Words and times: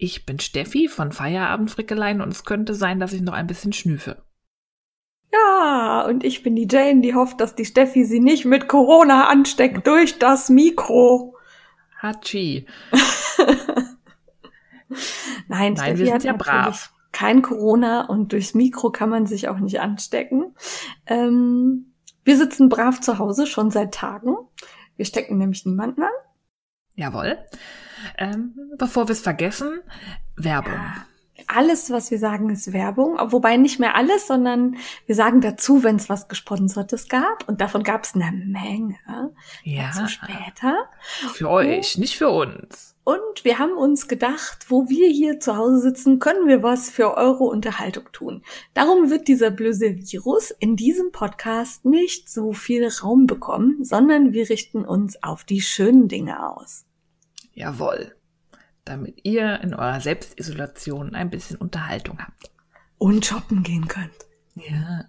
Ich 0.00 0.24
bin 0.24 0.38
Steffi 0.38 0.86
von 0.86 1.10
Feierabendfrickeleien 1.10 2.20
und 2.20 2.28
es 2.28 2.44
könnte 2.44 2.74
sein, 2.74 3.00
dass 3.00 3.12
ich 3.12 3.20
noch 3.20 3.32
ein 3.32 3.48
bisschen 3.48 3.72
schnüfe. 3.72 4.22
Ja, 5.32 6.06
und 6.08 6.22
ich 6.22 6.44
bin 6.44 6.54
die 6.54 6.68
Jane, 6.70 7.00
die 7.00 7.14
hofft, 7.14 7.40
dass 7.40 7.56
die 7.56 7.64
Steffi 7.64 8.04
sie 8.04 8.20
nicht 8.20 8.44
mit 8.44 8.68
Corona 8.68 9.28
ansteckt 9.28 9.86
durch 9.88 10.20
das 10.20 10.50
Mikro. 10.50 11.36
Hatschi. 11.98 12.66
Nein, 15.48 15.74
Nein, 15.74 15.76
Steffi 15.76 15.98
wir 15.98 16.06
sind 16.06 16.14
hat 16.14 16.24
ja 16.24 16.32
brav. 16.32 16.92
Kein 17.10 17.42
Corona 17.42 18.06
und 18.06 18.32
durchs 18.32 18.54
Mikro 18.54 18.90
kann 18.90 19.10
man 19.10 19.26
sich 19.26 19.48
auch 19.48 19.58
nicht 19.58 19.80
anstecken. 19.80 20.54
Ähm, 21.06 21.92
wir 22.22 22.36
sitzen 22.36 22.68
brav 22.68 23.00
zu 23.00 23.18
Hause 23.18 23.48
schon 23.48 23.72
seit 23.72 23.94
Tagen. 23.94 24.36
Wir 24.96 25.06
stecken 25.06 25.38
nämlich 25.38 25.66
niemanden 25.66 26.04
an. 26.04 26.12
Jawohl. 26.94 27.38
Ähm, 28.16 28.54
bevor 28.78 29.08
wir 29.08 29.12
es 29.12 29.20
vergessen, 29.20 29.80
Werbung. 30.36 30.74
Alles, 31.46 31.90
was 31.90 32.10
wir 32.10 32.18
sagen, 32.18 32.50
ist 32.50 32.72
Werbung. 32.72 33.16
Wobei 33.32 33.56
nicht 33.56 33.78
mehr 33.78 33.94
alles, 33.94 34.26
sondern 34.26 34.76
wir 35.06 35.14
sagen 35.14 35.40
dazu, 35.40 35.82
wenn 35.82 35.96
es 35.96 36.08
was 36.08 36.28
Gesponsertes 36.28 37.08
gab. 37.08 37.48
Und 37.48 37.60
davon 37.60 37.84
gab 37.84 38.04
es 38.04 38.14
eine 38.14 38.32
Menge. 38.32 38.96
Ja, 39.62 39.90
Dazu 39.94 40.08
später. 40.08 40.76
für 41.32 41.48
euch, 41.48 41.96
nicht 41.96 42.18
für 42.18 42.28
uns. 42.28 42.96
Und 43.08 43.42
wir 43.42 43.58
haben 43.58 43.72
uns 43.72 44.06
gedacht, 44.06 44.66
wo 44.68 44.90
wir 44.90 45.08
hier 45.08 45.40
zu 45.40 45.56
Hause 45.56 45.80
sitzen, 45.80 46.18
können 46.18 46.46
wir 46.46 46.62
was 46.62 46.90
für 46.90 47.16
eure 47.16 47.44
Unterhaltung 47.44 48.04
tun. 48.12 48.42
Darum 48.74 49.08
wird 49.08 49.28
dieser 49.28 49.50
blöde 49.50 49.96
Virus 49.96 50.50
in 50.50 50.76
diesem 50.76 51.10
Podcast 51.10 51.86
nicht 51.86 52.28
so 52.28 52.52
viel 52.52 52.86
Raum 52.86 53.26
bekommen, 53.26 53.82
sondern 53.82 54.34
wir 54.34 54.50
richten 54.50 54.84
uns 54.84 55.22
auf 55.22 55.44
die 55.44 55.62
schönen 55.62 56.08
Dinge 56.08 56.50
aus. 56.54 56.84
Jawohl. 57.58 58.14
Damit 58.84 59.18
ihr 59.24 59.60
in 59.62 59.74
eurer 59.74 60.00
Selbstisolation 60.00 61.14
ein 61.16 61.28
bisschen 61.28 61.56
Unterhaltung 61.56 62.18
habt. 62.20 62.50
Und 62.98 63.26
shoppen 63.26 63.62
gehen 63.64 63.88
könnt. 63.88 64.14
Ja. 64.54 65.04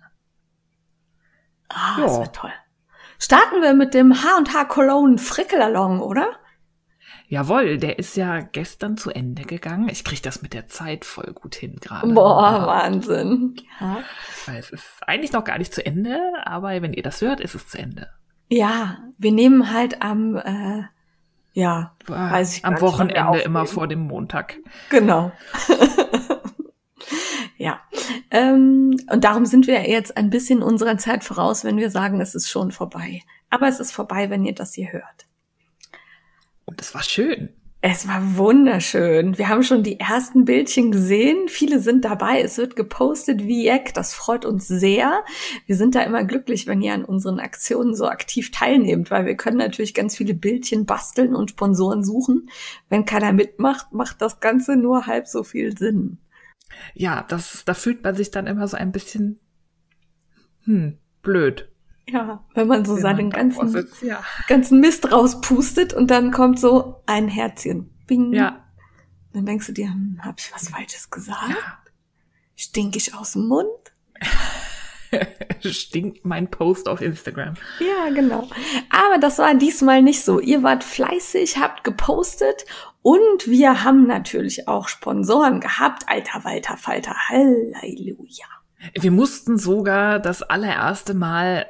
Ah, 1.70 1.98
Ja. 2.00 2.04
das 2.06 2.20
wird 2.20 2.36
toll. 2.36 2.52
Starten 3.20 3.62
wir 3.62 3.74
mit 3.74 3.94
dem 3.94 4.14
H&H 4.24 4.66
Cologne 4.66 5.18
Frickelalong, 5.18 6.00
oder? 6.00 6.28
Jawohl, 7.28 7.78
der 7.78 8.00
ist 8.00 8.18
ja 8.18 8.40
gestern 8.40 8.98
zu 8.98 9.12
Ende 9.12 9.44
gegangen. 9.44 9.88
Ich 9.90 10.04
krieg 10.04 10.24
das 10.24 10.42
mit 10.42 10.54
der 10.54 10.68
Zeit 10.68 11.06
voll 11.06 11.32
gut 11.34 11.54
hin 11.54 11.76
gerade. 11.80 12.12
Boah, 12.12 12.52
Ja, 12.52 12.66
Wahnsinn. 12.68 13.56
Ja. 13.80 14.00
Weil 14.48 14.58
es 14.58 14.72
ist 14.72 14.86
eigentlich 15.06 15.32
noch 15.34 15.44
gar 15.44 15.60
nicht 15.60 15.72
zu 15.74 15.86
Ende, 15.86 16.20
aber 16.44 16.70
wenn 16.82 16.94
ihr 16.94 17.04
das 17.04 17.22
hört, 17.22 17.40
ist 17.40 17.54
es 17.54 17.68
zu 17.68 17.78
Ende. 17.78 18.10
ja, 18.50 18.98
wir 19.20 19.32
nehmen 19.32 19.72
halt 19.72 20.02
am, 20.02 20.38
äh, 20.38 20.84
ja, 21.60 21.94
weiß 22.08 22.56
ich 22.56 22.64
gar 22.64 22.72
Am 22.72 22.82
Wochenende 22.82 23.40
immer 23.40 23.66
vor 23.66 23.88
dem 23.88 24.00
Montag. 24.00 24.58
Genau. 24.90 25.34
ja. 27.58 27.82
Ähm, 28.32 28.98
und 29.12 29.24
darum 29.26 29.46
sind 29.46 29.68
wir 29.68 29.90
jetzt 29.90 30.16
ein 30.16 30.30
bisschen 30.30 30.64
unserer 30.64 30.98
Zeit 30.98 31.26
voraus, 31.26 31.66
wenn 31.66 31.76
wir 31.76 31.90
sagen, 31.90 32.22
es 32.22 32.34
ist 32.34 32.50
schon 32.50 32.72
vorbei. 32.72 33.24
Aber 33.50 33.68
es 33.68 33.82
ist 33.82 33.92
vorbei, 33.92 34.30
wenn 34.30 34.46
ihr 34.46 34.56
das 34.56 34.74
hier 34.74 34.94
hört. 34.94 35.28
Und 36.64 36.80
es 36.80 36.94
war 36.96 37.04
schön. 37.04 37.50
Es 37.82 38.10
war 38.10 38.36
wunderschön. 38.36 39.38
Wir 39.38 39.48
haben 39.48 39.64
schon 39.64 39.84
die 39.84 40.02
ersten 40.02 40.44
Bildchen 40.44 40.92
gesehen. 40.92 41.48
Viele 41.48 41.80
sind 41.80 42.04
dabei. 42.04 42.42
Es 42.42 42.58
wird 42.58 42.76
gepostet 42.76 43.46
wie 43.46 43.70
Eck. 43.70 43.94
Das 43.94 44.14
freut 44.14 44.44
uns 44.44 44.68
sehr. 44.68 45.24
Wir 45.66 45.78
sind 45.78 45.96
da 45.96 46.02
immer 46.02 46.26
glücklich, 46.26 46.68
wenn 46.68 46.82
ihr 46.82 46.94
an 46.94 47.06
unseren 47.06 47.40
Aktionen 47.40 47.96
so 47.96 48.08
aktiv 48.08 48.52
teilnehmt, 48.52 49.12
weil 49.12 49.26
wir 49.26 49.38
können 49.38 49.60
natürlich 49.60 49.94
ganz 49.94 50.18
viele 50.18 50.34
Bildchen 50.34 50.86
basteln 50.86 51.34
und 51.34 51.52
Sponsoren 51.52 52.04
suchen. 52.04 52.50
Wenn 52.90 53.06
keiner 53.06 53.32
mitmacht, 53.32 53.94
macht 53.94 54.22
das 54.22 54.42
Ganze 54.42 54.76
nur 54.76 55.08
halb 55.08 55.28
so 55.28 55.44
viel 55.44 55.78
Sinn. 55.78 56.18
Ja, 56.96 57.26
das, 57.30 57.64
da 57.64 57.74
fühlt 57.74 58.04
man 58.04 58.14
sich 58.14 58.30
dann 58.30 58.46
immer 58.46 58.68
so 58.68 58.76
ein 58.76 58.92
bisschen, 58.92 59.40
hm, 60.66 60.98
blöd. 61.22 61.69
Ja, 62.12 62.44
wenn 62.54 62.68
man 62.68 62.86
so 62.86 62.96
wenn 62.96 63.02
seinen 63.02 63.30
man 63.30 63.50
ganzen, 63.50 63.70
sitzt. 63.70 64.02
Ja. 64.02 64.24
ganzen 64.48 64.80
Mist 64.80 65.12
rauspustet 65.12 65.94
und 65.94 66.10
dann 66.12 66.32
kommt 66.32 66.60
so 66.60 67.02
ein 67.06 67.28
Herzchen. 67.28 67.92
Bing. 68.08 68.34
Ja. 68.34 68.66
Dann 69.34 69.46
denkst 69.46 69.68
du 69.68 69.74
dir, 69.74 69.88
hm, 69.88 70.20
hab 70.24 70.40
ich 70.40 70.52
was 70.54 70.70
Falsches 70.70 71.10
gesagt? 71.10 71.50
ja. 71.50 71.78
Stink 72.56 72.96
ich 72.96 73.16
aus 73.16 73.34
dem 73.34 73.48
Mund? 73.48 73.70
Stinkt 75.62 76.26
mein 76.26 76.50
Post 76.52 76.88
auf 76.88 77.02
Instagram. 77.02 77.54
Ja, 77.80 78.14
genau. 78.14 78.50
Aber 78.90 79.18
das 79.20 79.38
war 79.38 79.54
diesmal 79.56 80.02
nicht 80.02 80.24
so. 80.24 80.40
Ihr 80.40 80.62
wart 80.62 80.84
fleißig, 80.84 81.58
habt 81.58 81.84
gepostet 81.84 82.66
und 83.02 83.48
wir 83.48 83.84
haben 83.84 84.08
natürlich 84.08 84.68
auch 84.68 84.88
Sponsoren 84.88 85.62
gehabt. 85.62 86.04
Alter 86.08 86.44
Walter 86.44 86.78
Falter, 86.78 87.16
Halleluja. 87.30 88.46
Wir 89.00 89.12
mussten 89.12 89.58
sogar 89.58 90.20
das 90.20 90.42
allererste 90.42 91.14
Mal 91.14 91.66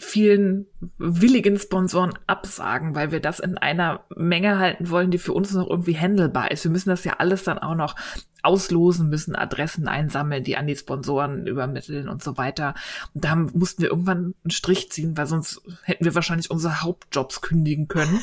vielen 0.00 0.69
willigen 0.98 1.58
Sponsoren 1.58 2.14
absagen, 2.26 2.94
weil 2.94 3.12
wir 3.12 3.20
das 3.20 3.38
in 3.38 3.58
einer 3.58 4.04
Menge 4.16 4.58
halten 4.58 4.90
wollen, 4.90 5.10
die 5.10 5.18
für 5.18 5.32
uns 5.32 5.52
noch 5.52 5.68
irgendwie 5.68 5.96
handelbar 5.96 6.50
ist. 6.50 6.64
Wir 6.64 6.70
müssen 6.70 6.88
das 6.88 7.04
ja 7.04 7.14
alles 7.18 7.44
dann 7.44 7.58
auch 7.58 7.74
noch 7.74 7.96
auslosen, 8.42 9.08
müssen 9.08 9.36
Adressen 9.36 9.88
einsammeln, 9.88 10.44
die 10.44 10.56
an 10.56 10.66
die 10.66 10.76
Sponsoren 10.76 11.46
übermitteln 11.46 12.08
und 12.08 12.22
so 12.22 12.38
weiter. 12.38 12.74
Und 13.14 13.24
da 13.24 13.36
mussten 13.36 13.82
wir 13.82 13.90
irgendwann 13.90 14.34
einen 14.44 14.50
Strich 14.50 14.90
ziehen, 14.90 15.16
weil 15.16 15.26
sonst 15.26 15.60
hätten 15.82 16.04
wir 16.04 16.14
wahrscheinlich 16.14 16.50
unsere 16.50 16.82
Hauptjobs 16.82 17.42
kündigen 17.42 17.88
können, 17.88 18.20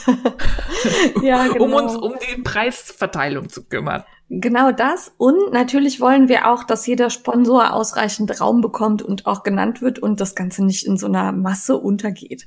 Ja, 1.21 1.47
genau. 1.47 1.63
um 1.65 1.73
uns 1.73 1.95
um 1.95 2.15
die 2.19 2.41
Preisverteilung 2.41 3.49
zu 3.49 3.63
kümmern. 3.63 4.03
Genau 4.29 4.71
das. 4.71 5.13
Und 5.17 5.53
natürlich 5.53 6.01
wollen 6.01 6.27
wir 6.27 6.49
auch, 6.49 6.65
dass 6.65 6.85
jeder 6.85 7.09
Sponsor 7.09 7.73
ausreichend 7.73 8.41
Raum 8.41 8.59
bekommt 8.59 9.01
und 9.01 9.25
auch 9.25 9.43
genannt 9.43 9.81
wird 9.81 9.99
und 9.99 10.19
das 10.19 10.35
Ganze 10.35 10.65
nicht 10.65 10.85
in 10.85 10.97
so 10.97 11.07
einer 11.07 11.31
Masse 11.31 11.77
untergeht. 11.77 12.45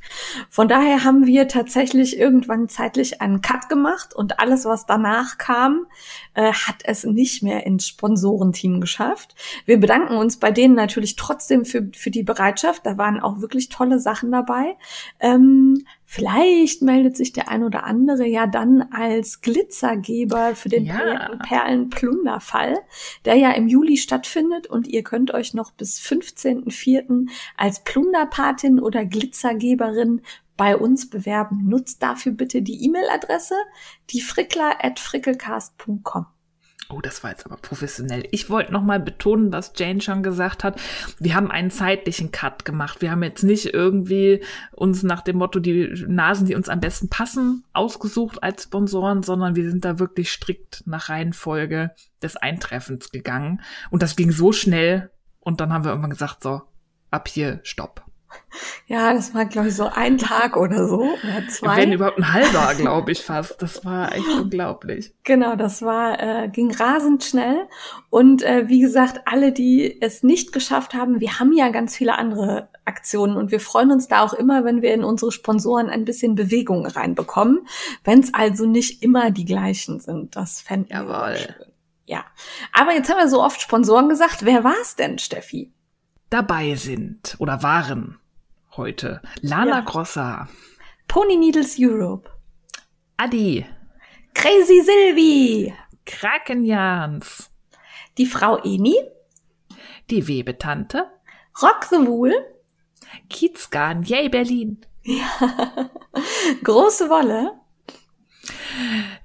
Von 0.48 0.68
daher 0.68 1.04
haben 1.04 1.26
wir 1.26 1.48
tatsächlich 1.48 2.18
irgendwann 2.18 2.68
zeitlich 2.68 3.20
einen 3.20 3.40
Cut 3.40 3.68
gemacht 3.68 4.14
und 4.14 4.40
alles, 4.40 4.64
was 4.64 4.86
danach 4.86 5.38
kam, 5.38 5.86
äh, 6.34 6.52
hat 6.52 6.76
es 6.84 7.04
nicht 7.04 7.42
mehr 7.42 7.66
ins 7.66 7.86
Sponsorenteam 7.86 8.80
geschafft. 8.80 9.34
Wir 9.66 9.78
bedanken 9.78 10.16
uns 10.16 10.38
bei 10.38 10.50
denen 10.50 10.74
natürlich 10.74 11.16
trotzdem 11.16 11.64
für, 11.64 11.90
für 11.94 12.10
die 12.10 12.22
Bereitschaft. 12.22 12.86
Da 12.86 12.98
waren 12.98 13.20
auch 13.20 13.40
wirklich 13.40 13.68
tolle 13.68 13.98
Sachen 13.98 14.30
dabei. 14.32 14.76
Ähm, 15.20 15.84
Vielleicht 16.12 16.82
meldet 16.82 17.16
sich 17.16 17.32
der 17.32 17.48
ein 17.48 17.62
oder 17.62 17.84
andere 17.84 18.26
ja 18.26 18.48
dann 18.48 18.82
als 18.90 19.42
Glitzergeber 19.42 20.56
für 20.56 20.68
den 20.68 20.84
Ja. 20.84 21.36
Perlenplunderfall, 21.46 22.80
der 23.24 23.36
ja 23.36 23.52
im 23.52 23.68
Juli 23.68 23.96
stattfindet 23.96 24.66
und 24.66 24.88
ihr 24.88 25.04
könnt 25.04 25.32
euch 25.32 25.54
noch 25.54 25.70
bis 25.70 26.00
15.04. 26.00 27.30
als 27.56 27.84
Plunderpatin 27.84 28.80
oder 28.80 29.04
Glitzergeberin 29.04 30.22
bei 30.56 30.76
uns 30.76 31.08
bewerben. 31.08 31.68
Nutzt 31.68 32.02
dafür 32.02 32.32
bitte 32.32 32.62
die 32.62 32.84
E-Mail-Adresse, 32.84 33.54
die 34.10 34.20
frickler.frickelcast.com. 34.20 36.26
Oh, 36.92 37.00
das 37.00 37.22
war 37.22 37.30
jetzt 37.30 37.46
aber 37.46 37.56
professionell. 37.56 38.26
Ich 38.32 38.50
wollte 38.50 38.72
noch 38.72 38.82
mal 38.82 38.98
betonen, 38.98 39.52
was 39.52 39.72
Jane 39.76 40.00
schon 40.00 40.24
gesagt 40.24 40.64
hat. 40.64 40.80
Wir 41.20 41.36
haben 41.36 41.48
einen 41.48 41.70
zeitlichen 41.70 42.32
Cut 42.32 42.64
gemacht. 42.64 43.00
Wir 43.00 43.12
haben 43.12 43.22
jetzt 43.22 43.44
nicht 43.44 43.66
irgendwie 43.72 44.42
uns 44.72 45.04
nach 45.04 45.20
dem 45.20 45.36
Motto 45.36 45.60
die 45.60 45.88
Nasen, 46.08 46.46
die 46.46 46.56
uns 46.56 46.68
am 46.68 46.80
besten 46.80 47.08
passen, 47.08 47.64
ausgesucht 47.72 48.42
als 48.42 48.64
Sponsoren, 48.64 49.22
sondern 49.22 49.54
wir 49.54 49.70
sind 49.70 49.84
da 49.84 50.00
wirklich 50.00 50.32
strikt 50.32 50.82
nach 50.84 51.08
Reihenfolge 51.08 51.92
des 52.22 52.36
Eintreffens 52.36 53.12
gegangen. 53.12 53.62
Und 53.90 54.02
das 54.02 54.16
ging 54.16 54.32
so 54.32 54.50
schnell. 54.50 55.10
Und 55.38 55.60
dann 55.60 55.72
haben 55.72 55.84
wir 55.84 55.90
irgendwann 55.90 56.10
gesagt, 56.10 56.42
so, 56.42 56.62
ab 57.12 57.28
hier, 57.28 57.60
stopp. 57.62 58.04
Ja, 58.86 59.14
das 59.14 59.34
war, 59.34 59.44
glaube 59.44 59.68
ich, 59.68 59.76
so 59.76 59.84
ein 59.84 60.18
Tag 60.18 60.56
oder 60.56 60.88
so 60.88 61.02
oder 61.02 61.48
zwei. 61.48 61.76
Wenn 61.76 61.92
überhaupt 61.92 62.18
ein 62.18 62.32
halber, 62.32 62.74
glaube 62.74 63.12
ich 63.12 63.22
fast. 63.22 63.62
Das 63.62 63.84
war 63.84 64.12
echt 64.12 64.26
unglaublich. 64.28 65.14
Genau, 65.24 65.54
das 65.54 65.82
war 65.82 66.20
äh, 66.20 66.48
ging 66.48 66.74
rasend 66.74 67.22
schnell 67.22 67.68
und 68.10 68.42
äh, 68.42 68.68
wie 68.68 68.80
gesagt, 68.80 69.22
alle, 69.26 69.52
die 69.52 70.00
es 70.00 70.22
nicht 70.22 70.52
geschafft 70.52 70.94
haben, 70.94 71.20
wir 71.20 71.38
haben 71.38 71.52
ja 71.52 71.68
ganz 71.70 71.96
viele 71.96 72.18
andere 72.18 72.68
Aktionen 72.84 73.36
und 73.36 73.52
wir 73.52 73.60
freuen 73.60 73.92
uns 73.92 74.08
da 74.08 74.22
auch 74.22 74.32
immer, 74.32 74.64
wenn 74.64 74.82
wir 74.82 74.92
in 74.92 75.04
unsere 75.04 75.30
Sponsoren 75.30 75.88
ein 75.88 76.04
bisschen 76.04 76.34
Bewegung 76.34 76.86
reinbekommen, 76.86 77.60
wenn 78.04 78.20
es 78.20 78.34
also 78.34 78.66
nicht 78.66 79.02
immer 79.02 79.30
die 79.30 79.44
gleichen 79.44 80.00
sind. 80.00 80.34
Das 80.34 80.60
fänden 80.60 80.90
wir 80.90 80.96
Jawohl. 80.96 81.36
schön. 81.36 81.70
Ja. 82.06 82.24
Aber 82.72 82.92
jetzt 82.92 83.08
haben 83.08 83.18
wir 83.18 83.28
so 83.28 83.40
oft 83.40 83.60
Sponsoren 83.60 84.08
gesagt. 84.08 84.44
Wer 84.44 84.64
war's 84.64 84.96
denn, 84.96 85.20
Steffi? 85.20 85.72
Dabei 86.30 86.76
sind 86.76 87.34
oder 87.40 87.64
waren 87.64 88.20
heute. 88.76 89.20
Lana 89.40 89.78
ja. 89.78 89.80
Grossa, 89.80 90.48
Pony 91.08 91.36
Needles 91.36 91.74
Europe, 91.76 92.30
Adi, 93.16 93.66
Crazy 94.32 94.80
Sylvie, 94.80 95.74
Krakenjans, 96.06 97.50
die 98.16 98.26
Frau 98.26 98.58
Eni, 98.58 98.94
die 100.08 100.28
Webetante, 100.28 101.10
Rock 101.60 101.86
the 101.90 101.96
Wool, 101.96 102.32
Kiezgarn, 103.28 104.04
yay 104.04 104.28
Berlin. 104.28 104.86
Ja. 105.02 105.90
Große 106.62 107.10
Wolle, 107.10 107.60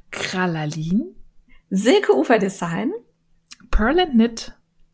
Kralalin, 0.10 1.16
Silke 1.70 2.14
Ufer 2.14 2.40
Design, 2.40 2.94
Pearl 3.70 4.00
and 4.00 4.14
Knit, 4.14 4.54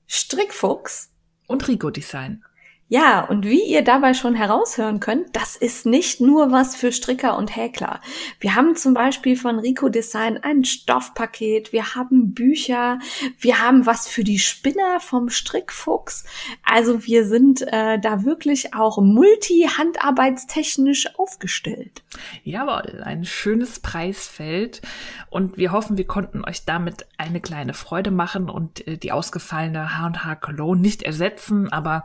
Strickfuchs 0.10 1.11
und 1.52 1.68
Rico 1.68 1.92
Design. 1.92 2.44
Ja, 2.94 3.22
und 3.22 3.46
wie 3.46 3.64
ihr 3.64 3.86
dabei 3.86 4.14
schon 4.14 4.36
heraushören 4.36 5.00
könnt, 5.00 5.34
das 5.34 5.56
ist 5.56 5.86
nicht 5.86 6.20
nur 6.20 6.52
was 6.52 6.76
für 6.76 6.92
Stricker 6.92 7.38
und 7.38 7.56
Häkler. 7.56 8.02
Wir 8.42 8.56
haben 8.56 8.76
zum 8.76 8.94
Beispiel 8.94 9.38
von 9.38 9.60
Rico 9.60 9.88
Design 9.88 10.38
ein 10.44 10.66
Stoffpaket, 10.66 11.72
wir 11.72 11.96
haben 11.96 12.34
Bücher, 12.34 13.00
wir 13.40 13.62
haben 13.62 13.86
was 13.86 14.10
für 14.10 14.26
die 14.26 14.40
Spinner 14.40 15.00
vom 15.00 15.30
Strickfuchs. 15.30 16.26
Also 16.66 17.06
wir 17.06 17.26
sind 17.26 17.62
äh, 17.62 17.98
da 17.98 18.26
wirklich 18.26 18.74
auch 18.74 19.02
multi-handarbeitstechnisch 19.02 21.18
aufgestellt. 21.18 22.04
Jawohl, 22.44 23.04
ein 23.06 23.24
schönes 23.24 23.80
Preisfeld. 23.80 24.82
Und 25.30 25.56
wir 25.56 25.72
hoffen, 25.72 25.98
wir 25.98 26.08
konnten 26.08 26.44
euch 26.44 26.66
damit 26.66 27.06
eine 27.18 27.40
kleine 27.40 27.74
Freude 27.74 28.12
machen 28.12 28.50
und 28.50 28.86
äh, 28.86 28.98
die 28.98 29.14
ausgefallene 29.14 29.98
H&H 29.98 30.36
Cologne 30.36 30.82
nicht 30.82 31.04
ersetzen, 31.04 31.72
aber 31.72 32.04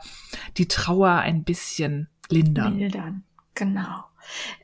die 0.58 0.68
Trauer 0.76 1.08
ein 1.08 1.42
bisschen 1.42 2.08
lindern. 2.28 2.76
Mildern, 2.76 3.24
genau. 3.54 4.04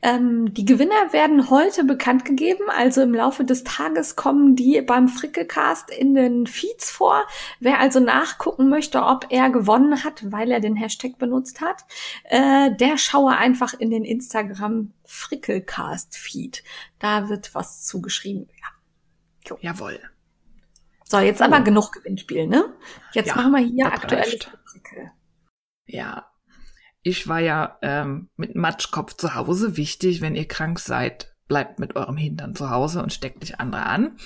Ähm, 0.02 0.52
die 0.52 0.66
Gewinner 0.66 1.12
werden 1.12 1.48
heute 1.48 1.84
bekannt 1.84 2.26
gegeben, 2.26 2.64
also 2.68 3.00
im 3.00 3.14
Laufe 3.14 3.44
des 3.44 3.64
Tages 3.64 4.14
kommen 4.14 4.56
die 4.56 4.82
beim 4.82 5.08
Frickelcast 5.08 5.88
in 5.88 6.14
den 6.14 6.46
Feeds 6.46 6.90
vor. 6.90 7.24
Wer 7.60 7.78
also 7.78 7.98
nachgucken 7.98 8.68
möchte, 8.68 9.02
ob 9.02 9.26
er 9.30 9.48
gewonnen 9.48 10.04
hat, 10.04 10.30
weil 10.30 10.50
er 10.50 10.60
den 10.60 10.76
Hashtag 10.76 11.16
benutzt 11.16 11.62
hat, 11.62 11.86
äh, 12.24 12.74
der 12.76 12.98
schaue 12.98 13.34
einfach 13.34 13.72
in 13.72 13.90
den 13.90 14.04
Instagram 14.04 14.92
Frickelcast 15.06 16.14
Feed. 16.14 16.62
Da 16.98 17.30
wird 17.30 17.54
was 17.54 17.86
zugeschrieben. 17.86 18.48
Ja. 18.60 18.68
Jo. 19.48 19.58
Jawohl. 19.62 19.98
So, 21.04 21.20
jetzt 21.20 21.40
oh. 21.40 21.44
aber 21.44 21.60
genug 21.60 21.92
Gewinnspiel, 21.92 22.46
ne? 22.46 22.74
Jetzt 23.12 23.28
ja, 23.28 23.36
machen 23.36 23.52
wir 23.52 23.60
hier 23.60 23.86
aktuelle 23.86 24.38
Frickel. 24.64 25.10
Ja, 25.86 26.26
ich 27.02 27.26
war 27.26 27.40
ja 27.40 27.78
ähm, 27.82 28.28
mit 28.36 28.54
Matschkopf 28.54 29.14
zu 29.14 29.34
Hause. 29.34 29.76
Wichtig, 29.76 30.20
wenn 30.20 30.36
ihr 30.36 30.46
krank 30.46 30.78
seid, 30.78 31.34
bleibt 31.48 31.78
mit 31.78 31.96
eurem 31.96 32.16
Hintern 32.16 32.54
zu 32.54 32.70
Hause 32.70 33.02
und 33.02 33.12
steckt 33.12 33.40
nicht 33.40 33.60
andere 33.60 33.86
an. 33.86 34.16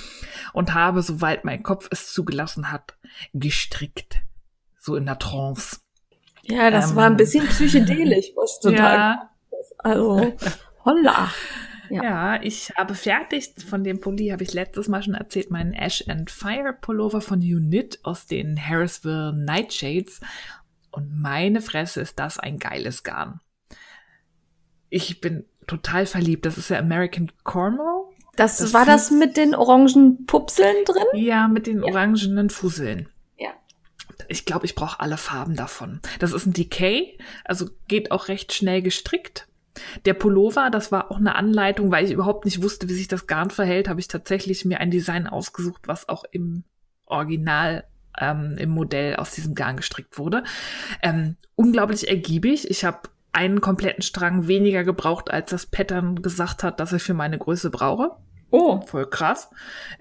Und 0.53 0.75
habe, 0.75 1.03
soweit 1.03 1.45
mein 1.45 1.63
Kopf 1.63 1.89
es 1.91 2.13
zugelassen 2.13 2.71
hat, 2.71 2.97
gestrickt. 3.33 4.21
So 4.79 4.95
in 4.95 5.07
der 5.07 5.19
Trance. 5.19 5.79
Ja, 6.43 6.71
das 6.71 6.91
ähm, 6.91 6.97
war 6.97 7.07
ein 7.07 7.17
bisschen 7.17 7.47
psychedelisch, 7.49 8.27
was 8.37 8.61
du 8.61 8.71
ja. 8.71 8.77
da 8.77 9.31
Also, 9.79 10.37
holla. 10.85 11.33
Ja. 11.89 12.03
ja. 12.03 12.43
ich 12.43 12.73
habe 12.77 12.95
fertig, 12.95 13.55
von 13.67 13.85
dem 13.85 14.01
Pulli 14.01 14.29
habe 14.29 14.43
ich 14.43 14.53
letztes 14.53 14.89
Mal 14.89 15.03
schon 15.03 15.15
erzählt, 15.15 15.51
meinen 15.51 15.73
Ash 15.73 16.05
and 16.09 16.31
Fire 16.31 16.77
Pullover 16.79 17.21
von 17.21 17.39
Unit 17.39 18.01
aus 18.03 18.27
den 18.27 18.61
Harrisville 18.61 19.33
Nightshades. 19.33 20.21
Und 20.97 21.21
meine 21.21 21.61
Fresse 21.61 22.01
ist 22.01 22.19
das 22.19 22.39
ein 22.39 22.59
geiles 22.59 23.03
Garn. 23.03 23.41
Ich 24.89 25.21
bin 25.21 25.45
total 25.67 26.07
verliebt. 26.07 26.47
Das 26.47 26.57
ist 26.57 26.71
ja 26.71 26.79
American 26.79 27.31
Cornwall. 27.45 28.05
Das, 28.35 28.57
das 28.57 28.73
war 28.73 28.87
das 28.87 29.11
mit 29.11 29.37
den 29.37 29.55
orangen 29.55 30.25
Pupseln 30.25 30.85
drin? 30.87 31.05
Ja, 31.13 31.49
mit 31.49 31.67
den 31.67 31.81
ja. 31.81 31.85
orangenen 31.85 32.49
Fusseln. 32.49 33.11
Ja. 33.37 33.51
Ich 34.29 34.47
glaube, 34.47 34.65
ich 34.65 34.75
brauche 34.75 35.01
alle 35.01 35.19
Farben 35.19 35.55
davon. 35.55 36.01
Das 36.19 36.33
ist 36.33 36.47
ein 36.47 36.55
Decay, 36.55 37.19
also 37.45 37.69
geht 37.89 38.11
auch 38.11 38.29
recht 38.29 38.55
schnell 38.55 38.81
gestrickt. 38.81 39.49
Der 40.07 40.15
Pullover, 40.15 40.71
das 40.71 40.93
war 40.93 41.11
auch 41.11 41.19
eine 41.19 41.35
Anleitung, 41.35 41.91
weil 41.91 42.07
ich 42.07 42.13
überhaupt 42.13 42.47
nicht 42.47 42.63
wusste, 42.63 42.89
wie 42.89 42.95
sich 42.95 43.09
das 43.09 43.27
Garn 43.27 43.51
verhält, 43.51 43.89
habe 43.89 44.01
ich 44.01 44.09
tatsächlich 44.09 44.65
mir 44.65 44.81
ein 44.81 44.91
Design 44.91 45.27
ausgesucht, 45.27 45.83
was 45.89 46.09
auch 46.09 46.25
im 46.31 46.65
Original 47.05 47.85
ähm, 48.19 48.57
im 48.59 48.71
Modell 48.71 49.17
aus 49.17 49.33
diesem 49.33 49.55
Garn 49.55 49.77
gestrickt 49.77 50.19
wurde. 50.19 50.45
Ähm, 51.03 51.37
unglaublich 51.55 52.09
ergiebig. 52.09 52.71
Ich 52.71 52.85
habe 52.85 53.09
einen 53.33 53.61
kompletten 53.61 54.03
Strang 54.03 54.49
weniger 54.49 54.85
gebraucht, 54.85 55.31
als 55.31 55.51
das 55.51 55.67
Pattern 55.67 56.23
gesagt 56.23 56.63
hat, 56.63 56.81
dass 56.81 56.93
ich 56.93 57.03
für 57.03 57.15
meine 57.15 57.39
Größe 57.39 57.71
brauche. 57.71 58.13
Oh. 58.51 58.81
Voll 58.87 59.09
krass. 59.11 59.51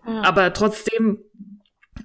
Ja. 0.05 0.23
Aber 0.23 0.53
trotzdem 0.53 1.19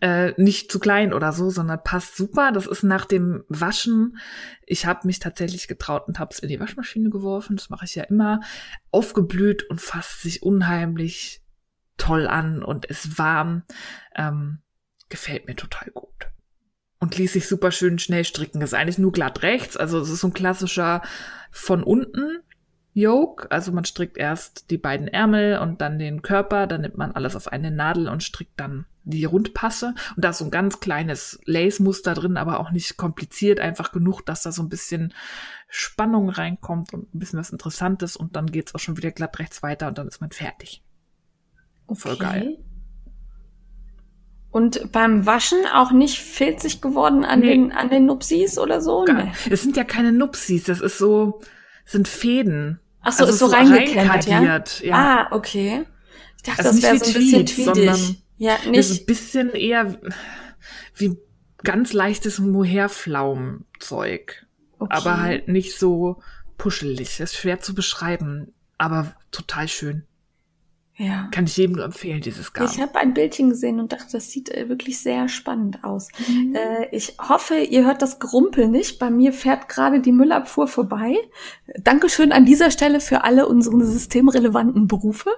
äh, 0.00 0.32
nicht 0.40 0.70
zu 0.70 0.78
klein 0.78 1.12
oder 1.12 1.32
so, 1.32 1.50
sondern 1.50 1.82
passt 1.82 2.16
super. 2.16 2.52
Das 2.52 2.66
ist 2.66 2.82
nach 2.82 3.04
dem 3.04 3.44
Waschen. 3.48 4.18
Ich 4.66 4.86
habe 4.86 5.06
mich 5.06 5.18
tatsächlich 5.18 5.68
getraut 5.68 6.08
und 6.08 6.18
habe 6.18 6.32
es 6.32 6.38
in 6.38 6.48
die 6.48 6.60
Waschmaschine 6.60 7.10
geworfen. 7.10 7.56
Das 7.56 7.70
mache 7.70 7.84
ich 7.84 7.94
ja 7.94 8.04
immer. 8.04 8.40
Aufgeblüht 8.90 9.68
und 9.68 9.80
fasst 9.80 10.22
sich 10.22 10.42
unheimlich 10.42 11.42
toll 11.96 12.26
an 12.26 12.62
und 12.62 12.86
ist 12.86 13.18
warm. 13.18 13.62
Ähm, 14.16 14.60
gefällt 15.10 15.46
mir 15.46 15.56
total 15.56 15.90
gut. 15.90 16.08
Und 16.98 17.16
ließ 17.16 17.34
sich 17.34 17.48
super 17.48 17.72
schön 17.72 17.98
schnell 17.98 18.24
stricken. 18.24 18.62
Ist 18.62 18.74
eigentlich 18.74 18.98
nur 18.98 19.12
glatt 19.12 19.42
rechts. 19.42 19.76
Also 19.76 19.98
es 20.00 20.10
ist 20.10 20.20
so 20.20 20.28
ein 20.28 20.34
klassischer 20.34 21.02
von 21.50 21.82
unten 21.82 22.40
Yoke. 22.92 23.50
Also 23.50 23.72
man 23.72 23.84
strickt 23.84 24.16
erst 24.16 24.70
die 24.70 24.78
beiden 24.78 25.08
Ärmel 25.08 25.58
und 25.58 25.80
dann 25.80 25.98
den 25.98 26.22
Körper. 26.22 26.66
Dann 26.66 26.82
nimmt 26.82 26.98
man 26.98 27.12
alles 27.12 27.36
auf 27.36 27.48
eine 27.48 27.70
Nadel 27.70 28.08
und 28.08 28.22
strickt 28.22 28.58
dann 28.58 28.86
die 29.04 29.24
Rundpasse. 29.24 29.94
Und 30.14 30.24
da 30.24 30.30
ist 30.30 30.38
so 30.38 30.44
ein 30.44 30.50
ganz 30.50 30.80
kleines 30.80 31.40
Lace-Muster 31.46 32.12
drin, 32.14 32.36
aber 32.36 32.60
auch 32.60 32.70
nicht 32.70 32.98
kompliziert. 32.98 33.60
Einfach 33.60 33.92
genug, 33.92 34.22
dass 34.26 34.42
da 34.42 34.52
so 34.52 34.62
ein 34.62 34.68
bisschen 34.68 35.14
Spannung 35.68 36.28
reinkommt 36.28 36.92
und 36.92 37.14
ein 37.14 37.18
bisschen 37.18 37.38
was 37.38 37.50
Interessantes. 37.50 38.14
Und 38.14 38.36
dann 38.36 38.46
geht's 38.46 38.74
auch 38.74 38.80
schon 38.80 38.98
wieder 38.98 39.10
glatt 39.10 39.38
rechts 39.38 39.62
weiter 39.62 39.88
und 39.88 39.96
dann 39.96 40.06
ist 40.06 40.20
man 40.20 40.32
fertig. 40.32 40.84
Okay. 41.86 42.00
Voll 42.00 42.16
geil. 42.18 42.58
Und 44.50 44.90
beim 44.90 45.26
Waschen 45.26 45.58
auch 45.72 45.92
nicht 45.92 46.18
filzig 46.18 46.80
geworden 46.80 47.24
an 47.24 47.40
nee. 47.40 47.50
den, 47.50 47.72
an 47.72 47.88
den 47.88 48.06
Nupsis 48.06 48.58
oder 48.58 48.80
so? 48.80 49.04
Nee. 49.04 49.30
Es 49.48 49.62
sind 49.62 49.76
ja 49.76 49.84
keine 49.84 50.12
Nupsis, 50.12 50.64
das 50.64 50.80
ist 50.80 50.98
so, 50.98 51.40
sind 51.84 52.08
Fäden. 52.08 52.80
Ach 53.02 53.12
so, 53.12 53.24
also 53.24 53.34
ist 53.34 53.38
so, 53.38 53.48
so 53.48 53.54
reingeklemmt, 53.54 54.26
ja? 54.26 54.64
ja? 54.82 54.92
Ah, 54.92 55.28
okay. 55.30 55.84
Ich 56.36 56.42
dachte, 56.42 56.64
also 56.64 56.80
das 56.80 56.82
wäre 56.82 56.98
so 56.98 57.06
ein 57.06 57.12
bisschen 57.12 57.46
tweedig. 57.46 58.22
Ja, 58.38 58.56
nicht. 58.66 58.78
ist 58.78 59.00
ein 59.00 59.06
bisschen 59.06 59.50
eher 59.50 60.00
wie 60.94 61.16
ganz 61.62 61.92
leichtes 61.92 62.38
Mohairflaumzeug. 62.38 64.46
Okay. 64.78 64.94
Aber 64.94 65.20
halt 65.20 65.48
nicht 65.48 65.78
so 65.78 66.22
puschelig. 66.56 67.18
Das 67.18 67.32
ist 67.32 67.38
schwer 67.38 67.60
zu 67.60 67.74
beschreiben, 67.74 68.54
aber 68.78 69.14
total 69.30 69.68
schön. 69.68 70.06
Ja. 71.00 71.28
Kann 71.30 71.46
ich 71.46 71.56
jedem 71.56 71.76
nur 71.76 71.84
empfehlen, 71.86 72.20
dieses 72.20 72.52
Garn. 72.52 72.68
Ich 72.70 72.78
habe 72.78 72.96
ein 72.96 73.14
Bildchen 73.14 73.48
gesehen 73.48 73.80
und 73.80 73.90
dachte, 73.90 74.12
das 74.12 74.30
sieht 74.30 74.50
äh, 74.50 74.68
wirklich 74.68 75.00
sehr 75.00 75.30
spannend 75.30 75.82
aus. 75.82 76.08
Mhm. 76.28 76.54
Äh, 76.54 76.94
ich 76.94 77.16
hoffe, 77.18 77.54
ihr 77.54 77.86
hört 77.86 78.02
das 78.02 78.18
Gerumpel 78.18 78.68
nicht. 78.68 78.98
Bei 78.98 79.08
mir 79.08 79.32
fährt 79.32 79.70
gerade 79.70 80.00
die 80.00 80.12
Müllabfuhr 80.12 80.68
vorbei. 80.68 81.16
Dankeschön 81.78 82.32
an 82.32 82.44
dieser 82.44 82.70
Stelle 82.70 83.00
für 83.00 83.24
alle 83.24 83.48
unsere 83.48 83.82
systemrelevanten 83.82 84.88
Berufe. 84.88 85.30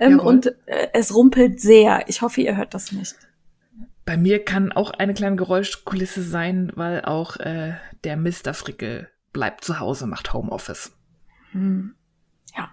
Ähm, 0.00 0.18
und 0.18 0.46
äh, 0.66 0.88
es 0.94 1.14
rumpelt 1.14 1.60
sehr. 1.60 2.08
Ich 2.08 2.20
hoffe, 2.20 2.40
ihr 2.40 2.56
hört 2.56 2.74
das 2.74 2.90
nicht. 2.90 3.14
Bei 4.04 4.16
mir 4.16 4.44
kann 4.44 4.72
auch 4.72 4.90
eine 4.90 5.14
kleine 5.14 5.36
Geräuschkulisse 5.36 6.24
sein, 6.24 6.72
weil 6.74 7.04
auch 7.04 7.36
äh, 7.36 7.74
der 8.02 8.16
Mr. 8.16 8.52
Frickel 8.52 9.08
bleibt 9.32 9.62
zu 9.62 9.78
Hause, 9.78 10.08
macht 10.08 10.32
Homeoffice. 10.32 10.90
Hm. 11.52 11.94
Ja. 12.56 12.70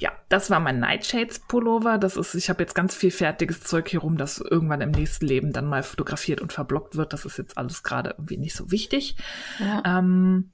Ja, 0.00 0.12
das 0.28 0.50
war 0.50 0.60
mein 0.60 0.80
Nightshades 0.80 1.40
Pullover. 1.40 1.98
Das 1.98 2.16
ist, 2.16 2.34
ich 2.34 2.48
habe 2.48 2.62
jetzt 2.62 2.74
ganz 2.74 2.94
viel 2.94 3.10
fertiges 3.10 3.60
Zeug 3.60 3.88
hier 3.88 4.00
rum, 4.00 4.16
das 4.16 4.38
irgendwann 4.38 4.80
im 4.80 4.90
nächsten 4.90 5.26
Leben 5.26 5.52
dann 5.52 5.66
mal 5.66 5.82
fotografiert 5.82 6.40
und 6.40 6.52
verblockt 6.52 6.96
wird. 6.96 7.12
Das 7.12 7.24
ist 7.24 7.38
jetzt 7.38 7.58
alles 7.58 7.82
gerade 7.82 8.10
irgendwie 8.10 8.36
nicht 8.36 8.54
so 8.54 8.70
wichtig. 8.70 9.16
Ja. 9.58 9.82
Ähm, 9.98 10.50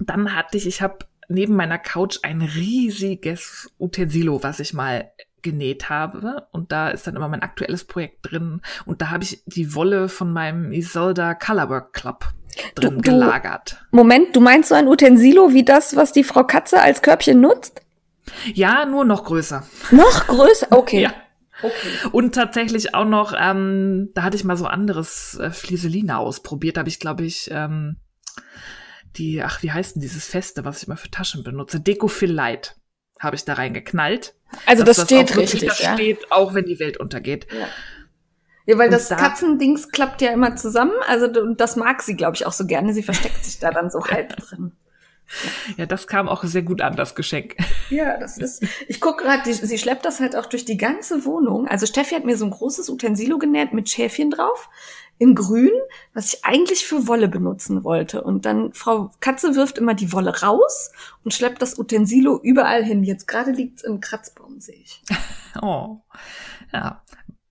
dann 0.00 0.34
hatte 0.34 0.56
ich, 0.56 0.66
ich 0.66 0.82
habe 0.82 1.06
neben 1.28 1.54
meiner 1.54 1.78
Couch 1.78 2.18
ein 2.22 2.42
riesiges 2.42 3.70
Utensilo, 3.78 4.42
was 4.42 4.60
ich 4.60 4.74
mal 4.74 5.10
genäht 5.42 5.88
habe. 5.88 6.46
Und 6.52 6.72
da 6.72 6.88
ist 6.88 7.06
dann 7.06 7.16
immer 7.16 7.28
mein 7.28 7.42
aktuelles 7.42 7.84
Projekt 7.84 8.30
drin. 8.30 8.60
Und 8.84 9.00
da 9.00 9.10
habe 9.10 9.24
ich 9.24 9.42
die 9.46 9.74
Wolle 9.74 10.08
von 10.08 10.32
meinem 10.32 10.72
Isolda 10.72 11.34
Colorwork 11.34 11.92
Club 11.92 12.26
drin 12.74 12.96
du, 12.96 13.02
gelagert. 13.02 13.84
Moment, 13.90 14.34
du 14.34 14.40
meinst 14.40 14.68
so 14.68 14.74
ein 14.74 14.88
Utensilo 14.88 15.52
wie 15.52 15.64
das, 15.64 15.96
was 15.96 16.12
die 16.12 16.24
Frau 16.24 16.44
Katze 16.44 16.80
als 16.80 17.02
Körbchen 17.02 17.40
nutzt? 17.40 17.80
Ja, 18.54 18.86
nur 18.86 19.04
noch 19.04 19.24
größer. 19.24 19.66
Noch 19.90 20.26
größer? 20.26 20.68
Okay. 20.70 21.02
Ja. 21.02 21.14
Okay. 21.62 22.08
Und 22.12 22.34
tatsächlich 22.34 22.94
auch 22.94 23.04
noch, 23.04 23.34
ähm, 23.38 24.10
da 24.14 24.22
hatte 24.22 24.36
ich 24.36 24.44
mal 24.44 24.56
so 24.56 24.66
anderes 24.66 25.38
äh, 25.38 25.50
Flieseline 25.50 26.18
ausprobiert. 26.18 26.76
Da 26.76 26.80
habe 26.80 26.88
ich, 26.88 27.00
glaube 27.00 27.24
ich, 27.24 27.50
ähm, 27.52 27.96
die, 29.16 29.42
ach, 29.42 29.62
wie 29.62 29.72
heißt 29.72 29.96
denn 29.96 30.02
dieses 30.02 30.26
Feste, 30.26 30.64
was 30.64 30.82
ich 30.82 30.88
immer 30.88 30.96
für 30.96 31.10
Taschen 31.10 31.42
benutze? 31.42 31.80
Decofill 31.80 32.32
Light 32.32 32.76
habe 33.18 33.36
ich 33.36 33.44
da 33.44 33.54
reingeknallt. 33.54 34.34
Also 34.66 34.82
das, 34.84 34.96
das 34.96 35.06
steht 35.06 35.36
richtig, 35.36 35.66
das 35.66 35.80
ja? 35.80 35.94
steht, 35.94 36.32
auch 36.32 36.54
wenn 36.54 36.64
die 36.64 36.80
Welt 36.80 36.96
untergeht. 36.96 37.46
Ja. 37.52 37.68
Ja, 38.66 38.78
weil 38.78 38.86
und 38.86 38.92
das 38.92 39.08
da, 39.08 39.16
Katzendings 39.16 39.88
klappt 39.90 40.22
ja 40.22 40.32
immer 40.32 40.54
zusammen. 40.54 40.92
Also 41.08 41.26
das 41.54 41.76
mag 41.76 42.02
sie, 42.02 42.14
glaube 42.14 42.36
ich, 42.36 42.46
auch 42.46 42.52
so 42.52 42.66
gerne. 42.66 42.92
Sie 42.92 43.02
versteckt 43.02 43.44
sich 43.44 43.58
da 43.58 43.70
dann 43.70 43.90
so 43.90 44.04
halb 44.06 44.36
drin. 44.36 44.72
Ja, 45.76 45.86
das 45.86 46.06
kam 46.06 46.28
auch 46.28 46.44
sehr 46.44 46.62
gut 46.62 46.80
an, 46.80 46.96
das 46.96 47.14
Geschenk. 47.14 47.56
Ja, 47.90 48.18
das 48.18 48.38
ist. 48.38 48.64
Ich 48.86 49.00
gucke 49.00 49.24
gerade, 49.24 49.52
sie 49.52 49.78
schleppt 49.78 50.04
das 50.04 50.20
halt 50.20 50.36
auch 50.36 50.46
durch 50.46 50.64
die 50.64 50.76
ganze 50.76 51.24
Wohnung. 51.24 51.66
Also 51.66 51.86
Steffi 51.86 52.14
hat 52.14 52.24
mir 52.24 52.36
so 52.36 52.44
ein 52.44 52.52
großes 52.52 52.88
Utensilo 52.88 53.38
genäht 53.38 53.72
mit 53.72 53.88
Schäfchen 53.88 54.30
drauf 54.30 54.68
in 55.18 55.34
grün, 55.34 55.72
was 56.14 56.32
ich 56.32 56.44
eigentlich 56.44 56.86
für 56.86 57.06
Wolle 57.06 57.28
benutzen 57.28 57.84
wollte. 57.84 58.22
Und 58.22 58.46
dann 58.46 58.72
Frau 58.72 59.10
Katze 59.20 59.54
wirft 59.54 59.76
immer 59.76 59.94
die 59.94 60.12
Wolle 60.12 60.40
raus 60.40 60.92
und 61.24 61.34
schleppt 61.34 61.60
das 61.60 61.78
Utensilo 61.78 62.40
überall 62.42 62.82
hin. 62.82 63.04
Jetzt 63.04 63.26
gerade 63.26 63.50
liegt's 63.50 63.82
im 63.82 64.00
Kratzbaum, 64.00 64.60
sehe 64.60 64.76
ich. 64.76 65.02
Oh, 65.60 65.98
ja, 66.72 67.02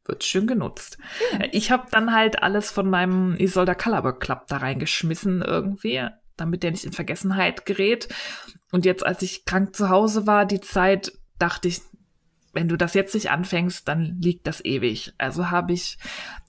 wird 0.06 0.24
schön 0.24 0.48
genutzt. 0.48 0.98
Ja. 1.34 1.48
Ich 1.52 1.70
habe 1.70 1.88
dann 1.92 2.14
halt 2.14 2.42
alles 2.42 2.72
von 2.72 2.90
meinem 2.90 3.36
Isolda 3.36 3.76
Colorwork 3.76 4.22
Club 4.22 4.48
da 4.48 4.58
reingeschmissen 4.58 5.42
irgendwie, 5.42 6.08
damit 6.39 6.63
der 6.63 6.72
nicht 6.72 6.86
in 6.86 6.93
Vergessenheit 6.93 7.65
gerät. 7.65 8.10
Und 8.72 8.86
jetzt, 8.86 9.05
als 9.05 9.22
ich 9.22 9.46
krank 9.46 9.75
zu 9.75 9.89
Hause 9.89 10.27
war, 10.27 10.46
die 10.46 10.62
Zeit, 10.62 11.12
dachte 11.38 11.67
ich, 11.67 11.81
wenn 12.53 12.67
du 12.67 12.77
das 12.77 12.93
jetzt 12.93 13.13
nicht 13.13 13.29
anfängst, 13.29 13.88
dann 13.88 14.19
liegt 14.22 14.48
das 14.48 14.63
ewig. 14.63 15.13
Also 15.17 15.51
habe 15.51 15.74
ich 15.74 15.98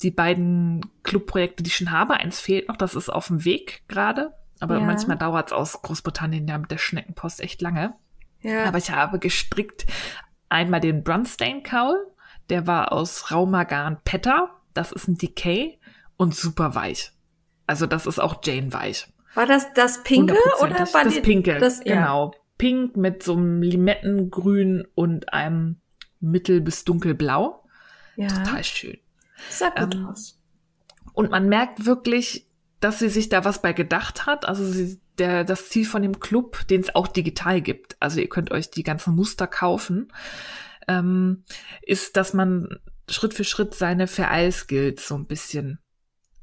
die 0.03 0.11
beiden 0.11 0.81
Clubprojekte, 1.03 1.63
die 1.63 1.69
ich 1.69 1.77
schon 1.77 1.91
habe. 1.91 2.15
Eins 2.15 2.41
fehlt 2.41 2.69
noch, 2.69 2.77
das 2.77 2.95
ist 2.95 3.11
auf 3.11 3.27
dem 3.29 3.45
Weg 3.45 3.83
gerade. 3.89 4.33
Aber 4.61 4.79
ja. 4.79 4.85
manchmal 4.85 5.19
dauert 5.19 5.49
es 5.49 5.53
aus 5.53 5.83
Großbritannien 5.83 6.47
ja 6.47 6.59
mit 6.59 6.71
der 6.71 6.79
Schneckenpost 6.79 7.41
echt 7.41 7.61
lange. 7.63 7.95
Ja. 8.43 8.65
Aber 8.65 8.79
ich 8.79 8.91
habe 8.91 9.19
gestrickt 9.19 9.87
einmal 10.49 10.81
den 10.81 11.03
Brunstain 11.03 11.63
Cowl. 11.63 11.97
Der 12.49 12.67
war 12.67 12.93
aus 12.93 13.31
Raumagarn 13.31 13.99
Petta. 14.05 14.51
Das 14.75 14.93
ist 14.93 15.09
ein 15.09 15.17
Decay 15.17 15.79
und 16.17 16.35
super 16.35 16.75
weich. 16.75 17.13
Also 17.67 17.87
das 17.87 18.07
ist 18.07 18.19
auch 18.19 18.41
Jane 18.45 18.73
weich. 18.73 19.07
War 19.35 19.47
das 19.47 19.73
das 19.75 20.03
Pinke 20.03 20.37
oder 20.61 20.79
war 20.93 21.05
das 21.05 21.23
Pinke? 21.23 21.59
Das, 21.59 21.79
ja. 21.85 21.95
Genau. 21.95 22.35
Pink 22.59 22.97
mit 22.97 23.23
so 23.23 23.35
einem 23.35 23.63
Limettengrün 23.63 24.87
und 24.95 25.33
einem 25.33 25.81
mittel- 26.21 26.61
bis 26.61 26.85
dunkelblau. 26.85 27.65
Ja. 28.17 28.29
Total 28.29 28.65
schön. 28.65 28.99
Sah 29.49 29.71
gut 29.71 29.95
ähm, 29.95 30.07
aus. 30.07 30.39
Und 31.15 31.31
man 31.31 31.49
merkt 31.49 31.87
wirklich, 31.87 32.47
dass 32.81 32.99
sie 32.99 33.09
sich 33.09 33.29
da 33.29 33.45
was 33.45 33.63
bei 33.63 33.73
gedacht 33.73 34.27
hat. 34.27 34.47
Also 34.47 34.65
sie, 34.65 35.01
der, 35.19 35.45
das 35.45 35.71
Ziel 35.71 35.87
von 35.87 36.03
dem 36.03 36.21
Club, 36.21 36.67
den 36.69 36.83
es 36.83 36.95
auch 36.95 37.09
digital 37.09 37.61
gibt, 37.61 37.97
also 38.01 38.21
ihr 38.21 38.29
könnt 38.29 38.51
euch 38.51 38.71
die 38.71 38.83
ganzen 38.83 39.15
Muster 39.15 39.47
kaufen, 39.47 40.13
ähm, 40.89 41.45
ist, 41.83 42.17
dass 42.17 42.35
man 42.35 42.81
Schritt 43.09 43.35
für 43.35 43.45
Schritt 43.45 43.75
seine 43.75 44.07
Vereilskills 44.07 45.07
so 45.07 45.15
ein 45.17 45.27
bisschen 45.27 45.79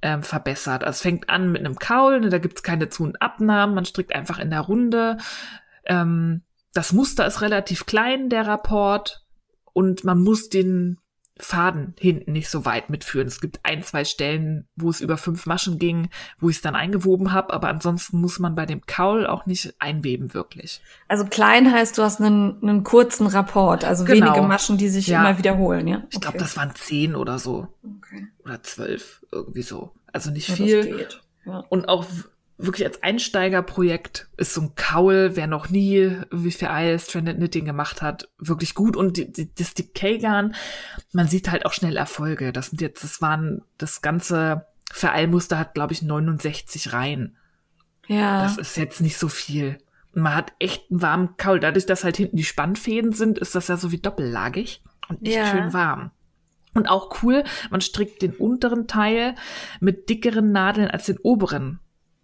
ähm, 0.02 0.24
verbessert. 0.24 0.84
Also 0.84 0.98
es 0.98 1.02
fängt 1.02 1.30
an 1.30 1.52
mit 1.52 1.66
einem 1.66 1.78
Kaul, 1.78 2.20
ne, 2.20 2.30
da 2.30 2.38
gibt's 2.38 2.64
keine 2.64 2.90
Zu- 2.90 3.04
und 3.04 3.22
Abnahmen, 3.22 3.76
man 3.76 3.86
strickt 3.86 4.14
einfach 4.14 4.40
in 4.40 4.50
der 4.50 4.62
Runde. 4.62 5.18
Ähm, 5.86 6.44
das 6.74 6.94
Muster 6.94 7.26
ist 7.26 7.42
relativ 7.42 7.86
klein, 7.86 8.30
der 8.30 8.46
Rapport 8.48 9.26
und 9.74 10.04
man 10.04 10.22
muss 10.22 10.50
den 10.50 11.00
Faden 11.40 11.94
hinten 12.00 12.32
nicht 12.32 12.50
so 12.50 12.66
weit 12.66 12.90
mitführen. 12.90 13.28
Es 13.28 13.42
gibt 13.42 13.60
ein, 13.64 13.84
zwei 13.84 14.06
Stellen, 14.06 14.68
wo 14.76 14.90
es 14.90 15.02
über 15.02 15.18
fünf 15.18 15.46
Maschen 15.46 15.80
ging, 15.80 16.10
wo 16.40 16.50
ich 16.50 16.58
es 16.58 16.62
dann 16.62 16.76
eingewoben 16.76 17.32
habe, 17.32 17.54
aber 17.54 17.70
ansonsten 17.70 18.20
muss 18.20 18.40
man 18.40 18.56
bei 18.56 18.66
dem 18.66 18.86
Kaul 18.86 19.28
auch 19.28 19.46
nicht 19.46 19.76
einweben 19.80 20.34
wirklich. 20.34 20.82
Also 21.08 21.26
klein 21.26 21.72
heißt, 21.72 21.98
du 21.98 22.04
hast 22.04 22.22
einen, 22.22 22.62
einen 22.62 22.84
kurzen 22.84 23.28
Rapport, 23.28 23.86
also 23.86 24.06
genau. 24.06 24.28
wenige 24.28 24.48
Maschen, 24.48 24.78
die 24.78 24.90
sich 24.90 25.08
ja. 25.08 25.22
immer 25.22 25.38
wiederholen, 25.38 25.88
ja? 25.88 25.98
Okay. 25.98 26.08
Ich 26.12 26.22
glaube, 26.22 26.38
das 26.38 26.58
waren 26.58 26.74
zehn 26.76 27.16
oder 27.16 27.40
so. 27.40 27.68
Okay. 27.84 28.28
Oder 28.44 28.64
zwölf, 28.64 29.26
irgendwie 29.32 29.62
so. 29.62 29.94
Also 30.12 30.32
nicht 30.32 30.50
ja, 30.50 30.56
viel. 30.56 31.08
Ja. 31.46 31.64
Und 31.70 31.90
auch 31.90 32.06
wirklich 32.58 32.88
als 32.88 33.04
Einsteigerprojekt 33.04 34.28
ist 34.38 34.54
so 34.54 34.62
ein 34.62 34.76
Kaul, 34.76 35.32
wer 35.36 35.48
noch 35.48 35.70
nie 35.70 36.18
wie 36.32 36.52
viel 36.52 36.70
Eil 36.70 36.98
Stranded 37.00 37.38
Knitting 37.38 37.66
gemacht 37.66 38.02
hat, 38.02 38.30
wirklich 38.40 38.74
gut. 38.74 38.96
Und 38.96 39.18
die, 39.18 39.32
die, 39.32 39.54
das 39.54 39.74
Decay-Garn, 39.76 40.56
man 41.12 41.28
sieht 41.28 41.52
halt 41.52 41.66
auch 41.66 41.74
schnell 41.74 41.98
Erfolge. 41.98 42.52
Das 42.52 42.68
sind 42.68 42.82
jetzt, 42.82 43.04
das 43.04 43.22
waren, 43.22 43.62
das 43.78 44.02
ganze 44.02 44.66
Vereilmuster 44.92 45.60
hat, 45.60 45.76
glaube 45.76 45.94
ich, 45.94 46.02
69 46.02 46.94
Reihen. 46.94 47.38
Ja. 48.08 48.44
Das 48.44 48.58
ist 48.58 48.78
jetzt 48.78 49.02
nicht 49.02 49.18
so 49.18 49.28
viel. 49.28 49.78
Und 50.16 50.24
man 50.24 50.34
hat 50.34 50.54
echt 50.58 50.90
einen 50.90 51.02
warmen 51.02 51.38
Kaul. 51.38 51.60
Dadurch, 51.60 51.86
dass 51.86 52.04
halt 52.04 52.18
hinten 52.18 52.38
die 52.38 52.44
Spannfäden 52.44 53.14
sind, 53.14 53.38
ist 53.38 53.54
das 53.54 53.68
ja 53.68 53.78
so 53.78 53.92
wie 53.92 54.00
doppellagig 54.00 54.82
und 55.10 55.22
echt 55.28 55.38
ja. 55.38 55.52
schön 55.52 55.74
warm. 55.74 56.10
Und 56.74 56.90
auch 56.90 57.22
cool, 57.22 57.44
man 57.70 57.82
strickt 57.82 58.22
den 58.22 58.34
unteren 58.34 58.88
Teil 58.88 59.36
mit 59.80 60.10
dickeren 60.10 60.52
Nadeln 60.52 60.90
als 60.90 61.06
den 61.06 61.18
oberen 61.18 61.80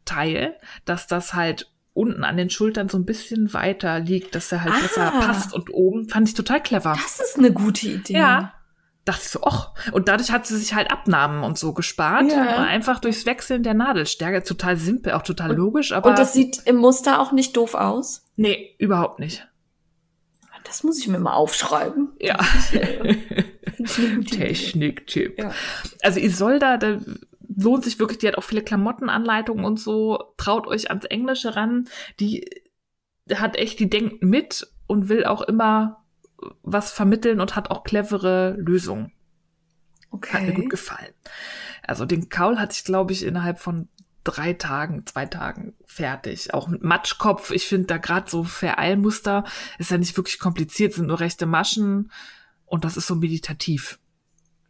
Teil, 0.06 0.56
dass 0.86 1.08
das 1.08 1.34
halt 1.34 1.72
unten 1.94 2.24
an 2.24 2.38
den 2.38 2.50
Schultern 2.50 2.90
so 2.90 2.98
ein 2.98 3.06
bisschen 3.06 3.54
weiter 3.54 4.00
liegt, 4.00 4.36
dass 4.36 4.52
er 4.52 4.64
halt 4.64 4.74
ah, 4.74 4.80
besser 4.82 5.12
passt 5.12 5.54
und 5.54 5.72
oben 5.72 6.10
fand 6.10 6.28
ich 6.28 6.34
total 6.34 6.62
clever. 6.62 6.98
Das 7.02 7.20
ist 7.20 7.38
eine 7.38 7.52
gute 7.52 7.88
Idee. 7.88 8.14
Ja. 8.14 8.54
Dachte 9.06 9.22
ich 9.24 9.30
so, 9.30 9.42
och. 9.42 9.74
Und 9.92 10.08
dadurch 10.08 10.32
hat 10.32 10.48
sie 10.48 10.58
sich 10.58 10.74
halt 10.74 10.90
Abnahmen 10.90 11.44
und 11.44 11.58
so 11.58 11.74
gespart. 11.74 12.32
Ja. 12.32 12.64
Einfach 12.64 13.00
durchs 13.00 13.26
Wechseln 13.26 13.62
der 13.62 13.74
Nadelstärke. 13.74 14.44
Total 14.44 14.78
simpel, 14.78 15.12
auch 15.12 15.24
total 15.24 15.52
und, 15.52 15.58
logisch, 15.58 15.92
aber. 15.92 16.12
Und 16.12 16.20
das 16.20 16.34
sieht 16.34 16.62
im 16.66 16.78
Muster 16.78 17.20
auch 17.20 17.34
nicht 17.34 17.56
doof 17.58 17.76
aus? 17.76 18.26
Nee, 18.38 18.76
überhaupt 18.80 19.20
nicht. 19.20 19.46
Das 20.64 20.84
muss 20.84 20.98
ich 21.00 21.10
mir 21.10 21.20
mal 21.20 21.34
aufschreiben. 21.34 22.14
Ja. 22.20 22.40
Techniktipp. 24.32 25.38
Ja. 25.38 25.52
Also 26.02 26.20
Isolda, 26.20 26.78
da 26.78 27.00
lohnt 27.56 27.84
sich 27.84 28.00
wirklich, 28.00 28.20
die 28.20 28.28
hat 28.28 28.38
auch 28.38 28.44
viele 28.44 28.64
Klamottenanleitungen 28.64 29.66
und 29.66 29.80
so. 29.80 30.34
Traut 30.38 30.68
euch 30.68 30.90
ans 30.90 31.06
Englische 31.06 31.56
ran. 31.56 31.88
Die 32.20 32.64
hat 33.34 33.56
echt, 33.56 33.80
die 33.80 33.90
denkt 33.90 34.24
mit 34.24 34.68
und 34.88 35.10
will 35.10 35.26
auch 35.26 35.42
immer 35.42 36.04
was 36.62 36.92
vermitteln 36.92 37.40
und 37.40 37.56
hat 37.56 37.72
auch 37.72 37.84
clevere 37.84 38.56
Lösungen. 38.58 39.12
Okay. 40.12 40.38
Hat 40.38 40.44
mir 40.44 40.54
gut 40.54 40.70
gefallen. 40.70 41.14
Also 41.82 42.06
den 42.06 42.30
Kaul 42.30 42.60
hatte 42.60 42.74
ich, 42.74 42.84
glaube 42.84 43.14
ich, 43.14 43.24
innerhalb 43.24 43.60
von 43.60 43.90
drei 44.24 44.54
Tagen, 44.54 45.06
zwei 45.06 45.26
Tagen 45.26 45.74
fertig. 45.86 46.54
Auch 46.54 46.68
mit 46.68 46.84
Matschkopf. 46.84 47.52
Ich 47.52 47.68
finde 47.68 47.88
da 47.88 47.98
gerade 47.98 48.30
so 48.30 48.44
Vereilmuster 48.44 49.44
ist 49.80 49.92
ja 49.92 49.98
nicht 49.98 50.16
wirklich 50.16 50.40
kompliziert, 50.40 50.94
sind 50.94 51.08
nur 51.08 51.20
rechte 51.20 51.46
Maschen 51.46 52.12
und 52.66 52.86
das 52.86 52.98
ist 52.98 53.08
so 53.08 53.16
meditativ. 53.16 54.00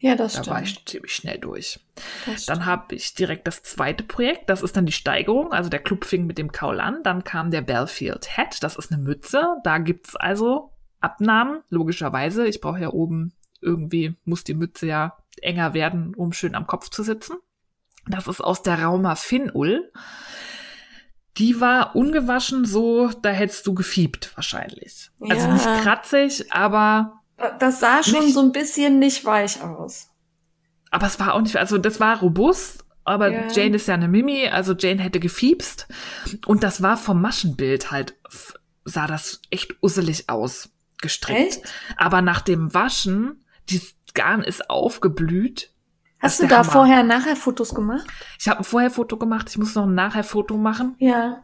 Ja, 0.04 0.18
das 0.18 0.34
da 0.34 0.44
stimmt. 0.44 0.54
war 0.54 0.64
ich 0.64 0.86
ziemlich 0.86 1.16
schnell 1.16 1.38
durch. 1.38 1.80
Dann 2.48 2.66
habe 2.66 2.94
ich 2.94 3.14
direkt 3.14 3.48
das 3.48 3.64
zweite 3.64 4.04
Projekt, 4.04 4.50
das 4.50 4.62
ist 4.62 4.76
dann 4.76 4.86
die 4.86 4.92
Steigerung. 4.92 5.54
Also 5.54 5.70
der 5.70 5.80
Club 5.80 6.04
fing 6.04 6.26
mit 6.26 6.38
dem 6.38 6.52
Kaul 6.52 6.82
an. 6.82 7.02
Dann 7.04 7.24
kam 7.24 7.52
der 7.52 7.62
Belfield 7.62 8.36
Hat, 8.36 8.62
das 8.64 8.76
ist 8.76 8.92
eine 8.92 9.02
Mütze. 9.02 9.56
Da 9.64 9.78
gibt's 9.78 10.18
also 10.18 10.74
Abnahmen, 11.00 11.62
logischerweise. 11.70 12.46
Ich 12.48 12.60
brauche 12.60 12.82
ja 12.82 12.90
oben 12.90 13.32
irgendwie, 13.62 14.18
muss 14.26 14.44
die 14.44 14.56
Mütze 14.56 14.88
ja 14.88 15.18
enger 15.42 15.74
werden, 15.74 16.14
um 16.16 16.34
schön 16.34 16.54
am 16.54 16.68
Kopf 16.68 16.90
zu 16.90 17.02
sitzen. 17.02 17.38
Das 18.06 18.28
ist 18.28 18.42
aus 18.42 18.62
der 18.62 18.84
Rauma 18.84 19.16
Finull. 19.16 19.90
Die 21.38 21.62
war 21.62 21.96
ungewaschen 21.96 22.66
so, 22.66 23.08
da 23.22 23.30
hättest 23.30 23.66
du 23.68 23.74
gefiebt 23.74 24.36
wahrscheinlich. 24.36 25.12
Also 25.22 25.34
ja. 25.34 25.50
Also 25.50 25.70
nicht 25.72 25.82
kratzig, 25.82 26.52
aber 26.52 27.23
das 27.60 27.80
sah 27.80 28.04
schon 28.04 28.26
nicht, 28.26 28.34
so 28.34 28.42
ein 28.42 28.52
bisschen 28.52 29.00
nicht 29.00 29.26
weich 29.26 29.62
aus. 29.62 30.10
Aber 30.92 31.08
es 31.08 31.20
war 31.20 31.34
auch 31.34 31.42
nicht, 31.42 31.56
also 31.58 31.78
das 31.78 32.00
war 32.00 32.20
robust, 32.20 32.86
aber 33.04 33.30
ja. 33.30 33.48
Jane 33.52 33.76
ist 33.76 33.88
ja 33.88 33.96
eine 33.96 34.08
Mimi, 34.08 34.48
also 34.48 34.74
Jane 34.74 35.02
hätte 35.02 35.20
gefiebst. 35.20 35.88
Und 36.46 36.64
das 36.64 36.82
war 36.82 36.98
vom 36.98 37.22
Maschenbild 37.22 37.92
halt, 37.92 38.16
sah 38.86 39.08
das 39.08 39.42
echt 39.50 39.76
usselig 39.82 40.30
aus, 40.30 40.70
gestrickt. 41.02 41.58
Echt? 41.58 41.74
Aber 41.98 42.22
nach 42.22 42.42
dem 42.42 42.74
Waschen, 42.74 43.44
die 43.70 43.82
Garn 44.14 44.44
ist 44.44 44.70
aufgeblüht. 44.70 45.72
Hast 46.20 46.42
du 46.42 46.48
da 46.48 46.60
Hammer. 46.60 46.72
vorher 46.72 47.04
nachher 47.04 47.36
Fotos 47.36 47.76
gemacht? 47.76 48.08
Ich 48.40 48.48
habe 48.48 48.60
ein 48.60 48.64
vorher 48.64 48.92
Foto 48.92 49.18
gemacht, 49.18 49.48
ich 49.50 49.58
muss 49.58 49.76
noch 49.76 49.86
ein 49.86 49.96
nachher 49.96 50.24
Foto 50.24 50.58
machen. 50.58 50.96
Ja. 51.00 51.44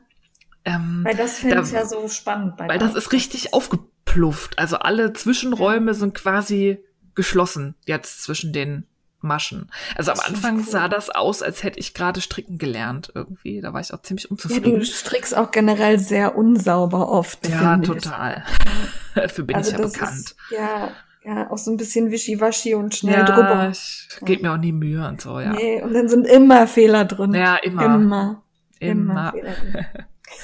Ähm, 0.63 1.01
weil 1.03 1.15
das 1.15 1.39
finde 1.39 1.61
ich 1.61 1.71
ja 1.71 1.85
so 1.85 2.07
spannend. 2.07 2.55
Bei 2.55 2.67
weil 2.69 2.79
das 2.79 2.95
ist 2.95 3.11
richtig 3.11 3.53
aufgeblüht 3.53 3.89
abplufft. 4.09 4.57
Also 4.57 4.77
alle 4.77 5.13
Zwischenräume 5.13 5.93
sind 5.93 6.15
quasi 6.15 6.79
geschlossen 7.15 7.75
jetzt 7.85 8.23
zwischen 8.23 8.53
den 8.53 8.85
Maschen. 9.21 9.69
Also 9.95 10.11
am 10.11 10.19
Anfang 10.19 10.57
cool. 10.57 10.63
sah 10.63 10.87
das 10.87 11.09
aus, 11.09 11.41
als 11.41 11.63
hätte 11.63 11.79
ich 11.79 11.93
gerade 11.93 12.21
stricken 12.21 12.57
gelernt 12.57 13.11
irgendwie. 13.13 13.59
Da 13.59 13.73
war 13.73 13.81
ich 13.81 13.93
auch 13.93 14.01
ziemlich 14.01 14.31
unzufrieden. 14.31 14.71
Ja, 14.71 14.79
du 14.79 14.85
strickst 14.85 15.35
auch 15.35 15.51
generell 15.51 15.99
sehr 15.99 16.37
unsauber 16.37 17.09
oft. 17.09 17.47
Ja, 17.47 17.77
total. 17.77 18.45
Für 19.27 19.43
bin 19.43 19.57
also 19.57 19.71
ich 19.71 19.77
ja 19.77 19.85
bekannt. 19.85 20.19
Ist, 20.19 20.35
ja, 20.51 20.91
Ja, 21.25 21.51
auch 21.51 21.57
so 21.57 21.71
ein 21.71 21.77
bisschen 21.77 22.11
wischiwaschi 22.11 22.75
und 22.75 22.95
schnell 22.95 23.15
ja, 23.19 23.25
drüber. 23.25 23.69
ich 23.69 24.07
gebe 24.21 24.43
mir 24.43 24.53
auch 24.53 24.57
nie 24.57 24.71
Mühe 24.71 25.05
und 25.05 25.19
so, 25.19 25.41
ja. 25.41 25.51
Nee, 25.51 25.81
und 25.81 25.93
dann 25.93 26.07
sind 26.07 26.25
immer 26.25 26.65
Fehler 26.65 27.03
drin. 27.03 27.33
Ja, 27.33 27.57
immer. 27.57 27.83
Immer. 27.83 28.43
Immer. 28.79 29.31
Fehler 29.33 29.51
drin. 29.51 29.85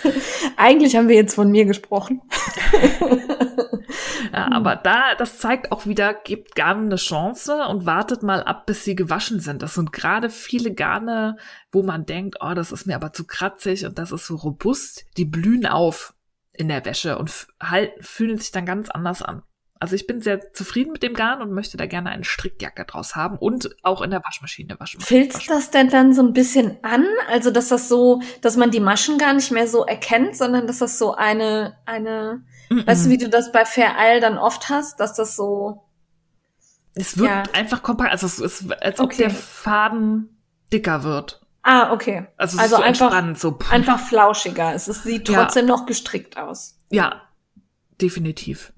Eigentlich 0.58 0.98
haben 0.98 1.08
wir 1.08 1.16
jetzt 1.16 1.36
von 1.36 1.50
mir 1.50 1.64
gesprochen. 1.66 2.22
Ja, 4.34 4.52
aber 4.52 4.76
da, 4.76 5.16
das 5.16 5.40
zeigt 5.40 5.72
auch 5.72 5.86
wieder, 5.86 6.14
gebt 6.14 6.56
Garnen 6.56 6.86
eine 6.86 6.96
Chance 6.96 7.66
und 7.68 7.86
wartet 7.86 8.24
mal 8.24 8.44
ab, 8.44 8.66
bis 8.66 8.84
sie 8.84 8.96
gewaschen 8.96 9.40
sind. 9.40 9.62
Das 9.62 9.76
sind 9.76 9.92
gerade 9.94 10.30
viele 10.30 10.74
Garne, 10.74 11.38
wo 11.72 11.84
man 11.84 12.06
denkt, 12.06 12.38
oh, 12.42 12.54
das 12.54 12.72
ist 12.72 12.86
mir 12.86 12.96
aber 12.96 13.14
zu 13.14 13.26
kratzig 13.26 13.86
und 13.86 13.98
das 14.00 14.12
ist 14.12 14.28
so 14.28 14.36
robust. 14.36 15.06
Die 15.18 15.26
blühen 15.26 15.66
auf 15.66 16.14
in 16.54 16.70
der 16.70 16.86
Wäsche 16.86 17.18
und 17.18 17.48
halten, 17.62 18.02
fühlen 18.02 18.38
sich 18.38 18.52
dann 18.52 18.66
ganz 18.66 18.90
anders 18.90 19.22
an. 19.22 19.44
Also 19.78 19.96
ich 19.96 20.08
bin 20.08 20.22
sehr 20.22 20.54
zufrieden 20.54 20.94
mit 20.94 21.04
dem 21.04 21.14
Garn 21.14 21.42
und 21.42 21.52
möchte 21.52 21.76
da 21.76 21.86
gerne 21.86 22.10
eine 22.10 22.24
Strickjacke 22.24 22.86
draus 22.86 23.16
haben 23.16 23.38
und 23.38 23.76
auch 23.84 24.02
in 24.02 24.10
der 24.10 24.24
Waschmaschine 24.24 24.80
waschen. 24.80 25.02
Filzt 25.02 25.50
das 25.50 25.70
denn 25.70 25.90
dann 25.90 26.14
so 26.14 26.24
ein 26.24 26.32
bisschen 26.32 26.78
an? 26.82 27.06
Also, 27.30 27.52
dass 27.52 27.68
das 27.68 27.90
so, 27.90 28.22
dass 28.42 28.56
man 28.56 28.72
die 28.72 28.80
Maschen 28.80 29.18
gar 29.18 29.34
nicht 29.34 29.52
mehr 29.52 29.68
so 29.68 29.86
erkennt, 29.86 30.38
sondern 30.38 30.66
dass 30.66 30.80
das 30.80 30.98
so 30.98 31.14
eine, 31.14 31.78
eine, 31.86 32.42
Mhm. 32.70 32.88
weißt 32.88 33.06
du, 33.06 33.10
wie 33.10 33.18
du 33.18 33.30
das 33.30 33.52
bei 33.52 33.66
Fair 33.66 33.96
Isle 34.00 34.22
dann 34.22 34.38
oft 34.38 34.70
hast, 34.70 35.00
dass 35.00 35.14
das 35.14 35.36
so, 35.36 35.82
Es 36.98 37.18
wird 37.18 37.30
Ja. 37.30 37.44
einfach 37.54 37.84
kompakt, 37.84 38.12
also 38.12 38.26
es 38.26 38.40
ist, 38.40 38.72
als 38.82 39.00
ob 39.02 39.08
Okay. 39.08 39.24
der 39.24 39.30
Faden 39.30 40.38
dicker 40.72 41.04
wird. 41.04 41.42
ah, 41.64 41.92
okay. 41.92 42.28
Also, 42.38 42.58
es 42.58 42.64
Also 42.64 42.76
ist 42.76 42.80
so 43.00 43.08
einfach- 43.10 43.36
so. 43.36 43.60
Einfach 43.72 44.00
flauschiger. 44.00 44.74
Es 44.74 44.88
ist, 44.88 45.04
sieht 45.04 45.28
Ja. 45.28 45.44
trotzdem 45.44 45.66
noch 45.66 45.86
gestrickt 45.88 46.38
aus. 46.38 46.78
Ja, 46.92 47.22
definitiv. 48.02 48.72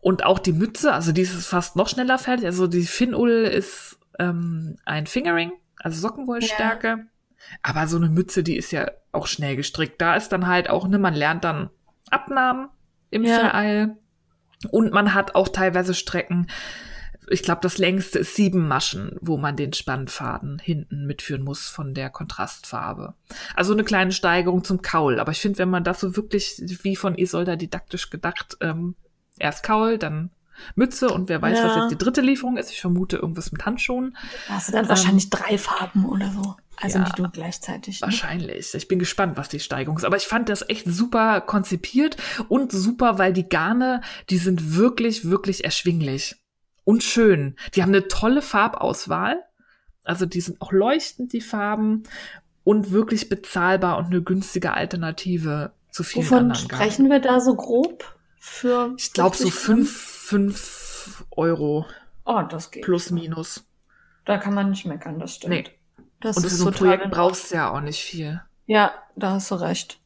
Und 0.00 0.24
auch 0.24 0.38
die 0.38 0.52
Mütze, 0.52 0.92
also 0.92 1.12
die 1.12 1.22
ist 1.22 1.46
fast 1.46 1.76
noch 1.76 1.88
schneller 1.88 2.18
fertig. 2.18 2.46
Also 2.46 2.66
die 2.66 2.86
Finull 2.86 3.30
ist 3.44 3.98
ähm, 4.18 4.76
ein 4.84 5.06
Fingering, 5.06 5.52
also 5.80 6.00
Sockenwollstärke. 6.00 7.06
Aber 7.62 7.86
so 7.88 7.96
eine 7.96 8.08
Mütze, 8.08 8.42
die 8.44 8.56
ist 8.56 8.70
ja 8.70 8.90
auch 9.12 9.26
schnell 9.26 9.56
gestrickt. 9.56 10.00
Da 10.00 10.14
ist 10.14 10.28
dann 10.30 10.46
halt 10.46 10.70
auch, 10.70 10.86
ne, 10.88 10.98
man 10.98 11.14
lernt 11.14 11.42
dann 11.44 11.68
Abnahmen 12.10 12.68
im 13.14 13.24
Ja. 13.24 13.38
Vereil. 13.38 13.96
Und 14.70 14.92
man 14.92 15.14
hat 15.14 15.34
auch 15.34 15.48
teilweise 15.48 15.94
Strecken, 15.94 16.48
ich 17.28 17.42
glaube, 17.42 17.60
das 17.62 17.78
längste 17.78 18.18
ist 18.18 18.34
sieben 18.34 18.68
Maschen, 18.68 19.16
wo 19.20 19.38
man 19.38 19.56
den 19.56 19.72
Spannfaden 19.72 20.58
hinten 20.58 21.06
mitführen 21.06 21.42
muss 21.42 21.68
von 21.68 21.94
der 21.94 22.10
Kontrastfarbe. 22.10 23.14
Also 23.54 23.72
eine 23.72 23.84
kleine 23.84 24.12
Steigerung 24.12 24.62
zum 24.62 24.82
Kaul. 24.82 25.18
Aber 25.18 25.32
ich 25.32 25.40
finde, 25.40 25.58
wenn 25.58 25.70
man 25.70 25.84
das 25.84 26.00
so 26.00 26.16
wirklich 26.16 26.62
wie 26.82 26.96
von 26.96 27.16
Isolda 27.16 27.56
didaktisch 27.56 28.10
gedacht, 28.10 28.58
ähm, 28.60 28.94
erst 29.38 29.62
Kaul, 29.64 29.96
dann 29.96 30.30
Mütze 30.74 31.08
und 31.08 31.28
wer 31.28 31.40
weiß, 31.42 31.58
was 31.62 31.76
Ja. 31.76 31.82
jetzt 31.82 31.90
die 31.92 31.98
dritte 31.98 32.20
Lieferung 32.20 32.56
ist. 32.56 32.70
Ich 32.70 32.80
vermute 32.80 33.16
irgendwas 33.16 33.52
mit 33.52 33.64
Handschuhen. 33.66 34.16
Da 34.48 34.54
hast 34.54 34.68
du 34.68 34.72
dann 34.72 34.84
Ähm, 34.84 34.88
wahrscheinlich 34.88 35.30
drei 35.30 35.58
Farben 35.58 36.06
oder 36.06 36.30
so. 36.30 36.54
Also 36.80 36.98
ja. 36.98 37.04
nicht 37.04 37.18
nur 37.18 37.28
gleichzeitig. 37.28 38.00
Ne? 38.00 38.06
Wahrscheinlich. 38.08 38.74
Ich 38.74 38.88
bin 38.88 38.98
gespannt, 38.98 39.36
was 39.36 39.48
die 39.48 39.60
Steigerung 39.60 39.96
ist. 39.96 40.04
Aber 40.04 40.16
ich 40.16 40.26
fand 40.26 40.48
das 40.48 40.68
echt 40.68 40.86
super 40.88 41.40
konzipiert 41.40 42.16
und 42.48 42.72
super, 42.72 43.18
weil 43.18 43.32
die 43.32 43.48
Garne, 43.48 44.00
die 44.30 44.38
sind 44.38 44.74
wirklich, 44.76 45.24
wirklich 45.28 45.64
erschwinglich 45.64 46.36
und 46.82 47.02
schön. 47.04 47.56
Die 47.74 47.82
haben 47.82 47.90
eine 47.90 48.08
tolle 48.08 48.42
Farbauswahl. 48.42 49.40
Also 50.02 50.26
die 50.26 50.40
sind 50.40 50.60
auch 50.60 50.72
leuchtend, 50.72 51.32
die 51.32 51.40
Farben 51.40 52.02
und 52.64 52.90
wirklich 52.90 53.28
bezahlbar 53.28 53.96
und 53.98 54.06
eine 54.06 54.22
günstige 54.22 54.72
Alternative 54.72 55.72
zu 55.90 56.02
vielen 56.02 56.24
Wovon 56.26 56.38
anderen 56.38 56.68
Garnen. 56.68 56.82
sprechen 56.90 57.10
wir 57.10 57.20
da 57.20 57.40
so 57.40 57.54
grob? 57.54 58.04
Für 58.38 58.92
Ich 58.98 59.12
glaube 59.12 59.36
so 59.36 59.44
50 59.48 59.64
Gramm? 59.64 59.76
fünf, 59.76 60.23
fünf 60.34 61.24
Euro 61.30 61.86
Oh, 62.24 62.42
das 62.48 62.70
geht. 62.70 62.82
plus 62.84 63.10
minus. 63.10 63.64
Da 64.24 64.38
kann 64.38 64.54
man 64.54 64.70
nicht 64.70 64.86
meckern, 64.86 65.18
das 65.18 65.34
stimmt. 65.36 65.50
Nee. 65.54 65.64
Das 66.20 66.36
Und 66.36 66.42
für 66.42 66.46
ist 66.48 66.58
so 66.58 66.68
ein 66.68 66.74
Projekt 66.74 67.10
brauchst 67.10 67.50
du 67.50 67.56
ja 67.56 67.70
auch 67.70 67.80
nicht 67.80 68.02
viel. 68.02 68.40
Ja, 68.66 68.92
da 69.14 69.32
hast 69.32 69.50
du 69.50 69.56
recht. 69.56 70.00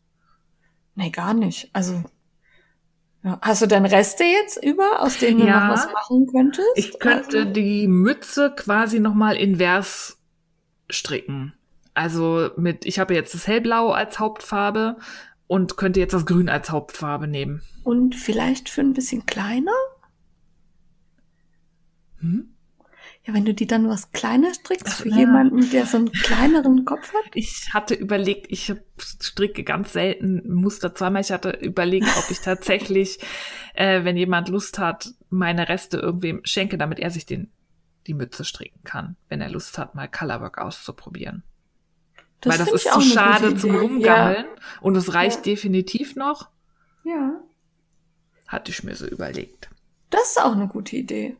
Nee, 0.96 1.10
gar 1.10 1.32
nicht. 1.32 1.70
Also, 1.72 2.02
ja. 3.22 3.38
hast 3.40 3.62
du 3.62 3.66
denn 3.66 3.86
Reste 3.86 4.24
jetzt 4.24 4.62
über, 4.64 5.00
aus 5.02 5.18
denen 5.18 5.40
du 5.40 5.46
Ja. 5.46 5.66
noch 5.68 5.74
was 5.74 5.92
machen 5.92 6.26
könntest? 6.26 6.66
Ich 6.74 6.98
könnte 6.98 7.38
Also, 7.40 7.52
die 7.52 7.86
Mütze 7.86 8.52
quasi 8.56 8.98
nochmal 8.98 9.36
invers 9.36 10.18
stricken. 10.90 11.52
Also 11.94 12.50
mit, 12.56 12.84
ich 12.84 12.98
habe 12.98 13.14
jetzt 13.14 13.34
das 13.34 13.46
Hellblau 13.46 13.90
als 13.92 14.18
Hauptfarbe 14.18 14.96
und 15.46 15.76
könnte 15.76 16.00
jetzt 16.00 16.14
das 16.14 16.26
Grün 16.26 16.48
als 16.48 16.70
Hauptfarbe 16.70 17.28
nehmen. 17.28 17.62
und 17.84 18.14
vielleicht 18.16 18.68
für 18.68 18.80
ein 18.82 18.92
bisschen 18.92 19.24
kleiner? 19.26 19.72
Hm? 22.20 22.54
Ja, 23.24 23.34
wenn 23.34 23.44
du 23.44 23.52
die 23.54 23.66
dann 23.66 23.88
was 23.88 24.10
kleiner 24.12 24.52
strickst, 24.54 24.86
Ach, 24.88 24.96
für 25.02 25.08
ja. 25.10 25.18
jemanden, 25.18 25.68
der 25.70 25.86
so 25.86 25.98
einen 25.98 26.12
kleineren 26.12 26.84
Kopf 26.84 27.12
hat? 27.12 27.30
Ich 27.34 27.70
hatte 27.72 27.94
überlegt, 27.94 28.46
ich 28.50 28.72
stricke 29.20 29.64
ganz 29.64 29.92
selten 29.92 30.42
Muster 30.52 30.94
zweimal. 30.94 31.22
Ich 31.22 31.30
hatte 31.32 31.50
überlegt, 31.50 32.06
ob 32.18 32.30
ich 32.30 32.40
tatsächlich, 32.40 33.18
äh, 33.74 34.04
wenn 34.04 34.16
jemand 34.16 34.48
Lust 34.48 34.78
hat, 34.78 35.10
meine 35.30 35.68
Reste 35.68 35.98
irgendwem 35.98 36.40
schenke, 36.44 36.78
damit 36.78 36.98
er 37.00 37.10
sich 37.10 37.26
den, 37.26 37.50
die 38.06 38.14
Mütze 38.14 38.44
stricken 38.44 38.82
kann, 38.84 39.16
wenn 39.28 39.40
er 39.40 39.50
Lust 39.50 39.78
hat, 39.78 39.94
mal 39.94 40.08
Colorwork 40.08 40.58
auszuprobieren. 40.58 41.42
Das 42.40 42.52
Weil 42.58 42.64
das 42.64 42.72
ist 42.72 42.92
zu 42.92 43.00
schade 43.00 43.56
zum. 43.56 43.74
Rumgammeln 43.74 44.46
und 44.80 44.96
es 44.96 45.12
reicht 45.12 45.38
Ja. 45.38 45.52
definitiv 45.52 46.14
noch, 46.16 46.48
Ja. 47.04 47.12
ja, 47.12 47.40
hatte 48.46 48.70
ich 48.70 48.82
mir 48.84 48.94
so 48.94 49.06
überlegt. 49.06 49.68
das 50.10 50.30
ist 50.30 50.40
auch 50.40 50.52
eine 50.52 50.68
gute 50.68 50.96
Idee. 50.96 51.36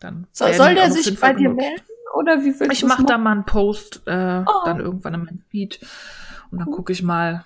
Dann 0.00 0.26
So, 0.32 0.46
soll 0.52 0.74
der 0.74 0.90
sich 0.90 1.18
bei 1.18 1.32
dir 1.32 1.48
genutzt. 1.50 1.56
melden? 1.60 1.82
Oder 2.14 2.40
wie 2.44 2.58
willst 2.58 2.72
Ich 2.72 2.84
mache 2.84 3.04
da 3.04 3.14
machen? 3.14 3.24
mal 3.24 3.32
einen 3.32 3.44
Post, 3.44 4.02
äh, 4.06 4.42
Oh. 4.46 4.64
dann 4.64 4.80
irgendwann 4.80 5.14
in 5.14 5.24
meinem 5.24 5.42
Feed 5.50 5.80
und 6.50 6.58
dann 6.58 6.68
Cool. 6.68 6.76
gucke 6.76 6.92
ich 6.92 7.02
mal. 7.02 7.44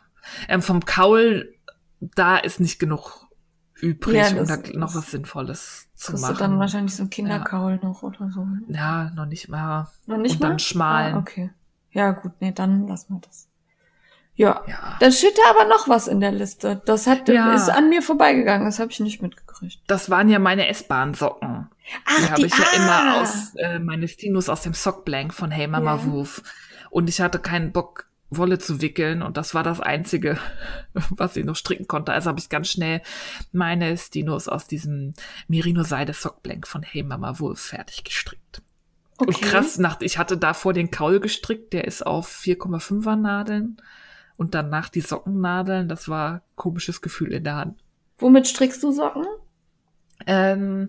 Ähm, 0.48 0.62
vom 0.62 0.84
Kaul, 0.84 1.54
da 2.00 2.36
ist 2.38 2.60
nicht 2.60 2.78
genug 2.78 3.26
übrig, 3.74 4.14
Ja, 4.16 4.40
um 4.40 4.46
da 4.46 4.58
noch 4.74 4.94
was 4.94 5.10
Sinnvolles 5.10 5.88
zu 5.94 6.12
Kriegst 6.12 6.24
du 6.24 6.28
machen. 6.32 6.38
dann 6.38 6.58
wahrscheinlich 6.58 6.94
so 6.94 7.02
einen 7.02 7.10
Kinderkaul 7.10 7.80
noch 7.82 8.02
oder 8.02 8.30
so. 8.30 8.44
ne? 8.44 8.62
ja, 8.68 9.10
noch 9.14 9.26
nicht 9.26 9.48
mal. 9.48 9.88
Noch 10.06 10.18
nicht 10.18 10.34
Und 10.34 10.40
mal? 10.42 10.48
dann 10.50 10.58
schmalen. 10.58 11.14
Ah, 11.14 11.18
okay. 11.18 11.50
Ja, 11.92 12.10
gut, 12.12 12.32
nee, 12.40 12.52
dann 12.52 12.86
lassen 12.86 13.14
wir 13.14 13.20
das. 13.26 13.48
Ja. 14.34 14.62
Ja. 14.66 14.96
Dann 15.00 15.12
steht 15.12 15.36
da 15.36 15.50
aber 15.50 15.64
noch 15.68 15.88
was 15.88 16.06
in 16.08 16.20
der 16.20 16.30
Liste. 16.32 16.80
Das 16.84 17.06
hat, 17.06 17.28
Ja. 17.28 17.52
ist 17.54 17.68
an 17.68 17.88
mir 17.88 18.00
vorbeigegangen. 18.02 18.64
Das 18.66 18.78
habe 18.78 18.90
ich 18.90 19.00
nicht 19.00 19.20
mitgekriegt. 19.20 19.49
Das 19.86 20.10
waren 20.10 20.28
ja 20.28 20.38
meine 20.38 20.68
S-Bahn-Socken. 20.68 21.68
Ach, 22.04 22.18
die 22.18 22.30
habe 22.30 22.46
ich 22.46 22.56
ja 22.56 22.64
ah. 22.64 22.76
immer 22.76 23.22
aus 23.22 23.54
äh, 23.56 23.78
meine 23.78 24.08
Stinos 24.08 24.48
aus 24.48 24.62
dem 24.62 24.74
Sockblank 24.74 25.34
von 25.34 25.50
Hey 25.50 25.66
Mama 25.66 25.96
Ja. 25.96 26.06
Woof. 26.06 26.42
Und 26.90 27.08
ich 27.08 27.20
hatte 27.20 27.38
keinen 27.38 27.72
Bock, 27.72 28.08
Wolle 28.30 28.58
zu 28.58 28.80
wickeln 28.80 29.22
und 29.22 29.36
das 29.36 29.54
war 29.54 29.64
das 29.64 29.80
Einzige, 29.80 30.38
was 31.10 31.36
ich 31.36 31.44
noch 31.44 31.56
stricken 31.56 31.88
konnte. 31.88 32.12
Also 32.12 32.28
habe 32.28 32.38
ich 32.38 32.48
ganz 32.48 32.68
schnell 32.68 33.02
meine 33.52 33.96
Stinos 33.96 34.48
aus 34.48 34.66
diesem 34.66 35.14
Merino-Seide 35.48 36.12
Sockblank 36.12 36.66
von 36.66 36.82
Hey 36.82 37.02
Mama 37.02 37.38
Woof 37.40 37.58
fertig 37.58 38.04
gestrickt. 38.04 38.62
Okay. 39.18 39.26
Und 39.26 39.42
krass, 39.42 39.78
nach, 39.78 40.00
ich 40.00 40.16
hatte 40.16 40.38
davor 40.38 40.72
den 40.72 40.90
Kaul 40.90 41.20
gestrickt, 41.20 41.72
der 41.72 41.84
ist 41.84 42.06
auf 42.06 42.28
4,5er 42.42 43.16
Nadeln. 43.16 43.76
Und 44.38 44.54
danach 44.54 44.88
die 44.88 45.02
Sockennadeln, 45.02 45.88
das 45.88 46.08
war 46.08 46.32
ein 46.32 46.40
komisches 46.54 47.02
Gefühl 47.02 47.34
in 47.34 47.44
der 47.44 47.56
Hand. 47.56 47.84
Womit 48.16 48.46
strickst 48.46 48.82
du 48.82 48.90
Socken? 48.90 49.26
Ähm, 50.26 50.88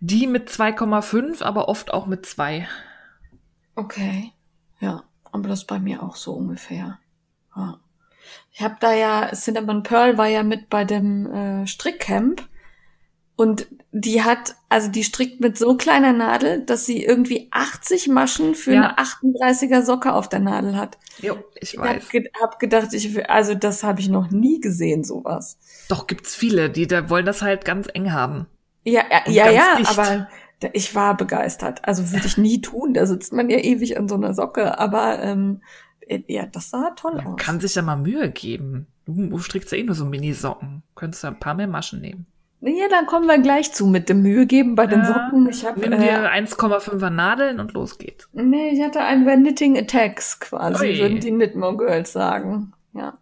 die 0.00 0.26
mit 0.26 0.48
2,5, 0.50 1.42
aber 1.42 1.68
oft 1.68 1.92
auch 1.92 2.06
mit 2.06 2.26
2. 2.26 2.66
Okay. 3.74 4.32
Ja, 4.80 5.04
aber 5.30 5.48
das 5.48 5.60
ist 5.60 5.66
bei 5.66 5.78
mir 5.78 6.02
auch 6.02 6.16
so 6.16 6.32
ungefähr. 6.34 6.98
Ja. 7.56 7.78
Ich 8.52 8.60
habe 8.62 8.76
da 8.80 8.92
ja, 8.92 9.30
Cinnamon 9.34 9.82
Pearl 9.82 10.18
war 10.18 10.26
ja 10.28 10.42
mit 10.42 10.68
bei 10.68 10.84
dem 10.84 11.26
äh, 11.32 11.66
Strickcamp 11.66 12.48
und 13.36 13.66
die 13.92 14.22
hat, 14.22 14.54
also 14.68 14.88
die 14.90 15.04
strickt 15.04 15.40
mit 15.40 15.56
so 15.58 15.76
kleiner 15.76 16.12
Nadel, 16.12 16.64
dass 16.64 16.84
sie 16.86 17.02
irgendwie 17.02 17.48
80 17.50 18.08
Maschen 18.08 18.54
für 18.54 18.74
Ja. 18.74 18.80
eine 18.82 18.98
38er 18.98 19.82
Socke 19.82 20.12
auf 20.12 20.28
der 20.28 20.40
Nadel 20.40 20.76
hat. 20.76 20.98
Jo, 21.18 21.38
ich 21.60 21.74
Ich 21.74 21.78
weiß. 21.78 22.02
hab, 22.04 22.10
ge 22.10 22.30
hab 22.40 22.58
gedacht, 22.60 22.92
ich, 22.92 23.28
also 23.30 23.54
das 23.54 23.82
habe 23.82 24.00
ich 24.00 24.08
noch 24.08 24.30
nie 24.30 24.60
gesehen, 24.60 25.02
sowas. 25.02 25.58
Doch 25.88 26.06
gibt's 26.06 26.34
viele, 26.34 26.70
die 26.70 26.86
da 26.86 27.08
wollen 27.10 27.26
das 27.26 27.42
halt 27.42 27.64
ganz 27.64 27.88
eng 27.92 28.12
haben. 28.12 28.46
Ja, 28.84 29.04
ja, 29.26 29.30
ja, 29.30 29.50
ja 29.50 29.78
aber 29.88 30.28
ich 30.72 30.94
war 30.94 31.16
begeistert. 31.16 31.80
Also 31.84 32.12
würde 32.12 32.26
ich 32.26 32.38
nie 32.38 32.60
tun. 32.60 32.94
Da 32.94 33.06
sitzt 33.06 33.32
man 33.32 33.50
ja 33.50 33.58
ewig 33.58 33.98
an 33.98 34.08
so 34.08 34.14
einer 34.14 34.34
Socke, 34.34 34.78
aber 34.78 35.20
ähm, 35.20 35.60
äh, 36.00 36.20
ja, 36.26 36.46
das 36.46 36.70
sah 36.70 36.90
toll 36.90 37.16
Man 37.16 37.26
aus. 37.28 37.36
kann 37.36 37.60
sich 37.60 37.74
ja 37.74 37.82
mal 37.82 37.96
Mühe 37.96 38.30
geben. 38.30 38.86
Du, 39.06 39.38
strickst 39.38 39.72
ja 39.72 39.78
eh 39.78 39.82
nur 39.82 39.94
so 39.96 40.04
Mini-Socken. 40.04 40.82
Könntest 40.94 41.24
du 41.24 41.28
ein 41.28 41.40
paar 41.40 41.54
mehr 41.54 41.66
Maschen 41.66 42.00
nehmen. 42.00 42.26
Ja, 42.60 42.86
dann 42.88 43.06
kommen 43.06 43.26
wir 43.26 43.38
gleich 43.38 43.72
zu 43.72 43.88
mit 43.88 44.08
dem 44.08 44.22
Mühe 44.22 44.46
geben 44.46 44.76
bei 44.76 44.86
den 44.86 45.00
Ja, 45.00 45.06
Socken. 45.06 45.48
Ich 45.48 45.66
habe 45.66 45.80
Nimm 45.80 45.92
äh, 45.94 45.98
dir 45.98 46.30
1,5er 46.32 47.10
Nadeln 47.10 47.58
und 47.58 47.72
los 47.72 47.98
geht's. 47.98 48.28
nee, 48.32 48.68
ich 48.70 48.80
hatte 48.80 49.00
ein 49.00 49.24
bei 49.24 49.34
Knitting 49.34 49.76
Attacks 49.76 50.38
quasi, 50.38 50.84
Ui. 50.84 50.98
würden 51.00 51.18
die 51.18 51.30
Knitmore 51.32 51.76
Girls 51.76 52.12
sagen. 52.12 52.72
Ja. 52.94 53.18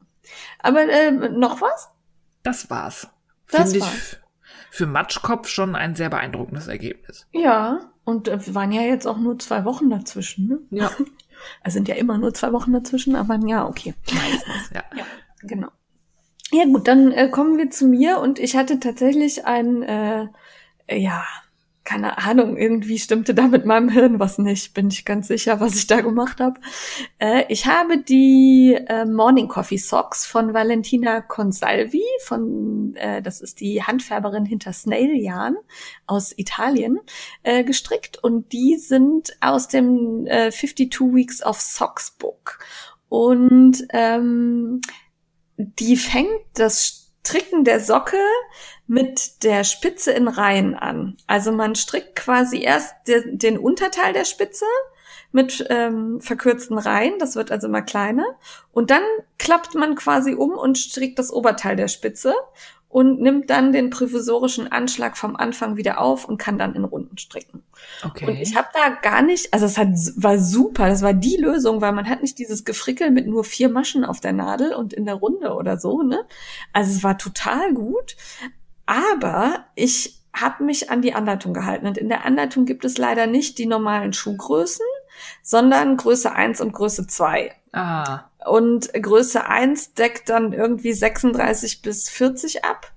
Aber 0.59 0.83
äh, 0.83 1.11
noch 1.11 1.63
was? 1.63 1.89
Das 2.43 2.69
war's. 2.69 3.09
Das 3.51 3.73
Finde 3.73 3.79
ich, 3.79 3.83
war's. 3.83 4.19
Für 4.71 4.87
Matschkopf 4.87 5.49
schon 5.49 5.75
ein 5.75 5.95
sehr 5.95 6.09
beeindruckendes 6.09 6.69
Ergebnis. 6.69 7.27
Ja, 7.33 7.91
und 8.05 8.29
äh, 8.29 8.45
wir 8.47 8.55
waren 8.55 8.73
ja 8.73 8.83
jetzt 8.83 9.07
auch 9.07 9.19
nur 9.19 9.39
zwei 9.39 9.65
Wochen 9.65 9.91
dazwischen, 9.91 10.49
ne? 10.49 10.59
Ja. 10.71 10.91
Es 11.65 11.73
sind 11.73 11.89
ja 11.89 11.95
immer 11.95 12.19
nur 12.19 12.35
zwei 12.35 12.53
Wochen 12.53 12.71
dazwischen, 12.71 13.17
aber 13.17 13.39
ja, 13.47 13.67
okay. 13.67 13.95
Meistens, 14.13 14.71
ja. 14.75 14.85
Ja, 14.95 15.05
genau. 15.41 15.69
Ja 16.53 16.65
gut, 16.67 16.87
dann 16.87 17.13
äh, 17.13 17.31
kommen 17.31 17.57
wir 17.57 17.71
zu 17.71 17.87
mir 17.87 18.19
und 18.19 18.39
ich 18.39 18.57
hatte 18.57 18.79
tatsächlich 18.79 19.47
ein, 19.47 19.83
äh, 19.83 20.27
ja, 20.91 21.25
keine 21.85 22.19
Ahnung, 22.19 22.57
irgendwie 22.57 22.99
stimmte 22.99 23.35
da 23.35 23.47
mit 23.47 23.65
meinem 23.65 23.89
Hirn 23.89 24.21
was 24.21 24.39
nicht, 24.39 24.75
bin 24.75 24.89
ich 24.89 25.05
ganz 25.05 25.29
sicher, 25.29 25.61
was 25.61 25.75
ich 25.77 25.87
da 25.87 26.01
gemacht 26.03 26.41
habe. 26.41 26.61
Äh, 27.19 27.45
ich 27.49 27.67
habe 27.67 27.99
die 27.99 28.79
äh, 28.87 29.07
Morning 29.07 29.49
Coffee 29.49 29.79
Socks 29.79 30.27
von 30.27 30.53
Valentina 30.53 31.21
Consalvi, 31.23 32.05
von, 32.25 32.95
äh, 32.97 33.23
das 33.23 33.41
ist 33.41 33.61
die 33.61 33.83
Handfärberin 33.83 34.45
hinter 34.45 34.73
Snail 34.73 35.17
Yarn 35.17 35.57
aus 36.07 36.37
Italien, 36.37 37.01
äh, 37.43 37.65
gestrickt 37.65 38.23
und 38.23 38.53
die 38.53 38.77
sind 38.77 39.37
aus 39.41 39.69
dem 39.69 40.27
äh, 40.27 40.51
52 40.51 41.01
Weeks 41.15 41.43
of 41.43 41.61
Socks 41.61 42.11
Book. 42.11 42.59
Und 43.09 43.87
ähm, 43.91 44.81
die 45.57 45.97
fängt 45.97 46.41
das 46.55 47.01
Stricken 47.21 47.65
der 47.65 47.81
Socke 47.81 48.17
mit 48.91 49.45
der 49.45 49.63
Spitze 49.63 50.11
in 50.11 50.27
Reihen 50.27 50.75
an. 50.75 51.17
Also 51.29 51.53
man 51.53 51.77
strickt 51.77 52.17
quasi 52.17 52.61
erst 52.61 52.93
de 53.07 53.37
den 53.37 53.57
Unterteil 53.57 54.13
der 54.13 54.25
Spitze 54.25 54.65
mit 55.31 55.65
ähm, 55.71 56.21
verkürzten 56.21 56.77
Reihen, 56.77 57.21
das 57.21 57.37
wird 57.37 57.53
also 57.53 57.69
immer 57.69 57.83
kleiner. 57.83 58.25
Und 58.73 58.91
dann 58.91 59.05
klappt 59.39 59.77
man 59.77 59.95
quasi 59.95 60.35
um 60.35 60.51
und 60.51 60.77
strickt 60.77 61.21
das 61.21 61.33
Oberteil 61.33 61.77
der 61.77 61.87
Spitze 61.87 62.35
und 62.89 63.21
nimmt 63.21 63.49
dann 63.49 63.73
den 63.73 63.91
provisorischen 63.91 64.73
Anschlag 64.73 65.17
vom 65.17 65.37
Anfang 65.37 65.77
wieder 65.77 66.01
auf 66.01 66.25
und 66.25 66.39
kann 66.39 66.59
dann 66.59 66.75
in 66.75 66.83
Runden 66.83 67.17
stricken. 67.17 67.63
Okay. 68.05 68.27
Und 68.27 68.41
ich 68.41 68.57
habe 68.57 68.67
da 68.75 68.89
gar 68.89 69.23
nicht, 69.23 69.55
also 69.55 69.67
es 69.67 69.79
hat, 69.79 69.91
war 70.17 70.41
super, 70.41 70.89
das 70.89 71.01
war 71.01 71.15
die 71.15 71.37
Lösung, 71.37 71.81
weil 71.81 71.93
man 71.93 72.09
hat 72.09 72.23
nicht 72.23 72.41
dieses 72.41 72.65
Gefrickel 72.65 73.13
mit 73.13 73.29
nur 73.29 73.45
vier 73.45 73.69
Maschen 73.69 74.05
auf 74.05 74.19
der 74.19 74.33
Nadel 74.33 74.75
und 74.75 74.93
in 74.93 75.05
der 75.05 75.15
Runde 75.15 75.55
oder 75.55 75.79
so, 75.79 76.03
ne? 76.03 76.27
Also 76.73 76.91
es 76.91 77.05
war 77.05 77.17
total 77.17 77.73
gut, 77.73 78.17
aber 78.91 79.67
ich 79.77 80.21
habe 80.35 80.65
mich 80.65 80.91
an 80.91 81.01
die 81.01 81.15
Anleitung 81.15 81.55
gehalten 81.55 81.87
und 81.87 81.97
in 81.97 82.09
der 82.09 82.25
Anleitung 82.25 82.67
gibt 82.67 82.85
es 82.85 82.99
leider 82.99 83.29
nicht 83.29 83.59
die 83.59 83.67
normalen 83.67 84.13
Schuhgrößen, 84.13 84.85
sondern 85.43 85.97
Größe 85.97 86.33
1 86.33 86.61
und 86.61 86.73
Größe 86.73 87.07
2. 87.07 87.55
ah, 87.73 88.25
Und 88.45 88.93
Größe 88.93 89.47
1 89.47 89.95
deckt 89.95 90.29
dann 90.29 90.53
irgendwie 90.53 90.93
36 90.93 91.83
bis 91.83 92.09
40 92.09 92.65
ab 92.65 92.93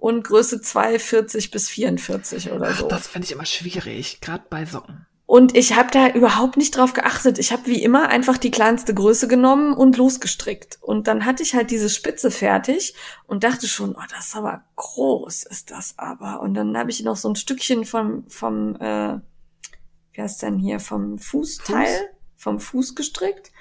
und 0.00 0.24
Größe 0.24 0.60
2 0.60 0.98
40 0.98 1.52
bis 1.52 1.68
44 1.68 2.50
oder 2.50 2.70
ach, 2.70 2.78
so. 2.80 2.88
das 2.88 3.06
finde 3.06 3.26
ich 3.26 3.32
immer 3.32 3.46
schwierig, 3.46 4.20
gerade 4.20 4.44
bei 4.50 4.66
Socken. 4.66 5.06
Und 5.28 5.54
ich 5.54 5.76
habe 5.76 5.90
da 5.92 6.08
überhaupt 6.08 6.56
nicht 6.56 6.74
drauf 6.74 6.94
geachtet. 6.94 7.38
Ich 7.38 7.52
habe 7.52 7.66
wie 7.66 7.82
immer 7.82 8.08
einfach 8.08 8.38
die 8.38 8.50
kleinste 8.50 8.94
Größe 8.94 9.28
genommen 9.28 9.74
und 9.74 9.98
losgestrickt. 9.98 10.78
Und 10.80 11.06
dann 11.06 11.26
hatte 11.26 11.42
ich 11.42 11.54
halt 11.54 11.70
diese 11.70 11.90
Spitze 11.90 12.30
fertig 12.30 12.94
und 13.26 13.44
dachte 13.44 13.68
schon, 13.68 13.94
oh, 13.94 14.06
das 14.10 14.28
ist 14.28 14.36
aber 14.36 14.62
groß, 14.76 15.42
ist 15.42 15.70
das 15.70 15.98
aber. 15.98 16.40
Und 16.40 16.54
dann 16.54 16.78
habe 16.78 16.90
ich 16.90 17.02
noch 17.02 17.16
so 17.16 17.28
ein 17.28 17.36
Stückchen 17.36 17.84
vom, 17.84 18.24
vom 18.28 18.76
äh, 18.76 19.18
wie 20.14 20.22
heißt 20.22 20.40
denn 20.40 20.56
hier, 20.56 20.80
vom 20.80 21.18
Fußteil, 21.18 21.84
Fuß? 21.84 22.06
vom 22.36 22.58
Fuß 22.58 22.94
gestrickt 22.94 23.52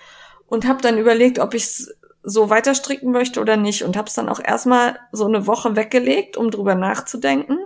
und 0.45 0.65
habe 0.65 0.81
dann 0.81 0.97
überlegt, 0.97 1.37
ob 1.37 1.53
ich 1.53 1.65
es 1.65 1.93
so 2.23 2.49
weiter 2.49 2.75
stricken 2.75 3.11
möchte 3.11 3.41
oder 3.41 3.57
nicht. 3.57 3.83
Und 3.83 3.97
habe 3.97 4.07
es 4.07 4.13
dann 4.13 4.29
auch 4.29 4.39
erstmal 4.39 4.97
so 5.11 5.25
eine 5.25 5.47
Woche 5.47 5.75
weggelegt, 5.75 6.37
um 6.37 6.49
drüber 6.49 6.75
nachzudenken. 6.75 7.57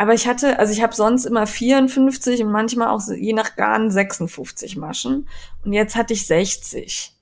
Aber 0.00 0.14
ich 0.14 0.26
hatte, 0.26 0.58
also 0.58 0.72
ich 0.72 0.82
habe 0.82 0.94
sonst 0.94 1.26
immer 1.26 1.46
54 1.46 2.42
und 2.42 2.50
manchmal 2.50 2.88
auch 2.88 3.02
je 3.14 3.34
nach 3.34 3.54
Garn 3.54 3.90
56 3.90 4.78
Maschen. 4.78 5.28
Und 5.62 5.74
jetzt 5.74 5.94
hatte 5.94 6.14
ich 6.14 6.26
60. 6.26 7.14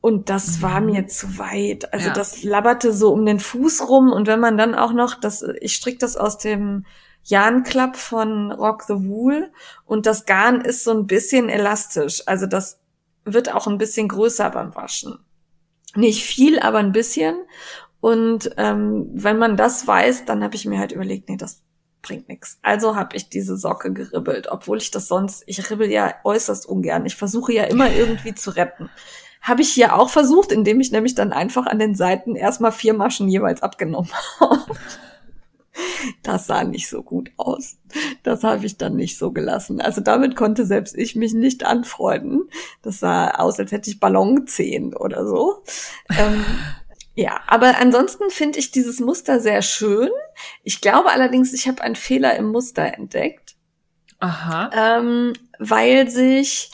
Und 0.00 0.30
das 0.30 0.56
Mhm. 0.56 0.62
war 0.62 0.80
mir 0.80 1.06
zu 1.06 1.36
weit. 1.36 1.92
Also 1.92 2.06
Ja. 2.08 2.14
das 2.14 2.42
labberte 2.42 2.94
so 2.94 3.12
um 3.12 3.26
den 3.26 3.40
Fuß 3.40 3.90
rum. 3.90 4.10
Und 4.10 4.26
wenn 4.26 4.40
man 4.40 4.56
dann 4.56 4.74
auch 4.74 4.94
noch, 4.94 5.20
das, 5.20 5.44
ich 5.60 5.74
stricke 5.74 5.98
das 5.98 6.16
aus 6.16 6.38
dem 6.38 6.86
Yarn 7.24 7.62
Club 7.62 7.96
von 7.96 8.52
Rock 8.52 8.84
the 8.84 8.94
Wool. 8.94 9.52
Und 9.84 10.06
das 10.06 10.24
Garn 10.24 10.62
ist 10.62 10.82
so 10.82 10.92
ein 10.92 11.06
bisschen 11.06 11.50
elastisch. 11.50 12.22
Also 12.24 12.46
das 12.46 12.80
wird 13.26 13.52
auch 13.52 13.66
ein 13.66 13.76
bisschen 13.76 14.08
größer 14.08 14.48
beim 14.48 14.74
Waschen. 14.74 15.18
Nicht 15.94 16.24
viel, 16.24 16.58
aber 16.58 16.78
ein 16.78 16.92
bisschen. 16.92 17.36
Und 18.00 18.50
ähm, 18.56 19.10
wenn 19.12 19.36
man 19.36 19.58
das 19.58 19.86
weiß, 19.86 20.24
dann 20.24 20.42
habe 20.42 20.54
ich 20.54 20.64
mir 20.64 20.78
halt 20.78 20.92
überlegt, 20.92 21.28
nee, 21.28 21.36
das 21.36 21.64
bringt 22.06 22.28
nichts. 22.28 22.58
Also 22.62 22.94
habe 22.94 23.16
ich 23.16 23.28
diese 23.28 23.56
Socke 23.56 23.92
geribbelt, 23.92 24.48
obwohl 24.50 24.78
ich 24.78 24.90
das 24.90 25.08
sonst, 25.08 25.42
ich 25.46 25.70
ribbel 25.70 25.90
ja 25.90 26.14
äußerst 26.24 26.66
ungern. 26.66 27.04
Ich 27.06 27.16
versuche 27.16 27.52
ja 27.52 27.64
immer 27.64 27.90
irgendwie 27.90 28.34
zu 28.34 28.50
retten. 28.50 28.88
Habe 29.42 29.62
ich 29.62 29.70
hier 29.70 29.94
auch 29.94 30.08
versucht, 30.08 30.52
indem 30.52 30.80
ich 30.80 30.92
nämlich 30.92 31.14
dann 31.14 31.32
einfach 31.32 31.66
an 31.66 31.78
den 31.78 31.94
Seiten 31.94 32.36
erstmal 32.36 32.72
vier 32.72 32.94
Maschen 32.94 33.28
jeweils 33.28 33.62
abgenommen 33.62 34.10
habe. 34.40 34.76
Das 36.22 36.46
sah 36.46 36.64
nicht 36.64 36.88
so 36.88 37.02
gut 37.02 37.30
aus. 37.36 37.76
Das 38.22 38.44
habe 38.44 38.64
ich 38.64 38.78
dann 38.78 38.96
nicht 38.96 39.18
so 39.18 39.32
gelassen. 39.32 39.80
Also 39.80 40.00
damit 40.00 40.34
konnte 40.34 40.64
selbst 40.64 40.96
ich 40.96 41.16
mich 41.16 41.34
nicht 41.34 41.66
anfreunden. 41.66 42.48
Das 42.82 43.00
sah 43.00 43.32
aus, 43.32 43.58
als 43.58 43.72
hätte 43.72 43.90
ich 43.90 44.00
Ballonzehen 44.00 44.94
oder 44.94 45.26
so. 45.26 45.62
Ähm, 46.18 46.44
ja, 47.16 47.40
aber 47.46 47.78
ansonsten 47.78 48.28
finde 48.28 48.58
ich 48.58 48.72
dieses 48.72 49.00
Muster 49.00 49.40
sehr 49.40 49.62
schön. 49.62 50.10
Ich 50.62 50.82
glaube 50.82 51.10
allerdings, 51.10 51.54
ich 51.54 51.66
habe 51.66 51.80
einen 51.80 51.96
Fehler 51.96 52.36
im 52.36 52.52
Muster 52.52 52.94
entdeckt, 52.94 53.56
Aha. 54.18 54.70
ähm, 54.74 55.32
weil 55.58 56.10
sich, 56.10 56.70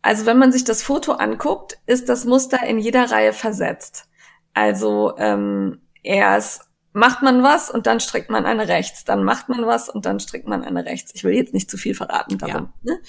also 0.00 0.24
wenn 0.24 0.38
man 0.38 0.52
sich 0.52 0.62
das 0.62 0.84
Foto 0.84 1.12
anguckt, 1.14 1.78
ist 1.86 2.08
das 2.08 2.24
Muster 2.24 2.64
in 2.64 2.78
jeder 2.78 3.10
Reihe 3.10 3.32
versetzt. 3.32 4.08
Also 4.54 5.14
ähm, 5.18 5.80
erst 6.04 6.68
macht 6.92 7.22
man 7.22 7.42
was 7.42 7.68
und 7.68 7.88
dann 7.88 7.98
strickt 7.98 8.30
man 8.30 8.46
eine 8.46 8.68
rechts, 8.68 9.04
dann 9.04 9.24
macht 9.24 9.48
man 9.48 9.66
was 9.66 9.88
und 9.88 10.06
dann 10.06 10.20
strickt 10.20 10.46
man 10.46 10.62
eine 10.62 10.84
rechts. 10.84 11.10
Ich 11.14 11.24
will 11.24 11.34
jetzt 11.34 11.54
nicht 11.54 11.68
zu 11.68 11.76
viel 11.76 11.96
verraten 11.96 12.38
darum. 12.38 12.72
Ne? 12.82 13.00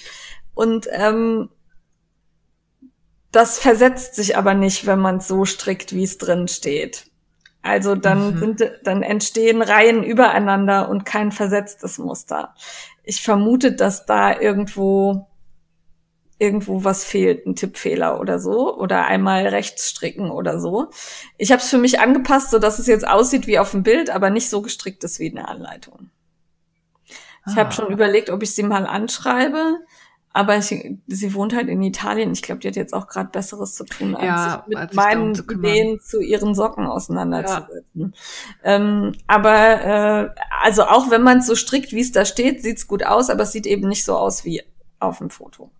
Und 0.54 0.88
ähm, 0.90 1.50
das 3.34 3.58
versetzt 3.58 4.14
sich 4.14 4.36
aber 4.36 4.54
nicht, 4.54 4.86
wenn 4.86 4.98
man 4.98 5.16
es 5.18 5.28
so 5.28 5.44
strickt, 5.44 5.92
wie 5.94 6.04
es 6.04 6.18
drin 6.18 6.48
steht. 6.48 7.06
Also 7.62 7.94
dann 7.94 8.34
Mhm. 8.34 8.38
sind, 8.38 8.72
dann 8.82 9.02
entstehen 9.02 9.62
Reihen 9.62 10.02
übereinander 10.04 10.88
und 10.88 11.04
kein 11.06 11.32
versetztes 11.32 11.98
Muster. 11.98 12.54
Ich 13.02 13.22
vermute, 13.22 13.72
dass 13.72 14.06
da 14.06 14.38
irgendwo 14.38 15.26
irgendwo 16.38 16.82
was 16.84 17.04
fehlt, 17.04 17.46
ein 17.46 17.54
Tippfehler 17.54 18.20
oder 18.20 18.38
so 18.38 18.76
oder 18.76 19.06
einmal 19.06 19.46
rechts 19.46 19.88
stricken 19.90 20.30
oder 20.30 20.58
so. 20.58 20.90
Ich 21.38 21.52
habe 21.52 21.62
es 21.62 21.70
für 21.70 21.78
mich 21.78 22.00
angepasst, 22.00 22.50
so 22.50 22.58
dass 22.58 22.78
es 22.80 22.86
jetzt 22.88 23.06
aussieht 23.06 23.46
wie 23.46 23.58
auf 23.58 23.70
dem 23.70 23.82
Bild, 23.84 24.10
aber 24.10 24.30
nicht 24.30 24.50
so 24.50 24.60
gestrickt 24.60 25.04
ist 25.04 25.20
wie 25.20 25.28
in 25.28 25.36
der 25.36 25.48
Anleitung. 25.48 26.10
Ich 27.46 27.54
Ah. 27.54 27.60
habe 27.60 27.72
schon 27.72 27.90
überlegt, 27.92 28.30
ob 28.30 28.42
ich 28.42 28.54
sie 28.54 28.62
mal 28.64 28.84
anschreibe, 28.86 29.78
aber 30.36 30.58
ich, 30.58 30.66
sie 31.06 31.34
wohnt 31.34 31.54
halt 31.54 31.68
in 31.68 31.80
Italien. 31.80 32.32
Ich 32.32 32.42
glaube, 32.42 32.60
die 32.60 32.66
hat 32.68 32.74
jetzt 32.76 32.92
auch 32.92 33.06
gerade 33.06 33.30
Besseres 33.30 33.74
zu 33.76 33.84
tun, 33.84 34.16
als 34.16 34.24
Ja, 34.24 34.50
sich 34.58 34.66
mit 34.66 34.78
als 34.78 34.94
meinen 34.94 35.34
zu. 35.36 35.44
Ideen 35.44 36.00
zu 36.00 36.20
ihren 36.20 36.54
Socken 36.56 36.86
auseinanderzusetzen. 36.86 38.14
Ähm, 38.64 39.12
aber 39.28 39.84
äh, 39.84 40.30
also 40.60 40.82
auch 40.84 41.10
wenn 41.10 41.22
man 41.22 41.38
es 41.38 41.46
so 41.46 41.54
strickt, 41.54 41.92
wie 41.92 42.00
es 42.00 42.10
da 42.10 42.24
steht, 42.24 42.62
sieht's 42.62 42.88
gut 42.88 43.06
aus, 43.06 43.30
aber 43.30 43.44
es 43.44 43.52
sieht 43.52 43.64
eben 43.66 43.88
nicht 43.88 44.04
so 44.04 44.16
aus 44.16 44.44
wie 44.44 44.62
auf 44.98 45.18
dem 45.18 45.30
Foto. 45.30 45.70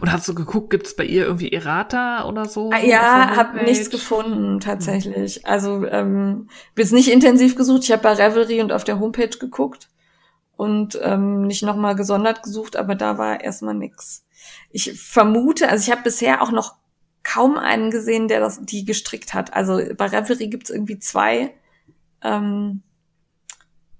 Und 0.00 0.12
hast 0.12 0.28
du 0.28 0.34
geguckt, 0.34 0.70
gibt's 0.70 0.94
bei 0.94 1.04
ihr 1.04 1.24
irgendwie 1.24 1.50
Errata 1.52 2.28
oder 2.28 2.44
so? 2.46 2.70
Ah, 2.72 2.78
Ja, 2.84 3.34
habe 3.34 3.64
nichts 3.64 3.88
gefunden 3.88 4.60
tatsächlich. 4.60 5.46
Also 5.46 5.86
ähm, 5.86 6.48
bis 6.74 6.92
nicht 6.92 7.10
intensiv 7.10 7.56
gesucht. 7.56 7.84
Ich 7.84 7.92
habe 7.92 8.02
bei 8.02 8.12
Revelry 8.12 8.60
und 8.60 8.72
auf 8.72 8.84
der 8.84 9.00
Homepage 9.00 9.28
geguckt 9.38 9.88
und 10.60 10.98
ähm, 11.02 11.46
nicht 11.46 11.62
nochmal 11.62 11.94
gesondert 11.96 12.42
gesucht, 12.42 12.76
aber 12.76 12.94
da 12.94 13.16
war 13.16 13.40
erstmal 13.40 13.72
nix. 13.72 14.26
Ich 14.68 14.92
vermute, 15.00 15.70
also 15.70 15.82
ich 15.82 15.90
habe 15.90 16.02
bisher 16.02 16.42
auch 16.42 16.50
noch 16.50 16.74
kaum 17.22 17.56
einen 17.56 17.90
gesehen, 17.90 18.28
der 18.28 18.40
das 18.40 18.60
die 18.62 18.84
gestrickt 18.84 19.32
hat. 19.32 19.54
Also 19.54 19.80
bei 19.96 20.06
Revelry 20.06 20.48
gibt's 20.48 20.68
irgendwie 20.68 20.98
zwei 20.98 21.54
ähm, 22.22 22.82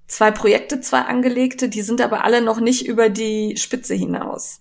zwei 0.07 0.31
Projekte, 0.31 0.83
zwei 0.83 1.01
angelegte, 1.01 1.71
die 1.71 1.81
sind 1.81 2.03
aber 2.03 2.25
alle 2.25 2.43
noch 2.43 2.61
nicht 2.61 2.87
über 2.87 3.09
die 3.09 3.57
Spitze 3.57 3.95
hinaus. 3.95 4.61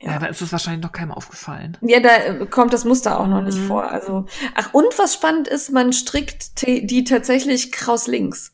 Ja, 0.00 0.18
da 0.18 0.26
ist 0.26 0.40
es 0.40 0.50
wahrscheinlich 0.50 0.82
noch 0.82 0.92
keinem 0.92 1.12
aufgefallen. 1.12 1.76
Ja, 1.82 2.00
da 2.00 2.16
äh, 2.16 2.46
kommt 2.46 2.72
das 2.72 2.84
Muster 2.84 3.20
auch 3.20 3.28
noch 3.28 3.42
nicht 3.42 3.58
Mhm. 3.58 3.66
vor. 3.68 3.84
Also, 3.88 4.26
ach, 4.56 4.74
und 4.74 4.98
was 4.98 5.14
spannend 5.14 5.46
ist, 5.46 5.70
man 5.70 5.92
strickt 5.92 6.66
die 6.66 7.04
tatsächlich 7.04 7.70
kraus 7.70 8.08
links. 8.08 8.52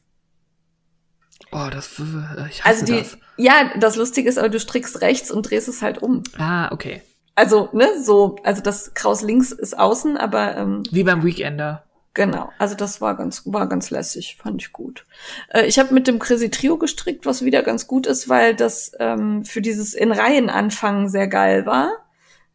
Oh, 1.53 1.69
das, 1.71 1.99
äh, 1.99 2.49
ich 2.49 2.65
hasse 2.65 2.69
Also 2.69 2.87
die, 2.87 2.99
das. 2.99 3.19
ja, 3.37 3.71
das 3.79 3.97
Lustige 3.97 4.29
ist, 4.29 4.39
aber 4.39 4.49
du 4.49 4.61
strickst 4.61 5.01
rechts 5.01 5.31
und 5.31 5.49
drehst 5.49 5.69
es 5.69 5.83
halt 5.83 6.03
um. 6.03 6.23
Ah, 6.39 6.73
okay. 6.73 7.03
Also, 7.35 7.69
ne, 7.73 7.87
so, 8.03 8.37
also 8.45 8.63
das 8.63 8.95
kraus 8.95 9.23
links 9.23 9.53
ist 9.53 9.79
außen, 9.79 10.17
aber 10.17 10.57
ähm, 10.57 10.83
Wie 10.91 11.05
beim 11.05 11.23
Weekender. 11.25 11.85
Genau, 12.15 12.51
also 12.59 12.75
das 12.75 13.03
war 13.03 13.15
ganz, 13.15 13.43
war 13.45 13.69
ganz 13.69 13.91
lässig, 13.91 14.39
fand 14.41 14.63
ich 14.63 14.73
gut. 14.73 15.05
Äh, 15.51 15.67
ich 15.67 15.79
habe 15.79 15.93
mit 15.93 16.07
dem 16.07 16.19
Crazy 16.19 16.49
Trio 16.49 16.79
gestrickt, 16.79 17.27
was 17.27 17.45
wieder 17.45 17.63
ganz 17.63 17.87
gut 17.87 18.07
ist, 18.07 18.31
weil 18.31 18.57
das 18.57 18.93
ähm, 18.99 19.45
für 19.45 19.61
dieses 19.61 19.93
in 19.93 20.13
Reihen 20.13 20.49
anfangen 20.49 21.11
sehr 21.11 21.29
geil 21.29 21.67
war, 21.67 21.91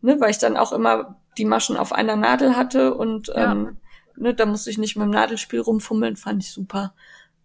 ne, 0.01 0.19
weil 0.19 0.31
ich 0.31 0.39
dann 0.39 0.57
auch 0.57 0.71
immer 0.71 1.19
die 1.37 1.45
Maschen 1.45 1.77
auf 1.77 1.93
einer 1.93 2.15
Nadel 2.15 2.55
hatte 2.55 2.95
und 2.95 3.27
ja. 3.27 3.51
ähm, 3.51 3.77
ne, 4.15 4.33
da 4.33 4.47
musste 4.47 4.71
ich 4.71 4.79
nicht 4.79 4.95
mit 4.95 5.05
dem 5.05 5.11
Nadelspiel 5.11 5.59
rumfummeln, 5.59 6.15
fand 6.15 6.41
ich 6.41 6.51
super. 6.51 6.95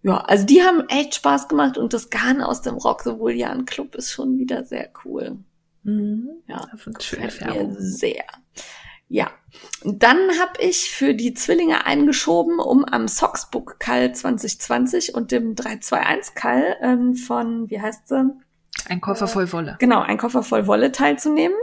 Ja, 0.07 0.19
also 0.19 0.47
die 0.47 0.63
haben 0.63 0.89
echt 0.89 1.17
Spaß 1.17 1.49
gemacht 1.49 1.77
und 1.77 1.93
das 1.93 2.11
Garn 2.11 2.41
aus 2.41 2.63
dem 2.63 2.77
Rock 2.77 3.03
the 3.03 3.11
Julian 3.11 3.65
Club 3.65 3.97
ist 3.97 4.13
schon 4.13 4.39
wieder 4.39 4.65
sehr 4.65 4.89
cool. 5.05 5.39
Mhm. 5.83 6.29
Ja, 6.47 6.65
schöne 7.01 7.29
Färbung. 7.29 7.75
Sehr. 7.77 8.25
Ja, 9.09 9.33
dann 9.83 10.19
habe 10.41 10.61
ich 10.61 10.93
für 10.93 11.13
die 11.13 11.35
Zwillinge 11.35 11.87
eingeschoben, 11.87 12.61
um 12.61 12.85
am 12.85 13.09
Socksbook 13.09 13.81
Call 13.81 14.15
2020 14.15 15.13
und 15.13 15.33
dem 15.33 15.57
321 15.57 16.37
Call 16.37 16.77
ähm, 16.83 17.17
von, 17.17 17.69
wie 17.69 17.81
heißt 17.81 18.07
sie? 18.07 18.31
Ein 18.89 19.01
Koffer 19.01 19.27
voll 19.27 19.51
Wolle. 19.53 19.75
Genau, 19.81 20.03
ein 20.03 20.19
Koffer 20.19 20.45
voll 20.45 20.69
Wolle 20.69 20.93
teilzunehmen. 20.93 21.57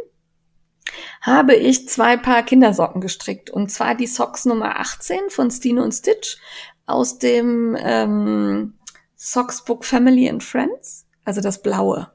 Habe 1.21 1.56
ich 1.56 1.88
zwei 1.88 2.17
Paar 2.17 2.43
Kindersocken 2.43 2.99
gestrickt 2.99 3.49
und 3.49 3.71
zwar 3.71 3.95
die 3.95 4.08
Socks 4.08 4.43
Nummer 4.43 4.82
18 4.82 5.29
von 5.29 5.49
Stine 5.49 5.82
und 5.82 5.93
Stitch 5.93 6.38
aus 6.86 7.19
dem 7.19 7.78
ähm, 7.80 8.74
Socksbook 9.15 9.86
Family 9.86 10.30
and 10.30 10.43
Friends, 10.43 11.06
also 11.26 11.41
das 11.41 11.62
blaue. 11.62 12.12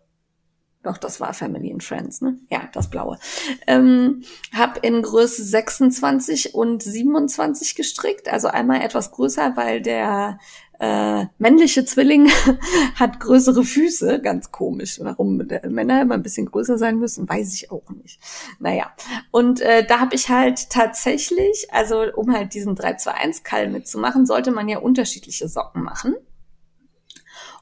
Doch, 0.85 0.97
das 0.97 1.21
war 1.21 1.35
Family 1.35 1.73
and 1.73 1.83
Friends, 1.83 2.21
ne? 2.21 2.39
Ja, 2.51 2.69
das 2.73 2.89
blaue. 2.89 3.19
Ähm, 3.67 4.23
hab 4.57 4.85
in 4.85 5.03
Größe 5.03 5.43
26 5.43 6.55
und 6.55 6.83
27 6.83 7.75
gestrickt, 7.75 8.29
also 8.29 8.49
einmal 8.49 8.83
etwas 8.83 9.11
größer, 9.11 9.57
weil 9.57 9.83
der 9.83 10.39
äh, 10.79 11.27
männliche 11.39 11.85
Zwilling 11.85 12.31
hat 12.95 13.19
größere 13.19 13.65
Füße, 13.65 14.21
ganz 14.23 14.53
komisch. 14.53 15.01
Warum 15.03 15.43
Männer 15.69 16.03
immer 16.03 16.15
ein 16.15 16.23
bisschen 16.23 16.47
größer 16.47 16.79
sein 16.79 16.99
müssen, 16.99 17.29
weiß 17.29 17.55
ich 17.55 17.71
auch 17.73 17.91
nicht. 17.91 18.21
Naja, 18.61 18.93
und 19.33 19.61
äh, 19.61 19.85
da 19.85 19.99
habe 19.99 20.15
ich 20.15 20.29
halt 20.29 20.71
tatsächlich, 20.71 21.67
also 21.73 22.05
um 22.15 22.33
halt 22.33 22.55
diesen 22.55 22.77
3-2-1-Kall 22.77 23.69
mitzumachen, 23.69 24.27
sollte 24.27 24.53
man 24.53 24.69
ja 24.69 24.79
unterschiedliche 24.79 25.49
Socken 25.49 25.83
machen. 25.83 26.15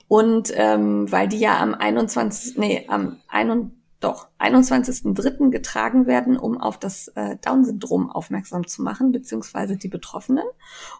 Und 0.08 0.52
ähm, 0.54 1.10
weil 1.10 1.28
die 1.28 1.38
ja 1.38 1.58
am 1.58 1.74
21. 1.74 2.58
Nee, 2.58 2.86
am 2.88 3.18
21 3.28 3.76
doch 4.00 4.28
21.03. 4.38 5.50
getragen 5.50 6.06
werden, 6.06 6.36
um 6.36 6.60
auf 6.60 6.78
das 6.78 7.08
äh, 7.08 7.36
Down-Syndrom 7.42 8.10
aufmerksam 8.10 8.66
zu 8.66 8.82
machen, 8.82 9.12
beziehungsweise 9.12 9.76
die 9.76 9.88
Betroffenen. 9.88 10.44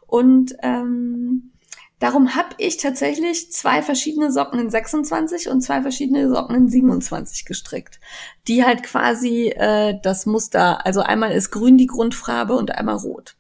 Und 0.07 0.57
ähm, 0.63 1.53
darum 1.99 2.35
habe 2.35 2.49
ich 2.59 2.79
tatsächlich 2.79 3.53
zwei 3.53 3.83
verschiedene 3.83 4.33
Socken 4.33 4.59
in 4.59 4.71
26 4.71 5.51
und 5.51 5.61
zwei 5.61 5.83
verschiedene 5.83 6.29
Socken 6.29 6.57
in 6.57 6.69
27 6.69 7.45
gestrickt, 7.45 8.01
die 8.49 8.65
halt 8.65 8.83
quasi 8.83 9.49
äh, 9.49 9.99
das 10.03 10.25
Muster, 10.25 10.87
also 10.87 11.01
einmal 11.01 11.33
ist 11.33 11.51
grün 11.51 11.77
die 11.77 11.87
Grundfarbe 11.87 12.55
und 12.57 12.73
einmal 12.73 12.97
rot. 12.97 13.37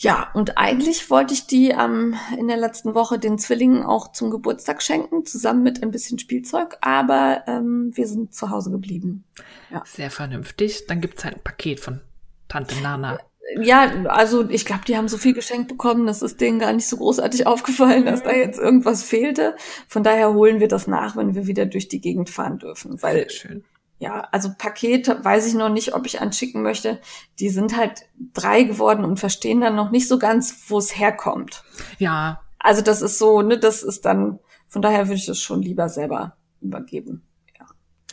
Ja, 0.00 0.30
und 0.32 0.58
eigentlich 0.58 1.10
wollte 1.10 1.34
ich 1.34 1.48
die 1.48 1.70
ähm, 1.70 2.14
in 2.38 2.46
der 2.46 2.56
letzten 2.56 2.94
Woche 2.94 3.18
den 3.18 3.36
Zwillingen 3.36 3.82
auch 3.82 4.12
zum 4.12 4.30
Geburtstag 4.30 4.80
schenken, 4.80 5.26
zusammen 5.26 5.64
mit 5.64 5.82
ein 5.82 5.90
bisschen 5.90 6.20
Spielzeug, 6.20 6.78
aber 6.80 7.42
ähm, 7.48 7.90
wir 7.94 8.06
sind 8.06 8.32
zu 8.32 8.50
Hause 8.50 8.70
geblieben. 8.70 9.24
Ja. 9.72 9.82
Sehr 9.84 10.12
vernünftig. 10.12 10.86
Dann 10.86 11.00
gibt's 11.00 11.24
halt 11.24 11.34
ein 11.34 11.42
Paket 11.42 11.80
von 11.80 12.00
Tante 12.46 12.76
Nana. 12.80 13.18
Ja, 13.60 14.04
also 14.04 14.48
ich 14.48 14.64
glaube, 14.64 14.82
die 14.86 14.96
haben 14.96 15.08
so 15.08 15.18
viel 15.18 15.32
geschenkt 15.32 15.66
bekommen, 15.66 16.06
das 16.06 16.22
ist 16.22 16.40
denen 16.40 16.60
gar 16.60 16.72
nicht 16.72 16.86
so 16.86 16.98
großartig 16.98 17.46
aufgefallen, 17.48 18.04
dass 18.06 18.22
da 18.22 18.32
jetzt 18.32 18.60
irgendwas 18.60 19.02
fehlte. 19.02 19.56
Von 19.88 20.04
daher 20.04 20.32
holen 20.32 20.60
wir 20.60 20.68
das 20.68 20.86
nach, 20.86 21.16
wenn 21.16 21.34
wir 21.34 21.48
wieder 21.48 21.66
durch 21.66 21.88
die 21.88 22.00
Gegend 22.00 22.30
fahren 22.30 22.60
dürfen. 22.60 23.02
Weil 23.02 23.28
Sehr 23.28 23.30
schön 23.30 23.64
ja, 23.98 24.28
also 24.30 24.50
Paket 24.56 25.08
weiß 25.24 25.46
ich 25.46 25.54
noch 25.54 25.68
nicht, 25.68 25.94
ob 25.94 26.06
ich 26.06 26.20
anschicken 26.20 26.62
möchte. 26.62 27.00
Die 27.40 27.48
sind 27.48 27.76
halt 27.76 28.06
drei 28.32 28.62
geworden 28.62 29.04
und 29.04 29.18
verstehen 29.18 29.60
dann 29.60 29.74
noch 29.74 29.90
nicht 29.90 30.06
so 30.06 30.18
ganz, 30.18 30.66
wo 30.68 30.78
es 30.78 30.96
herkommt. 30.96 31.64
Ja. 31.98 32.40
Also 32.60 32.80
das 32.80 33.02
ist 33.02 33.18
so, 33.18 33.42
ne, 33.42 33.58
das 33.58 33.82
ist 33.82 34.04
dann, 34.04 34.38
von 34.68 34.82
daher 34.82 35.06
würde 35.08 35.16
ich 35.16 35.26
das 35.26 35.40
schon 35.40 35.62
lieber 35.62 35.88
selber 35.88 36.36
übergeben. 36.60 37.22
Ja. 37.58 37.66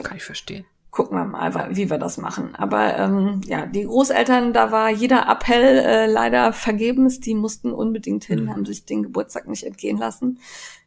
Kann 0.03 0.17
ich 0.17 0.23
verstehen. 0.23 0.65
Gucken 0.89 1.17
wir 1.17 1.25
mal, 1.25 1.75
wie 1.75 1.89
wir 1.89 1.97
das 1.97 2.17
machen. 2.17 2.55
Aber 2.55 2.97
ähm, 2.97 3.41
ja, 3.45 3.65
die 3.65 3.83
Großeltern, 3.83 4.53
da 4.53 4.71
war 4.71 4.89
jeder 4.89 5.29
Appell 5.29 5.79
äh, 5.79 6.05
leider 6.07 6.53
vergebens. 6.53 7.19
Die 7.19 7.35
mussten 7.35 7.73
unbedingt 7.73 8.23
hin, 8.23 8.45
mhm. 8.45 8.49
haben 8.49 8.65
sich 8.65 8.85
den 8.85 9.03
Geburtstag 9.03 9.47
nicht 9.47 9.65
entgehen 9.65 9.97
lassen. 9.97 10.39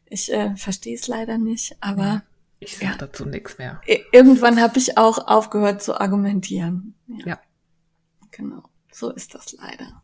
Ich 0.07 0.33
äh, 0.33 0.57
verstehe 0.57 0.95
es 0.95 1.07
leider 1.07 1.37
nicht, 1.37 1.77
aber 1.81 2.23
ich 2.61 2.77
sage 2.77 2.93
ja. 2.93 2.97
dazu 2.99 3.25
nichts 3.25 3.59
mehr. 3.59 3.81
Irgendwann 4.13 4.61
habe 4.61 4.79
ich 4.79 4.99
auch 4.99 5.27
aufgehört 5.27 5.83
zu 5.83 6.01
argumentieren. 6.01 6.95
Ja. 7.07 7.27
ja. 7.27 7.41
Genau. 8.31 8.63
So 8.91 9.11
ist 9.11 9.35
das 9.35 9.53
leider. 9.53 10.03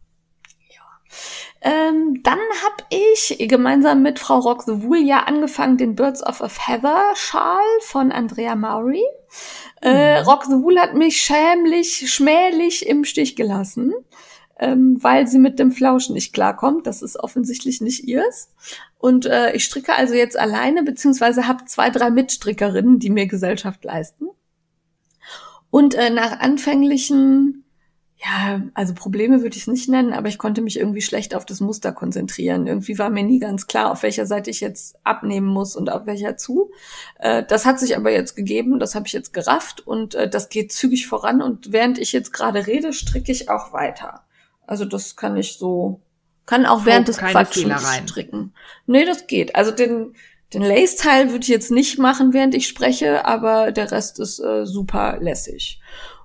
Ähm, 1.61 2.21
dann 2.23 2.39
habe 2.63 2.85
ich 2.91 3.37
gemeinsam 3.49 4.03
mit 4.03 4.19
Frau 4.19 4.39
Rock 4.39 4.65
the 4.65 4.83
Wool 4.83 4.99
ja 4.99 5.21
angefangen, 5.21 5.79
den 5.79 5.95
Birds 5.95 6.23
of 6.23 6.43
a 6.43 6.49
Feather 6.49 7.13
Schal 7.15 7.65
von 7.81 8.13
Andrea 8.13 8.55
Maury. 8.55 9.03
Äh, 9.81 10.21
mhm. 10.21 10.29
Rock 10.29 10.45
the 10.45 10.63
Wool 10.63 10.79
hat 10.79 10.95
mich 10.95 11.23
schämlich, 11.23 12.13
schmählich 12.13 12.87
im 12.87 13.05
Stich 13.05 13.35
gelassen 13.35 13.95
ähm, 14.59 15.03
weil 15.03 15.27
sie 15.27 15.39
mit 15.39 15.59
dem 15.59 15.73
Flausch 15.73 16.11
nicht 16.11 16.33
klarkommt. 16.33 16.87
Das 16.87 17.03
ist 17.03 17.19
offensichtlich 17.19 17.81
nicht 17.81 18.05
ihrs. 18.05 18.51
Und 18.99 19.27
äh, 19.27 19.53
ich 19.53 19.65
stricke 19.65 19.95
also 19.95 20.15
jetzt 20.15 20.39
alleine, 20.39 20.83
beziehungsweise 20.83 21.49
habe 21.49 21.65
zwei, 21.67 21.91
drei 21.91 22.11
Mitstrickerinnen, 22.11 22.99
die 22.99 23.11
mir 23.11 23.27
Gesellschaft 23.27 23.85
leisten. 23.85 24.27
Und 25.71 25.95
äh, 25.95 26.11
nach 26.11 26.39
anfänglichen, 26.39 27.65
ja, 28.17 28.63
also 28.75 28.95
Probleme 28.95 29.43
würde 29.43 29.57
ich 29.57 29.63
es 29.63 29.67
nicht 29.67 29.89
nennen, 29.89 30.13
aber 30.13 30.29
ich 30.29 30.39
konnte 30.39 30.63
mich 30.63 30.79
irgendwie 30.79 31.03
schlecht 31.03 31.35
auf 31.35 31.45
das 31.45 31.61
Muster 31.61 31.91
konzentrieren. 31.91 32.69
Irgendwie 32.69 32.97
war 32.97 33.11
mir 33.11 33.25
nie 33.25 33.41
ganz 33.41 33.67
klar, 33.67 33.91
auf 33.91 34.05
welcher 34.05 34.25
Seite 34.25 34.51
ich 34.51 34.61
jetzt 34.61 34.97
abnehmen 35.03 35.49
muss 35.49 35.75
und 35.75 35.91
auf 35.91 36.07
welcher 36.07 36.37
zu. 36.37 36.71
Äh, 37.19 37.43
das 37.43 37.67
hat 37.67 37.81
sich 37.81 37.97
aber 37.97 38.13
jetzt 38.13 38.37
gegeben, 38.37 38.79
das 38.79 38.95
habe 38.95 39.09
ich 39.09 39.13
jetzt 39.13 39.33
gerafft 39.33 39.85
und 39.85 40.15
äh, 40.15 40.31
das 40.31 40.49
geht 40.49 40.71
zügig 40.71 41.09
voran. 41.09 41.43
Und 41.43 41.73
während 41.73 41.99
ich 41.99 42.13
jetzt 42.13 42.33
gerade 42.33 42.69
rede, 42.69 42.93
stricke 42.93 43.33
ich 43.33 43.51
auch 43.51 43.73
weiter. 43.73 44.23
Also 44.67 44.85
das 44.85 45.17
kann 45.17 45.37
ich 45.37 45.59
so, 45.59 46.01
kann 46.47 46.67
auch 46.67 46.85
während 46.85 47.09
des 47.09 47.19
Quatschens 47.19 47.87
stricken. 48.05 48.55
Nee, 48.87 49.05
das 49.05 49.27
geht. 49.27 49.57
Also 49.57 49.71
den, 49.71 50.15
den 50.53 50.63
Lace-Teil 50.63 51.31
würde 51.31 51.43
ich 51.43 51.49
jetzt 51.49 51.71
nicht 51.71 51.99
machen, 51.99 52.33
während 52.33 52.55
ich 52.55 52.69
spreche, 52.69 53.25
aber 53.25 53.73
der 53.73 53.91
Rest 53.91 54.21
ist 54.21 54.41
äh, 54.41 54.67
super 54.67 55.19
lässig. 55.21 55.81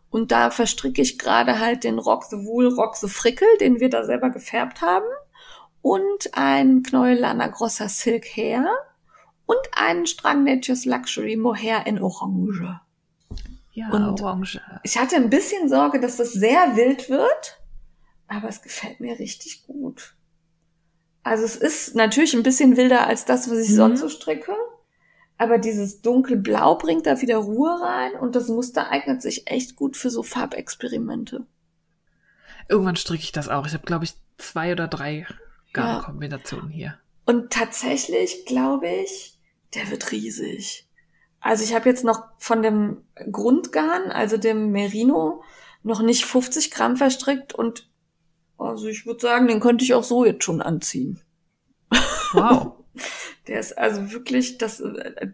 Und 0.09 0.31
da 0.31 0.49
verstricke 0.49 1.01
ich 1.01 1.19
gerade 1.19 1.59
halt 1.59 1.83
den 1.83 1.99
Rock 1.99 2.25
the 2.25 2.37
Wool, 2.37 2.67
Rock 2.67 2.95
the 2.95 3.07
Frickel, 3.07 3.47
den 3.59 3.79
wir 3.79 3.89
da 3.89 4.03
selber 4.03 4.29
gefärbt 4.29 4.81
haben. 4.81 5.05
Und 5.81 6.33
ein 6.33 6.83
Knäuel 6.83 7.19
Lana 7.19 7.47
Grossa 7.47 7.87
Silk 7.87 8.25
Hair. 8.35 8.67
Und 9.45 9.59
einen 9.73 10.05
Strang 10.05 10.43
Nature's 10.43 10.85
Luxury 10.85 11.35
Mohair 11.35 11.85
in 11.87 12.01
Orange. 12.01 12.79
Ja, 13.71 13.89
und 13.89 14.21
Orange. 14.21 14.59
Ich 14.83 14.97
hatte 14.97 15.15
ein 15.15 15.29
bisschen 15.29 15.69
Sorge, 15.69 15.99
dass 15.99 16.17
das 16.17 16.33
sehr 16.33 16.75
wild 16.75 17.09
wird 17.09 17.58
aber 18.29 18.47
es 18.47 18.61
gefällt 18.61 18.99
mir 18.99 19.19
richtig 19.19 19.65
gut. 19.65 20.15
Also 21.23 21.43
es 21.43 21.55
ist 21.55 21.95
natürlich 21.95 22.33
ein 22.33 22.43
bisschen 22.43 22.77
wilder 22.77 23.07
als 23.07 23.25
das, 23.25 23.49
was 23.49 23.59
ich 23.59 23.71
mhm. 23.71 23.75
sonst 23.75 23.99
so 23.99 24.09
stricke. 24.09 24.55
Aber 25.37 25.57
dieses 25.57 26.01
dunkelblau 26.01 26.75
bringt 26.75 27.05
da 27.05 27.21
wieder 27.21 27.37
Ruhe 27.37 27.81
rein 27.81 28.13
und 28.13 28.35
das 28.35 28.49
Muster 28.49 28.89
eignet 28.89 29.21
sich 29.21 29.49
echt 29.49 29.75
gut 29.75 29.95
für 29.95 30.09
so 30.09 30.21
Farbexperimente. 30.21 31.45
Irgendwann 32.67 32.97
stricke 32.97 33.23
ich 33.23 33.31
das 33.31 33.49
auch. 33.49 33.65
Ich 33.65 33.73
habe, 33.73 33.85
glaube 33.85 34.05
ich, 34.05 34.13
zwei 34.37 34.71
oder 34.71 34.87
drei 34.87 35.25
Garnkombinationen 35.73 36.71
ja. 36.71 36.75
hier. 36.75 36.99
Und 37.25 37.51
tatsächlich 37.51 38.45
glaube 38.45 38.89
ich, 38.89 39.39
der 39.73 39.89
wird 39.89 40.11
riesig. 40.11 40.87
Also 41.39 41.63
ich 41.63 41.73
habe 41.73 41.89
jetzt 41.89 42.03
noch 42.03 42.23
von 42.37 42.61
dem 42.61 43.03
Grundgarn, 43.31 44.11
also 44.11 44.37
dem 44.37 44.71
Merino, 44.71 45.43
noch 45.83 46.01
nicht 46.01 46.25
50 46.25 46.71
Gramm 46.71 46.97
verstrickt 46.97 47.53
und 47.53 47.88
also 48.59 48.87
ich 48.87 49.05
würde 49.05 49.21
sagen, 49.21 49.47
den 49.47 49.59
könnte 49.59 49.83
ich 49.83 49.93
auch 49.93 50.03
so 50.03 50.25
jetzt 50.25 50.43
schon 50.43 50.61
anziehen. 50.61 51.19
Wow. 52.33 52.73
Der 53.47 53.59
ist 53.59 53.77
also 53.77 54.11
wirklich, 54.11 54.59
das, 54.59 54.83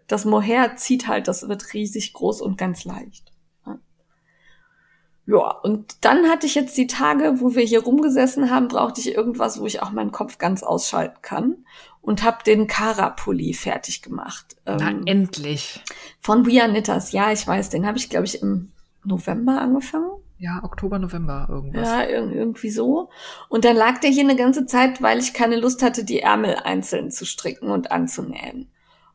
das 0.06 0.24
Mohair 0.24 0.76
zieht 0.76 1.06
halt, 1.06 1.28
das 1.28 1.48
wird 1.48 1.74
riesig 1.74 2.14
groß 2.14 2.40
und 2.40 2.56
ganz 2.56 2.84
leicht. 2.84 3.30
Ja, 5.26 5.50
und 5.50 6.04
dann 6.04 6.28
hatte 6.28 6.46
ich 6.46 6.54
jetzt 6.54 6.76
die 6.76 6.86
Tage, 6.86 7.40
wo 7.40 7.56
wir 7.56 7.64
hier 7.64 7.82
rumgesessen 7.82 8.48
haben, 8.48 8.68
brauchte 8.68 9.00
ich 9.00 9.12
irgendwas, 9.12 9.60
wo 9.60 9.66
ich 9.66 9.82
auch 9.82 9.90
meinen 9.90 10.12
Kopf 10.12 10.38
ganz 10.38 10.62
ausschalten 10.62 11.18
kann 11.20 11.66
und 12.00 12.22
habe 12.22 12.44
den 12.44 12.68
Kara-Pulli 12.68 13.52
fertig 13.52 14.02
gemacht. 14.02 14.56
Na, 14.64 14.88
ähm, 14.88 15.02
endlich. 15.04 15.82
Von 16.20 16.44
Bia 16.44 16.68
Knitters. 16.68 17.10
Ja, 17.10 17.32
ich 17.32 17.44
weiß, 17.44 17.70
den 17.70 17.86
habe 17.86 17.98
ich, 17.98 18.08
glaube 18.08 18.26
ich, 18.26 18.40
im 18.40 18.70
November 19.04 19.60
angefangen. 19.60 20.12
Ja, 20.38 20.62
Oktober, 20.62 20.98
November 20.98 21.46
irgendwas. 21.48 21.88
Ja, 21.88 22.04
irgendwie 22.06 22.70
so. 22.70 23.08
Und 23.48 23.64
dann 23.64 23.74
lag 23.74 23.98
der 24.00 24.10
hier 24.10 24.24
eine 24.24 24.36
ganze 24.36 24.66
Zeit, 24.66 25.00
weil 25.00 25.18
ich 25.18 25.32
keine 25.32 25.56
Lust 25.56 25.82
hatte, 25.82 26.04
die 26.04 26.20
Ärmel 26.20 26.56
einzeln 26.56 27.10
zu 27.10 27.24
stricken 27.24 27.70
und 27.70 27.90
anzunähen. 27.90 28.68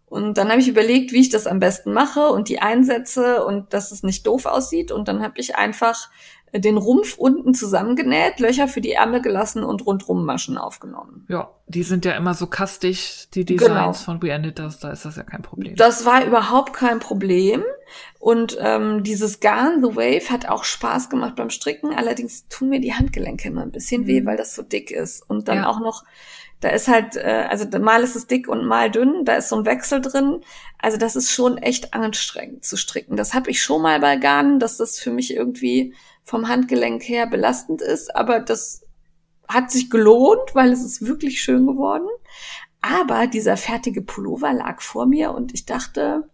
Und 0.07 0.37
dann 0.37 0.49
habe 0.49 0.59
ich 0.59 0.67
überlegt, 0.67 1.13
wie 1.13 1.21
ich 1.21 1.29
das 1.29 1.47
am 1.47 1.59
besten 1.59 1.93
mache 1.93 2.27
und 2.27 2.49
die 2.49 2.59
einsetze 2.59 3.45
und 3.45 3.73
dass 3.73 3.91
es 3.91 4.03
nicht 4.03 4.27
doof 4.27 4.45
aussieht. 4.45 4.91
Und 4.91 5.07
dann 5.07 5.21
habe 5.21 5.39
ich 5.39 5.55
einfach 5.55 6.09
den 6.53 6.77
Rumpf 6.77 7.17
unten 7.17 7.53
zusammengenäht, 7.53 8.39
Löcher 8.39 8.67
für 8.67 8.81
die 8.81 8.91
Ärmel 8.91 9.21
gelassen 9.21 9.63
und 9.63 9.85
rundrum 9.85 10.25
Maschen 10.25 10.57
aufgenommen. 10.57 11.25
Ja, 11.29 11.49
die 11.67 11.83
sind 11.83 12.03
ja 12.03 12.11
immer 12.13 12.33
so 12.33 12.47
kastig, 12.47 13.29
die 13.33 13.45
Designs 13.45 13.69
Genau. 13.69 13.93
von 13.93 14.21
We 14.21 14.31
Ended 14.31 14.59
Us, 14.59 14.79
da 14.79 14.91
ist 14.91 15.05
das 15.05 15.15
ja 15.15 15.23
kein 15.23 15.41
Problem. 15.41 15.75
Das 15.77 16.05
war 16.05 16.25
überhaupt 16.25 16.73
kein 16.73 16.99
Problem. 16.99 17.63
Und 18.19 18.57
ähm, 18.61 19.03
dieses 19.03 19.39
Garn, 19.39 19.81
The 19.83 19.95
Wave, 19.95 20.29
hat 20.29 20.47
auch 20.47 20.63
Spaß 20.63 21.09
gemacht 21.09 21.35
beim 21.35 21.49
Stricken. 21.49 21.93
Allerdings 21.93 22.47
tun 22.49 22.69
mir 22.69 22.79
die 22.81 22.93
Handgelenke 22.93 23.47
immer 23.47 23.61
ein 23.63 23.71
bisschen 23.71 24.05
weh, 24.07 24.21
Mhm. 24.21 24.25
weil 24.25 24.37
das 24.37 24.53
so 24.55 24.61
dick 24.61 24.91
ist. 24.91 25.27
Und 25.29 25.47
dann 25.47 25.57
Ja. 25.59 25.67
auch 25.69 25.79
noch, 25.79 26.03
da 26.59 26.69
ist 26.69 26.87
halt, 26.87 27.15
äh, 27.15 27.47
also 27.49 27.65
mal 27.79 28.03
ist 28.03 28.15
es 28.15 28.27
dick 28.27 28.47
und 28.47 28.65
mal 28.65 28.91
dünn, 28.91 29.25
da 29.25 29.33
ist 29.35 29.49
so 29.49 29.55
ein 29.55 29.65
Wechsel 29.65 30.01
drin. 30.01 30.41
Also 30.77 30.97
das 30.97 31.15
ist 31.15 31.31
schon 31.31 31.57
echt 31.57 31.93
anstrengend 31.93 32.63
zu 32.63 32.77
stricken. 32.77 33.15
Das 33.17 33.33
habe 33.33 33.49
ich 33.49 33.61
schon 33.63 33.81
mal 33.81 33.99
bei 33.99 34.17
Garnen, 34.17 34.59
dass 34.59 34.77
das 34.77 34.99
für 34.99 35.11
mich 35.11 35.33
irgendwie 35.35 35.93
vom 36.23 36.47
Handgelenk 36.47 37.03
her 37.03 37.27
belastend 37.27 37.81
ist. 37.81 38.15
Aber 38.15 38.39
das 38.39 38.85
hat 39.47 39.71
sich 39.71 39.89
gelohnt, 39.89 40.53
weil 40.53 40.71
es 40.71 40.83
ist 40.83 41.05
wirklich 41.05 41.41
schön 41.41 41.65
geworden. 41.65 42.07
Aber 42.81 43.27
dieser 43.27 43.57
fertige 43.57 44.01
Pullover 44.01 44.53
lag 44.53 44.81
vor 44.81 45.05
mir 45.05 45.31
und 45.31 45.53
ich 45.53 45.65
dachte, 45.65 46.29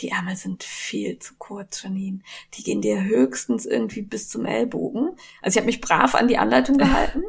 die 0.00 0.10
Ärmel 0.10 0.36
sind 0.36 0.62
viel 0.62 1.18
zu 1.18 1.34
kurz, 1.38 1.82
Janine. 1.82 2.20
Die 2.54 2.62
gehen 2.62 2.80
dir 2.80 3.02
höchstens 3.02 3.66
irgendwie 3.66 4.02
bis 4.02 4.28
zum 4.28 4.44
Ellbogen. 4.44 5.10
Also 5.42 5.56
ich 5.56 5.56
habe 5.56 5.66
mich 5.66 5.80
brav 5.80 6.14
an 6.14 6.28
die 6.28 6.38
Anleitung 6.38 6.76
gehalten 6.78 7.22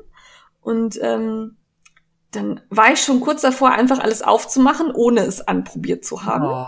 und 0.61 0.99
ähm, 1.01 1.57
dann 2.31 2.61
war 2.69 2.91
ich 2.91 3.01
schon 3.01 3.21
kurz 3.21 3.41
davor, 3.41 3.71
einfach 3.71 3.99
alles 3.99 4.21
aufzumachen, 4.21 4.91
ohne 4.91 5.21
es 5.21 5.41
anprobiert 5.41 6.05
zu 6.05 6.25
haben. 6.25 6.45
oh, 6.45 6.67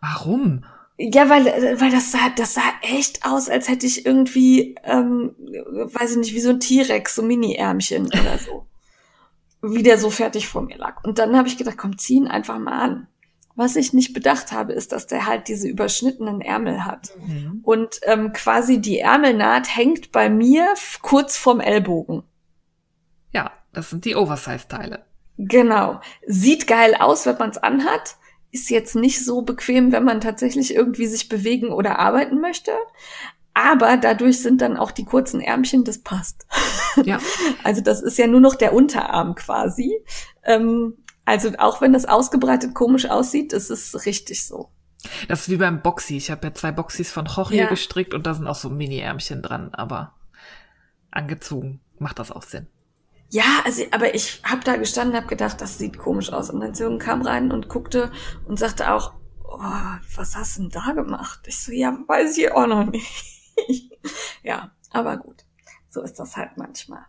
warum? 0.00 0.64
Ja, 0.96 1.28
weil, 1.28 1.46
weil 1.80 1.90
das 1.90 2.12
sah, 2.12 2.30
das 2.36 2.54
sah 2.54 2.72
echt 2.82 3.24
aus, 3.24 3.48
als 3.48 3.68
hätte 3.68 3.86
ich 3.86 4.06
irgendwie, 4.06 4.76
ähm, 4.84 5.34
weiß 5.38 6.12
ich 6.12 6.16
nicht, 6.18 6.34
wie 6.34 6.40
so 6.40 6.50
ein 6.50 6.60
T-Rex, 6.60 7.16
so 7.16 7.22
Mini-Ärmchen 7.22 8.06
oder 8.06 8.38
so. 8.38 8.66
Wie 9.60 9.82
der 9.82 9.98
so 9.98 10.10
fertig 10.10 10.46
vor 10.46 10.62
mir 10.62 10.76
lag. 10.76 11.02
Und 11.04 11.18
dann 11.18 11.36
habe 11.36 11.48
ich 11.48 11.56
gedacht, 11.56 11.78
komm, 11.78 11.98
zieh 11.98 12.16
ihn 12.16 12.28
einfach 12.28 12.58
mal 12.58 12.80
an. 12.80 13.06
Was 13.56 13.76
ich 13.76 13.92
nicht 13.92 14.12
bedacht 14.12 14.52
habe, 14.52 14.72
ist, 14.72 14.92
dass 14.92 15.06
der 15.06 15.26
halt 15.26 15.48
diese 15.48 15.68
überschnittenen 15.68 16.40
Ärmel 16.40 16.84
hat. 16.84 17.12
Mhm. 17.24 17.60
Und 17.62 18.00
ähm, 18.02 18.32
quasi 18.32 18.80
die 18.80 18.98
Ärmelnaht 18.98 19.74
hängt 19.74 20.12
bei 20.12 20.28
mir 20.28 20.74
kurz 21.02 21.36
vorm 21.36 21.60
Ellbogen. 21.60 22.24
Ja, 23.32 23.52
das 23.72 23.90
sind 23.90 24.04
die 24.04 24.16
Oversize-Teile. 24.16 25.04
Genau. 25.38 26.00
Sieht 26.26 26.66
geil 26.66 26.94
aus, 26.98 27.26
wenn 27.26 27.38
man 27.38 27.50
es 27.50 27.58
anhat. 27.58 28.16
Ist 28.54 28.70
jetzt 28.70 28.94
nicht 28.94 29.24
so 29.24 29.42
bequem, 29.42 29.90
wenn 29.90 30.04
man 30.04 30.20
tatsächlich 30.20 30.74
irgendwie 30.74 31.06
sich 31.08 31.28
bewegen 31.28 31.70
oder 31.72 31.98
arbeiten 31.98 32.40
möchte. 32.40 32.70
Aber 33.52 33.96
dadurch 33.96 34.40
sind 34.42 34.60
dann 34.60 34.76
auch 34.76 34.90
die 34.92 35.04
kurzen 35.04 35.40
Ärmchen, 35.40 35.82
das 35.84 35.98
passt. 35.98 36.46
Ja, 37.04 37.18
Also 37.64 37.80
das 37.80 38.00
ist 38.00 38.16
ja 38.18 38.28
nur 38.28 38.40
noch 38.40 38.54
der 38.54 38.72
Unterarm 38.72 39.34
quasi. 39.34 39.92
Ähm, 40.44 40.94
also 41.24 41.50
auch 41.58 41.80
wenn 41.80 41.92
das 41.92 42.04
ausgebreitet 42.04 42.72
komisch 42.74 43.06
aussieht, 43.06 43.52
ist 43.52 43.70
es 43.70 44.06
richtig 44.06 44.46
so. 44.46 44.68
das 45.26 45.40
ist 45.42 45.48
wie 45.50 45.56
beim 45.56 45.82
Boxy. 45.82 46.16
Ich 46.16 46.30
habe 46.30 46.46
ja 46.46 46.54
zwei 46.54 46.70
Boxys 46.70 47.10
von 47.10 47.26
Jorge 47.26 47.56
Ja. 47.56 47.66
gestrickt 47.68 48.14
und 48.14 48.26
da 48.26 48.34
sind 48.34 48.46
auch 48.46 48.54
so 48.54 48.70
Mini-Ärmchen 48.70 49.42
dran, 49.42 49.74
aber 49.74 50.14
angezogen 51.10 51.80
macht 51.98 52.18
das 52.20 52.30
auch 52.30 52.42
Sinn. 52.44 52.68
Ja, 53.34 53.62
also, 53.64 53.82
aber 53.90 54.14
ich 54.14 54.40
habe 54.44 54.62
da 54.62 54.76
gestanden, 54.76 55.16
habe 55.16 55.26
gedacht, 55.26 55.60
das 55.60 55.76
sieht 55.76 55.98
komisch 55.98 56.32
aus. 56.32 56.50
Und 56.50 56.60
dann 56.60 56.72
Jürgen 56.72 57.00
kam 57.00 57.20
rein 57.22 57.50
und 57.50 57.68
guckte 57.68 58.12
und 58.46 58.60
sagte 58.60 58.92
auch, 58.92 59.12
oh, 59.42 59.58
was 60.14 60.36
hast 60.36 60.56
du 60.56 60.60
denn 60.60 60.70
da 60.70 60.92
gemacht? 60.92 61.40
Ich 61.46 61.58
so, 61.58 61.72
ja, 61.72 61.98
weiß 62.06 62.38
ich 62.38 62.52
auch 62.52 62.68
noch 62.68 62.84
nicht. 62.84 63.10
ja, 64.44 64.70
aber 64.92 65.16
gut, 65.16 65.44
so 65.90 66.00
ist 66.02 66.20
das 66.20 66.36
halt 66.36 66.50
manchmal. 66.58 67.06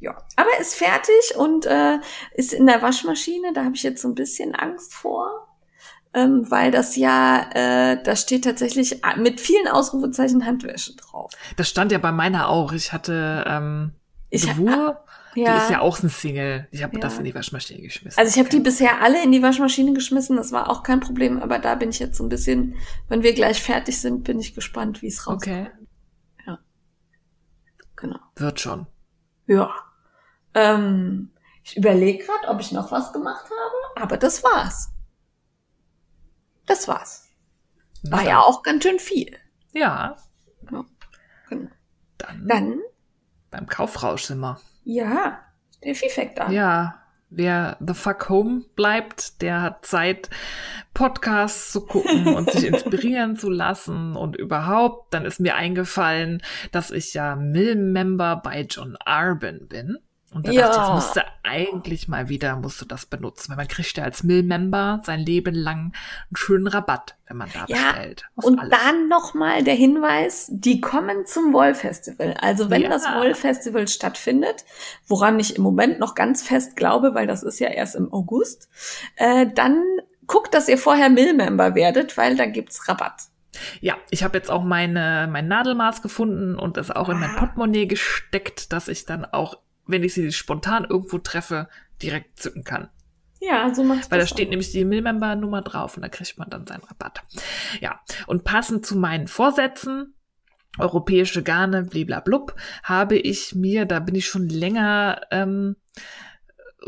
Ja, 0.00 0.18
aber 0.36 0.50
ist 0.60 0.74
fertig 0.74 1.34
und 1.38 1.64
äh, 1.64 1.96
ist 2.34 2.52
in 2.52 2.66
der 2.66 2.82
Waschmaschine. 2.82 3.54
Da 3.54 3.64
habe 3.64 3.74
ich 3.74 3.84
jetzt 3.84 4.02
so 4.02 4.08
ein 4.08 4.14
bisschen 4.14 4.54
Angst 4.54 4.92
vor, 4.92 5.48
ähm, 6.12 6.44
weil 6.50 6.72
das 6.72 6.94
ja, 6.96 7.48
äh, 7.54 8.02
da 8.02 8.16
steht 8.16 8.44
tatsächlich 8.44 9.00
mit 9.16 9.40
vielen 9.40 9.68
Ausrufezeichen 9.68 10.44
Handwäsche 10.44 10.94
drauf. 10.94 11.32
Das 11.56 11.70
stand 11.70 11.90
ja 11.90 11.96
bei 11.96 12.12
meiner 12.12 12.50
auch. 12.50 12.72
Ich 12.72 12.92
hatte 12.92 13.46
ähm, 13.48 13.92
Ich 14.28 14.46
hab- 14.46 15.03
Devur, 15.34 15.50
die 15.50 15.56
ist 15.58 15.70
ja 15.70 15.80
auch 15.80 16.02
ein 16.02 16.08
Single. 16.08 16.68
Ich 16.70 16.82
habe 16.82 16.94
Ja. 16.94 17.00
das 17.00 17.18
in 17.18 17.24
die 17.24 17.34
Waschmaschine 17.34 17.82
geschmissen. 17.82 18.18
Also 18.18 18.30
ich 18.32 18.38
habe 18.38 18.48
die 18.48 18.60
bisher 18.60 19.00
alle 19.02 19.22
in 19.22 19.32
die 19.32 19.42
Waschmaschine 19.42 19.92
geschmissen, 19.92 20.36
das 20.36 20.52
war 20.52 20.70
auch 20.70 20.82
kein 20.82 21.00
Problem, 21.00 21.40
aber 21.42 21.58
da 21.58 21.74
bin 21.74 21.90
ich 21.90 21.98
jetzt 21.98 22.16
so 22.16 22.24
ein 22.24 22.28
bisschen, 22.28 22.76
wenn 23.08 23.22
wir 23.22 23.34
gleich 23.34 23.62
fertig 23.62 24.00
sind, 24.00 24.24
bin 24.24 24.38
ich 24.40 24.54
gespannt, 24.54 25.02
wie 25.02 25.08
es 25.08 25.26
rauskommt. 25.26 25.46
Okay, 25.46 25.70
Genau. 27.96 28.18
wird 28.36 28.60
schon. 28.60 28.86
Ja. 29.46 29.72
Ähm, 30.54 31.30
ich 31.62 31.76
überlege 31.76 32.24
gerade, 32.24 32.48
ob 32.48 32.60
ich 32.60 32.72
noch 32.72 32.90
was 32.92 33.12
gemacht 33.12 33.44
habe, 33.44 34.02
aber 34.02 34.16
das 34.16 34.42
war's. 34.42 34.90
Das 36.66 36.88
war's. 36.88 37.28
War 38.02 38.22
ja 38.24 38.40
auch 38.40 38.62
ganz 38.62 38.82
schön 38.84 38.98
viel. 38.98 39.36
Ja, 39.72 40.16
Genau. 40.66 40.84
dann, 42.18 42.46
Dann, 42.46 42.80
beim 43.50 43.66
Kaufrausch 43.66 44.24
sind 44.24 44.40
wir. 44.40 44.60
Ja, 44.84 45.40
der 45.82 45.94
Fifekt 45.94 46.40
an. 46.40 46.52
Ja, 46.52 47.02
wer 47.30 47.76
The 47.84 47.94
Fuck 47.94 48.28
Home 48.28 48.62
bleibt, 48.76 49.42
der 49.42 49.62
hat 49.62 49.84
Zeit, 49.84 50.30
Podcasts 50.92 51.72
zu 51.72 51.84
gucken 51.84 52.28
und 52.36 52.50
sich 52.50 52.66
inspirieren 52.66 53.36
zu 53.36 53.50
lassen 53.50 54.16
und 54.16 54.36
überhaupt. 54.36 55.12
Dann 55.12 55.24
ist 55.24 55.40
mir 55.40 55.54
eingefallen, 55.56 56.42
dass 56.72 56.90
ich 56.90 57.14
ja 57.14 57.36
Mill-Member 57.36 58.40
bei 58.42 58.62
John 58.62 58.96
Arben 59.04 59.68
bin. 59.68 59.98
Und 60.34 60.48
da 60.48 60.52
Ja. 60.52 60.62
dachte 60.62 60.72
ich, 60.80 60.82
das 60.86 60.94
musste 61.06 61.24
eigentlich 61.44 62.08
mal 62.08 62.28
wieder, 62.28 62.56
musst 62.56 62.80
du 62.80 62.84
das 62.84 63.06
benutzen. 63.06 63.50
Weil 63.50 63.56
man 63.58 63.68
kriegt 63.68 63.96
ja 63.96 64.02
als 64.04 64.22
Mill-Member 64.24 65.00
sein 65.04 65.20
Leben 65.20 65.54
lang 65.54 65.78
einen 65.78 66.36
schönen 66.36 66.66
Rabatt, 66.66 67.14
wenn 67.28 67.36
man 67.36 67.48
da 67.54 67.66
Ja, 67.68 67.92
bestellt. 67.92 68.24
Und 68.34 68.58
alles. 68.58 68.76
dann 68.78 69.08
nochmal 69.08 69.62
der 69.62 69.74
Hinweis, 69.74 70.48
die 70.50 70.80
kommen 70.80 71.24
zum 71.26 71.52
Woll-Festival. 71.52 72.34
Also 72.40 72.68
wenn 72.68 72.82
Ja. 72.82 72.88
das 72.88 73.04
Woll-Festival 73.04 73.86
stattfindet, 73.88 74.64
woran 75.06 75.38
ich 75.38 75.56
im 75.56 75.62
Moment 75.62 76.00
noch 76.00 76.14
ganz 76.14 76.42
fest 76.42 76.74
glaube, 76.76 77.14
weil 77.14 77.26
das 77.28 77.42
ist 77.44 77.60
ja 77.60 77.68
erst 77.68 77.94
im 77.94 78.12
August, 78.12 78.68
äh, 79.16 79.46
dann 79.54 79.82
guckt, 80.26 80.52
dass 80.54 80.68
ihr 80.68 80.78
vorher 80.78 81.10
Mill-Member 81.10 81.74
werdet, 81.74 82.16
weil 82.16 82.34
da 82.36 82.46
gibt's 82.46 82.88
Rabatt. 82.88 83.22
Ja, 83.80 83.94
ich 84.10 84.24
habe 84.24 84.36
jetzt 84.36 84.50
auch 84.50 84.64
meine, 84.64 85.28
mein 85.30 85.46
Nadelmaß 85.46 86.02
gefunden 86.02 86.58
und 86.58 86.76
es 86.76 86.90
auch 86.90 87.08
in 87.08 87.20
mein 87.20 87.30
Ah. 87.36 87.38
Portemonnaie 87.38 87.86
gesteckt, 87.86 88.72
dass 88.72 88.88
ich 88.88 89.04
dann 89.06 89.24
auch, 89.24 89.58
wenn 89.86 90.02
ich 90.02 90.14
sie 90.14 90.32
spontan 90.32 90.84
irgendwo 90.84 91.18
treffe, 91.18 91.68
direkt 92.02 92.38
zücken 92.38 92.64
kann. 92.64 92.88
Ja, 93.40 93.74
so 93.74 93.84
macht's 93.84 94.10
Weil 94.10 94.20
da 94.20 94.26
steht 94.26 94.46
auch. 94.46 94.50
nämlich 94.50 94.72
die 94.72 94.84
Millmember-Nummer 94.84 95.62
drauf 95.62 95.96
und 95.96 96.02
da 96.02 96.08
kriegt 96.08 96.38
man 96.38 96.48
dann 96.48 96.66
seinen 96.66 96.82
Rabatt. 96.84 97.22
Ja, 97.80 98.00
und 98.26 98.44
passend 98.44 98.86
zu 98.86 98.96
meinen 98.96 99.28
Vorsätzen, 99.28 100.14
europäische 100.78 101.42
Garne, 101.42 101.82
bliblablub, 101.82 102.56
habe 102.82 103.16
ich 103.16 103.54
mir, 103.54 103.84
da 103.84 104.00
bin 104.00 104.14
ich 104.14 104.26
schon 104.26 104.48
länger 104.48 105.20
ähm, 105.30 105.76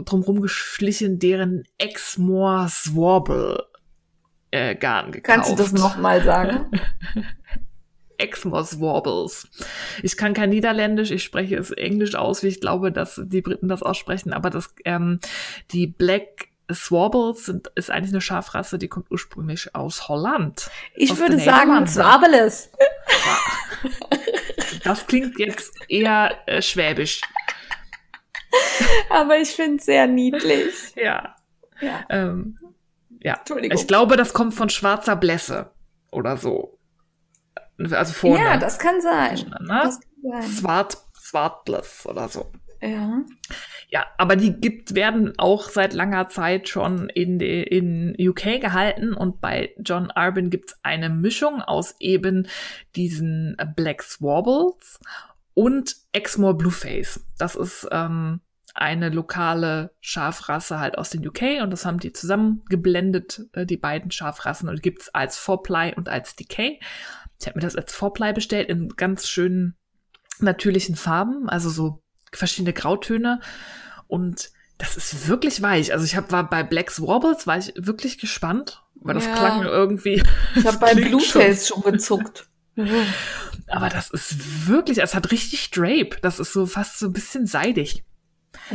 drumrum 0.05 0.41
geschlichen, 0.41 1.19
deren 1.19 1.65
Exmoor 1.79 2.69
Swarble 2.69 3.67
äh, 4.51 4.75
Garn 4.75 5.13
gekauft. 5.13 5.35
Kannst 5.35 5.51
du 5.51 5.57
das 5.57 5.73
nochmal 5.73 6.23
sagen? 6.23 6.71
Exmos 8.19 8.81
Warbles. 8.81 9.49
Ich 10.03 10.17
kann 10.17 10.35
kein 10.35 10.51
Niederländisch, 10.51 11.11
ich 11.11 11.23
spreche 11.23 11.57
es 11.57 11.71
Englisch 11.71 12.15
aus, 12.15 12.43
wie 12.43 12.49
ich 12.49 12.61
glaube, 12.61 12.93
dass 12.93 13.21
die 13.25 13.43
Briten 13.43 13.69
das 13.69 13.83
aussprechen, 13.83 14.33
aber 14.33 14.51
das, 14.51 14.75
ähm, 14.85 15.21
die 15.73 15.87
Black 15.87 16.49
Swarbles 16.73 17.47
sind, 17.47 17.71
ist 17.77 17.91
eigentlich 17.91 18.13
eine 18.13 18.21
Schafrasse, 18.21 18.79
die 18.79 18.89
kommt 18.89 19.11
ursprünglich 19.11 19.75
aus 19.75 20.09
Holland. 20.09 20.69
Ich 20.95 21.13
Aus 21.13 21.19
würde 21.19 21.39
sagen. 21.39 21.87
Zwabeles. 21.87 22.71
Das 24.85 25.07
klingt 25.07 25.39
jetzt 25.39 25.75
eher 25.89 26.37
äh, 26.47 26.63
schwäbisch. 26.63 27.21
Aber 29.11 29.37
ich 29.39 29.49
finde 29.49 29.79
es 29.79 29.87
sehr 29.87 30.07
niedlich. 30.07 30.95
Ja. 30.95 31.35
Ja. 31.81 32.05
Ähm, 32.09 32.59
ja. 33.21 33.35
Entschuldigung. 33.35 33.77
Ich 33.77 33.89
glaube, 33.89 34.17
das 34.17 34.33
kommt 34.33 34.55
von 34.55 34.71
schwarzer 34.71 35.17
Blässe 35.17 35.73
oder 36.11 36.37
so. 36.37 36.79
Also 37.79 38.13
vorne. 38.13 38.43
Ja, 38.43 38.57
das 38.57 38.79
kann 38.79 39.01
sein. 39.01 39.37
ne? 39.61 39.81
Das 39.83 40.01
kann 40.01 40.43
sein. 40.43 40.51
Swart, 40.51 40.99
Swartbless 41.15 42.07
oder 42.07 42.29
so. 42.29 42.51
Ja. 42.81 43.23
Ja, 43.89 44.05
aber 44.19 44.37
die 44.37 44.53
gibt, 44.53 44.95
werden 44.95 45.33
auch 45.39 45.69
seit 45.69 45.93
langer 45.95 46.29
Zeit 46.29 46.69
schon 46.69 47.09
in, 47.09 47.41
in 47.41 48.17
UK 48.19 48.61
gehalten 48.61 49.15
und 49.15 49.41
bei 49.41 49.73
John 49.79 50.11
Arbin 50.11 50.51
gibt's 50.51 50.79
eine 50.83 51.09
Mischung 51.09 51.63
aus 51.63 51.95
eben 52.01 52.49
diesen 52.97 53.57
Black 53.77 54.03
Swabbles 54.03 54.99
und 55.55 55.97
Exmoor 56.13 56.59
Blueface. 56.59 57.25
Das 57.39 57.55
ist 57.55 57.89
ähm, 57.93 58.41
eine 58.75 59.09
lokale 59.09 59.95
Schafrasse 60.01 60.79
halt 60.79 60.99
aus 60.99 61.11
den 61.11 61.27
UK 61.27 61.63
und 61.63 61.71
das 61.71 61.87
haben 61.87 61.99
die 61.99 62.13
zusammengeblendet, 62.13 63.47
äh, 63.53 63.65
die 63.65 63.79
beiden 63.79 64.11
Schafrassen 64.11 64.69
und 64.69 64.83
gibt's 64.83 65.09
als 65.15 65.39
Fourply 65.39 65.95
und 65.97 66.09
als 66.09 66.37
Decay. 66.37 66.81
Ich 67.41 67.47
habe 67.47 67.59
mir 67.59 67.65
das 67.65 67.77
als 67.77 67.93
Fourply 67.93 68.33
bestellt 68.33 68.69
in 68.69 68.89
ganz 68.91 69.29
schönen 69.29 69.77
natürlichen 70.39 70.97
Farben, 70.97 71.49
also 71.49 71.71
so 71.71 72.03
verschiedene 72.33 72.73
Grautöne 72.73 73.41
und 74.07 74.51
das 74.79 74.97
ist 74.97 75.29
wirklich 75.29 75.63
weich. 75.63 75.93
Also 75.93 76.05
ich 76.05 76.17
hab, 76.17 76.33
war 76.33 76.49
bei 76.49 76.63
Black 76.63 76.99
Wobbles, 77.01 77.47
war 77.47 77.59
ich 77.59 77.73
wirklich 77.77 78.19
gespannt, 78.19 78.83
weil 78.97 79.15
das 79.15 79.25
ja. 79.25 79.35
klang 79.35 79.63
irgendwie. 79.63 80.23
Ich 80.55 80.67
habe 80.67 80.79
bei 80.79 80.95
Blueface 80.95 81.69
schon, 81.69 81.83
schon 81.83 81.93
gezuckt. 81.93 82.47
Aber 83.69 83.89
das 83.89 84.11
ist 84.11 84.69
wirklich, 84.69 84.99
es 84.99 85.15
hat 85.15 85.33
richtig 85.33 85.71
Drape. 85.71 86.19
Das 86.21 86.39
ist 86.39 86.53
so 86.53 86.67
fast 86.67 86.99
so 86.99 87.07
ein 87.07 87.13
bisschen 87.13 87.47
seidig. 87.47 88.05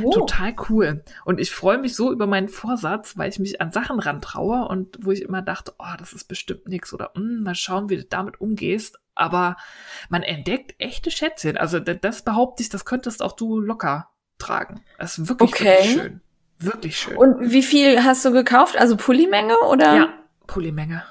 Oh. 0.02 0.12
Total 0.12 0.56
cool. 0.70 1.04
Und 1.26 1.40
ich 1.40 1.52
freue 1.52 1.78
mich 1.78 1.96
so 1.96 2.12
über 2.12 2.28
meinen 2.28 2.50
Vorsatz, 2.50 3.18
weil 3.18 3.30
ich 3.30 3.40
mich 3.40 3.62
an 3.62 3.72
Sachen 3.72 4.00
rantraue 4.00 4.68
und 4.68 4.98
wo 5.02 5.12
ich 5.12 5.22
immer 5.22 5.42
dachte, 5.42 5.74
oh, 5.80 5.96
das 5.98 6.14
ist 6.14 6.28
bestimmt 6.28 6.68
nichts 6.68 6.94
oder 6.94 7.12
mm, 7.16 7.44
mal 7.44 7.56
schauen, 7.56 7.90
wie 7.90 7.98
du 7.98 8.06
damit 8.06 8.40
umgehst. 8.42 9.00
Aber 9.16 9.58
man 10.10 10.24
entdeckt 10.24 10.76
echte 10.80 11.12
Schätzchen. 11.12 11.58
Also 11.58 11.80
das 11.80 12.24
behaupte 12.24 12.64
ich, 12.64 12.70
das 12.70 12.86
könntest 12.86 13.22
auch 13.22 13.34
du 13.34 13.60
locker 13.60 14.10
tragen. 14.38 14.84
Das 14.98 15.18
ist 15.18 15.30
wirklich, 15.30 15.52
okay. 15.52 15.66
wirklich 15.66 15.94
schön. 15.94 16.22
Wirklich 16.60 16.98
schön. 16.98 17.18
Und 17.18 17.52
wie 17.52 17.64
viel 17.64 18.04
hast 18.04 18.24
du 18.24 18.32
gekauft? 18.32 18.78
Also 18.78 18.96
Pullimenge 18.96 19.58
oder? 19.68 19.96
Ja, 19.96 20.14
Pullimenge. 20.48 21.04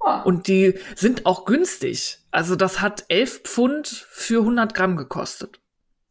Oh. 0.00 0.20
Und 0.24 0.48
die 0.48 0.78
sind 0.96 1.26
auch 1.26 1.44
günstig. 1.44 2.18
Also 2.30 2.56
das 2.56 2.80
hat 2.80 3.04
11 3.08 3.42
Pfund 3.44 3.88
für 4.10 4.40
100 4.40 4.74
Gramm 4.74 4.96
gekostet. 4.96 5.60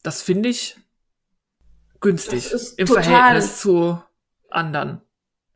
Das 0.02 0.22
finde 0.22 0.50
ich 0.50 0.78
günstig 2.04 2.54
im 2.78 2.86
Verhältnis 2.86 3.60
zu 3.60 3.99
anderen. 4.51 5.01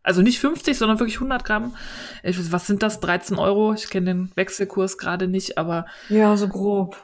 Also 0.01 0.21
nicht 0.21 0.39
50, 0.39 0.77
sondern 0.77 0.99
wirklich 0.99 1.17
100 1.17 1.43
Gramm. 1.43 1.75
Ich, 2.23 2.51
was 2.51 2.65
sind 2.65 2.81
das? 2.81 3.01
13 3.01 3.37
Euro? 3.37 3.73
Ich 3.73 3.89
kenne 3.89 4.05
den 4.05 4.31
Wechselkurs 4.35 4.97
gerade 4.97 5.27
nicht, 5.27 5.57
aber. 5.57 5.85
Ja, 6.07 6.35
so 6.37 6.47
grob. 6.47 6.97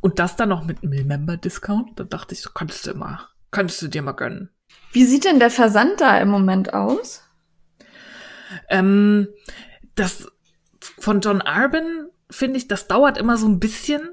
Und 0.00 0.18
das 0.18 0.36
dann 0.36 0.48
noch 0.48 0.64
mit 0.64 0.82
einem 0.82 1.06
Member-Discount? 1.06 1.98
Da 1.98 2.04
dachte 2.04 2.34
ich, 2.34 2.42
so 2.42 2.50
kannst 2.52 2.86
du 2.86 2.90
immer, 2.90 3.28
kannst 3.52 3.80
du 3.80 3.88
dir 3.88 4.02
mal 4.02 4.12
gönnen. 4.12 4.50
Wie 4.92 5.04
sieht 5.04 5.24
denn 5.24 5.38
der 5.38 5.50
Versand 5.50 6.00
da 6.00 6.18
im 6.18 6.28
Moment 6.28 6.74
aus? 6.74 7.22
Ähm, 8.68 9.28
das 9.94 10.26
von 10.98 11.20
John 11.20 11.40
Arben 11.40 12.08
finde 12.30 12.58
ich, 12.58 12.66
das 12.66 12.88
dauert 12.88 13.16
immer 13.16 13.36
so 13.36 13.46
ein 13.46 13.60
bisschen, 13.60 14.10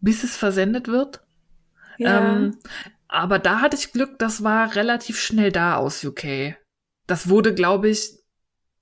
bis 0.00 0.24
es 0.24 0.36
versendet 0.36 0.88
wird. 0.88 1.22
Ja. 1.98 2.34
Ähm, 2.34 2.56
aber 3.12 3.38
da 3.38 3.60
hatte 3.60 3.76
ich 3.76 3.92
Glück, 3.92 4.18
das 4.18 4.42
war 4.42 4.74
relativ 4.74 5.20
schnell 5.20 5.52
da 5.52 5.76
aus 5.76 6.04
UK. 6.04 6.56
Das 7.06 7.28
wurde, 7.28 7.54
glaube 7.54 7.88
ich, 7.88 8.10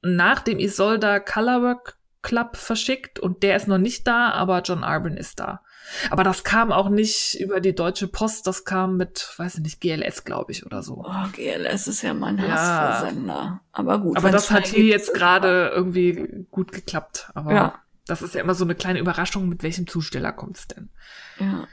nach 0.03 0.41
dem 0.41 0.59
Isolda 0.59 1.21
Colorwork 1.21 1.99
Club 2.23 2.57
verschickt 2.57 3.19
und 3.19 3.43
der 3.43 3.57
ist 3.57 3.67
noch 3.67 3.79
nicht 3.79 4.07
da, 4.07 4.31
aber 4.31 4.61
John 4.63 4.85
Arbin 4.85 5.17
ist 5.17 5.41
da. 5.41 5.63
Aber 6.11 6.23
das 6.23 6.45
kam 6.45 6.71
auch 6.71 6.89
nicht 6.89 7.41
über 7.41 7.61
die 7.61 7.75
Deutsche 7.75 8.07
Post, 8.07 8.47
das 8.47 8.65
kam 8.65 8.97
mit, 8.97 9.33
weiß 9.37 9.57
ich 9.57 9.63
nicht, 9.63 9.81
GLS, 9.81 10.25
glaube 10.25 10.53
ich, 10.53 10.67
oder 10.67 10.83
so. 10.83 11.05
Oh, 11.05 11.29
GLS 11.33 11.89
ist 11.89 12.03
ja 12.03 12.15
mein 12.15 12.41
Hassversender. 12.41 13.35
Ja. 13.35 13.61
Aber 13.73 13.99
gut. 14.01 14.17
Aber 14.17 14.31
das 14.31 14.51
hat 14.51 14.67
hier 14.67 14.85
jetzt 14.85 15.15
gerade 15.15 15.73
irgendwie 15.75 16.47
gut 16.51 16.73
geklappt. 16.73 17.31
Aber 17.35 17.53
ja. 17.53 17.75
das 18.07 18.23
ist 18.23 18.35
ja 18.35 18.43
immer 18.43 18.55
so 18.55 18.65
eine 18.65 18.75
kleine 18.75 19.01
Überraschung, 19.01 19.49
mit 19.49 19.63
welchem 19.63 19.87
Zusteller 19.87 20.33
kommt 20.33 20.59
es 20.59 20.69
denn. 20.69 20.91
Ja. 21.39 21.67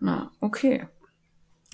Na, 0.00 0.30
okay. 0.40 0.86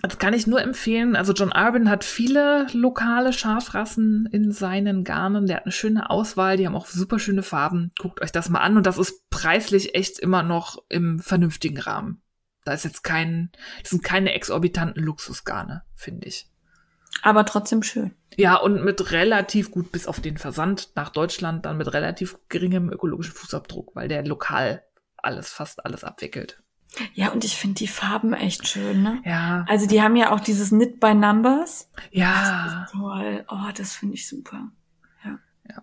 Das 0.06 0.18
kann 0.18 0.34
ich 0.34 0.46
nur 0.46 0.60
empfehlen. 0.60 1.16
Also 1.16 1.32
John 1.32 1.50
Arbin 1.50 1.88
hat 1.88 2.04
viele 2.04 2.66
lokale 2.72 3.32
Schafrassen 3.32 4.28
in 4.30 4.52
seinen 4.52 5.02
Garnen. 5.02 5.46
Der 5.46 5.56
hat 5.56 5.64
eine 5.64 5.72
schöne 5.72 6.10
Auswahl. 6.10 6.58
Die 6.58 6.66
haben 6.66 6.76
auch 6.76 6.86
super 6.86 7.18
schöne 7.18 7.42
Farben. 7.42 7.90
Guckt 7.98 8.20
euch 8.20 8.30
das 8.30 8.50
mal 8.50 8.60
an. 8.60 8.76
Und 8.76 8.84
das 8.84 8.98
ist 8.98 9.30
preislich 9.30 9.94
echt 9.94 10.18
immer 10.18 10.42
noch 10.42 10.84
im 10.90 11.20
vernünftigen 11.20 11.78
Rahmen. 11.78 12.20
Da 12.64 12.72
ist 12.72 12.84
jetzt 12.84 13.02
kein, 13.02 13.50
das 13.80 13.90
sind 13.90 14.04
keine 14.04 14.34
exorbitanten 14.34 15.02
Luxusgarne, 15.02 15.84
finde 15.94 16.28
ich. 16.28 16.50
Aber 17.22 17.46
trotzdem 17.46 17.82
schön. 17.82 18.14
Ja, 18.36 18.56
und 18.56 18.84
mit 18.84 19.10
relativ 19.10 19.70
gut 19.70 19.90
bis 19.90 20.06
auf 20.06 20.20
den 20.20 20.36
Versand 20.36 20.90
nach 20.96 21.08
Deutschland 21.08 21.64
dann 21.64 21.78
mit 21.78 21.92
relativ 21.92 22.36
geringem 22.50 22.90
ökologischen 22.90 23.34
Fußabdruck, 23.34 23.94
weil 23.94 24.08
der 24.08 24.26
lokal 24.26 24.82
alles, 25.16 25.50
fast 25.50 25.84
alles 25.86 26.04
abwickelt. 26.04 26.62
Ja, 27.14 27.30
und 27.30 27.44
ich 27.44 27.56
finde 27.56 27.76
die 27.76 27.88
Farben 27.88 28.32
echt 28.32 28.68
schön, 28.68 29.02
ne? 29.02 29.20
Ja. 29.24 29.64
Also 29.68 29.86
die 29.86 30.02
haben 30.02 30.16
ja 30.16 30.32
auch 30.32 30.40
dieses 30.40 30.70
Knit 30.70 31.00
by 31.00 31.14
Numbers. 31.14 31.90
Ja. 32.10 32.64
Das 32.64 32.90
ist 32.90 32.92
toll. 32.92 33.44
Oh, 33.48 33.70
das 33.74 33.94
finde 33.94 34.14
ich 34.14 34.28
super. 34.28 34.70
Ja. 35.24 35.38
Ja. 35.68 35.82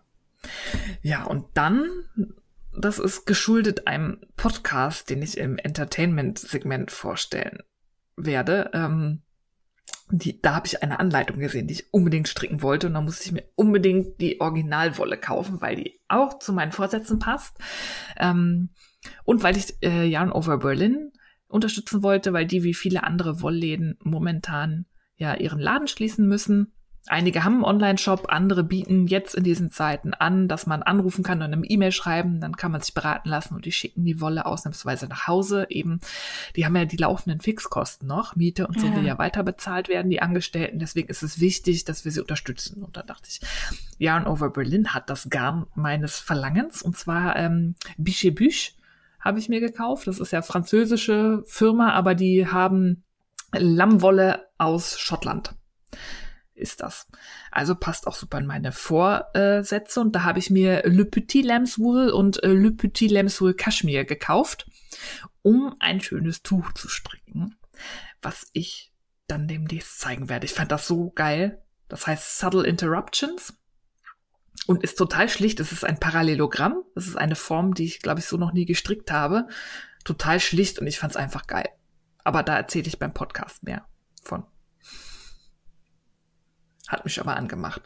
Ja, 1.02 1.24
und 1.24 1.46
dann, 1.54 1.88
das 2.78 3.00
ist 3.00 3.26
geschuldet 3.26 3.88
einem 3.88 4.22
Podcast, 4.38 5.10
den 5.10 5.22
ich 5.22 5.38
im 5.38 5.58
Entertainment-Segment 5.58 6.92
vorstellen 6.92 7.60
werde. 8.16 8.72
Ähm, 8.74 9.22
die, 10.10 10.42
da 10.42 10.56
habe 10.56 10.68
ich 10.68 10.84
eine 10.84 11.00
Anleitung 11.00 11.40
gesehen, 11.40 11.68
die 11.68 11.76
ich 11.76 11.94
unbedingt 11.94 12.28
stricken 12.28 12.62
wollte. 12.62 12.88
Und 12.88 12.94
da 12.94 13.02
musste 13.02 13.26
ich 13.26 13.32
mir 13.32 13.46
unbedingt 13.56 14.20
die 14.20 14.42
Originalwolle 14.42 15.18
kaufen, 15.18 15.62
weil 15.62 15.78
die 15.78 16.00
auch 16.08 16.40
zu 16.40 16.54
meinen 16.54 16.72
Vorsätzen 16.72 17.20
passt. 17.20 17.58
Ähm, 18.18 18.70
und 19.24 19.44
weil 19.44 19.58
ich 19.58 19.76
äh, 19.82 20.06
Yarn 20.06 20.32
Over 20.32 20.58
Berlin 20.60 21.12
unterstützen 21.48 22.04
wollte, 22.04 22.34
weil 22.34 22.46
die 22.46 22.64
wie 22.64 22.74
viele 22.74 23.04
andere 23.04 23.42
Wollläden 23.42 23.98
momentan 24.04 24.86
ja 25.18 25.36
ihren 25.36 25.60
Laden 25.60 25.88
schließen 25.88 26.28
müssen. 26.28 26.74
Einige 27.08 27.44
haben 27.44 27.56
einen 27.56 27.64
Online-Shop, 27.64 28.28
andere 28.30 28.64
bieten 28.64 29.08
jetzt 29.08 29.34
in 29.34 29.44
diesen 29.44 29.72
Zeiten 29.72 30.14
an, 30.14 30.48
dass 30.48 30.68
man 30.68 30.84
anrufen 30.84 31.24
kann 31.24 31.42
und 31.42 31.52
eine 31.52 31.66
E-Mail 31.66 31.92
schreiben, 31.92 32.40
dann 32.40 32.56
kann 32.56 32.72
man 32.72 32.82
sich 32.82 32.94
beraten 32.94 33.28
lassen 33.28 33.56
und 33.56 33.66
die 33.66 33.72
schicken 33.72 34.06
die 34.06 34.22
Wolle 34.22 34.46
ausnahmsweise 34.46 35.08
nach 35.08 35.26
Hause. 35.26 35.66
Eben, 35.70 36.00
die 36.56 36.64
haben 36.64 36.76
ja 36.76 36.86
die 36.86 36.98
laufenden 36.98 37.42
Fixkosten 37.42 38.08
noch, 38.08 38.36
Miete 38.36 38.68
und 38.68 38.80
so 38.80 38.86
ja. 38.86 38.96
will 38.96 39.06
ja 39.06 39.18
weiter 39.18 39.42
bezahlt 39.42 39.90
werden, 39.90 40.12
die 40.12 40.22
Angestellten. 40.22 40.78
Deswegen 40.78 41.10
ist 41.10 41.24
es 41.24 41.40
wichtig, 41.40 41.86
dass 41.86 42.06
wir 42.06 42.12
sie 42.12 42.22
unterstützen. 42.22 42.84
Und 42.84 42.96
da 42.96 43.02
dachte 43.02 43.30
ich, 43.30 43.42
Yarn 43.98 44.28
Over 44.28 44.52
Berlin 44.52 44.94
hat 44.94 45.10
das 45.10 45.28
Garn 45.30 45.66
meines 45.74 46.20
Verlangens 46.20 46.84
und 46.84 46.96
zwar 46.96 47.36
ähm, 47.36 47.74
Bichet 47.98 48.36
Büch 48.36 48.76
habe 49.22 49.40
ich 49.40 49.50
mir 49.50 49.60
gekauft. 49.60 50.08
Das 50.08 50.20
ist 50.20 50.32
ja 50.32 50.42
französische 50.42 51.44
Firma, 51.46 51.94
aber 51.94 52.16
die 52.16 52.48
haben 52.48 53.04
Lammwolle 53.54 54.48
aus 54.58 55.00
Schottland. 55.00 55.56
Ist 56.54 56.82
das. 56.82 57.08
Also 57.50 57.76
passt 57.76 58.08
auch 58.08 58.16
super 58.16 58.38
in 58.38 58.46
meine 58.46 58.72
Vorsätze. 58.72 60.00
Und 60.00 60.16
da 60.16 60.24
habe 60.24 60.40
ich 60.40 60.50
mir 60.50 60.84
Le 60.86 61.06
Petit 61.06 61.46
Lambswool 61.46 62.10
und 62.10 62.44
äh, 62.44 62.54
Le 62.54 62.72
Petit 62.72 63.10
Lambswool 63.10 63.54
Cashmere 63.54 64.06
gekauft, 64.06 64.70
um 65.42 65.76
ein 65.80 66.02
schönes 66.02 66.44
Tuch 66.44 66.74
zu 66.74 66.88
stricken, 66.88 67.56
was 68.22 68.48
ich 68.54 68.94
dann 69.28 69.48
demnächst 69.48 70.00
zeigen 70.00 70.30
werde. 70.30 70.46
Ich 70.46 70.54
fand 70.54 70.72
das 70.72 70.88
so 70.88 71.12
geil. 71.12 71.64
Das 71.88 72.08
heißt 72.08 72.40
Subtle 72.40 72.66
Interruptions 72.66 73.54
und 74.68 74.84
ist 74.84 74.98
total 74.98 75.30
schlicht. 75.30 75.60
Es 75.60 75.72
ist 75.72 75.86
ein 75.86 76.00
Parallelogramm. 76.00 76.84
Das 76.96 77.08
ist 77.08 77.18
eine 77.18 77.36
Form, 77.36 77.74
die 77.74 77.86
ich, 77.86 78.00
glaube 78.02 78.20
ich, 78.20 78.26
so 78.26 78.38
noch 78.38 78.54
nie 78.54 78.66
gestrickt 78.66 79.12
habe. 79.12 79.48
Total 80.04 80.40
schlicht 80.40 80.80
und 80.80 80.88
ich 80.88 81.00
fand 81.00 81.12
es 81.12 81.18
einfach 81.18 81.48
geil. 81.48 81.70
Aber 82.24 82.44
da 82.44 82.56
erzähle 82.56 82.88
ich 82.88 83.00
beim 83.00 83.14
Podcast 83.14 83.64
mehr 83.64 83.86
von. 84.24 84.44
Hat 86.88 87.06
mich 87.06 87.20
aber 87.20 87.36
angemacht. 87.36 87.82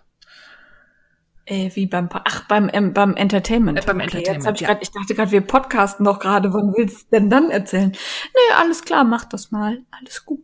Äh, 1.46 1.70
wie 1.76 1.86
beim 1.86 2.10
Ach 2.12 2.48
beim 2.48 2.70
ähm, 2.74 2.94
beim 2.94 3.16
Entertainment. 3.16 3.80
Äh, 3.80 3.86
beim 3.86 3.98
okay, 3.98 4.18
Entertainment. 4.18 4.56
Ich, 4.56 4.62
ja. 4.62 4.74
grad, 4.74 4.82
ich 4.82 4.92
dachte 4.92 5.14
gerade, 5.14 5.32
wir 5.32 5.42
podcasten 5.42 6.04
doch 6.04 6.20
gerade. 6.20 6.52
Wann 6.54 6.74
willst 6.76 7.04
du 7.04 7.18
denn 7.18 7.30
dann 7.30 7.52
erzählen? 7.52 7.92
Nee, 7.92 8.56
alles 8.58 8.84
klar, 8.84 9.04
mach 9.04 9.26
das 9.26 9.52
mal. 9.52 9.84
Alles 9.92 10.26
gut. 10.26 10.44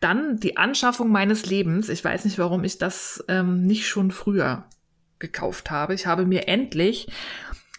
Dann 0.00 0.38
die 0.38 0.56
Anschaffung 0.56 1.10
meines 1.10 1.46
Lebens. 1.46 1.88
Ich 1.88 2.02
weiß 2.02 2.24
nicht, 2.24 2.38
warum 2.38 2.64
ich 2.64 2.78
das 2.78 3.22
ähm, 3.28 3.62
nicht 3.62 3.86
schon 3.86 4.10
früher 4.10 4.64
gekauft 5.18 5.70
habe. 5.70 5.94
Ich 5.94 6.06
habe 6.06 6.24
mir 6.24 6.48
endlich 6.48 7.08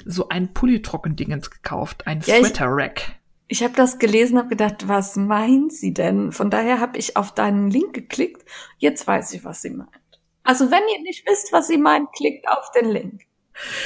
so 0.06 0.30
ein 0.30 0.54
Pulli-Trockendingens 0.54 1.50
gekauft, 1.50 2.08
ein 2.08 2.22
ja, 2.26 2.36
Sweater-Rack. 2.40 3.16
Ich, 3.48 3.60
ich 3.60 3.64
habe 3.64 3.76
das 3.76 4.00
gelesen, 4.00 4.38
habe 4.38 4.50
gedacht, 4.50 4.88
was 4.88 5.16
meint 5.16 5.74
sie 5.74 5.94
denn? 5.94 6.32
Von 6.32 6.50
daher 6.50 6.80
habe 6.80 6.98
ich 6.98 7.18
auf 7.18 7.34
deinen 7.34 7.70
Link 7.70 7.94
geklickt. 7.94 8.46
Jetzt 8.78 9.06
weiß 9.06 9.34
ich, 9.34 9.44
was 9.44 9.62
sie 9.62 9.72
meint. 9.72 9.90
Also 10.44 10.72
wenn 10.72 10.82
ihr 10.96 11.02
nicht 11.02 11.26
wisst, 11.28 11.52
was 11.52 11.68
sie 11.68 11.78
meint, 11.78 12.12
klickt 12.14 12.48
auf 12.48 12.72
den 12.72 12.90
Link. 12.90 13.22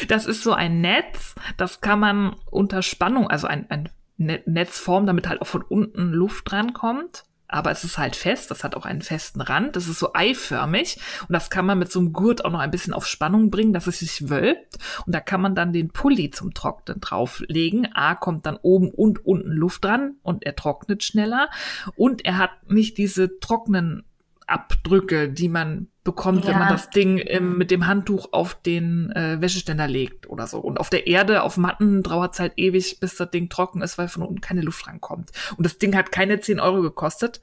Das 0.07 0.25
ist 0.25 0.43
so 0.43 0.53
ein 0.53 0.79
Netz, 0.81 1.35
das 1.57 1.81
kann 1.81 1.99
man 1.99 2.35
unter 2.49 2.81
Spannung, 2.81 3.27
also 3.27 3.47
ein, 3.47 3.69
ein 3.69 3.89
Netzform, 4.17 5.05
damit 5.05 5.27
halt 5.27 5.41
auch 5.41 5.47
von 5.47 5.63
unten 5.63 6.11
Luft 6.11 6.49
drankommt 6.49 7.25
aber 7.47 7.71
es 7.71 7.83
ist 7.83 7.97
halt 7.97 8.15
fest, 8.15 8.49
das 8.51 8.63
hat 8.63 8.75
auch 8.75 8.85
einen 8.85 9.01
festen 9.01 9.41
Rand, 9.41 9.75
das 9.75 9.87
ist 9.87 9.99
so 9.99 10.13
eiförmig 10.13 10.97
und 11.27 11.33
das 11.33 11.49
kann 11.49 11.65
man 11.65 11.79
mit 11.79 11.91
so 11.91 11.99
einem 11.99 12.13
Gurt 12.13 12.43
auch 12.43 12.51
noch 12.51 12.59
ein 12.59 12.71
bisschen 12.71 12.93
auf 12.93 13.05
Spannung 13.05 13.51
bringen, 13.51 13.73
dass 13.73 13.87
es 13.87 13.99
sich 13.99 14.29
wölbt 14.29 14.77
und 15.05 15.13
da 15.13 15.19
kann 15.19 15.41
man 15.41 15.55
dann 15.55 15.73
den 15.73 15.89
Pulli 15.89 16.31
zum 16.31 16.53
Trocknen 16.53 16.99
drauflegen. 16.99 17.89
A 17.93 18.15
kommt 18.15 18.45
dann 18.45 18.57
oben 18.61 18.89
und 18.89 19.25
unten 19.25 19.51
Luft 19.51 19.85
dran 19.85 20.15
und 20.23 20.45
er 20.45 20.55
trocknet 20.55 21.03
schneller 21.03 21.49
und 21.95 22.25
er 22.25 22.37
hat 22.37 22.69
nicht 22.69 22.97
diese 22.97 23.39
trocknen 23.39 24.03
Abdrücke, 24.47 25.29
die 25.29 25.49
man 25.49 25.87
bekommt, 26.05 26.45
ja. 26.45 26.51
wenn 26.51 26.59
man 26.59 26.69
das 26.69 26.91
Ding 26.91 27.17
im, 27.17 27.57
mit 27.57 27.71
dem 27.71 27.87
Handtuch 27.87 28.31
auf 28.31 28.53
den 28.53 29.11
äh, 29.11 29.41
Wäscheständer 29.41 29.87
legt 29.87 30.29
oder 30.29 30.47
so. 30.47 30.59
Und 30.59 30.79
auf 30.79 30.89
der 30.89 31.07
Erde, 31.07 31.41
auf 31.41 31.57
Matten 31.57 32.03
dauert 32.03 32.35
es 32.35 32.39
halt 32.39 32.53
ewig, 32.55 32.99
bis 33.01 33.15
das 33.15 33.31
Ding 33.31 33.49
trocken 33.49 33.81
ist, 33.81 33.97
weil 33.97 34.07
von 34.07 34.21
unten 34.21 34.39
keine 34.39 34.61
Luft 34.61 34.87
rankommt. 34.87 35.31
Und 35.57 35.65
das 35.65 35.79
Ding 35.79 35.95
hat 35.95 36.11
keine 36.11 36.39
10 36.39 36.61
Euro 36.61 36.81
gekostet. 36.81 37.41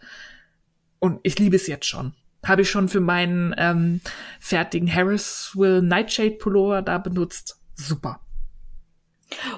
Und 1.00 1.18
ich 1.24 1.38
liebe 1.38 1.56
es 1.56 1.66
jetzt 1.66 1.86
schon. 1.86 2.14
Habe 2.46 2.62
ich 2.62 2.70
schon 2.70 2.88
für 2.88 3.00
meinen 3.00 3.52
ähm, 3.58 4.00
fertigen 4.38 4.92
Harrisville 4.92 5.82
Nightshade 5.82 6.36
Pullover 6.36 6.82
da 6.82 6.98
benutzt. 6.98 7.60
Super. 7.74 8.20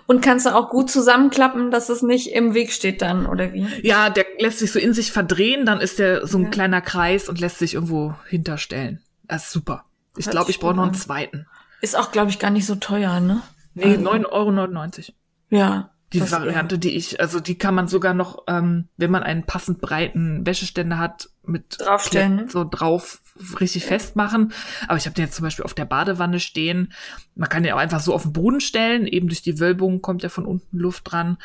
Und 0.07 0.23
kannst 0.23 0.47
du 0.47 0.55
auch 0.55 0.71
gut 0.71 0.91
zusammenklappen, 0.91 1.71
dass 1.71 1.89
es 1.89 2.03
nicht 2.03 2.33
im 2.33 2.55
Weg 2.55 2.73
steht 2.73 3.03
dann, 3.03 3.27
oder 3.27 3.53
wie? 3.53 3.67
Ja, 3.83 4.11
der 4.11 4.27
lässt 4.39 4.59
sich 4.59 4.73
so 4.73 4.79
in 4.79 4.95
sich 4.95 5.13
verdrehen, 5.13 5.67
dann 5.67 5.81
ist 5.81 5.99
der 5.99 6.27
so 6.27 6.39
ein 6.39 6.45
ja. 6.45 6.51
kleiner 6.51 6.81
Kreis 6.81 7.29
und 7.29 7.41
lässt 7.41 7.59
sich 7.59 7.75
irgendwo 7.75 8.15
hinterstellen. 8.29 9.03
Das 9.25 9.45
ist 9.45 9.53
super. 9.53 9.85
Ich 10.17 10.31
glaube, 10.31 10.51
ich 10.51 10.61
brauche 10.61 10.75
noch 10.75 10.85
einen 10.85 10.95
zweiten. 10.95 11.47
Ist 11.81 11.97
auch, 11.99 12.13
glaube 12.13 12.31
ich, 12.31 12.39
gar 12.39 12.51
nicht 12.51 12.67
so 12.67 12.77
teuer, 12.77 13.21
ne? 13.21 13.43
Nee, 13.75 13.97
also. 13.97 14.11
9,99 14.11 14.29
Euro. 14.31 15.15
Ja. 15.51 15.91
Die 16.13 16.31
Variante, 16.31 16.79
die 16.79 16.97
ich, 16.97 17.21
also 17.21 17.41
die 17.41 17.57
kann 17.57 17.75
man 17.75 17.89
sogar 17.89 18.15
noch, 18.15 18.45
ähm, 18.47 18.89
wenn 18.97 19.11
man 19.11 19.23
einen 19.23 19.47
passend 19.47 19.81
breiten 19.81 20.47
Wäscheständer 20.47 20.99
hat, 20.99 21.31
mit 21.47 21.81
draufstellen, 21.81 22.37
ne? 22.37 22.49
so 22.49 22.65
drauf 22.69 23.21
richtig 23.61 23.85
festmachen. 23.87 24.53
Aber 24.87 24.97
ich 24.97 25.07
habe 25.07 25.15
den 25.15 25.25
jetzt 25.25 25.35
zum 25.35 25.45
Beispiel 25.45 25.65
auf 25.65 25.75
der 25.75 25.85
Badewanne 25.85 26.41
stehen. 26.41 26.93
Man 27.35 27.49
kann 27.49 27.63
den 27.63 27.73
auch 27.73 27.79
einfach 27.79 28.01
so 28.01 28.15
auf 28.15 28.23
den 28.23 28.33
Boden 28.33 28.61
stellen. 28.61 29.07
Eben 29.07 29.29
durch 29.29 29.43
die 29.43 29.59
Wölbung 29.59 30.03
kommt 30.03 30.23
ja 30.23 30.29
von 30.29 30.47
unten 30.47 30.79
Luft 30.79 31.11
dran. 31.11 31.39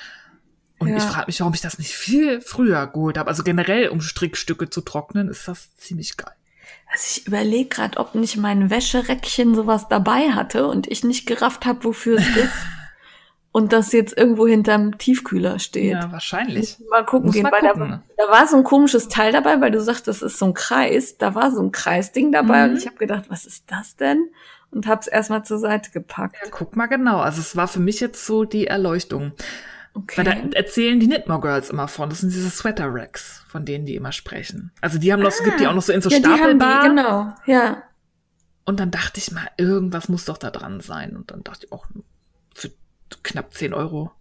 Und 0.78 0.90
ja. 0.90 0.98
ich 0.98 1.04
frage 1.04 1.28
mich, 1.28 1.40
warum 1.42 1.54
ich 1.54 1.62
das 1.62 1.78
nicht 1.78 1.94
viel 1.94 2.40
früher 2.42 2.88
geholt 2.88 3.18
habe. 3.18 3.30
Also 3.30 3.44
generell, 3.44 3.90
um 3.90 4.02
Strickstücke 4.02 4.70
zu 4.70 4.82
trocknen, 4.82 5.28
ist 5.28 5.48
das 5.48 5.76
ziemlich 5.76 6.16
geil. 6.16 6.34
Also 6.92 7.04
ich 7.08 7.28
überlege 7.28 7.70
gerade, 7.70 7.98
ob 7.98 8.16
nicht 8.16 8.38
mein 8.38 8.70
Wäschereckchen 8.70 9.56
sowas 9.56 9.88
dabei 9.90 10.32
hatte 10.32 10.68
und 10.68 10.88
ich 10.88 11.04
nicht 11.04 11.28
gerafft 11.28 11.66
habe, 11.66 11.84
wofür 11.84 12.18
es 12.18 12.28
ist 12.36 12.54
und 13.52 13.74
das 13.74 13.92
jetzt 13.92 14.16
irgendwo 14.18 14.48
hinterm 14.48 14.98
Tiefkühler 14.98 15.60
steht. 15.60 15.94
Ja, 15.94 16.12
wahrscheinlich. 16.12 16.78
Mal 16.90 17.06
gucken 17.06 17.28
Muss 17.28 17.36
gehen, 17.36 17.44
mal 17.44 17.60
gucken. 17.60 18.02
Da, 18.18 18.26
da, 18.26 18.32
war 18.32 18.48
so 18.48 18.58
ein 18.58 18.64
komisches 18.64 19.08
Teil 19.08 19.32
dabei, 19.32 19.60
weil 19.60 19.72
du 19.72 19.82
sagst, 19.82 20.08
das 20.08 20.22
ist 20.22 20.38
so 20.38 20.46
ein 20.46 20.54
Kreis. 20.54 21.18
Da 21.18 21.34
war 21.34 21.52
so 21.52 21.62
ein 21.62 21.72
Kreisding 21.72 22.32
dabei 22.32 22.66
mhm. 22.66 22.72
und 22.72 22.78
ich 22.78 22.86
habe 22.86 22.98
gedacht, 22.98 23.26
was 23.30 23.46
ist 23.46 23.64
das 23.68 23.96
denn? 23.96 24.30
Und 24.72 24.88
hab's 24.88 25.08
erstmal 25.08 25.44
zur 25.44 25.58
Seite 25.58 25.90
gepackt. 25.90 26.36
Ja, 26.44 26.50
guck 26.52 26.76
mal 26.76 26.86
genau. 26.86 27.20
Also 27.20 27.42
es 27.42 27.56
war 27.56 27.68
für 27.68 27.80
mich 27.80 28.00
jetzt 28.00 28.26
so 28.26 28.46
die 28.46 28.68
Erleuchtung. 28.68 29.32
Okay. 29.96 30.18
Weil 30.18 30.26
da 30.26 30.56
erzählen 30.56 31.00
die 31.00 31.08
Knitmore 31.08 31.42
Girls 31.42 31.72
immer 31.72 31.88
von. 31.88 32.10
Das 32.10 32.20
sind 32.20 32.32
diese 32.32 32.52
Sweater 32.52 32.88
Racks, 32.88 33.44
von 33.48 33.66
denen 33.66 33.88
die 33.88 33.96
immer 33.96 34.12
sprechen. 34.12 34.72
Also 34.82 35.00
die 35.00 35.12
haben 35.12 35.24
noch, 35.24 35.32
ah, 35.32 35.44
gibt 35.44 35.60
die 35.60 35.66
auch 35.66 35.74
noch 35.74 35.82
so 35.82 35.92
in 35.92 36.02
so 36.02 36.10
ja, 36.10 36.20
stapelbar. 36.20 36.84
Die 36.84 36.90
haben 36.90 36.96
die, 36.96 37.02
genau, 37.02 37.34
ja. 37.48 37.84
Und 38.66 38.80
dann 38.80 38.92
dachte 38.92 39.18
ich 39.18 39.32
mal, 39.32 39.48
irgendwas 39.58 40.08
muss 40.08 40.26
doch 40.26 40.38
da 40.38 40.52
dran 40.52 40.80
sein. 40.82 41.16
Und 41.16 41.32
dann 41.32 41.44
dachte 41.44 41.66
ich 41.66 41.72
auch, 41.72 41.88
knapp 43.24 43.54
10 43.54 43.74
Euro 43.74 44.12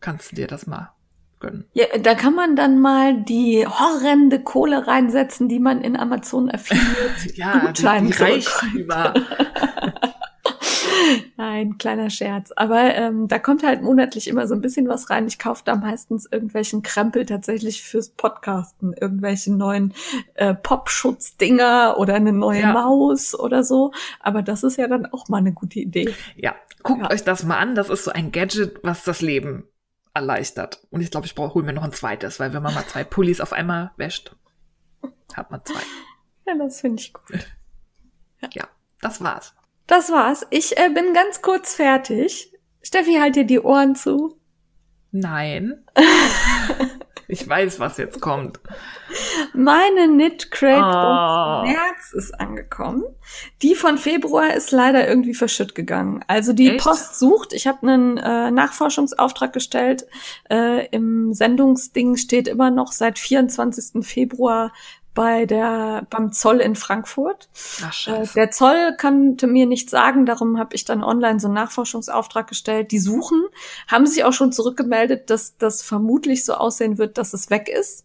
kannst 0.00 0.32
du 0.32 0.36
dir 0.36 0.46
das 0.46 0.66
mal 0.66 0.92
gönnen. 1.40 1.64
Ja, 1.72 1.86
da 1.98 2.14
kann 2.14 2.34
man 2.34 2.54
dann 2.54 2.80
mal 2.80 3.22
die 3.22 3.66
horrende 3.66 4.40
Kohle 4.40 4.86
reinsetzen, 4.86 5.48
die 5.48 5.58
man 5.58 5.80
in 5.80 5.96
Amazon 5.96 6.50
Affiliate 6.50 7.34
ja, 7.34 7.58
Gutschein 7.58 8.06
die, 8.06 8.12
die 8.12 8.22
reicht 8.22 8.62
über. 8.74 9.14
Nein, 11.36 11.78
kleiner 11.78 12.10
Scherz. 12.10 12.52
Aber 12.56 12.94
ähm, 12.94 13.28
da 13.28 13.38
kommt 13.38 13.62
halt 13.62 13.82
monatlich 13.82 14.28
immer 14.28 14.46
so 14.46 14.54
ein 14.54 14.60
bisschen 14.60 14.88
was 14.88 15.10
rein. 15.10 15.26
Ich 15.26 15.38
kaufe 15.38 15.62
da 15.64 15.74
meistens 15.74 16.26
irgendwelchen 16.30 16.82
Krempel 16.82 17.24
tatsächlich 17.26 17.82
fürs 17.82 18.10
Podcasten, 18.10 18.92
irgendwelche 18.92 19.52
neuen 19.52 19.94
äh, 20.34 20.54
Popschutzdinger 20.54 21.96
oder 21.98 22.14
eine 22.14 22.32
neue 22.32 22.60
ja. 22.60 22.72
Maus 22.72 23.38
oder 23.38 23.64
so. 23.64 23.92
Aber 24.20 24.42
das 24.42 24.62
ist 24.62 24.76
ja 24.76 24.86
dann 24.88 25.06
auch 25.06 25.28
mal 25.28 25.38
eine 25.38 25.52
gute 25.52 25.80
Idee. 25.80 26.14
Ja, 26.36 26.54
guckt 26.82 27.02
ja. 27.02 27.10
euch 27.10 27.24
das 27.24 27.44
mal 27.44 27.58
an. 27.58 27.74
Das 27.74 27.88
ist 27.88 28.04
so 28.04 28.10
ein 28.10 28.32
Gadget, 28.32 28.80
was 28.82 29.04
das 29.04 29.20
Leben 29.20 29.64
erleichtert. 30.14 30.86
Und 30.90 31.00
ich 31.00 31.10
glaube, 31.10 31.26
ich 31.26 31.34
brauche 31.34 31.54
hol 31.54 31.62
mir 31.62 31.72
noch 31.72 31.84
ein 31.84 31.92
zweites, 31.92 32.40
weil 32.40 32.52
wenn 32.52 32.62
man 32.62 32.74
mal 32.74 32.86
zwei 32.86 33.04
Pullis 33.04 33.40
auf 33.40 33.52
einmal 33.52 33.92
wäscht, 33.96 34.34
hat 35.34 35.50
man 35.50 35.64
zwei. 35.64 35.80
Ja, 36.46 36.54
das 36.56 36.80
finde 36.80 37.00
ich 37.02 37.12
gut. 37.12 37.46
Ja. 38.40 38.48
ja, 38.52 38.68
das 39.00 39.22
war's. 39.22 39.54
Das 39.86 40.10
war's. 40.10 40.46
Ich 40.50 40.78
äh, 40.78 40.90
bin 40.90 41.14
ganz 41.14 41.42
kurz 41.42 41.74
fertig. 41.74 42.52
Steffi, 42.82 43.18
halt 43.20 43.36
dir 43.36 43.44
die 43.44 43.60
Ohren 43.60 43.94
zu. 43.94 44.40
Nein. 45.10 45.84
ich 47.30 47.48
weiß, 47.48 47.80
was 47.80 47.96
jetzt 47.96 48.20
kommt. 48.20 48.60
Meine 49.54 50.06
Knit 50.06 50.50
Crate 50.50 50.82
oh. 50.82 51.66
März 51.66 52.12
ist 52.12 52.38
angekommen. 52.38 53.04
Die 53.62 53.74
von 53.74 53.98
Februar 53.98 54.54
ist 54.54 54.70
leider 54.72 55.08
irgendwie 55.08 55.34
verschütt 55.34 55.74
gegangen. 55.74 56.24
Also 56.26 56.52
die 56.52 56.70
Echt? 56.70 56.84
Post 56.84 57.18
sucht. 57.18 57.52
Ich 57.52 57.66
habe 57.66 57.86
einen 57.86 58.16
äh, 58.18 58.50
Nachforschungsauftrag 58.50 59.52
gestellt. 59.52 60.06
Äh, 60.48 60.86
Im 60.88 61.32
Sendungsding 61.32 62.16
steht 62.16 62.48
immer 62.48 62.70
noch 62.70 62.92
seit 62.92 63.18
24. 63.18 64.04
Februar 64.04 64.72
bei 65.14 65.46
der 65.46 66.06
beim 66.10 66.32
Zoll 66.32 66.60
in 66.60 66.76
Frankfurt. 66.76 67.48
Ach, 67.84 68.06
äh, 68.06 68.26
der 68.34 68.50
Zoll 68.50 68.96
konnte 69.00 69.46
mir 69.46 69.66
nichts 69.66 69.90
sagen, 69.90 70.26
darum 70.26 70.58
habe 70.58 70.74
ich 70.74 70.84
dann 70.84 71.02
online 71.02 71.40
so 71.40 71.48
einen 71.48 71.54
Nachforschungsauftrag 71.54 72.46
gestellt. 72.46 72.92
Die 72.92 72.98
suchen, 72.98 73.42
haben 73.88 74.06
sich 74.06 74.24
auch 74.24 74.32
schon 74.32 74.52
zurückgemeldet, 74.52 75.30
dass 75.30 75.56
das 75.56 75.82
vermutlich 75.82 76.44
so 76.44 76.54
aussehen 76.54 76.98
wird, 76.98 77.18
dass 77.18 77.32
es 77.32 77.50
weg 77.50 77.68
ist. 77.68 78.04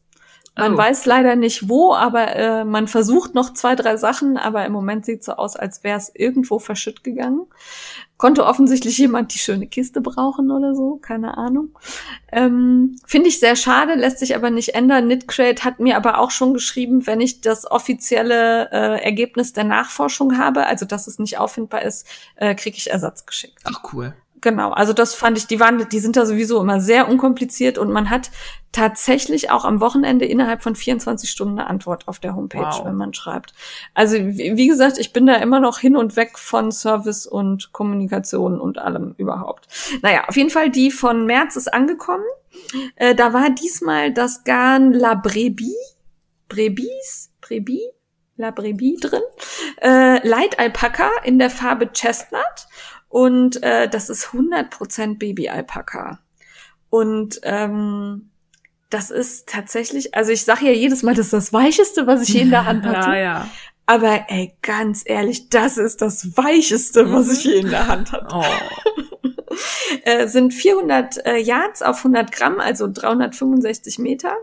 Man 0.57 0.75
oh. 0.75 0.77
weiß 0.77 1.05
leider 1.05 1.35
nicht 1.35 1.67
wo, 1.67 1.93
aber 1.93 2.35
äh, 2.35 2.63
man 2.63 2.87
versucht 2.87 3.35
noch 3.35 3.53
zwei, 3.53 3.75
drei 3.75 3.97
Sachen, 3.97 4.37
aber 4.37 4.65
im 4.65 4.71
Moment 4.71 5.05
sieht 5.05 5.23
so 5.23 5.33
aus, 5.33 5.57
als 5.57 5.83
wäre 5.83 5.97
es 5.97 6.11
irgendwo 6.13 6.59
verschütt 6.59 7.03
gegangen. 7.03 7.45
Konnte 8.17 8.45
offensichtlich 8.45 8.97
jemand 8.97 9.33
die 9.33 9.39
schöne 9.39 9.67
Kiste 9.67 9.99
brauchen 9.99 10.49
oder 10.51 10.73
so, 10.73 10.95
keine 10.95 11.37
Ahnung. 11.37 11.77
Ähm, 12.31 12.95
Finde 13.05 13.27
ich 13.27 13.41
sehr 13.41 13.57
schade, 13.57 13.95
lässt 13.95 14.19
sich 14.19 14.33
aber 14.35 14.49
nicht 14.49 14.75
ändern. 14.75 15.05
Knitcrate 15.05 15.65
hat 15.65 15.81
mir 15.81 15.97
aber 15.97 16.19
auch 16.19 16.31
schon 16.31 16.53
geschrieben, 16.53 17.05
wenn 17.05 17.19
ich 17.19 17.41
das 17.41 17.69
offizielle 17.69 18.71
äh, 18.71 19.03
Ergebnis 19.03 19.51
der 19.51 19.65
Nachforschung 19.65 20.37
habe, 20.37 20.65
also 20.65 20.85
dass 20.85 21.07
es 21.07 21.19
nicht 21.19 21.37
auffindbar 21.37 21.81
ist, 21.81 22.07
äh, 22.37 22.55
kriege 22.55 22.77
ich 22.77 22.89
Ersatz 22.89 23.25
geschickt. 23.25 23.59
Ach 23.65 23.81
cool. 23.91 24.15
Genau, 24.41 24.71
also 24.71 24.93
das 24.93 25.15
fand 25.15 25.37
ich, 25.37 25.47
die 25.47 25.59
waren, 25.59 25.87
die 25.89 25.99
sind 25.99 26.17
da 26.17 26.25
sowieso 26.25 26.61
immer 26.61 26.79
sehr 26.79 27.07
unkompliziert 27.09 27.77
und 27.77 27.91
man 27.91 28.09
hat 28.09 28.31
tatsächlich 28.71 29.49
auch 29.49 29.63
am 29.63 29.79
Wochenende 29.79 30.25
innerhalb 30.25 30.61
von 30.61 30.75
24 30.75 31.29
Stunden 31.29 31.59
eine 31.59 31.69
Antwort 31.69 32.07
auf 32.07 32.19
der 32.19 32.35
Homepage, 32.35 32.59
wow. 32.59 32.85
wenn 32.85 32.95
man 32.95 33.13
schreibt. 33.13 33.53
Also 33.93 34.17
wie 34.17 34.67
gesagt, 34.67 34.97
ich 34.97 35.13
bin 35.13 35.25
da 35.25 35.35
immer 35.35 35.59
noch 35.59 35.79
hin 35.79 35.95
und 35.95 36.15
weg 36.15 36.37
von 36.37 36.71
Service 36.71 37.25
und 37.25 37.71
Kommunikation 37.71 38.59
und 38.59 38.77
allem 38.77 39.15
überhaupt. 39.17 39.67
Naja, 40.01 40.25
auf 40.27 40.35
jeden 40.35 40.49
Fall 40.49 40.69
die 40.69 40.91
von 40.91 41.25
März 41.25 41.55
ist 41.55 41.73
angekommen. 41.73 42.25
Äh, 42.97 43.15
da 43.15 43.33
war 43.33 43.49
diesmal 43.49 44.13
das 44.13 44.43
Garn 44.43 44.91
La 44.91 45.15
Brebis, 45.15 45.97
Brebis, 46.49 47.31
Brebis, 47.41 47.89
La 48.37 48.51
Brebis 48.51 48.99
drin. 48.99 49.21
Äh, 49.81 50.27
Light 50.27 50.59
Alpaca 50.59 51.09
in 51.23 51.39
der 51.39 51.49
Farbe 51.49 51.91
Chestnut 51.93 52.67
und 53.09 53.63
äh, 53.63 53.87
das 53.87 54.09
ist 54.09 54.27
100% 54.27 55.19
Baby-Alpaka. 55.19 56.19
Und 56.89 57.39
ähm, 57.43 58.29
das 58.89 59.11
ist 59.11 59.47
tatsächlich, 59.49 60.15
also 60.15 60.31
ich 60.31 60.43
sage 60.43 60.65
ja 60.65 60.71
jedes 60.71 61.03
Mal, 61.03 61.15
das 61.15 61.27
ist 61.27 61.33
das 61.33 61.53
Weicheste, 61.53 62.07
was 62.07 62.23
ich 62.23 62.29
hier 62.29 62.41
in 62.41 62.49
der 62.49 62.65
Hand 62.65 62.85
hatte. 62.85 63.09
Ja, 63.11 63.15
ja. 63.15 63.49
Aber 63.85 64.25
ey, 64.29 64.55
ganz 64.61 65.03
ehrlich, 65.05 65.49
das 65.49 65.77
ist 65.77 66.01
das 66.01 66.35
Weicheste, 66.37 67.11
was 67.11 67.31
ich 67.31 67.39
hier 67.39 67.57
in 67.57 67.69
der 67.69 67.87
Hand 67.87 68.11
hatte. 68.11 68.35
Oh. 68.35 69.29
äh, 70.03 70.27
sind 70.27 70.53
400 70.53 71.25
äh, 71.25 71.37
Yards 71.37 71.83
auf 71.83 71.97
100 71.99 72.31
Gramm, 72.31 72.59
also 72.59 72.87
365 72.91 73.99
Meter. 73.99 74.35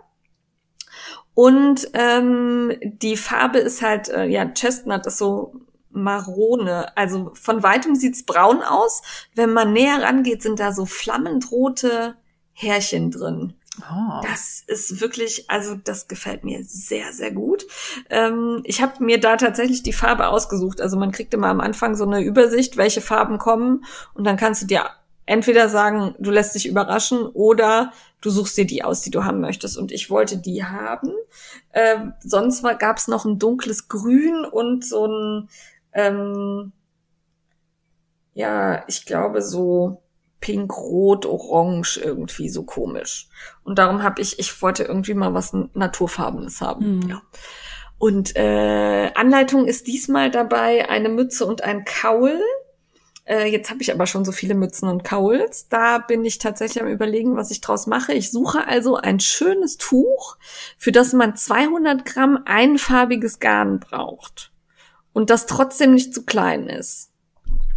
Und 1.34 1.88
ähm, 1.94 2.74
die 2.82 3.16
Farbe 3.16 3.58
ist 3.58 3.82
halt, 3.82 4.08
äh, 4.08 4.26
ja, 4.26 4.44
Chestnut 4.46 5.06
ist 5.06 5.18
so 5.18 5.54
marone. 5.90 6.96
Also 6.96 7.32
von 7.34 7.62
weitem 7.62 7.94
sieht's 7.94 8.24
braun 8.24 8.62
aus. 8.62 9.02
Wenn 9.34 9.52
man 9.52 9.72
näher 9.72 10.02
rangeht, 10.02 10.42
sind 10.42 10.60
da 10.60 10.72
so 10.72 10.86
flammend 10.86 11.50
rote 11.50 12.16
Härchen 12.52 13.10
drin. 13.10 13.54
Oh. 13.80 14.20
Das 14.22 14.62
ist 14.66 15.00
wirklich, 15.00 15.48
also 15.48 15.74
das 15.74 16.06
gefällt 16.06 16.44
mir 16.44 16.62
sehr, 16.62 17.12
sehr 17.12 17.30
gut. 17.30 17.66
Ähm, 18.10 18.60
ich 18.64 18.82
habe 18.82 19.02
mir 19.02 19.18
da 19.18 19.36
tatsächlich 19.36 19.82
die 19.82 19.94
Farbe 19.94 20.28
ausgesucht. 20.28 20.80
Also 20.80 20.98
man 20.98 21.12
kriegt 21.12 21.32
immer 21.32 21.48
am 21.48 21.60
Anfang 21.60 21.96
so 21.96 22.04
eine 22.04 22.22
Übersicht, 22.22 22.76
welche 22.76 23.00
Farben 23.00 23.38
kommen 23.38 23.84
und 24.12 24.24
dann 24.24 24.36
kannst 24.36 24.62
du 24.62 24.66
dir 24.66 24.90
entweder 25.24 25.68
sagen, 25.70 26.14
du 26.18 26.30
lässt 26.30 26.54
dich 26.54 26.68
überraschen 26.68 27.26
oder 27.26 27.92
du 28.22 28.30
suchst 28.30 28.56
dir 28.56 28.66
die 28.66 28.82
aus, 28.82 29.02
die 29.02 29.10
du 29.10 29.24
haben 29.24 29.40
möchtest. 29.40 29.76
Und 29.76 29.92
ich 29.92 30.08
wollte 30.08 30.38
die 30.38 30.64
haben. 30.64 31.12
Ähm, 31.74 32.14
sonst 32.20 32.62
gab 32.78 32.96
es 32.96 33.08
noch 33.08 33.26
ein 33.26 33.38
dunkles 33.38 33.88
Grün 33.88 34.46
und 34.46 34.86
so 34.86 35.06
ein, 35.06 35.48
ähm, 35.92 36.72
ja, 38.32 38.84
ich 38.88 39.04
glaube 39.04 39.42
so 39.42 40.02
pink, 40.40 40.76
rot, 40.76 41.26
orange, 41.26 41.98
irgendwie 42.02 42.48
so 42.48 42.64
komisch. 42.64 43.28
Und 43.64 43.78
darum 43.78 44.02
habe 44.02 44.22
ich, 44.22 44.38
ich 44.38 44.62
wollte 44.62 44.84
irgendwie 44.84 45.14
mal 45.14 45.34
was 45.34 45.52
Naturfarbenes 45.52 46.60
haben. 46.60 46.96
Mhm. 46.96 47.08
Ja. 47.08 47.22
Und 47.98 48.34
äh, 48.34 49.12
Anleitung 49.14 49.66
ist 49.66 49.86
diesmal 49.86 50.30
dabei 50.30 50.88
eine 50.88 51.08
Mütze 51.08 51.46
und 51.46 51.62
ein 51.62 51.84
Kaul. 51.84 52.40
Äh, 53.24 53.46
jetzt 53.46 53.70
habe 53.70 53.82
ich 53.82 53.92
aber 53.92 54.06
schon 54.06 54.24
so 54.24 54.32
viele 54.32 54.54
Mützen 54.54 54.88
und 54.88 55.04
Kauls. 55.04 55.68
Da 55.68 55.98
bin 55.98 56.24
ich 56.24 56.38
tatsächlich 56.38 56.82
am 56.82 56.88
überlegen, 56.88 57.36
was 57.36 57.50
ich 57.50 57.60
draus 57.60 57.86
mache. 57.86 58.12
Ich 58.12 58.30
suche 58.30 58.66
also 58.66 58.96
ein 58.96 59.20
schönes 59.20 59.76
Tuch, 59.76 60.36
für 60.76 60.92
das 60.92 61.12
man 61.12 61.36
200 61.36 62.04
Gramm 62.04 62.42
einfarbiges 62.44 63.38
Garn 63.38 63.78
braucht. 63.78 64.52
Und 65.12 65.30
das 65.30 65.46
trotzdem 65.46 65.94
nicht 65.94 66.14
zu 66.14 66.24
klein 66.24 66.68
ist. 66.68 67.10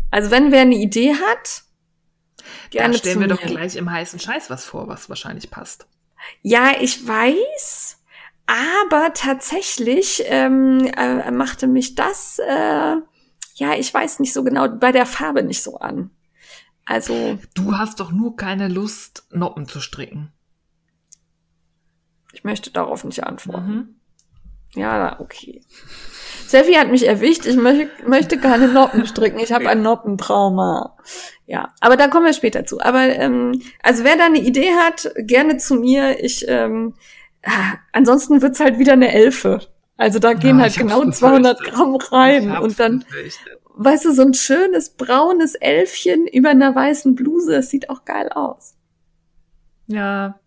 Also 0.10 0.32
wenn 0.32 0.52
wer 0.52 0.62
eine 0.62 0.76
Idee 0.76 1.14
hat, 1.14 1.64
gerne 2.70 2.94
da 2.94 3.00
stellen 3.00 3.20
wir 3.20 3.28
doch 3.28 3.42
gleich 3.42 3.76
im 3.76 3.92
heißen 3.92 4.20
Scheiß 4.20 4.50
was 4.50 4.66
vor, 4.66 4.88
was 4.88 5.10
wahrscheinlich 5.10 5.52
passt. 5.52 5.88
Ja, 6.42 6.72
ich 6.80 7.06
weiß, 7.06 7.98
aber 8.46 9.14
tatsächlich 9.14 10.24
ähm, 10.26 10.90
äh, 10.96 11.30
machte 11.32 11.68
mich 11.68 11.96
das, 11.96 12.40
äh, 12.40 12.96
ja, 13.56 13.74
ich 13.74 13.94
weiß 13.94 14.20
nicht 14.20 14.34
so 14.34 14.44
genau, 14.44 14.70
bei 14.70 14.92
der 14.92 15.06
Farbe 15.06 15.42
nicht 15.42 15.64
so 15.64 15.78
an. 15.78 16.12
Also. 16.86 17.40
Du 17.56 17.78
hast 17.78 18.00
doch 18.00 18.12
nur 18.12 18.36
keine 18.36 18.68
Lust, 18.68 19.26
Noppen 19.32 19.68
zu 19.68 19.80
stricken. 19.80 20.32
Ich 22.34 22.44
möchte 22.44 22.70
darauf 22.70 23.06
nicht 23.06 23.24
antworten. 23.24 23.72
Mhm. 23.72 23.96
Ja, 24.76 25.20
okay. 25.22 25.62
Steffi 26.48 26.74
hat 26.74 26.92
mich 26.92 27.08
erwischt. 27.08 27.46
Ich 27.46 27.56
möchte, 27.56 27.90
möchte 28.08 28.38
keine 28.38 28.68
Noppen 28.68 29.08
stricken. 29.08 29.40
Ich 29.40 29.54
habe 29.54 29.70
ein 29.70 29.82
Noppentrauma. 29.82 30.98
Ja, 31.46 31.74
aber 31.80 31.96
da 31.96 32.10
kommen 32.10 32.26
wir 32.26 32.34
später 32.34 32.66
zu. 32.66 32.82
Aber 32.82 33.04
ähm, 33.04 33.62
also 33.82 34.04
wer 34.04 34.18
da 34.18 34.26
eine 34.26 34.40
Idee 34.40 34.74
hat, 34.74 35.12
gerne 35.18 35.58
zu 35.58 35.76
mir. 35.76 36.24
Ich 36.24 36.46
ähm, 36.50 36.94
ah, 37.44 37.76
ansonsten 37.94 38.42
wird's 38.42 38.60
halt 38.60 38.78
wieder 38.80 38.94
eine 38.94 39.14
Elfe. 39.14 39.62
Also 39.98 40.20
da 40.20 40.34
gehen 40.34 40.58
ja, 40.58 40.64
halt 40.64 40.78
genau 40.78 41.10
200 41.10 41.62
Gramm 41.64 41.96
rein 41.96 42.58
und 42.58 42.80
dann, 42.80 43.00
befürchtet. 43.00 43.60
weißt 43.76 44.06
du, 44.06 44.14
so 44.14 44.24
ein 44.24 44.34
schönes 44.34 44.90
braunes 44.90 45.56
Elfchen 45.56 46.28
über 46.28 46.50
einer 46.50 46.76
weißen 46.76 47.16
Bluse. 47.16 47.54
Das 47.54 47.70
sieht 47.70 47.90
auch 47.90 48.04
geil 48.04 48.30
aus. 48.30 48.76
Ja. 49.88 50.40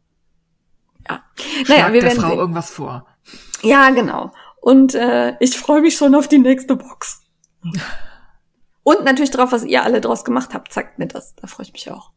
Ja. 1.08 1.22
Schlag 1.36 1.68
naja, 1.68 1.92
wir 1.92 2.00
der 2.00 2.10
werden 2.10 2.20
Frau 2.20 2.28
sehen. 2.30 2.38
irgendwas 2.38 2.70
vor. 2.70 3.06
Ja, 3.62 3.90
genau. 3.90 4.32
Und 4.60 4.94
äh, 4.94 5.36
ich 5.40 5.58
freue 5.58 5.80
mich 5.80 5.96
schon 5.96 6.14
auf 6.14 6.28
die 6.28 6.38
nächste 6.38 6.76
Box. 6.76 7.22
Und 8.82 9.04
natürlich 9.04 9.30
drauf, 9.30 9.52
was 9.52 9.64
ihr 9.64 9.82
alle 9.82 10.00
draus 10.00 10.24
gemacht 10.24 10.54
habt. 10.54 10.72
Zeigt 10.72 10.98
mir 10.98 11.06
das. 11.06 11.34
Da 11.36 11.46
freue 11.46 11.66
ich 11.66 11.72
mich 11.72 11.90
auch. 11.90 12.10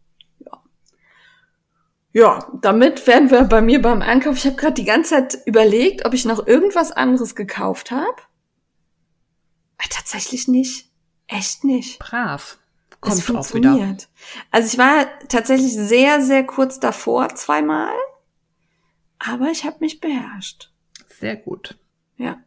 Ja. 2.13 2.47
Damit 2.61 3.05
werden 3.07 3.31
wir 3.31 3.43
bei 3.43 3.61
mir 3.61 3.81
beim 3.81 4.01
Einkauf. 4.01 4.37
Ich 4.37 4.45
habe 4.45 4.55
gerade 4.55 4.73
die 4.73 4.85
ganze 4.85 5.11
Zeit 5.11 5.37
überlegt, 5.45 6.05
ob 6.05 6.13
ich 6.13 6.25
noch 6.25 6.45
irgendwas 6.45 6.91
anderes 6.91 7.35
gekauft 7.35 7.91
habe. 7.91 8.15
Äh, 9.77 9.87
tatsächlich 9.89 10.47
nicht. 10.47 10.89
Echt 11.27 11.63
nicht. 11.63 11.99
Brav. 11.99 12.57
Kommt 12.99 13.17
es 13.17 13.23
funktioniert. 13.23 13.73
Auch 13.73 13.79
wieder. 13.79 13.97
Also 14.51 14.67
ich 14.67 14.77
war 14.77 15.07
tatsächlich 15.27 15.73
sehr, 15.73 16.21
sehr 16.21 16.45
kurz 16.45 16.79
davor 16.79 17.29
zweimal. 17.35 17.93
Aber 19.17 19.49
ich 19.49 19.65
habe 19.65 19.77
mich 19.79 19.99
beherrscht. 19.99 20.71
Sehr 21.19 21.35
gut. 21.35 21.77
Ja. 22.17 22.37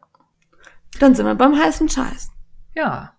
Dann 0.99 1.15
sind 1.15 1.25
wir 1.25 1.35
beim 1.35 1.57
heißen 1.57 1.89
Scheiß. 1.89 2.29
Ja. 2.73 3.14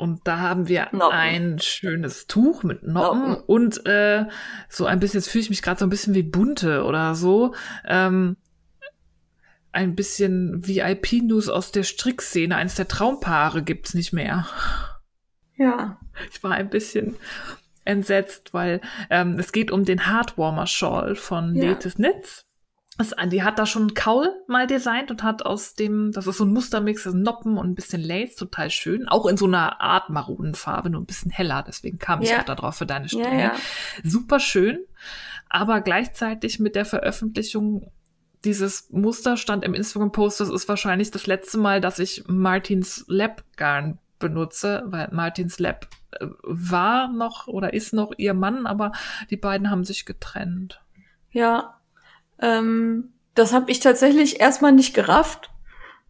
Und 0.00 0.26
da 0.26 0.38
haben 0.38 0.66
wir 0.66 0.88
Noppen. 0.92 1.12
ein 1.12 1.58
schönes 1.58 2.26
Tuch 2.26 2.62
mit 2.62 2.82
Noppen, 2.82 3.32
Noppen. 3.32 3.44
und 3.44 3.84
äh, 3.84 4.24
so 4.70 4.86
ein 4.86 4.98
bisschen, 4.98 5.20
jetzt 5.20 5.28
fühle 5.28 5.42
ich 5.42 5.50
mich 5.50 5.60
gerade 5.60 5.78
so 5.78 5.84
ein 5.84 5.90
bisschen 5.90 6.14
wie 6.14 6.22
bunte 6.22 6.84
oder 6.84 7.14
so. 7.14 7.54
Ähm, 7.86 8.38
ein 9.72 9.94
bisschen 9.94 10.66
VIP-News 10.66 11.50
aus 11.50 11.70
der 11.70 11.82
Strickszene. 11.82 12.56
Eines 12.56 12.76
der 12.76 12.88
Traumpaare 12.88 13.62
gibt's 13.62 13.92
nicht 13.92 14.14
mehr. 14.14 14.46
Ja. 15.56 16.00
Ich 16.30 16.42
war 16.42 16.52
ein 16.52 16.70
bisschen 16.70 17.16
entsetzt, 17.84 18.54
weil 18.54 18.80
ähm, 19.10 19.38
es 19.38 19.52
geht 19.52 19.70
um 19.70 19.84
den 19.84 20.06
Heartwarmer 20.06 20.66
Shawl 20.66 21.14
von 21.14 21.54
ja. 21.54 21.64
Letis 21.64 21.98
Nitz. 21.98 22.46
Das, 23.00 23.14
die 23.30 23.42
hat 23.42 23.58
da 23.58 23.64
schon 23.64 23.82
einen 23.82 23.94
Kaul 23.94 24.28
mal 24.46 24.66
designt 24.66 25.10
und 25.10 25.22
hat 25.22 25.46
aus 25.46 25.72
dem, 25.72 26.12
das 26.12 26.26
ist 26.26 26.36
so 26.36 26.44
ein 26.44 26.52
Mustermix, 26.52 27.04
das 27.04 27.14
Noppen 27.14 27.56
und 27.56 27.70
ein 27.70 27.74
bisschen 27.74 28.02
Lace, 28.02 28.34
total 28.34 28.68
schön. 28.68 29.08
Auch 29.08 29.24
in 29.24 29.38
so 29.38 29.46
einer 29.46 29.80
Art 29.80 30.10
Maronenfarbe, 30.10 30.90
nur 30.90 31.00
ein 31.00 31.06
bisschen 31.06 31.30
heller. 31.30 31.64
Deswegen 31.66 31.98
kam 31.98 32.20
ich 32.20 32.28
ja. 32.28 32.40
auch 32.40 32.44
da 32.44 32.54
drauf 32.54 32.76
für 32.76 32.84
deine 32.84 33.08
Stelle. 33.08 33.24
Ja, 33.24 33.38
ja. 33.38 33.52
Super 34.04 34.38
schön. 34.38 34.80
Aber 35.48 35.80
gleichzeitig 35.80 36.60
mit 36.60 36.74
der 36.74 36.84
Veröffentlichung 36.84 37.90
dieses 38.44 38.90
Muster 38.90 39.38
stand 39.38 39.64
im 39.64 39.72
Instagram-Post, 39.72 40.40
das 40.40 40.50
ist 40.50 40.68
wahrscheinlich 40.68 41.10
das 41.10 41.26
letzte 41.26 41.56
Mal, 41.56 41.80
dass 41.80 41.98
ich 41.98 42.24
Martins 42.26 43.06
Lab 43.08 43.44
Garn 43.56 43.98
benutze, 44.18 44.82
weil 44.84 45.08
Martins 45.10 45.58
Lab 45.58 45.88
äh, 46.12 46.26
war 46.42 47.08
noch 47.08 47.46
oder 47.46 47.72
ist 47.72 47.94
noch 47.94 48.12
ihr 48.18 48.34
Mann, 48.34 48.66
aber 48.66 48.92
die 49.30 49.38
beiden 49.38 49.70
haben 49.70 49.84
sich 49.84 50.04
getrennt. 50.04 50.82
Ja, 51.30 51.79
ähm, 52.40 53.12
das 53.34 53.52
habe 53.52 53.70
ich 53.70 53.80
tatsächlich 53.80 54.40
erstmal 54.40 54.72
nicht 54.72 54.94
gerafft, 54.94 55.50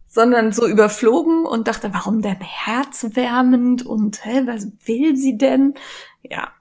sondern 0.07 0.51
so 0.51 0.67
überflogen 0.67 1.45
und 1.45 1.67
dachte, 1.67 1.93
warum 1.93 2.21
denn 2.21 2.43
herzwärmend 2.43 3.85
und 3.85 4.25
hä, 4.25 4.43
was 4.45 4.67
will 4.85 5.15
sie 5.15 5.37
denn? 5.37 5.75
Ja, 6.21 6.51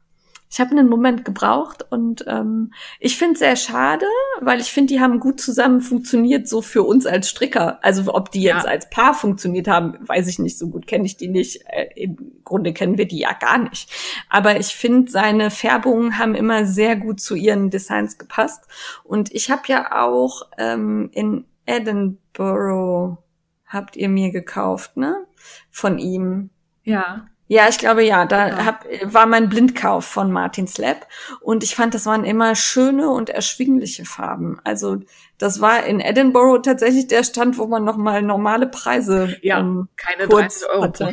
ich 0.51 0.59
habe 0.59 0.73
einen 0.73 0.89
Moment 0.89 1.25
gebraucht 1.25 1.87
und 1.91 2.25
ähm, 2.27 2.73
ich 2.99 3.17
finde 3.17 3.39
sehr 3.39 3.55
schade, 3.55 4.05
weil 4.41 4.61
ich 4.61 4.73
finde, 4.73 4.93
die 4.93 5.01
haben 5.01 5.21
gut 5.21 5.41
zusammen 5.41 5.81
funktioniert, 5.81 6.49
so 6.49 6.61
für 6.61 6.83
uns 6.83 7.07
als 7.07 7.29
Stricker. 7.29 7.79
Also 7.85 8.13
ob 8.13 8.33
die 8.33 8.43
jetzt 8.43 8.65
ja. 8.65 8.71
als 8.71 8.91
Paar 8.91 9.15
funktioniert 9.15 9.69
haben, 9.69 9.97
weiß 10.01 10.27
ich 10.27 10.41
nicht. 10.41 10.59
So 10.59 10.69
gut 10.69 10.89
kenne 10.89 11.07
ich 11.07 11.17
die 11.17 11.29
nicht. 11.29 11.63
Äh, 11.69 11.91
Im 11.95 12.43
Grunde 12.43 12.73
kennen 12.73 12.99
wir 12.99 13.07
die 13.07 13.21
ja 13.21 13.33
gar 13.33 13.59
nicht. 13.59 13.93
Aber 14.29 14.59
ich 14.59 14.75
finde, 14.75 15.09
seine 15.09 15.53
Färbungen 15.53 16.19
haben 16.19 16.35
immer 16.35 16.67
sehr 16.67 16.97
gut 16.97 17.21
zu 17.21 17.37
ihren 17.37 17.71
Designs 17.71 18.19
gepasst. 18.19 18.65
Und 19.05 19.33
ich 19.33 19.53
habe 19.53 19.63
ja 19.67 20.03
auch 20.03 20.49
ähm, 20.59 21.11
in 21.13 21.45
Edinburgh 21.65 23.19
habt 23.67 23.97
ihr 23.97 24.09
mir 24.09 24.33
gekauft, 24.33 24.97
ne? 24.97 25.27
Von 25.71 25.99
ihm. 25.99 26.51
Ja. 26.83 27.29
Ja, 27.51 27.69
ich 27.69 27.79
glaube 27.79 28.05
ja. 28.05 28.27
Da 28.27 28.47
ja. 28.47 28.65
Hab, 28.65 28.87
war 29.03 29.27
mein 29.27 29.49
Blindkauf 29.49 30.05
von 30.05 30.31
Martins 30.31 30.79
Lab 30.79 31.09
und 31.41 31.65
ich 31.65 31.75
fand, 31.75 31.95
das 31.95 32.07
waren 32.07 32.25
immer 32.25 32.55
schöne 32.55 33.11
und 33.11 33.29
erschwingliche 33.29 34.05
Farben. 34.05 34.61
Also 34.63 34.99
das 35.37 35.61
war 35.61 35.85
in 35.85 35.99
Edinburgh 35.99 36.63
tatsächlich 36.63 37.09
der 37.09 37.25
Stand, 37.25 37.59
wo 37.59 37.67
man 37.67 37.83
noch 37.83 37.97
mal 37.97 38.23
normale 38.23 38.69
Preise 38.69 39.37
ja 39.43 39.59
ähm, 39.59 39.89
keine 39.97 40.29
30 40.29 40.69
Euro 40.69 40.85
hatte. 40.85 41.13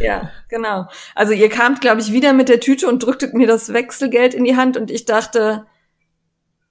Ja, 0.00 0.32
genau. 0.48 0.88
Also 1.14 1.32
ihr 1.32 1.48
kamt, 1.48 1.80
glaube 1.80 2.00
ich, 2.00 2.10
wieder 2.10 2.32
mit 2.32 2.48
der 2.48 2.58
Tüte 2.58 2.88
und 2.88 3.04
drücktet 3.04 3.34
mir 3.34 3.46
das 3.46 3.72
Wechselgeld 3.72 4.34
in 4.34 4.42
die 4.42 4.56
Hand 4.56 4.76
und 4.76 4.90
ich 4.90 5.04
dachte, 5.04 5.64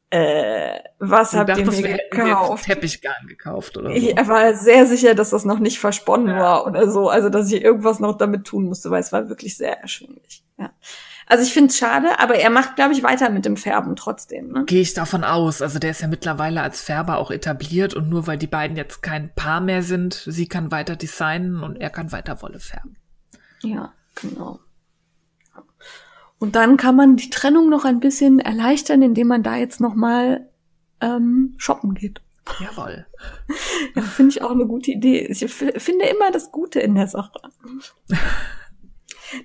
äh, 0.10 0.80
was 1.00 1.32
du 1.32 1.38
habt 1.38 1.50
dachtest, 1.50 1.82
ihr 1.82 1.90
mir 1.90 1.98
gekauft? 2.10 2.66
Teppichgarn 2.66 3.28
gekauft 3.28 3.78
oder 3.78 3.90
so. 3.90 3.96
Ich 3.96 4.16
war 4.28 4.54
sehr 4.54 4.86
sicher, 4.86 5.16
dass 5.16 5.32
das 5.32 5.44
noch 5.44 5.60
nicht 5.60 5.80
versponnen 5.80 6.30
ja. 6.30 6.40
war 6.40 6.66
oder 6.66 6.90
so. 6.90 7.10
Also, 7.10 7.30
dass 7.30 7.52
ich 7.52 7.62
irgendwas 7.62 8.00
noch 8.00 8.18
damit 8.18 8.46
tun 8.46 8.66
musste, 8.66 8.90
weil 8.90 9.02
es 9.02 9.12
war 9.12 9.28
wirklich 9.28 9.58
sehr 9.58 9.82
erschwinglich. 9.82 10.44
Ja. 10.58 10.72
Also 11.30 11.44
ich 11.44 11.52
finde 11.52 11.72
es 11.72 11.78
schade, 11.78 12.20
aber 12.20 12.36
er 12.36 12.50
macht, 12.50 12.78
glaube 12.78 12.94
ich, 12.94 13.04
weiter 13.04 13.30
mit 13.30 13.44
dem 13.44 13.58
Färben 13.58 13.98
trotzdem. 13.98 14.50
Ne? 14.50 14.64
Gehe 14.66 14.82
ich 14.82 14.94
davon 14.94 15.26
aus. 15.26 15.62
Also 15.62 15.78
der 15.78 15.92
ist 15.92 16.02
ja 16.02 16.08
mittlerweile 16.08 16.62
als 16.62 16.82
Färber 16.82 17.18
auch 17.18 17.32
etabliert 17.32 17.94
und 17.94 18.08
nur 18.08 18.28
weil 18.28 18.38
die 18.38 18.48
beiden 18.48 18.78
jetzt 18.78 19.04
kein 19.04 19.34
Paar 19.36 19.60
mehr 19.60 19.84
sind, 19.84 20.14
sie 20.14 20.48
kann 20.48 20.72
weiter 20.72 20.96
designen 20.96 21.64
und 21.64 21.76
er 21.76 21.90
kann 21.90 22.14
weiter 22.14 22.42
Wolle 22.42 22.62
färben. 22.62 22.96
Ja, 23.62 23.92
genau. 24.16 24.60
Und 26.40 26.56
dann 26.56 26.78
kann 26.78 26.96
man 26.96 27.16
die 27.16 27.30
Trennung 27.30 27.70
noch 27.70 27.86
ein 27.86 28.00
bisschen 28.00 28.40
erleichtern, 28.40 29.02
indem 29.02 29.28
man 29.28 29.44
da 29.44 29.56
jetzt 29.56 29.82
noch 29.82 29.96
mal 29.96 30.50
ähm, 31.02 31.56
shoppen 31.58 31.94
geht. 31.94 32.22
Jawohl. 32.60 33.06
Ja, 33.96 34.02
finde 34.04 34.32
ich 34.32 34.42
auch 34.44 34.52
eine 34.52 34.68
gute 34.68 34.92
Idee. 34.92 35.26
Ich 35.28 35.40
finde 35.40 36.06
immer 36.06 36.32
das 36.32 36.52
Gute 36.52 36.80
in 36.80 36.94
der 36.94 37.08
Sache. 37.08 37.32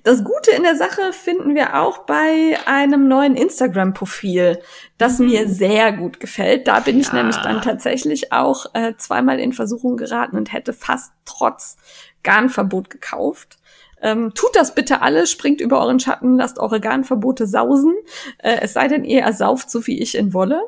Das 0.03 0.23
Gute 0.23 0.51
in 0.51 0.63
der 0.63 0.75
Sache 0.75 1.11
finden 1.11 1.55
wir 1.55 1.79
auch 1.81 2.05
bei 2.05 2.57
einem 2.65 3.07
neuen 3.07 3.35
Instagram-Profil, 3.35 4.59
das 4.97 5.19
mhm. 5.19 5.25
mir 5.25 5.49
sehr 5.49 5.91
gut 5.91 6.19
gefällt. 6.19 6.67
Da 6.67 6.79
bin 6.79 6.99
ich 6.99 7.07
ja. 7.07 7.15
nämlich 7.15 7.35
dann 7.37 7.61
tatsächlich 7.61 8.31
auch 8.31 8.67
äh, 8.73 8.93
zweimal 8.97 9.39
in 9.39 9.53
Versuchung 9.53 9.97
geraten 9.97 10.37
und 10.37 10.53
hätte 10.53 10.71
fast 10.71 11.13
trotz 11.25 11.77
Garnverbot 12.23 12.89
gekauft. 12.89 13.57
Ähm, 14.03 14.33
tut 14.35 14.55
das 14.55 14.75
bitte 14.75 15.01
alle, 15.01 15.25
springt 15.25 15.61
über 15.61 15.79
euren 15.81 15.99
Schatten, 15.99 16.37
lasst 16.37 16.59
eure 16.59 16.81
Garnverbote 16.81 17.47
sausen. 17.47 17.95
Äh, 18.37 18.57
es 18.61 18.73
sei 18.73 18.87
denn, 18.87 19.05
ihr 19.05 19.21
ersauft 19.21 19.71
so 19.71 19.87
wie 19.87 19.99
ich 19.99 20.15
in 20.15 20.33
Wolle. 20.33 20.61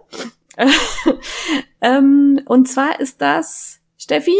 ähm, 1.81 2.41
und 2.45 2.69
zwar 2.69 2.99
ist 3.01 3.21
das, 3.21 3.81
Steffi? 3.97 4.37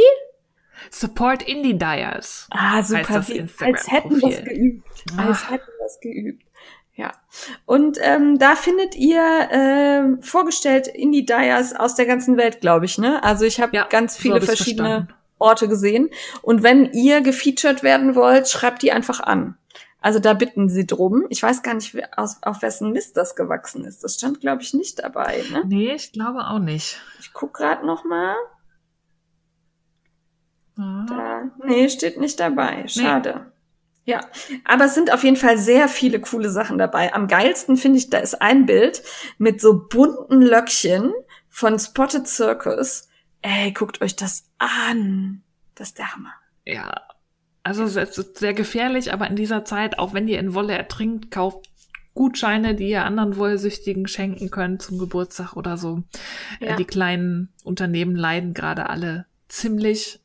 Support 0.90 1.44
Indie 1.44 1.78
Dyers. 1.78 2.48
Ah, 2.52 2.82
super. 2.82 3.16
Als 3.16 3.92
hätten 3.92 4.22
wir 4.22 4.30
es 4.30 4.44
geübt. 4.46 4.88
Ach. 5.18 5.28
Als 5.28 5.50
hätten 5.50 5.72
wir 5.78 5.86
es 5.86 6.00
geübt. 6.00 6.44
Ja. 6.96 7.12
Und 7.66 7.98
ähm, 8.02 8.40
da 8.40 8.56
findet 8.56 8.96
ihr 8.96 9.22
äh, 9.22 10.22
vorgestellt 10.22 10.88
Indie 10.88 11.26
Dyers 11.26 11.76
aus 11.76 11.96
der 11.96 12.06
ganzen 12.06 12.38
Welt, 12.38 12.62
glaube 12.62 12.86
ich, 12.86 12.98
ne? 12.98 13.22
Also 13.22 13.44
ich 13.44 13.60
habe 13.60 13.76
ja, 13.76 13.86
ganz 13.90 14.16
viele 14.16 14.40
so 14.40 14.46
verschiedene 14.46 14.90
verstanden. 14.90 15.25
Orte 15.38 15.68
gesehen. 15.68 16.10
Und 16.42 16.64
wenn 16.64 16.92
ihr 16.94 17.22
gefeatured 17.22 17.84
werden 17.84 18.16
wollt, 18.16 18.48
schreibt 18.48 18.82
die 18.82 18.92
einfach 18.92 19.20
an. 19.20 19.58
Also 20.06 20.20
da 20.20 20.34
bitten 20.34 20.70
sie 20.70 20.86
drum. 20.86 21.26
Ich 21.30 21.42
weiß 21.42 21.64
gar 21.64 21.74
nicht, 21.74 21.98
aus, 22.16 22.38
auf 22.44 22.62
wessen 22.62 22.92
Mist 22.92 23.18
das 23.18 23.36
gewachsen 23.36 23.86
ist. 23.86 24.04
Das 24.04 24.14
stand, 24.16 24.40
glaube 24.40 24.62
ich, 24.62 24.74
nicht 24.74 25.00
dabei. 25.00 25.44
Ne? 25.52 25.64
Nee, 25.66 25.94
ich 25.94 26.12
glaube 26.12 26.46
auch 26.46 26.60
nicht. 26.60 27.02
Ich 27.20 27.34
guck 27.34 27.56
gerade 27.56 27.86
noch 27.86 28.06
mal. 28.06 28.36
Ah. 30.78 31.06
Da, 31.08 31.42
nee, 31.66 31.90
steht 31.90 32.20
nicht 32.20 32.40
dabei. 32.40 32.88
Schade. 32.88 33.46
Nee. 33.46 33.52
Ja, 34.08 34.20
aber 34.64 34.86
es 34.86 34.94
sind 34.94 35.12
auf 35.12 35.24
jeden 35.24 35.38
Fall 35.38 35.58
sehr 35.58 35.88
viele 35.88 36.22
coole 36.22 36.52
Sachen 36.52 36.78
dabei. 36.78 37.12
Am 37.16 37.28
geilsten 37.28 37.76
finde 37.76 37.98
ich, 37.98 38.12
da 38.12 38.20
ist 38.20 38.40
ein 38.40 38.68
Bild 38.68 39.02
mit 39.40 39.60
so 39.60 39.88
bunten 39.88 40.44
Löckchen 40.44 41.12
von 41.50 41.80
Spotted 41.80 42.28
Circus. 42.28 43.10
Ey, 43.48 43.72
guckt 43.74 44.02
euch 44.02 44.16
das 44.16 44.50
an. 44.58 45.44
Das 45.76 45.90
ist 45.90 46.00
der 46.00 46.16
Hammer. 46.16 46.34
Ja, 46.66 47.00
also 47.62 47.84
es 47.84 47.96
ist 47.96 48.38
sehr 48.40 48.56
gefährlich, 48.56 49.14
aber 49.14 49.28
in 49.28 49.36
dieser 49.36 49.64
Zeit, 49.66 50.00
auch 50.00 50.16
wenn 50.16 50.28
ihr 50.28 50.40
in 50.40 50.56
Wolle 50.56 50.76
ertrinkt, 50.76 51.30
kauft 51.30 51.70
Gutscheine, 52.16 52.74
die 52.74 52.90
ihr 52.90 53.06
anderen 53.06 53.38
Wollsüchtigen 53.38 54.08
schenken 54.08 54.50
könnt 54.50 54.82
zum 54.82 54.98
Geburtstag 54.98 55.56
oder 55.56 55.78
so. 55.78 56.02
Äh, 56.60 56.70
ja. 56.70 56.76
Die 56.76 56.86
kleinen 56.86 57.54
Unternehmen 57.64 58.16
leiden 58.16 58.56
gerade 58.56 58.90
alle 58.90 59.28
ziemlich 59.48 60.22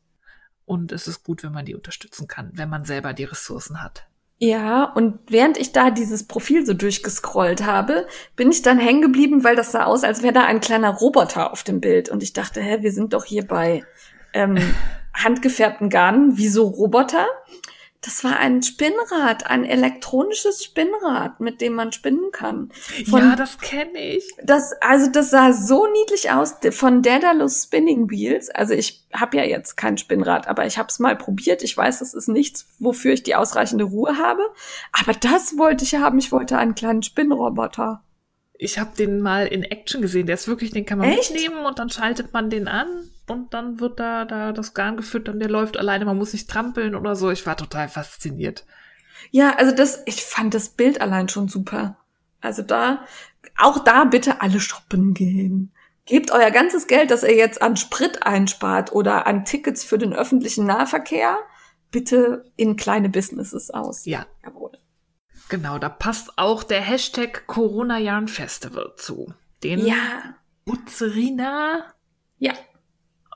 und 0.65 0.91
es 0.91 1.07
ist 1.07 1.23
gut, 1.23 1.43
wenn 1.43 1.51
man 1.51 1.65
die 1.65 1.75
unterstützen 1.75 2.27
kann, 2.27 2.49
wenn 2.55 2.69
man 2.69 2.85
selber 2.85 3.13
die 3.13 3.25
Ressourcen 3.25 3.83
hat. 3.83 4.07
Ja, 4.43 4.85
und 4.85 5.19
während 5.27 5.59
ich 5.59 5.71
da 5.71 5.91
dieses 5.91 6.23
Profil 6.23 6.65
so 6.65 6.73
durchgescrollt 6.73 7.63
habe, 7.63 8.07
bin 8.35 8.49
ich 8.49 8.63
dann 8.63 8.79
hängen 8.79 9.03
geblieben, 9.03 9.43
weil 9.43 9.55
das 9.55 9.71
sah 9.71 9.83
aus, 9.83 10.03
als 10.03 10.23
wäre 10.23 10.33
da 10.33 10.45
ein 10.45 10.61
kleiner 10.61 10.89
Roboter 10.89 11.51
auf 11.51 11.63
dem 11.63 11.79
Bild. 11.79 12.09
Und 12.09 12.23
ich 12.23 12.33
dachte, 12.33 12.59
hä, 12.59 12.79
wir 12.81 12.91
sind 12.91 13.13
doch 13.13 13.23
hier 13.23 13.45
bei 13.45 13.83
ähm, 14.33 14.57
handgefärbten 15.13 15.91
Garnen, 15.91 16.37
wie 16.39 16.47
so 16.47 16.65
Roboter. 16.65 17.27
Das 18.03 18.23
war 18.23 18.37
ein 18.37 18.63
Spinnrad, 18.63 19.45
ein 19.45 19.63
elektronisches 19.63 20.63
Spinnrad, 20.63 21.39
mit 21.39 21.61
dem 21.61 21.73
man 21.73 21.91
spinnen 21.91 22.31
kann. 22.31 22.71
Von, 23.07 23.21
ja, 23.21 23.35
das 23.35 23.59
kenne 23.59 23.99
ich. 23.99 24.27
Das, 24.43 24.73
also 24.81 25.11
das 25.11 25.29
sah 25.29 25.53
so 25.53 25.85
niedlich 25.85 26.31
aus 26.31 26.55
von 26.71 27.03
Daedalus 27.03 27.63
Spinning 27.63 28.09
Wheels. 28.09 28.49
Also 28.49 28.73
ich 28.73 29.05
habe 29.13 29.37
ja 29.37 29.43
jetzt 29.43 29.77
kein 29.77 29.99
Spinnrad, 29.99 30.47
aber 30.47 30.65
ich 30.65 30.79
habe 30.79 30.89
es 30.89 30.97
mal 30.97 31.15
probiert. 31.15 31.61
Ich 31.61 31.77
weiß, 31.77 31.99
das 31.99 32.15
ist 32.15 32.27
nichts, 32.27 32.65
wofür 32.79 33.13
ich 33.13 33.21
die 33.21 33.35
ausreichende 33.35 33.83
Ruhe 33.83 34.17
habe. 34.17 34.41
Aber 34.99 35.13
das 35.13 35.59
wollte 35.59 35.83
ich 35.83 35.93
haben. 35.93 36.17
Ich 36.17 36.31
wollte 36.31 36.57
einen 36.57 36.73
kleinen 36.73 37.03
Spinnroboter. 37.03 38.03
Ich 38.53 38.79
habe 38.79 38.95
den 38.97 39.21
mal 39.21 39.45
in 39.45 39.61
Action 39.61 40.01
gesehen. 40.01 40.25
Der 40.25 40.35
ist 40.35 40.47
wirklich, 40.47 40.71
den 40.71 40.87
kann 40.87 40.97
man 40.97 41.09
Echt? 41.09 41.31
mitnehmen 41.31 41.65
und 41.65 41.77
dann 41.77 41.91
schaltet 41.91 42.33
man 42.33 42.49
den 42.49 42.67
an 42.67 43.10
und 43.31 43.53
dann 43.53 43.79
wird 43.79 43.99
da, 43.99 44.25
da 44.25 44.51
das 44.51 44.73
Garn 44.73 44.97
gefüttert 44.97 45.35
und 45.35 45.39
der 45.39 45.49
läuft 45.49 45.77
alleine, 45.77 46.05
man 46.05 46.17
muss 46.17 46.33
nicht 46.33 46.49
trampeln 46.49 46.95
oder 46.95 47.15
so. 47.15 47.31
Ich 47.31 47.45
war 47.45 47.57
total 47.57 47.87
fasziniert. 47.87 48.65
Ja, 49.31 49.55
also 49.55 49.73
das, 49.73 50.03
ich 50.05 50.23
fand 50.23 50.53
das 50.53 50.69
Bild 50.69 51.01
allein 51.01 51.29
schon 51.29 51.47
super. 51.47 51.97
Also 52.41 52.61
da, 52.61 53.05
auch 53.57 53.79
da 53.83 54.03
bitte 54.03 54.41
alle 54.41 54.59
shoppen 54.59 55.13
gehen. 55.13 55.71
Gebt 56.05 56.31
euer 56.31 56.51
ganzes 56.51 56.87
Geld, 56.87 57.11
das 57.11 57.23
ihr 57.23 57.35
jetzt 57.35 57.61
an 57.61 57.77
Sprit 57.77 58.23
einspart 58.23 58.91
oder 58.91 59.27
an 59.27 59.45
Tickets 59.45 59.83
für 59.83 59.97
den 59.97 60.13
öffentlichen 60.13 60.65
Nahverkehr, 60.65 61.37
bitte 61.91 62.51
in 62.57 62.75
kleine 62.75 63.09
Businesses 63.09 63.69
aus. 63.69 64.05
Ja. 64.05 64.25
Jawohl. 64.43 64.71
Genau, 65.49 65.77
da 65.77 65.89
passt 65.89 66.37
auch 66.37 66.63
der 66.63 66.81
Hashtag 66.81 67.45
Corona 67.45 67.97
Yarn 67.99 68.27
Festival 68.27 68.93
zu. 68.97 69.33
Den 69.63 69.85
ja. 69.85 70.35
Butzerina 70.65 71.85
ja 72.39 72.53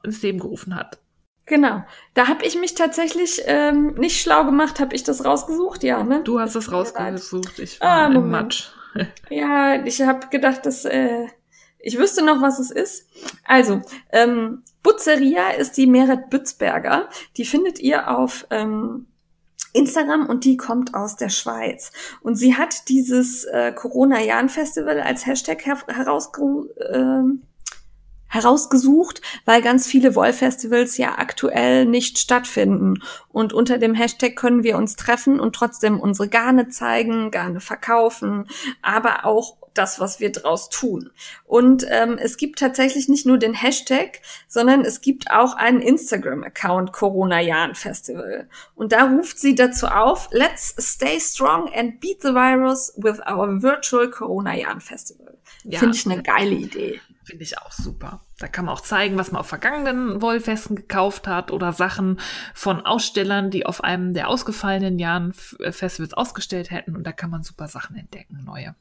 ins 0.06 0.22
Leben 0.22 0.40
gerufen 0.40 0.76
hat. 0.76 1.00
Genau. 1.46 1.84
Da 2.14 2.28
habe 2.28 2.46
ich 2.46 2.60
mich 2.60 2.74
tatsächlich 2.74 3.42
ähm, 3.46 3.94
nicht 3.96 4.22
schlau 4.22 4.46
gemacht, 4.46 4.80
habe 4.80 4.96
ich 4.96 5.04
das 5.04 5.26
rausgesucht, 5.26 5.84
ja, 5.84 6.04
ne? 6.04 6.22
Du 6.24 6.40
hast 6.40 6.56
es 6.56 6.72
rausgesucht, 6.72 7.60
ich 7.60 7.80
war 7.82 7.90
ah, 7.90 8.06
im 8.08 8.30
Matsch. 8.30 8.70
ja, 9.30 9.84
ich 9.86 10.02
habe 10.02 10.28
gedacht, 10.28 10.66
dass 10.66 10.86
äh, 10.86 11.28
ich 11.78 12.00
wüsste 12.00 12.26
noch, 12.26 12.42
was 12.42 12.58
es 12.58 12.72
ist. 12.72 13.08
Also, 13.44 13.82
ähm, 14.12 14.64
Butzeria 14.82 15.50
ist 15.52 15.78
die 15.78 15.86
Meret 15.86 16.32
Bützberger. 16.32 17.10
Die 17.38 17.46
findet 17.46 17.80
ihr 17.80 18.10
auf 18.10 18.48
ähm, 18.50 19.06
Instagram 19.74 20.28
und 20.28 20.46
die 20.46 20.58
kommt 20.58 20.96
aus 20.96 21.16
der 21.16 21.30
Schweiz. 21.30 21.92
Und 22.22 22.36
sie 22.36 22.56
hat 22.56 22.90
dieses 22.90 23.44
äh, 23.44 23.72
Corona-Jahren-Festival 23.72 25.00
als 25.02 25.28
Hashtag 25.28 25.66
her 25.66 25.78
herausge 25.88 26.42
äh, 26.78 27.55
herausgesucht, 28.36 29.22
weil 29.46 29.62
ganz 29.62 29.88
viele 29.88 30.14
Wollfestivals 30.14 30.98
ja 30.98 31.18
aktuell 31.18 31.86
nicht 31.86 32.20
stattfinden. 32.20 33.02
Und 33.30 33.54
unter 33.54 33.78
dem 33.78 33.96
Hashtag 33.96 34.36
können 34.36 34.64
wir 34.64 34.78
uns 34.78 34.96
treffen 34.96 35.40
und 35.40 35.56
trotzdem 35.56 36.00
unsere 36.00 36.30
Garne 36.30 36.70
zeigen, 36.70 37.32
Garne 37.32 37.60
verkaufen, 37.60 38.48
aber 38.82 39.26
auch 39.26 39.58
das, 39.74 40.00
was 40.00 40.20
wir 40.20 40.32
draus 40.32 40.70
tun. 40.70 41.12
Und 41.46 41.86
ähm, 41.90 42.18
es 42.18 42.38
gibt 42.38 42.60
tatsächlich 42.60 43.10
nicht 43.10 43.26
nur 43.26 43.38
den 43.38 43.54
Hashtag, 43.54 44.22
sondern 44.48 44.82
es 44.82 45.02
gibt 45.02 45.32
auch 45.32 45.56
einen 45.56 45.82
Instagram-Account 45.82 46.94
Corona 46.94 47.42
Jahren 47.42 47.76
Festival. 47.76 48.48
Und 48.76 48.92
da 48.92 49.10
ruft 49.10 49.40
sie 49.40 49.54
dazu 49.54 49.88
auf, 49.88 50.30
let's 50.32 50.76
stay 50.80 51.20
strong 51.20 51.72
and 51.74 52.00
beat 52.00 52.22
the 52.22 52.34
virus 52.34 52.94
with 52.98 53.20
our 53.30 53.62
virtual 53.62 54.10
Corona 54.10 54.56
Jahren 54.56 54.82
Festival. 54.82 55.38
Ja. 55.64 55.80
Finde 55.80 55.96
ich 55.96 56.06
eine 56.06 56.24
geile 56.24 56.56
Idee. 56.56 57.02
Finde 57.26 57.44
ich 57.44 57.58
auch 57.58 57.72
super. 57.72 58.22
Da 58.38 58.48
kann 58.48 58.66
man 58.66 58.76
auch 58.76 58.82
zeigen, 58.82 59.18
was 59.18 59.32
man 59.32 59.40
auf 59.40 59.48
vergangenen 59.48 60.22
Wollfesten 60.22 60.76
gekauft 60.76 61.28
hat 61.28 61.52
oder 61.52 61.74
Sachen 61.74 62.20
von 62.54 62.86
Ausstellern, 62.86 63.50
die 63.50 63.66
auf 63.66 63.84
einem 63.84 64.14
der 64.14 64.30
ausgefallenen 64.30 65.00
Jahren 65.00 65.34
äh, 65.60 65.72
Festivals 65.72 66.14
ausgestellt 66.14 66.70
hätten. 66.70 66.96
Und 66.96 67.04
da 67.04 67.12
kann 67.12 67.32
man 67.32 67.42
super 67.42 67.68
Sachen 67.68 67.96
entdecken, 67.96 68.44
neue. 68.46 68.76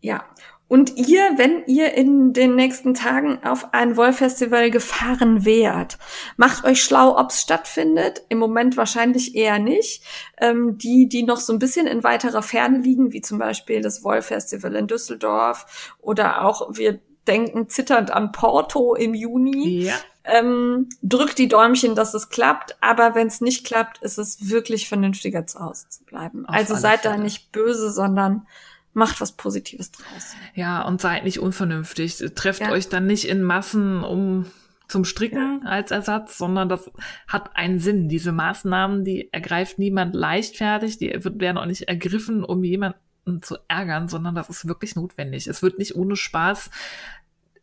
Ja. 0.00 0.24
Und 0.68 0.96
ihr, 0.96 1.22
wenn 1.38 1.64
ihr 1.66 1.94
in 1.94 2.34
den 2.34 2.54
nächsten 2.54 2.92
Tagen 2.92 3.42
auf 3.42 3.72
ein 3.72 3.96
Wollfestival 3.96 4.70
gefahren 4.70 5.46
wärt, 5.46 5.98
macht 6.36 6.64
euch 6.64 6.82
schlau, 6.82 7.16
ob 7.18 7.30
es 7.30 7.40
stattfindet. 7.40 8.22
Im 8.28 8.36
Moment 8.38 8.76
wahrscheinlich 8.76 9.34
eher 9.34 9.58
nicht. 9.58 10.02
Ähm, 10.38 10.76
die, 10.76 11.08
die 11.08 11.22
noch 11.22 11.38
so 11.38 11.54
ein 11.54 11.58
bisschen 11.58 11.86
in 11.86 12.04
weiterer 12.04 12.42
Ferne 12.42 12.78
liegen, 12.78 13.12
wie 13.12 13.22
zum 13.22 13.38
Beispiel 13.38 13.80
das 13.80 14.04
Wollfestival 14.04 14.74
in 14.74 14.88
Düsseldorf 14.88 15.96
oder 16.00 16.44
auch 16.44 16.76
wir 16.76 17.00
denken 17.28 17.68
zitternd 17.68 18.10
an 18.10 18.32
Porto 18.32 18.94
im 18.94 19.14
Juni. 19.14 19.84
Ja. 19.84 19.94
Ähm, 20.24 20.88
drückt 21.02 21.38
die 21.38 21.48
Däumchen, 21.48 21.94
dass 21.94 22.12
es 22.12 22.28
klappt, 22.28 22.76
aber 22.82 23.14
wenn 23.14 23.28
es 23.28 23.40
nicht 23.40 23.64
klappt, 23.64 24.02
ist 24.02 24.18
es 24.18 24.50
wirklich 24.50 24.88
vernünftiger 24.88 25.46
zu 25.46 25.60
Hause 25.60 25.88
zu 25.88 26.04
bleiben. 26.04 26.44
Auf 26.44 26.54
also 26.54 26.74
seid 26.74 27.00
Fälle. 27.00 27.16
da 27.16 27.22
nicht 27.22 27.50
böse, 27.50 27.90
sondern 27.90 28.46
macht 28.92 29.20
was 29.20 29.32
Positives 29.32 29.90
draus. 29.92 30.34
Ja, 30.54 30.82
und 30.82 31.00
seid 31.00 31.24
nicht 31.24 31.38
unvernünftig. 31.38 32.16
Trefft 32.34 32.60
ja. 32.60 32.70
euch 32.70 32.88
dann 32.88 33.06
nicht 33.06 33.26
in 33.26 33.42
Massen 33.42 34.04
um 34.04 34.46
zum 34.88 35.04
Stricken 35.04 35.62
ja. 35.62 35.70
als 35.70 35.90
Ersatz, 35.90 36.38
sondern 36.38 36.68
das 36.68 36.90
hat 37.26 37.56
einen 37.56 37.78
Sinn. 37.78 38.08
Diese 38.08 38.32
Maßnahmen, 38.32 39.04
die 39.04 39.32
ergreift 39.32 39.78
niemand 39.78 40.14
leichtfertig, 40.14 40.98
die 40.98 41.12
werden 41.22 41.58
auch 41.58 41.66
nicht 41.66 41.82
ergriffen, 41.82 42.42
um 42.42 42.64
jemanden 42.64 42.98
zu 43.42 43.58
ärgern, 43.68 44.08
sondern 44.08 44.34
das 44.34 44.48
ist 44.48 44.66
wirklich 44.66 44.96
notwendig. 44.96 45.46
Es 45.46 45.62
wird 45.62 45.78
nicht 45.78 45.94
ohne 45.94 46.16
Spaß 46.16 46.70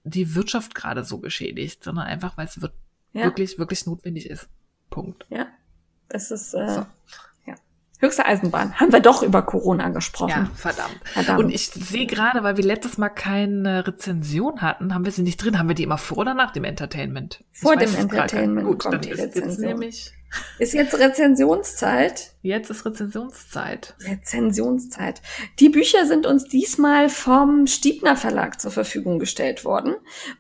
die 0.06 0.36
Wirtschaft 0.36 0.76
gerade 0.76 1.04
so 1.04 1.18
geschädigt, 1.18 1.84
sondern 1.84 2.06
einfach, 2.06 2.38
weil 2.38 2.46
es 2.46 2.62
wird 2.62 2.74
ja. 3.14 3.24
wirklich, 3.24 3.60
wirklich 3.60 3.86
notwendig 3.86 4.30
ist. 4.30 4.48
Punkt. 4.90 5.26
Ja. 5.30 5.48
Es 6.08 6.32
ist 6.32 6.54
äh, 6.54 6.70
so. 6.70 6.86
ja. 7.48 7.56
höchste 8.00 8.26
Eisenbahn. 8.26 8.80
Haben 8.80 8.94
wir 8.94 9.00
doch 9.00 9.24
über 9.24 9.42
Corona 9.42 9.90
gesprochen. 9.90 10.30
Ja, 10.30 10.52
verdammt. 10.54 11.00
verdammt. 11.04 11.40
Und 11.40 11.50
ich 11.50 11.68
sehe 11.68 12.06
gerade, 12.06 12.44
weil 12.44 12.56
wir 12.56 12.64
letztes 12.64 12.98
Mal 12.98 13.10
keine 13.10 13.88
Rezension 13.88 14.62
hatten, 14.62 14.94
haben 14.94 15.06
wir 15.06 15.12
sie 15.12 15.24
nicht 15.24 15.38
drin. 15.38 15.58
Haben 15.58 15.68
wir 15.68 15.76
die 15.76 15.84
immer 15.84 15.98
vor 15.98 16.20
oder 16.20 16.36
nach 16.36 16.52
dem 16.52 16.64
Entertainment? 16.64 17.44
Vor 17.52 17.76
dem 17.76 17.94
Entertainment. 17.96 18.68
Gut, 18.68 18.86
dann 18.86 19.02
ist 19.02 19.36
jetzt 19.36 19.60
nämlich 19.60 20.14
ist 20.60 20.74
jetzt 20.74 20.98
Rezensionszeit? 20.98 22.34
Jetzt 22.42 22.70
ist 22.70 22.86
Rezensionszeit. 22.86 23.96
Rezensionszeit. 24.02 25.22
Die 25.60 25.70
Bücher 25.70 26.06
sind 26.06 26.26
uns 26.26 26.46
diesmal 26.46 27.10
vom 27.10 27.68
Stiebner 27.68 28.16
Verlag 28.16 28.60
zur 28.60 28.72
Verfügung 28.72 29.20
gestellt 29.20 29.66
worden. 29.66 29.96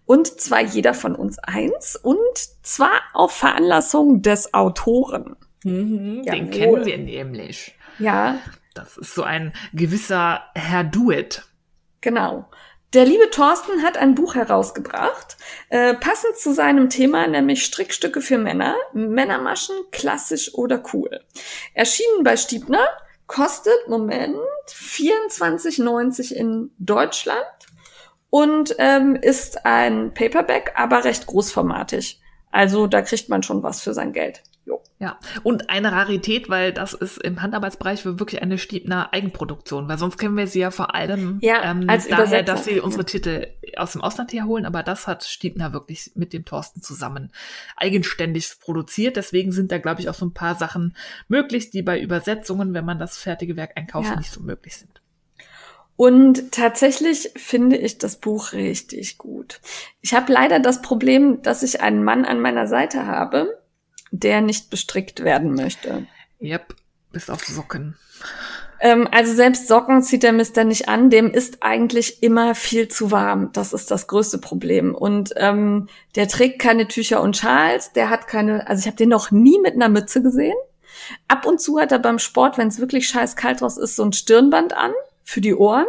Und 0.06 0.40
zwar 0.40 0.62
jeder 0.62 0.94
von 0.94 1.16
uns 1.16 1.40
eins. 1.40 1.96
Und 1.96 2.18
zwar 2.64 3.02
auf 3.14 3.32
Veranlassung 3.32 4.22
des 4.22 4.54
Autoren. 4.54 5.36
Mhm, 5.64 6.24
den 6.24 6.52
kennen 6.52 6.86
wir 6.86 6.98
nämlich. 6.98 7.76
Ja, 8.00 8.40
Das 8.74 8.98
ist 8.98 9.16
so 9.16 9.24
ein 9.24 9.54
gewisser 9.74 10.44
Herr 10.54 10.84
Duet. 10.84 11.44
Genau. 12.02 12.50
Der 12.94 13.06
liebe 13.06 13.30
Thorsten 13.30 13.84
hat 13.84 13.98
ein 13.98 14.16
Buch 14.16 14.36
herausgebracht, 14.36 15.38
äh, 15.70 15.96
passend 15.96 16.38
zu 16.38 16.54
seinem 16.54 16.90
Thema, 16.90 17.28
nämlich 17.28 17.66
Strickstücke 17.66 18.22
für 18.22 18.38
Männer, 18.38 18.76
Männermaschen, 18.94 19.76
klassisch 19.92 20.54
oder 20.54 20.82
cool. 20.94 21.22
Erschienen 21.74 22.24
bei 22.24 22.38
Stiebner, 22.38 22.88
kostet, 23.28 23.88
Moment, 23.88 24.38
24,90 24.68 26.34
in 26.34 26.72
Deutschland 26.78 27.46
und 28.30 28.76
ähm, 28.78 29.16
ist 29.16 29.66
ein 29.66 30.14
Paperback, 30.14 30.74
aber 30.76 31.04
recht 31.04 31.26
großformatig. 31.26 32.22
Also 32.52 32.88
da 32.88 33.02
kriegt 33.02 33.30
man 33.30 33.44
schon 33.44 33.64
was 33.64 33.82
für 33.82 33.94
sein 33.94 34.14
Geld. 34.14 34.44
Jo. 34.66 34.82
Ja, 34.98 35.20
und 35.44 35.70
eine 35.70 35.92
Rarität, 35.92 36.50
weil 36.50 36.74
das 36.74 36.94
ist 36.96 37.18
im 37.22 37.42
Handarbeitsbereich 37.44 38.04
wirklich 38.06 38.42
eine 38.42 38.58
Stiebner 38.58 39.14
Eigenproduktion, 39.14 39.88
weil 39.88 40.00
sonst 40.00 40.18
kennen 40.18 40.36
wir 40.38 40.48
sie 40.48 40.60
ja 40.62 40.72
vor 40.72 40.96
allem 40.96 41.38
Ja, 41.42 41.64
ähm, 41.70 41.88
als 41.88 42.08
daher, 42.08 42.24
Übersetzer. 42.26 42.44
dass 42.44 42.66
sie 42.66 42.80
unsere 42.80 43.04
Ja. 43.04 43.08
Titel 43.08 43.48
aus 43.78 43.92
dem 43.92 44.02
Ausland 44.02 44.34
herholen, 44.34 44.66
aber 44.66 44.82
das 44.82 45.06
hat 45.06 45.24
Stiebner 45.24 45.72
wirklich 45.74 46.12
mit 46.16 46.34
dem 46.34 46.46
Thorsten 46.46 46.82
zusammen 46.82 47.32
eigenständig 47.76 48.60
produziert. 48.60 49.18
Deswegen 49.18 49.52
sind 49.52 49.72
da, 49.72 49.78
glaube 49.78 50.02
ich, 50.02 50.10
auch 50.10 50.14
so 50.16 50.26
ein 50.26 50.34
paar 50.34 50.56
Sachen 50.56 50.96
möglich, 51.28 51.70
die 51.70 51.84
bei 51.84 52.00
Übersetzungen, 52.02 52.74
wenn 52.74 52.86
man 52.86 52.98
das 52.98 53.18
fertige 53.20 53.56
Werk 53.58 53.74
einkauft, 53.76 54.10
Ja. 54.10 54.16
nicht 54.16 54.32
so 54.32 54.42
möglich 54.42 54.78
sind. 54.78 55.02
Und 55.98 56.52
tatsächlich 56.52 57.32
finde 57.38 57.78
ich 57.78 57.98
das 58.00 58.18
Buch 58.18 58.52
richtig 58.54 59.18
gut. 59.18 59.62
Ich 60.02 60.14
habe 60.14 60.32
leider 60.34 60.60
das 60.60 60.82
Problem, 60.82 61.42
dass 61.42 61.64
ich 61.64 61.82
einen 61.82 62.04
Mann 62.04 62.26
an 62.26 62.42
meiner 62.42 62.68
Seite 62.68 63.06
habe, 63.08 63.62
der 64.20 64.42
nicht 64.42 64.70
bestrickt 64.70 65.24
werden 65.24 65.54
möchte. 65.54 66.08
Yep, 66.42 66.76
bis 67.12 67.30
auf 67.30 67.44
Socken. 67.46 67.96
Ähm, 68.80 69.08
also 69.12 69.34
selbst 69.34 69.68
Socken 69.68 70.02
zieht 70.02 70.24
der 70.24 70.34
Mister 70.34 70.64
nicht 70.64 70.90
an, 70.90 71.10
dem 71.10 71.32
ist 71.32 71.64
eigentlich 71.64 72.22
immer 72.22 72.56
viel 72.56 72.88
zu 72.88 73.12
warm. 73.12 73.52
Das 73.54 73.74
ist 73.74 73.90
das 73.90 74.08
größte 74.08 74.38
Problem. 74.38 74.94
Und 74.94 75.34
ähm, 75.38 75.88
der 76.16 76.28
trägt 76.28 76.60
keine 76.60 76.88
Tücher 76.88 77.22
und 77.22 77.38
Schals, 77.38 77.94
der 77.94 78.10
hat 78.10 78.28
keine, 78.28 78.68
also 78.68 78.82
ich 78.82 78.88
habe 78.88 78.98
den 78.98 79.10
noch 79.10 79.32
nie 79.32 79.60
mit 79.60 79.76
einer 79.76 79.90
Mütze 79.90 80.22
gesehen. 80.22 80.56
Ab 81.28 81.46
und 81.46 81.62
zu 81.62 81.80
hat 81.80 81.92
er 81.92 82.00
beim 82.00 82.20
Sport, 82.20 82.58
wenn 82.58 82.68
es 82.68 82.80
wirklich 82.80 83.08
scheiß 83.08 83.36
kalt 83.36 83.62
raus 83.62 83.78
ist, 83.78 83.96
so 83.96 84.04
ein 84.04 84.14
Stirnband 84.14 84.76
an 84.76 84.92
für 85.24 85.42
die 85.42 85.56
Ohren. 85.56 85.88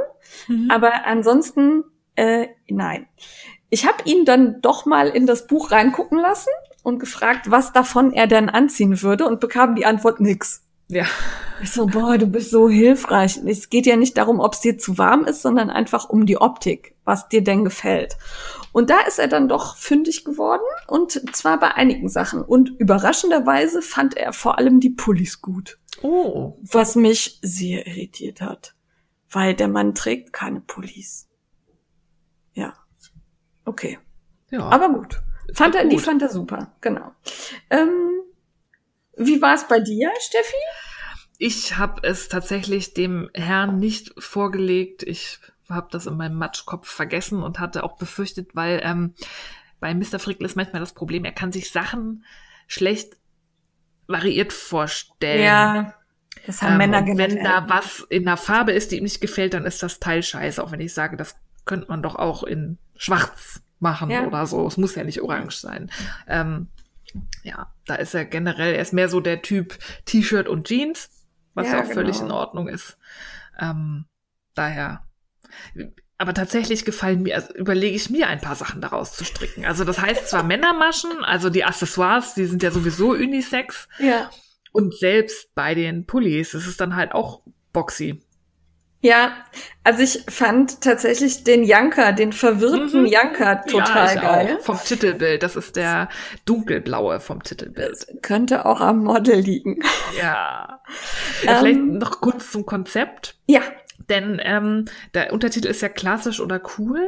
Mhm. 0.48 0.70
Aber 0.70 1.06
ansonsten, 1.06 1.84
äh, 2.14 2.48
nein. 2.68 3.06
Ich 3.76 3.86
habe 3.86 4.04
ihn 4.06 4.24
dann 4.24 4.62
doch 4.62 4.86
mal 4.86 5.08
in 5.10 5.26
das 5.26 5.46
Buch 5.46 5.70
reingucken 5.70 6.18
lassen 6.18 6.48
und 6.82 6.98
gefragt, 6.98 7.50
was 7.50 7.74
davon 7.74 8.10
er 8.14 8.26
denn 8.26 8.48
anziehen 8.48 9.02
würde 9.02 9.26
und 9.26 9.38
bekam 9.38 9.74
die 9.74 9.84
Antwort 9.84 10.18
nix. 10.18 10.62
Ja. 10.88 11.04
Ich 11.62 11.72
so, 11.72 11.84
boah, 11.84 12.16
du 12.16 12.26
bist 12.26 12.50
so 12.50 12.70
hilfreich. 12.70 13.38
Es 13.44 13.68
geht 13.68 13.84
ja 13.84 13.96
nicht 13.96 14.16
darum, 14.16 14.40
ob 14.40 14.54
es 14.54 14.60
dir 14.60 14.78
zu 14.78 14.96
warm 14.96 15.26
ist, 15.26 15.42
sondern 15.42 15.68
einfach 15.68 16.08
um 16.08 16.24
die 16.24 16.38
Optik, 16.40 16.94
was 17.04 17.28
dir 17.28 17.44
denn 17.44 17.64
gefällt. 17.64 18.16
Und 18.72 18.88
da 18.88 18.98
ist 19.00 19.18
er 19.18 19.28
dann 19.28 19.46
doch 19.46 19.76
fündig 19.76 20.24
geworden 20.24 20.64
und 20.88 21.36
zwar 21.36 21.60
bei 21.60 21.74
einigen 21.74 22.08
Sachen. 22.08 22.40
Und 22.40 22.70
überraschenderweise 22.78 23.82
fand 23.82 24.16
er 24.16 24.32
vor 24.32 24.56
allem 24.56 24.80
die 24.80 24.88
Pullis 24.88 25.42
gut, 25.42 25.78
Oh. 26.02 26.56
was 26.62 26.96
mich 26.96 27.38
sehr 27.42 27.86
irritiert 27.86 28.40
hat, 28.40 28.74
weil 29.28 29.52
der 29.52 29.68
Mann 29.68 29.94
trägt 29.94 30.32
keine 30.32 30.60
Pullis. 30.62 31.28
Ja. 32.54 32.72
Okay. 33.66 33.98
Ja. 34.50 34.68
Aber 34.70 34.88
gut. 34.88 35.20
Fand 35.52 35.74
er, 35.74 35.84
die 35.84 35.96
gut. 35.96 36.04
fand 36.04 36.22
er 36.22 36.28
super, 36.28 36.72
genau. 36.80 37.12
Ähm, 37.70 38.22
wie 39.16 39.40
war 39.42 39.54
es 39.54 39.68
bei 39.68 39.80
dir, 39.80 40.10
Steffi? 40.18 40.56
Ich 41.38 41.76
habe 41.76 42.00
es 42.02 42.28
tatsächlich 42.28 42.94
dem 42.94 43.28
Herrn 43.34 43.78
nicht 43.78 44.14
vorgelegt. 44.18 45.02
Ich 45.02 45.38
habe 45.68 45.88
das 45.90 46.06
in 46.06 46.16
meinem 46.16 46.36
Matschkopf 46.36 46.88
vergessen 46.88 47.42
und 47.42 47.58
hatte 47.58 47.84
auch 47.84 47.96
befürchtet, 47.96 48.54
weil 48.54 48.80
ähm, 48.82 49.14
bei 49.80 49.94
Mr. 49.94 50.18
Frickl 50.18 50.44
ist 50.44 50.56
manchmal 50.56 50.80
das 50.80 50.94
Problem, 50.94 51.24
er 51.24 51.32
kann 51.32 51.52
sich 51.52 51.70
Sachen 51.70 52.24
schlecht 52.66 53.16
variiert 54.06 54.52
vorstellen. 54.52 55.92
das 56.46 56.62
Ähm, 56.62 56.80
und 56.80 57.18
wenn 57.18 57.42
da 57.42 57.68
was 57.68 58.06
in 58.08 58.24
der 58.24 58.36
Farbe 58.36 58.72
ist, 58.72 58.92
die 58.92 58.98
ihm 58.98 59.02
nicht 59.02 59.20
gefällt, 59.20 59.54
dann 59.54 59.66
ist 59.66 59.82
das 59.82 59.98
Teil 59.98 60.22
scheiße. 60.22 60.62
Auch 60.62 60.72
wenn 60.72 60.80
ich 60.80 60.94
sage, 60.94 61.16
das 61.16 61.36
könnte 61.64 61.88
man 61.88 62.02
doch 62.02 62.14
auch 62.14 62.44
in 62.44 62.78
schwarz 62.96 63.62
machen 63.78 64.10
Ja. 64.10 64.26
oder 64.26 64.46
so. 64.46 64.66
Es 64.66 64.76
muss 64.76 64.94
ja 64.94 65.04
nicht 65.04 65.20
orange 65.22 65.56
sein. 65.56 65.90
Ähm, 66.26 66.68
ja, 67.42 67.72
da 67.86 67.94
ist 67.96 68.14
er 68.14 68.24
generell, 68.24 68.74
er 68.74 68.82
ist 68.82 68.92
mehr 68.92 69.08
so 69.08 69.20
der 69.20 69.42
Typ 69.42 69.78
T-Shirt 70.06 70.48
und 70.48 70.66
Jeans, 70.66 71.08
was 71.54 71.68
Ja, 71.68 71.80
auch 71.82 71.86
völlig 71.86 72.16
genau. 72.18 72.26
in 72.26 72.32
Ordnung 72.32 72.68
ist. 72.68 72.98
Ähm, 73.58 74.04
daher. 74.54 75.02
Aber 76.18 76.32
tatsächlich 76.34 76.84
gefallen 76.84 77.22
mir, 77.22 77.34
also 77.36 77.54
überlege 77.54 77.94
ich 77.94 78.08
mir 78.10 78.26
ein 78.28 78.40
paar 78.40 78.56
Sachen 78.56 78.80
daraus 78.80 79.12
zu 79.12 79.24
stricken. 79.24 79.66
Also 79.66 79.84
das 79.84 79.98
heißt 80.00 80.28
zwar 80.28 80.42
Männermaschen, 80.44 81.24
also 81.24 81.50
die 81.50 81.64
Accessoires, 81.64 82.34
die 82.34 82.46
sind 82.46 82.62
ja 82.62 82.70
sowieso 82.70 83.10
unisex. 83.10 83.88
Ja. 83.98 84.30
Und 84.72 84.94
selbst 84.98 85.54
bei 85.54 85.74
den 85.74 86.06
Pullis 86.06 86.54
ist 86.54 86.66
es 86.66 86.76
dann 86.76 86.96
halt 86.96 87.12
auch 87.12 87.42
boxy. 87.72 88.22
Ja, 89.06 89.36
also 89.84 90.02
ich 90.02 90.24
fand 90.28 90.80
tatsächlich 90.80 91.44
den 91.44 91.62
Janker, 91.62 92.12
den 92.12 92.32
verwirrten 92.32 93.02
Mhm. 93.02 93.06
Janker 93.06 93.62
total 93.62 94.16
ich 94.16 94.20
geil. 94.20 94.56
Auch. 94.58 94.64
Vom 94.64 94.80
Titelbild. 94.84 95.44
Das 95.44 95.54
ist 95.54 95.76
der 95.76 96.08
dunkelblaue 96.44 97.20
vom 97.20 97.40
Titelbild. 97.40 98.04
Könnte 98.22 98.66
auch 98.66 98.80
am 98.80 99.04
Model 99.04 99.38
liegen. 99.38 99.78
Ja. 100.18 100.80
Ähm. 101.44 101.56
Vielleicht 101.58 101.80
noch 101.80 102.20
kurz 102.20 102.50
zum 102.50 102.66
Konzept. 102.66 103.36
Ja, 103.46 103.60
Denn 104.08 104.40
ähm, 104.42 104.84
der 105.14 105.32
Untertitel 105.32 105.68
ist 105.68 105.82
ja 105.82 105.88
klassisch 105.88 106.40
oder 106.40 106.60
cool. 106.78 107.00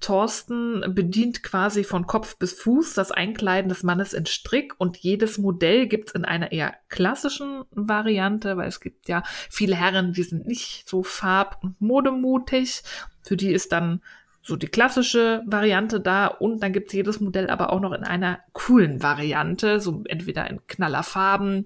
Thorsten 0.00 0.84
bedient 0.94 1.42
quasi 1.42 1.84
von 1.84 2.06
Kopf 2.06 2.38
bis 2.38 2.54
Fuß 2.54 2.94
das 2.94 3.10
Einkleiden 3.10 3.68
des 3.68 3.82
Mannes 3.82 4.12
in 4.12 4.26
Strick 4.26 4.74
und 4.78 4.96
jedes 4.96 5.38
Modell 5.38 5.86
gibt's 5.86 6.12
in 6.12 6.24
einer 6.24 6.52
eher 6.52 6.74
klassischen 6.88 7.64
Variante, 7.70 8.56
weil 8.56 8.68
es 8.68 8.80
gibt 8.80 9.08
ja 9.08 9.22
viele 9.50 9.74
Herren, 9.74 10.12
die 10.12 10.22
sind 10.22 10.46
nicht 10.46 10.88
so 10.88 11.02
farb- 11.02 11.58
und 11.62 11.80
modemutig. 11.80 12.82
Für 13.22 13.36
die 13.36 13.52
ist 13.52 13.72
dann 13.72 14.00
so 14.46 14.56
die 14.56 14.66
klassische 14.68 15.42
Variante 15.46 16.00
da 16.00 16.26
und 16.26 16.62
dann 16.62 16.74
gibt's 16.74 16.92
jedes 16.92 17.18
Modell 17.18 17.48
aber 17.48 17.72
auch 17.72 17.80
noch 17.80 17.92
in 17.92 18.04
einer 18.04 18.40
coolen 18.52 19.02
Variante, 19.02 19.80
so 19.80 20.02
entweder 20.06 20.48
in 20.50 20.60
Knallerfarben 20.66 21.64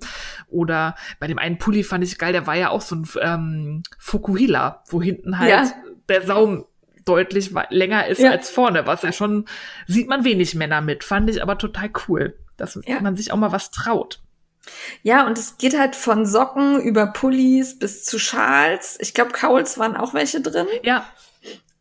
oder 0.48 0.94
bei 1.18 1.26
dem 1.26 1.38
einen 1.38 1.58
Pulli 1.58 1.82
fand 1.82 2.04
ich 2.04 2.18
geil, 2.18 2.32
der 2.32 2.46
war 2.46 2.54
ja 2.54 2.70
auch 2.70 2.80
so 2.80 2.94
ein 2.94 3.08
ähm, 3.20 3.82
Fukuhila, 3.98 4.84
wo 4.88 5.02
hinten 5.02 5.38
halt 5.40 5.50
Ja. 5.50 5.72
der 6.08 6.22
Saum 6.24 6.66
deutlich 7.04 7.50
länger 7.70 8.06
ist 8.06 8.20
Ja. 8.20 8.30
als 8.30 8.48
vorne, 8.48 8.86
was 8.86 9.02
ja 9.02 9.12
schon 9.12 9.46
sieht 9.88 10.08
man 10.08 10.24
wenig 10.24 10.54
Männer 10.54 10.80
mit, 10.80 11.02
fand 11.02 11.28
ich 11.30 11.42
aber 11.42 11.58
total 11.58 11.90
cool, 12.06 12.38
dass 12.56 12.78
Ja. 12.86 13.00
man 13.00 13.16
sich 13.16 13.32
auch 13.32 13.36
mal 13.38 13.50
was 13.50 13.72
traut. 13.72 14.20
ja, 15.02 15.26
und 15.26 15.36
es 15.38 15.56
geht 15.58 15.76
halt 15.78 15.96
von 15.96 16.26
Socken 16.26 16.80
über 16.80 17.06
Pullis 17.08 17.78
bis 17.78 18.04
zu 18.04 18.18
Schals. 18.18 18.98
Ich 19.00 19.14
glaube, 19.14 19.32
Cowls 19.32 19.78
waren 19.78 19.96
auch 19.96 20.12
welche 20.14 20.40
drin. 20.42 20.66
Ja, 20.84 21.06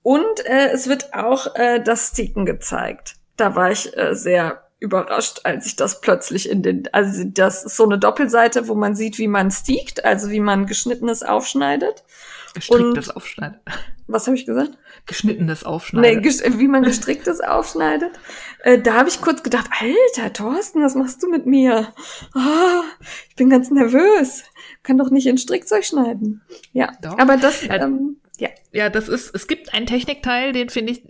Und 0.03 0.45
äh, 0.45 0.69
es 0.71 0.87
wird 0.87 1.13
auch 1.13 1.55
äh, 1.55 1.81
das 1.81 2.09
Sticken 2.09 2.45
gezeigt. 2.45 3.15
Da 3.35 3.55
war 3.55 3.71
ich 3.71 3.95
äh, 3.97 4.15
sehr 4.15 4.63
überrascht, 4.79 5.41
als 5.43 5.65
ich 5.65 5.75
das 5.75 6.01
plötzlich 6.01 6.49
in 6.49 6.61
den, 6.61 6.87
also 6.93 7.23
das 7.25 7.63
ist 7.65 7.75
so 7.77 7.83
eine 7.83 7.97
Doppelseite, 7.97 8.67
wo 8.67 8.75
man 8.75 8.95
sieht, 8.95 9.17
wie 9.17 9.27
man 9.27 9.49
stiekt, 9.51 10.05
also 10.05 10.29
wie 10.29 10.39
man 10.39 10.65
geschnittenes 10.67 11.23
aufschneidet. 11.23 12.03
gestricktes 12.53 13.09
Aufschneiden. 13.09 13.59
Was 14.09 14.25
habe 14.25 14.37
ich 14.37 14.45
gesagt? 14.45 14.71
Geschnittenes 15.05 15.63
Nee, 15.63 15.67
Aufschneiden. 15.67 16.23
ges- 16.23 16.57
wie 16.57 16.69
man 16.69 16.83
gestricktes 16.83 17.41
aufschneidet. 17.41 18.11
Äh, 18.63 18.79
da 18.79 18.93
habe 18.93 19.09
ich 19.09 19.19
kurz 19.19 19.43
gedacht, 19.43 19.69
Alter, 19.81 20.31
Thorsten, 20.31 20.81
was 20.81 20.95
machst 20.95 21.21
du 21.21 21.27
mit 21.29 21.45
mir? 21.45 21.91
Ah, 22.33 22.83
ich 23.27 23.35
bin 23.35 23.49
ganz 23.49 23.69
nervös. 23.69 24.43
Kann 24.83 24.97
doch 24.97 25.09
nicht 25.09 25.27
in 25.27 25.37
Strickzeug 25.37 25.83
schneiden. 25.83 26.41
Ja, 26.71 26.93
Doch. 27.01 27.17
aber 27.19 27.35
das, 27.35 27.63
ähm, 27.69 28.21
ja. 28.77 28.83
Ja, 28.85 28.89
das 28.89 29.09
ist, 29.09 29.33
es 29.35 29.47
gibt 29.47 29.73
einen 29.73 29.85
Technikteil, 29.87 30.53
den 30.53 30.69
finde 30.69 30.93
ich 30.93 31.01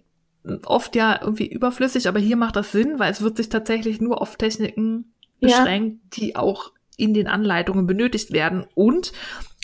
oft 0.66 0.96
ja 0.96 1.20
irgendwie 1.22 1.48
überflüssig, 1.48 2.08
aber 2.08 2.20
hier 2.20 2.38
macht 2.38 2.56
das 2.56 2.72
Sinn, 2.72 3.00
weil 3.00 3.12
es 3.12 3.22
wird 3.22 3.38
sich 3.38 3.50
tatsächlich 3.50 4.00
nur 4.00 4.22
auf 4.22 4.38
Techniken 4.38 5.14
Ja. 5.40 5.48
beschränkt, 5.60 6.16
die 6.18 6.36
auch 6.36 6.72
in 6.96 7.14
den 7.14 7.28
Anleitungen 7.28 7.86
benötigt 7.86 8.32
werden 8.32 8.66
und 8.74 9.12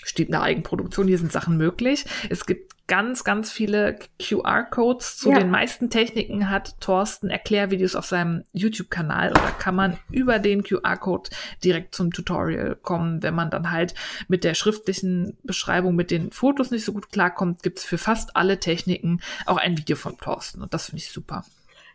steht 0.03 0.27
eine 0.27 0.41
Eigenproduktion, 0.41 1.07
hier 1.07 1.17
sind 1.17 1.31
Sachen 1.31 1.57
möglich. 1.57 2.05
Es 2.29 2.45
gibt 2.45 2.72
ganz, 2.87 3.23
ganz 3.23 3.51
viele 3.51 3.97
QR-Codes. 4.21 5.17
Zu 5.17 5.31
Ja. 5.31 5.39
den 5.39 5.49
meisten 5.49 5.89
Techniken 5.89 6.49
hat 6.49 6.79
Thorsten 6.81 7.29
Erklärvideos 7.29 7.95
auf 7.95 8.05
seinem 8.05 8.43
YouTube-Kanal 8.53 9.31
oder 9.31 9.51
kann 9.57 9.75
man 9.75 9.97
über 10.11 10.39
den 10.39 10.63
QR-Code 10.63 11.29
direkt 11.63 11.95
zum 11.95 12.11
Tutorial 12.11 12.75
kommen. 12.75 13.23
Wenn 13.23 13.35
man 13.35 13.49
dann 13.49 13.71
halt 13.71 13.93
mit 14.27 14.43
der 14.43 14.53
schriftlichen 14.53 15.37
Beschreibung, 15.43 15.95
mit 15.95 16.11
den 16.11 16.31
Fotos 16.31 16.71
nicht 16.71 16.83
so 16.85 16.91
gut 16.93 17.11
klarkommt, 17.11 17.63
gibt's 17.63 17.85
für 17.85 17.97
fast 17.97 18.35
alle 18.35 18.59
Techniken 18.59 19.21
auch 19.45 19.57
ein 19.57 19.77
Video 19.77 19.95
von 19.95 20.17
Thorsten 20.17 20.61
und 20.61 20.73
das 20.73 20.87
finde 20.87 20.99
ich 21.03 21.09
super. 21.11 21.45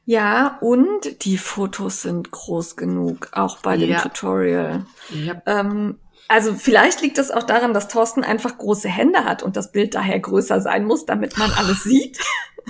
Ja, 0.07 0.57
und 0.63 1.23
die 1.27 1.37
Fotos 1.37 2.01
sind 2.01 2.31
groß 2.31 2.77
genug, 2.77 3.29
auch 3.33 3.59
bei 3.59 3.77
dem 3.77 3.91
Ja. 3.91 4.01
Tutorial. 4.01 4.87
Ja. 5.11 5.43
Ähm, 5.45 5.99
also 6.29 6.55
vielleicht 6.55 7.01
liegt 7.03 7.19
es 7.19 7.31
auch 7.31 7.43
daran, 7.43 7.73
dass 7.75 7.89
Thorsten 7.89 8.23
einfach 8.23 8.57
große 8.59 8.89
Hände 8.89 9.25
hat 9.25 9.43
und 9.43 9.57
das 9.57 9.73
Bild 9.73 9.95
daher 9.95 10.21
größer 10.21 10.61
sein 10.61 10.85
muss, 10.85 11.07
damit 11.07 11.37
man 11.39 11.51
alles 11.53 11.83
sieht. 11.85 12.19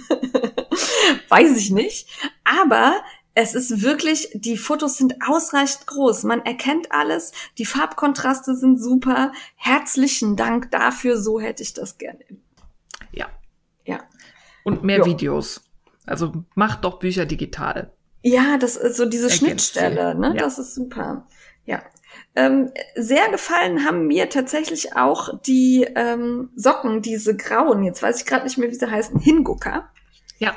Weiß 1.28 1.56
ich 1.56 1.70
nicht. 1.70 2.08
Aber 2.44 3.02
es 3.34 3.54
ist 3.54 3.82
wirklich, 3.82 4.30
die 4.34 4.56
Fotos 4.56 4.96
sind 4.96 5.16
ausreichend 5.26 5.86
groß. 5.86 6.24
Man 6.24 6.44
erkennt 6.44 6.90
alles. 6.92 7.32
Die 7.58 7.64
Farbkontraste 7.66 8.54
sind 8.56 8.78
super. 8.80 9.32
Herzlichen 9.56 10.36
Dank 10.36 10.70
dafür. 10.70 11.18
So 11.20 11.40
hätte 11.40 11.62
ich 11.62 11.74
das 11.74 11.98
gerne. 11.98 12.20
ja. 13.12 13.28
Ja. 13.84 14.00
Und 14.64 14.84
mehr 14.84 14.98
Ja. 14.98 15.06
Videos. 15.06 15.62
Also 16.04 16.44
macht 16.54 16.84
doch 16.84 16.98
Bücher 16.98 17.24
digital. 17.24 17.92
Ja, 18.22 18.58
das 18.58 18.76
ist 18.76 18.96
so 18.98 19.06
diese 19.06 19.24
Ergänzt 19.30 19.38
Schnittstelle, 19.46 20.12
sie. 20.12 20.18
ne? 20.20 20.26
Ja. 20.28 20.42
Das 20.42 20.58
ist 20.58 20.74
super. 20.74 21.26
Ja. 21.64 21.82
Ähm, 22.34 22.70
sehr 22.94 23.28
gefallen 23.30 23.84
haben 23.84 24.06
mir 24.06 24.28
tatsächlich 24.28 24.94
auch 24.94 25.40
die 25.40 25.86
ähm, 25.96 26.50
Socken, 26.54 27.02
diese 27.02 27.36
grauen, 27.36 27.82
jetzt 27.82 28.02
weiß 28.02 28.20
ich 28.20 28.26
gerade 28.26 28.44
nicht 28.44 28.58
mehr, 28.58 28.70
wie 28.70 28.74
sie 28.74 28.90
heißen, 28.90 29.18
Hingucker. 29.18 29.90
Ja. 30.38 30.56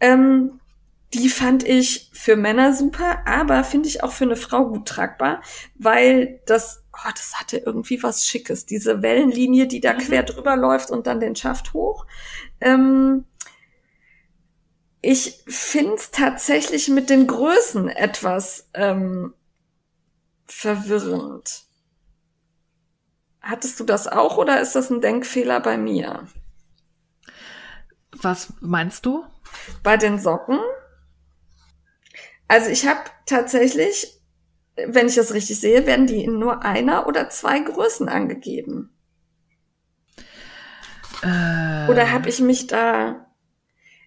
Ähm, 0.00 0.58
die 1.14 1.28
fand 1.28 1.62
ich 1.68 2.10
für 2.12 2.36
Männer 2.36 2.72
super, 2.72 3.26
aber 3.26 3.64
finde 3.64 3.88
ich 3.88 4.02
auch 4.02 4.12
für 4.12 4.24
eine 4.24 4.36
Frau 4.36 4.66
gut 4.66 4.88
tragbar, 4.88 5.42
weil 5.74 6.40
das, 6.46 6.82
oh, 6.92 7.10
das 7.14 7.34
hatte 7.38 7.58
irgendwie 7.58 8.02
was 8.02 8.26
Schickes. 8.26 8.64
Diese 8.66 9.02
Wellenlinie, 9.02 9.66
die 9.66 9.80
da 9.80 9.92
Mhm. 9.92 9.98
quer 9.98 10.22
drüber 10.22 10.56
läuft 10.56 10.90
und 10.90 11.06
dann 11.06 11.20
den 11.20 11.36
Schaft 11.36 11.74
hoch. 11.74 12.06
Ähm, 12.60 13.26
ich 15.02 15.42
finde 15.46 15.94
es 15.94 16.10
tatsächlich 16.12 16.88
mit 16.88 17.10
den 17.10 17.26
Größen 17.26 17.88
etwas 17.88 18.70
ähm, 18.72 19.34
verwirrend. 20.52 21.64
Hattest 23.40 23.80
du 23.80 23.84
das 23.84 24.06
auch 24.06 24.36
oder 24.38 24.60
ist 24.60 24.74
das 24.76 24.90
ein 24.90 25.00
Denkfehler 25.00 25.60
bei 25.60 25.76
mir? 25.76 26.28
Was 28.12 28.52
meinst 28.60 29.04
du? 29.06 29.24
Bei 29.82 29.96
den 29.96 30.18
Socken? 30.18 30.60
Also 32.46 32.70
ich 32.70 32.86
habe 32.86 33.00
tatsächlich, 33.26 34.20
wenn 34.76 35.06
ich 35.08 35.16
das 35.16 35.32
richtig 35.32 35.58
sehe, 35.58 35.86
werden 35.86 36.06
die 36.06 36.22
in 36.22 36.38
nur 36.38 36.62
einer 36.62 37.06
oder 37.06 37.30
zwei 37.30 37.58
Größen 37.58 38.08
angegeben. 38.08 38.92
Äh, 41.22 41.88
Oder 41.90 42.10
habe 42.10 42.28
ich 42.28 42.40
mich 42.40 42.66
da... 42.66 43.31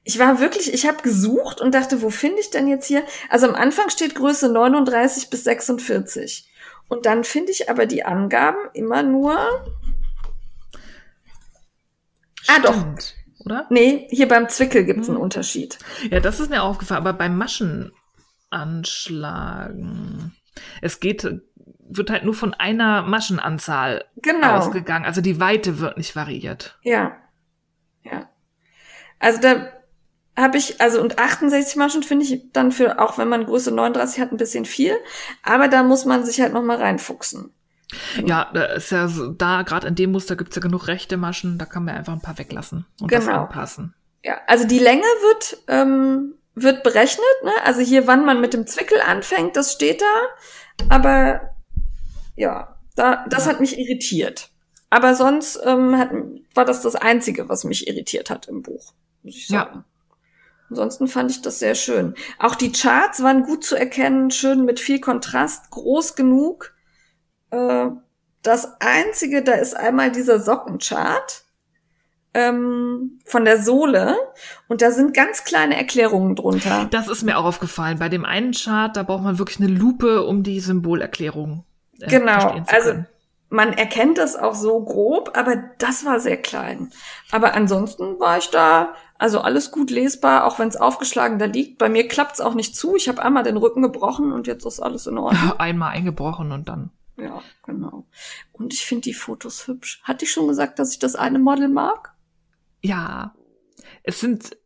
Ich 0.07 0.19
war 0.19 0.39
wirklich, 0.39 0.71
ich 0.71 0.85
habe 0.87 1.01
gesucht 1.01 1.59
und 1.61 1.73
dachte, 1.73 2.03
wo 2.03 2.11
finde 2.11 2.39
ich 2.39 2.51
denn 2.51 2.67
jetzt 2.67 2.85
hier? 2.85 3.03
Also 3.29 3.47
am 3.49 3.55
Anfang 3.55 3.89
steht 3.89 4.13
Größe 4.13 4.51
39 4.51 5.31
bis 5.31 5.43
46. 5.43 6.47
Und 6.87 7.07
dann 7.07 7.23
finde 7.23 7.51
ich 7.51 7.71
aber 7.71 7.87
die 7.87 8.05
Angaben 8.05 8.59
immer 8.73 9.01
nur... 9.01 9.35
Ah, 12.47 12.59
doch. 12.61 12.75
Stimmt, 12.75 13.15
Oder? 13.39 13.65
Nee, 13.71 14.05
hier 14.11 14.27
beim 14.27 14.47
Zwickel 14.47 14.85
gibt's 14.85 15.07
einen 15.07 15.17
Hm. 15.17 15.23
Unterschied. 15.23 15.79
Ja, 16.11 16.19
das 16.19 16.39
ist 16.39 16.51
mir 16.51 16.61
aufgefallen, 16.61 17.01
aber 17.01 17.13
beim 17.13 17.35
Maschenanschlagen. 17.39 20.35
Es 20.83 20.99
geht, 20.99 21.27
wird 21.79 22.11
halt 22.11 22.25
nur 22.25 22.35
von 22.35 22.53
einer 22.53 23.01
Maschenanzahl 23.01 24.05
Genau. 24.17 24.57
ausgegangen. 24.57 25.05
Also 25.05 25.21
die 25.21 25.39
Weite 25.39 25.79
wird 25.79 25.97
nicht 25.97 26.15
variiert. 26.15 26.77
Ja. 26.83 27.17
Ja. 28.03 28.29
Also 29.17 29.41
da 29.41 29.71
habe 30.37 30.57
ich, 30.57 30.81
also 30.81 31.01
und 31.01 31.17
68 31.19 31.75
Maschen 31.77 32.03
finde 32.03 32.25
ich 32.25 32.51
dann 32.51 32.71
für, 32.71 32.99
auch 32.99 33.17
wenn 33.17 33.27
man 33.29 33.45
Größe 33.45 33.71
39 33.71 34.19
hat, 34.21 34.31
ein 34.31 34.37
bisschen 34.37 34.65
viel. 34.65 34.95
Aber 35.43 35.67
da 35.67 35.83
muss 35.83 36.05
man 36.05 36.25
sich 36.25 36.41
halt 36.41 36.53
noch 36.53 36.63
mal 36.63 36.77
reinfuchsen. 36.77 37.53
Ja, 38.25 38.49
da 38.53 38.63
ist 38.65 38.91
ja 38.91 39.07
so, 39.07 39.29
da, 39.31 39.61
gerade 39.61 39.87
in 39.87 39.95
dem 39.95 40.11
Muster 40.11 40.35
gibt's 40.35 40.55
ja 40.55 40.61
genug 40.61 40.87
rechte 40.87 41.17
Maschen, 41.17 41.57
da 41.57 41.65
kann 41.65 41.85
man 41.85 41.95
einfach 41.95 42.13
ein 42.13 42.21
paar 42.21 42.37
weglassen 42.37 42.85
und 42.99 43.11
das 43.11 43.25
Genau. 43.27 43.43
anpassen. 43.43 43.93
Ja, 44.23 44.39
also 44.47 44.65
die 44.67 44.79
Länge 44.79 45.03
wird, 45.03 45.57
ähm, 45.67 46.33
wird 46.55 46.83
berechnet, 46.83 47.23
ne? 47.43 47.51
Also 47.63 47.81
hier, 47.81 48.07
wann 48.07 48.25
man 48.25 48.41
mit 48.41 48.53
dem 48.53 48.65
Zwickel 48.65 48.99
anfängt, 49.01 49.55
das 49.55 49.71
steht 49.71 50.01
da. 50.01 50.85
Aber 50.89 51.51
ja, 52.35 52.75
da, 52.95 53.25
das 53.29 53.45
Ja. 53.45 53.51
hat 53.51 53.59
mich 53.59 53.77
irritiert. 53.77 54.49
Aber 54.89 55.13
sonst 55.15 55.59
ähm, 55.63 55.97
hat, 55.97 56.09
war 56.55 56.65
das 56.65 56.81
das 56.81 56.95
Einzige, 56.95 57.49
was 57.49 57.63
mich 57.65 57.87
irritiert 57.87 58.29
hat 58.29 58.47
im 58.47 58.61
Buch, 58.63 58.93
muss 59.23 59.35
ich 59.35 59.49
Ja. 59.49 59.85
Ansonsten 60.69 61.07
fand 61.07 61.31
ich 61.31 61.41
das 61.41 61.59
sehr 61.59 61.75
schön. 61.75 62.15
Auch 62.39 62.55
die 62.55 62.71
Charts 62.71 63.21
waren 63.21 63.43
gut 63.43 63.63
zu 63.63 63.75
erkennen, 63.75 64.31
schön 64.31 64.65
mit 64.65 64.79
viel 64.79 64.99
Kontrast, 64.99 65.69
groß 65.71 66.15
genug. 66.15 66.73
Äh, 67.51 67.87
das 68.41 68.79
Einzige, 68.79 69.43
da 69.43 69.53
ist 69.53 69.75
einmal 69.75 70.11
dieser 70.11 70.39
Sockenchart 70.39 71.43
ähm, 72.33 73.19
von 73.25 73.45
der 73.45 73.61
Sohle 73.61 74.17
und 74.67 74.81
da 74.81 74.91
sind 74.91 75.13
ganz 75.15 75.43
kleine 75.45 75.77
Erklärungen 75.77 76.35
drunter. 76.35 76.87
Das 76.91 77.07
ist 77.07 77.23
mir 77.23 77.37
auch 77.37 77.45
aufgefallen. 77.45 77.97
Bei 77.97 78.09
dem 78.09 78.25
einen 78.25 78.51
Chart, 78.51 78.95
da 78.95 79.03
braucht 79.03 79.23
man 79.23 79.39
wirklich 79.39 79.59
eine 79.59 79.69
Lupe, 79.69 80.25
um 80.25 80.43
die 80.43 80.59
Symbolerklärung 80.59 81.63
äh, 82.01 82.07
Genau, 82.07 82.61
also 82.67 82.89
können. 82.91 83.07
man 83.49 83.71
erkennt 83.73 84.17
das 84.17 84.35
auch 84.35 84.53
so 84.55 84.83
grob, 84.83 85.31
aber 85.37 85.55
das 85.79 86.03
war 86.05 86.19
sehr 86.19 86.37
klein. 86.37 86.89
Aber 87.31 87.53
ansonsten 87.53 88.19
war 88.19 88.37
ich 88.37 88.49
da, 88.49 88.93
also 89.17 89.39
alles 89.39 89.71
gut 89.71 89.91
lesbar, 89.91 90.45
auch 90.45 90.59
wenn 90.59 90.67
es 90.67 90.75
aufgeschlagen 90.75 91.39
da 91.39 91.45
liegt. 91.45 91.77
Bei 91.77 91.89
mir 91.89 92.07
klappt's 92.07 92.41
auch 92.41 92.53
nicht 92.53 92.75
zu. 92.75 92.95
Ich 92.95 93.07
habe 93.07 93.23
einmal 93.23 93.43
den 93.43 93.57
Rücken 93.57 93.81
gebrochen 93.81 94.31
und 94.31 94.47
jetzt 94.47 94.65
ist 94.65 94.79
alles 94.79 95.07
in 95.07 95.17
Ordnung. 95.17 95.53
Einmal 95.57 95.91
eingebrochen 95.91 96.51
und 96.51 96.67
dann. 96.67 96.91
ja, 97.17 97.41
genau. 97.65 98.05
Und 98.51 98.73
ich 98.73 98.85
finde 98.85 99.03
die 99.03 99.13
Fotos 99.13 99.67
hübsch. 99.67 100.01
Hatte 100.03 100.25
ich 100.25 100.31
schon 100.31 100.47
gesagt, 100.47 100.79
dass 100.79 100.91
ich 100.91 100.99
das 100.99 101.15
eine 101.15 101.39
Model 101.39 101.69
mag? 101.69 102.13
Ja, 102.81 103.33
es 104.03 104.19
sind 104.19 104.57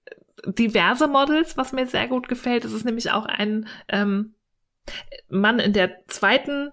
diverse 0.46 1.08
Models, 1.08 1.58
was 1.58 1.72
mir 1.72 1.86
sehr 1.86 2.08
gut 2.08 2.28
gefällt. 2.28 2.66
Es 2.66 2.74
ist 2.74 2.86
nämlich 2.86 3.12
auch 3.12 3.26
ein 3.26 3.68
ähm, 3.88 4.34
Mann 5.30 5.60
in 5.60 5.74
der 5.74 6.08
zweiten, 6.08 6.72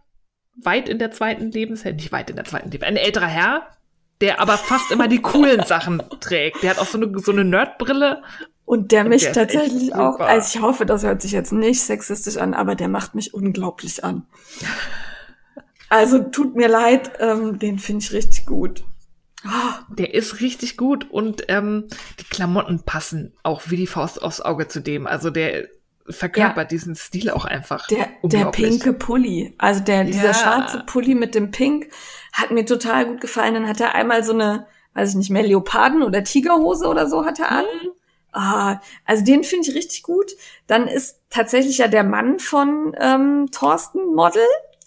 weit 0.56 0.88
in 0.88 0.98
der 0.98 1.10
zweiten 1.10 1.50
Lebenshälfte, 1.50 1.96
nicht 1.96 2.12
weit 2.12 2.30
in 2.30 2.36
der 2.36 2.46
zweiten 2.46 2.70
Lebenshälfte, 2.70 3.00
ein 3.00 3.04
älterer 3.04 3.26
Herr, 3.26 3.75
der 4.20 4.40
aber 4.40 4.56
fast 4.56 4.90
immer 4.90 5.08
die 5.08 5.20
coolen 5.20 5.62
Sachen 5.64 6.02
trägt. 6.20 6.62
Der 6.62 6.70
hat 6.70 6.78
auch 6.78 6.86
so 6.86 6.98
eine, 6.98 7.18
so 7.18 7.32
eine 7.32 7.44
Nerdbrille. 7.44 8.22
Und 8.64 8.90
der 8.90 9.04
mich 9.04 9.22
der 9.22 9.32
tatsächlich 9.32 9.94
auch, 9.94 10.18
also 10.18 10.58
ich 10.58 10.62
hoffe, 10.62 10.86
das 10.86 11.04
hört 11.04 11.22
sich 11.22 11.32
jetzt 11.32 11.52
nicht 11.52 11.80
sexistisch 11.80 12.36
an, 12.36 12.52
aber 12.52 12.74
der 12.74 12.88
macht 12.88 13.14
mich 13.14 13.32
unglaublich 13.32 14.02
an. 14.02 14.26
Also 15.88 16.18
tut 16.18 16.56
mir 16.56 16.68
leid, 16.68 17.12
ähm, 17.20 17.58
den 17.60 17.78
finde 17.78 18.04
ich 18.04 18.12
richtig 18.12 18.46
gut. 18.46 18.82
Ah, 19.44 19.84
Der 19.90 20.14
ist 20.14 20.40
richtig 20.40 20.76
gut 20.76 21.08
und 21.08 21.44
ähm, 21.48 21.86
die 22.18 22.24
Klamotten 22.24 22.82
passen 22.82 23.34
auch 23.44 23.62
wie 23.66 23.76
die 23.76 23.86
Faust 23.86 24.20
aufs 24.20 24.40
Auge 24.40 24.66
zu 24.66 24.80
dem. 24.80 25.06
Also 25.06 25.30
der 25.30 25.68
verkörpert 26.10 26.70
diesen 26.70 26.94
Stil 26.94 27.30
auch 27.30 27.44
einfach. 27.44 27.86
Der, 27.88 28.08
der 28.22 28.46
pinke 28.46 28.92
Pulli, 28.92 29.54
also 29.58 29.80
der, 29.80 30.04
dieser 30.04 30.26
Ja. 30.28 30.34
schwarze 30.34 30.82
Pulli 30.86 31.14
mit 31.14 31.34
dem 31.34 31.50
Pink 31.50 31.88
hat 32.32 32.50
mir 32.50 32.64
total 32.66 33.06
gut 33.06 33.20
gefallen. 33.20 33.54
Dann 33.54 33.68
hat 33.68 33.80
er 33.80 33.94
einmal 33.94 34.22
so 34.24 34.32
eine, 34.32 34.66
weiß 34.94 35.10
ich 35.10 35.16
nicht 35.16 35.30
mehr, 35.30 35.42
Leoparden- 35.44 36.02
oder 36.02 36.22
Tigerhose 36.24 36.86
oder 36.86 37.08
so 37.08 37.24
hat 37.24 37.38
er 37.40 37.50
an. 37.50 37.64
Mhm. 37.64 37.90
Ah, 38.32 38.80
also 39.06 39.24
den 39.24 39.44
finde 39.44 39.68
ich 39.70 39.74
richtig 39.74 40.02
gut. 40.02 40.32
Dann 40.66 40.88
ist 40.88 41.20
tatsächlich 41.30 41.78
ja 41.78 41.88
der 41.88 42.04
Mann 42.04 42.38
von 42.38 42.94
ähm, 43.00 43.48
Thorsten 43.50 44.14
Model 44.14 44.44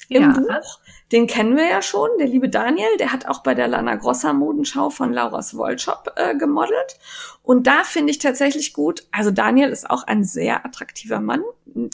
im 0.08 0.22
Ja. 0.22 0.28
Buch. 0.30 0.80
Den 1.12 1.26
kennen 1.26 1.58
wir 1.58 1.68
ja 1.68 1.82
schon, 1.82 2.10
der 2.20 2.28
liebe 2.28 2.50
Daniel. 2.50 2.98
Der 3.00 3.12
hat 3.12 3.28
auch 3.28 3.42
bei 3.42 3.56
der 3.56 3.68
Lana 3.68 3.96
Grossa 3.96 4.32
Modenschau 4.32 4.90
von 4.90 5.12
Lauras 5.12 5.58
Wollshop 5.58 6.14
äh, 6.16 6.36
gemodelt. 6.36 7.00
Und 7.42 7.66
da 7.66 7.84
finde 7.84 8.12
ich 8.12 8.20
tatsächlich 8.20 8.74
gut, 8.74 9.08
also 9.12 9.32
Daniel 9.32 9.70
ist 9.70 9.90
auch 9.90 10.04
ein 10.04 10.24
sehr 10.24 10.66
attraktiver 10.66 11.20
Mann. 11.20 11.42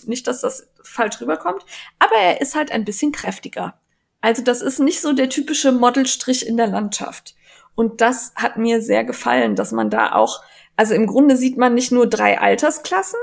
Nicht, 0.05 0.27
dass 0.27 0.41
das 0.41 0.67
falsch 0.83 1.21
rüberkommt, 1.21 1.65
aber 1.97 2.15
er 2.15 2.41
ist 2.41 2.55
halt 2.55 2.71
ein 2.71 2.83
bisschen 2.83 3.13
kräftiger. 3.13 3.75
Also 4.19 4.41
das 4.41 4.61
ist 4.61 4.79
nicht 4.79 5.01
so 5.01 5.13
der 5.13 5.29
typische 5.29 5.71
Modelstrich 5.71 6.45
in 6.45 6.57
der 6.57 6.67
Landschaft. 6.67 7.35
Und 7.75 8.01
das 8.01 8.33
hat 8.35 8.57
mir 8.57 8.81
sehr 8.81 9.03
gefallen, 9.03 9.55
dass 9.55 9.71
man 9.71 9.89
da 9.89 10.13
auch, 10.13 10.41
also 10.75 10.93
im 10.93 11.07
Grunde 11.07 11.37
sieht 11.37 11.57
man 11.57 11.73
nicht 11.73 11.91
nur 11.91 12.07
drei 12.07 12.39
Altersklassen, 12.39 13.19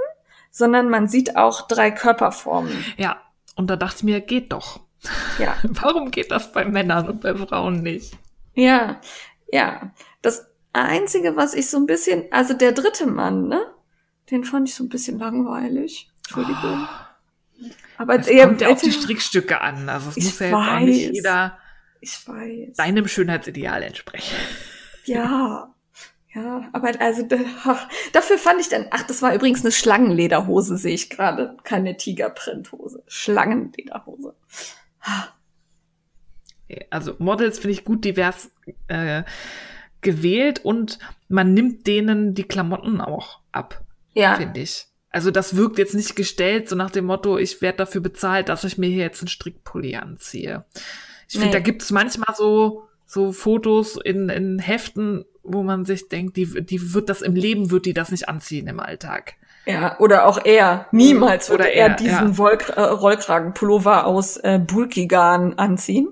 sondern 0.50 0.88
man 0.88 1.08
sieht 1.08 1.36
auch 1.36 1.66
drei 1.66 1.90
Körperformen. 1.90 2.84
Ja, 2.96 3.20
und 3.56 3.68
da 3.68 3.76
dachte 3.76 3.98
ich 3.98 4.02
mir, 4.04 4.20
geht 4.20 4.52
doch. 4.52 4.80
Ja, 5.38 5.56
Warum 5.62 6.10
geht 6.10 6.30
das 6.30 6.52
bei 6.52 6.64
Männern 6.64 7.08
und 7.08 7.20
bei 7.20 7.34
Frauen 7.34 7.82
nicht? 7.82 8.16
ja, 8.54 9.00
ja. 9.50 9.92
Das 10.22 10.46
Einzige, 10.72 11.36
was 11.36 11.54
ich 11.54 11.68
so 11.68 11.76
ein 11.78 11.86
bisschen, 11.86 12.24
also 12.30 12.54
der 12.54 12.72
dritte 12.72 13.06
Mann, 13.06 13.48
ne? 13.48 13.60
Den 14.30 14.44
fand 14.44 14.68
ich 14.68 14.74
so 14.74 14.84
ein 14.84 14.88
bisschen 14.88 15.18
langweilig. 15.18 16.10
Entschuldigung. 16.18 16.88
Aber 17.98 18.18
Es 18.18 18.26
der, 18.26 18.46
kommt 18.46 18.60
ja 18.60 18.68
auf 18.68 18.80
die 18.80 18.92
Strickstücke 18.92 19.60
an. 19.60 19.88
Also 19.88 20.10
es 20.10 20.16
Ich 20.16 20.24
muss 20.24 20.38
ja 20.38 20.46
jetzt 20.46 20.54
auch 20.54 20.80
nicht 20.80 21.08
weiß. 21.08 21.14
jeder 21.16 21.58
ich 22.00 22.28
weiß. 22.28 22.76
deinem 22.76 23.08
Schönheitsideal 23.08 23.82
entsprechen. 23.82 24.36
Ja, 25.04 25.74
Ja, 26.34 26.68
aber 26.72 26.92
also 27.00 27.26
dafür 28.12 28.38
fand 28.38 28.60
ich 28.60 28.68
dann, 28.68 28.86
ach, 28.90 29.02
das 29.02 29.20
war 29.20 29.34
übrigens 29.34 29.62
eine 29.64 29.72
Schlangenlederhose, 29.72 30.76
sehe 30.76 30.94
ich 30.94 31.10
gerade, 31.10 31.56
keine 31.64 31.96
Tigerprinthose, 31.96 33.02
Schlangenlederhose. 33.08 34.34
Also 36.90 37.14
Models 37.18 37.58
finde 37.58 37.72
ich 37.72 37.84
gut 37.84 38.04
divers 38.04 38.50
äh, 38.88 39.24
gewählt 40.00 40.64
und 40.64 40.98
man 41.28 41.52
nimmt 41.54 41.86
denen 41.86 42.34
die 42.34 42.44
Klamotten 42.44 43.00
auch 43.00 43.40
ab, 43.52 43.84
ja. 44.14 44.36
finde 44.36 44.60
ich. 44.60 44.86
Also 45.10 45.30
das 45.30 45.56
wirkt 45.56 45.78
jetzt 45.78 45.94
nicht 45.94 46.16
gestellt, 46.16 46.68
so 46.70 46.76
nach 46.76 46.90
dem 46.90 47.04
Motto, 47.04 47.36
ich 47.36 47.60
werde 47.60 47.78
dafür 47.78 48.00
bezahlt, 48.00 48.48
dass 48.48 48.64
ich 48.64 48.78
mir 48.78 48.88
hier 48.88 49.04
jetzt 49.04 49.20
einen 49.20 49.28
Strickpulli 49.28 49.96
anziehe. 49.96 50.64
Ich 51.28 51.34
finde, 51.34 51.48
Nee. 51.48 51.52
da 51.52 51.60
gibt 51.60 51.82
es 51.82 51.90
manchmal 51.90 52.34
so, 52.34 52.88
so 53.04 53.32
Fotos 53.32 53.98
in, 54.02 54.30
in 54.30 54.58
Heften, 54.58 55.26
wo 55.42 55.62
man 55.62 55.84
sich 55.84 56.08
denkt, 56.08 56.36
die, 56.36 56.64
die 56.64 56.94
wird 56.94 57.10
das 57.10 57.20
im 57.20 57.34
Leben, 57.34 57.70
wird 57.70 57.84
die 57.84 57.92
das 57.92 58.10
nicht 58.10 58.28
anziehen 58.28 58.66
im 58.68 58.80
Alltag. 58.80 59.34
Ja, 59.64 59.98
oder 60.00 60.26
auch 60.26 60.44
er. 60.44 60.86
Niemals 60.90 61.48
würde 61.50 61.64
Oder 61.64 61.72
er, 61.72 61.88
er, 61.90 61.96
diesen 61.96 62.32
ja. 62.34 62.48
Äh, 62.50 62.80
Rollkragenpullover 62.80 64.06
aus 64.06 64.36
äh, 64.38 64.58
Bulkigarn 64.58 65.54
anziehen. 65.58 66.08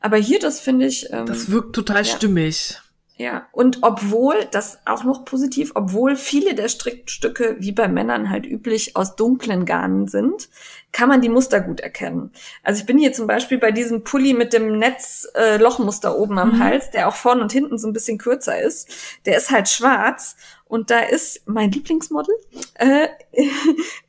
Aber 0.00 0.16
hier, 0.16 0.38
das 0.40 0.60
finde 0.60 0.86
ich. 0.86 1.12
Ähm, 1.12 1.26
Das 1.26 1.50
wirkt 1.50 1.74
total 1.74 1.98
Ja. 1.98 2.04
stimmig. 2.04 2.80
Ja, 3.20 3.48
und 3.50 3.78
obwohl, 3.82 4.36
das 4.52 4.78
auch 4.84 5.02
noch 5.02 5.24
positiv, 5.24 5.72
obwohl 5.74 6.14
viele 6.14 6.54
der 6.54 6.68
Strickstücke, 6.68 7.56
wie 7.58 7.72
bei 7.72 7.88
Männern 7.88 8.30
halt 8.30 8.46
üblich, 8.46 8.94
aus 8.96 9.16
dunklen 9.16 9.64
Garnen 9.64 10.06
sind, 10.06 10.48
kann 10.92 11.08
man 11.08 11.20
die 11.20 11.28
Muster 11.28 11.60
gut 11.60 11.80
erkennen. 11.80 12.30
Also 12.62 12.78
ich 12.78 12.86
bin 12.86 12.96
hier 12.96 13.12
zum 13.12 13.26
Beispiel 13.26 13.58
bei 13.58 13.72
diesem 13.72 14.04
Pulli 14.04 14.34
mit 14.34 14.52
dem 14.52 14.78
Netz-Lochmuster 14.78 16.10
äh, 16.10 16.16
oben 16.16 16.38
am 16.38 16.56
Mhm. 16.58 16.62
Hals, 16.62 16.90
der 16.92 17.08
auch 17.08 17.16
vorn 17.16 17.40
und 17.40 17.50
hinten 17.50 17.76
so 17.76 17.88
ein 17.88 17.92
bisschen 17.92 18.18
kürzer 18.18 18.60
ist. 18.60 18.88
Der 19.26 19.36
ist 19.36 19.50
halt 19.50 19.68
schwarz 19.68 20.36
und 20.68 20.90
da 20.90 21.00
ist 21.00 21.48
mein 21.48 21.70
Lieblingsmodel 21.72 22.34
äh, 22.74 23.08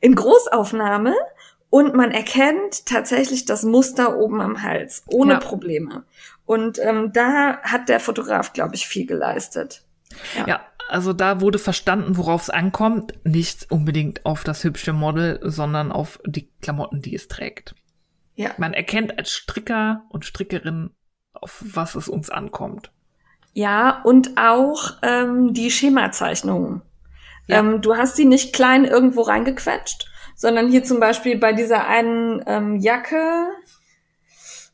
in 0.00 0.14
Großaufnahme 0.14 1.14
und 1.70 1.94
man 1.94 2.10
erkennt 2.10 2.86
tatsächlich 2.86 3.44
das 3.44 3.62
Muster 3.62 4.16
oben 4.18 4.40
am 4.40 4.62
Hals, 4.62 5.04
ohne 5.08 5.34
Ja. 5.34 5.38
Probleme. 5.38 6.04
Und 6.44 6.78
ähm, 6.80 7.12
da 7.12 7.58
hat 7.62 7.88
der 7.88 8.00
Fotograf, 8.00 8.52
glaube 8.52 8.74
ich, 8.74 8.86
viel 8.86 9.06
geleistet. 9.06 9.84
Ja. 10.36 10.46
Ja, 10.48 10.60
also 10.88 11.12
da 11.12 11.40
wurde 11.40 11.60
verstanden, 11.60 12.16
worauf 12.16 12.42
es 12.42 12.50
ankommt. 12.50 13.14
Nicht 13.24 13.70
unbedingt 13.70 14.26
auf 14.26 14.42
das 14.42 14.64
hübsche 14.64 14.92
Model, 14.92 15.38
sondern 15.44 15.92
auf 15.92 16.18
die 16.26 16.50
Klamotten, 16.60 17.00
die 17.00 17.14
es 17.14 17.28
trägt. 17.28 17.76
Ja. 18.34 18.50
Man 18.58 18.74
erkennt 18.74 19.16
als 19.16 19.30
Stricker 19.30 20.02
und 20.08 20.24
Strickerin, 20.24 20.90
auf 21.32 21.62
was 21.64 21.94
es 21.94 22.08
uns 22.08 22.30
ankommt. 22.30 22.90
Ja, 23.52 24.00
und 24.04 24.36
auch 24.36 24.92
ähm, 25.02 25.52
die 25.54 25.70
Schemazeichnungen. 25.70 26.82
Ja. 27.46 27.58
Ähm, 27.58 27.80
du 27.80 27.96
hast 27.96 28.16
die 28.18 28.24
nicht 28.24 28.52
klein 28.52 28.84
irgendwo 28.84 29.22
reingequetscht, 29.22 30.08
sondern 30.36 30.68
hier 30.68 30.84
zum 30.84 31.00
Beispiel 31.00 31.36
bei 31.36 31.52
dieser 31.52 31.86
einen 31.86 32.42
ähm, 32.46 32.76
Jacke, 32.76 33.48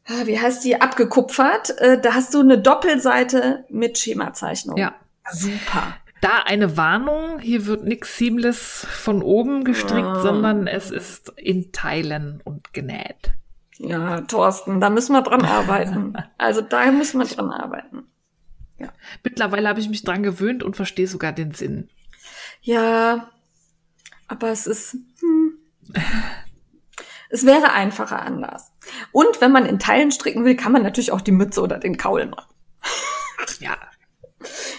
ah, 0.06 0.26
wie 0.26 0.38
heißt 0.38 0.64
die, 0.64 0.80
abgekupfert, 0.80 1.78
äh, 1.78 2.00
da 2.00 2.14
hast 2.14 2.34
du 2.34 2.40
eine 2.40 2.58
Doppelseite 2.58 3.64
mit 3.70 3.98
Schemazeichnung. 3.98 4.76
Ja. 4.76 4.94
Super. 5.32 5.96
Da 6.20 6.42
eine 6.44 6.76
Warnung, 6.76 7.38
hier 7.40 7.66
wird 7.66 7.84
nix 7.84 8.16
seamless 8.16 8.86
von 8.90 9.22
oben 9.22 9.64
gestrickt, 9.64 10.06
Ah. 10.06 10.20
sondern 10.20 10.66
es 10.66 10.90
ist 10.90 11.32
in 11.36 11.72
Teilen 11.72 12.40
und 12.44 12.72
genäht. 12.72 13.32
Ja, 13.78 14.22
Thorsten, 14.22 14.80
da 14.80 14.88
müssen 14.88 15.12
wir 15.12 15.22
dran 15.22 15.44
arbeiten. 15.44 16.14
Also 16.38 16.60
da 16.62 16.90
müssen 16.92 17.18
wir 17.18 17.26
dran 17.26 17.50
arbeiten. 17.50 18.04
Mittlerweile 19.22 19.68
habe 19.68 19.80
ich 19.80 19.88
mich 19.88 20.04
dran 20.04 20.22
gewöhnt 20.22 20.62
und 20.62 20.76
verstehe 20.76 21.06
sogar 21.08 21.32
den 21.32 21.52
Sinn. 21.54 21.88
Ja, 22.62 23.30
aber 24.28 24.48
es 24.50 24.66
ist. 24.66 24.96
Hm. 25.20 25.58
Es 27.28 27.44
wäre 27.44 27.72
einfacher 27.72 28.22
anders. 28.22 28.72
Und 29.12 29.40
wenn 29.40 29.50
man 29.52 29.66
in 29.66 29.78
Teilen 29.78 30.12
stricken 30.12 30.44
will, 30.44 30.56
kann 30.56 30.72
man 30.72 30.82
natürlich 30.82 31.12
auch 31.12 31.20
die 31.20 31.32
Mütze 31.32 31.60
oder 31.60 31.78
den 31.78 31.96
Kaul 31.96 32.26
machen. 32.26 32.52
Ja, 33.60 33.76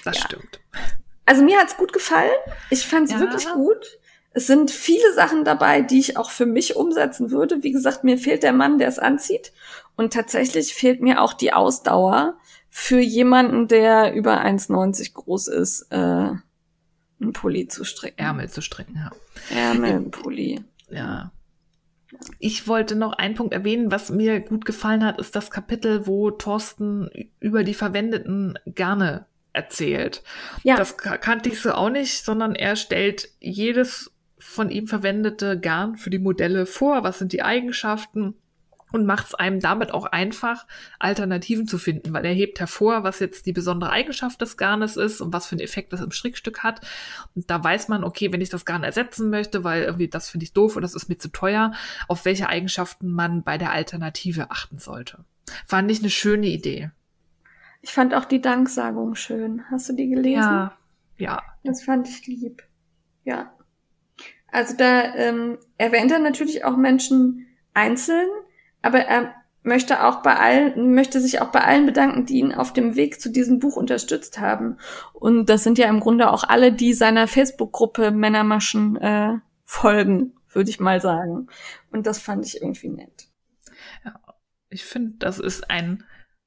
das 0.03 0.17
Ja. 0.17 0.25
stimmt. 0.25 0.59
Also 1.25 1.43
mir 1.43 1.59
hat's 1.59 1.75
gut 1.77 1.91
gefallen. 1.91 2.31
Ich 2.69 2.85
fand's 2.87 3.11
Ja. 3.11 3.19
wirklich 3.19 3.49
gut. 3.49 3.99
Es 4.31 4.47
sind 4.47 4.69
viele 4.71 5.13
Sachen 5.13 5.43
dabei, 5.43 5.81
die 5.81 5.99
ich 5.99 6.15
auch 6.15 6.29
für 6.29 6.45
mich 6.45 6.75
umsetzen 6.75 7.31
würde. 7.31 7.63
Wie 7.63 7.71
gesagt, 7.71 8.03
mir 8.03 8.17
fehlt 8.17 8.43
der 8.43 8.53
Mann, 8.53 8.77
der 8.77 8.87
es 8.87 8.99
anzieht. 8.99 9.51
Und 9.95 10.13
tatsächlich 10.13 10.73
fehlt 10.73 11.01
mir 11.01 11.21
auch 11.21 11.33
die 11.33 11.53
Ausdauer 11.53 12.37
für 12.79 12.99
jemanden, 12.99 13.67
der 13.67 14.13
über 14.13 14.39
1,90 14.45 15.13
groß 15.15 15.47
ist, 15.47 15.87
äh, 15.89 15.95
einen 15.95 17.33
Pulli 17.33 17.67
zu 17.67 17.83
stricken. 17.83 18.19
Ärmel 18.19 18.49
zu 18.51 18.61
stricken, 18.61 18.95
ja. 18.95 19.11
Ärmelpulli. 19.49 20.63
Ja. 20.91 21.31
Ich 22.37 22.67
wollte 22.67 22.95
noch 22.95 23.13
einen 23.13 23.33
Punkt 23.33 23.51
erwähnen, 23.55 23.89
was 23.91 24.11
mir 24.11 24.41
gut 24.41 24.63
gefallen 24.65 25.03
hat, 25.03 25.19
ist 25.19 25.35
das 25.35 25.49
Kapitel, 25.49 26.05
wo 26.05 26.29
Thorsten 26.29 27.09
über 27.39 27.63
die 27.63 27.73
verwendeten 27.73 28.59
Garne 28.75 29.25
erzählt. 29.53 30.21
Ja. 30.61 30.75
Das 30.75 30.97
ka- 30.97 31.17
kannte 31.17 31.49
ich 31.49 31.59
so 31.59 31.71
auch 31.71 31.89
nicht, 31.89 32.23
sondern 32.23 32.53
er 32.53 32.75
stellt 32.75 33.29
jedes 33.39 34.11
von 34.37 34.69
ihm 34.69 34.85
verwendete 34.85 35.59
Garn 35.59 35.97
für 35.97 36.11
die 36.11 36.19
Modelle 36.19 36.67
vor, 36.67 37.03
was 37.03 37.17
sind 37.17 37.33
die 37.33 37.41
Eigenschaften 37.41 38.35
und 38.97 39.05
macht 39.05 39.27
es 39.27 39.35
einem 39.35 39.59
damit 39.59 39.93
auch 39.93 40.05
einfach, 40.05 40.65
Alternativen 40.99 41.67
zu 41.67 41.77
finden, 41.77 42.13
weil 42.13 42.25
er 42.25 42.33
hebt 42.33 42.59
hervor, 42.59 43.03
was 43.03 43.19
jetzt 43.19 43.45
die 43.45 43.53
besondere 43.53 43.91
Eigenschaft 43.91 44.41
des 44.41 44.57
Garnes 44.57 44.97
ist 44.97 45.21
und 45.21 45.31
was 45.31 45.47
für 45.47 45.53
einen 45.53 45.61
Effekt 45.61 45.93
das 45.93 46.01
im 46.01 46.11
Strickstück 46.11 46.63
hat. 46.63 46.81
Und 47.35 47.49
da 47.49 47.63
weiß 47.63 47.87
man, 47.87 48.03
okay, 48.03 48.33
wenn 48.33 48.41
ich 48.41 48.49
das 48.49 48.65
Garn 48.65 48.83
ersetzen 48.83 49.29
möchte, 49.29 49.63
weil 49.63 49.83
irgendwie 49.83 50.07
das 50.07 50.29
finde 50.29 50.45
ich 50.45 50.53
doof 50.53 50.75
oder 50.75 50.81
das 50.81 50.95
ist 50.95 51.09
mir 51.09 51.17
zu 51.17 51.29
teuer, 51.29 51.73
auf 52.07 52.25
welche 52.25 52.49
Eigenschaften 52.49 53.11
man 53.11 53.43
bei 53.43 53.57
der 53.57 53.71
Alternative 53.71 54.51
achten 54.51 54.79
sollte. 54.79 55.23
Fand 55.65 55.89
ich 55.91 55.99
eine 55.99 56.09
schöne 56.09 56.47
Idee. 56.47 56.91
Ich 57.81 57.93
fand 57.93 58.13
auch 58.13 58.25
die 58.25 58.41
Danksagung 58.41 59.15
schön. 59.15 59.63
Hast 59.69 59.87
du 59.89 59.93
die 59.93 60.09
gelesen? 60.09 60.41
Ja, 60.41 60.77
ja. 61.17 61.43
Das 61.63 61.83
fand 61.83 62.07
ich 62.07 62.25
lieb. 62.27 62.63
Ja. 63.23 63.53
Also 64.51 64.75
da 64.75 65.13
ähm, 65.15 65.57
erwähnt 65.77 66.11
er 66.11 66.19
natürlich 66.19 66.65
auch 66.65 66.77
Menschen 66.77 67.45
einzeln, 67.73 68.27
aber 68.81 68.99
er 68.99 69.33
möchte 69.67 70.05
auch 70.05 70.21
bei 70.21 70.35
allen, 70.35 70.93
möchte 70.95 71.19
sich 71.19 71.41
auch 71.41 71.51
bei 71.51 71.61
allen 71.61 71.85
bedanken, 71.85 72.25
die 72.25 72.39
ihn 72.39 72.53
auf 72.53 72.73
dem 72.73 72.95
Weg 72.95 73.19
zu 73.19 73.29
diesem 73.29 73.59
Buch 73.59 73.75
unterstützt 73.75 74.39
haben. 74.39 74.77
Und 75.13 75.47
das 75.47 75.63
sind 75.63 75.77
ja 75.77 75.89
im 75.89 75.99
Grunde 75.99 76.31
auch 76.31 76.43
alle, 76.45 76.71
die 76.71 76.93
seiner 76.93 77.27
Facebook-Gruppe 77.27 78.11
Männermaschen 78.11 78.95
äh, 78.97 79.33
folgen, 79.65 80.33
würde 80.51 80.69
ich 80.69 80.79
mal 80.79 81.01
sagen. 81.01 81.47
Und 81.91 82.07
das 82.07 82.19
fand 82.19 82.45
ich 82.45 82.61
irgendwie 82.61 82.89
nett. 82.89 83.27
Ich 84.69 84.85
finde, 84.85 85.17
das 85.19 85.39
ist 85.39 85.69
ein, 85.69 86.03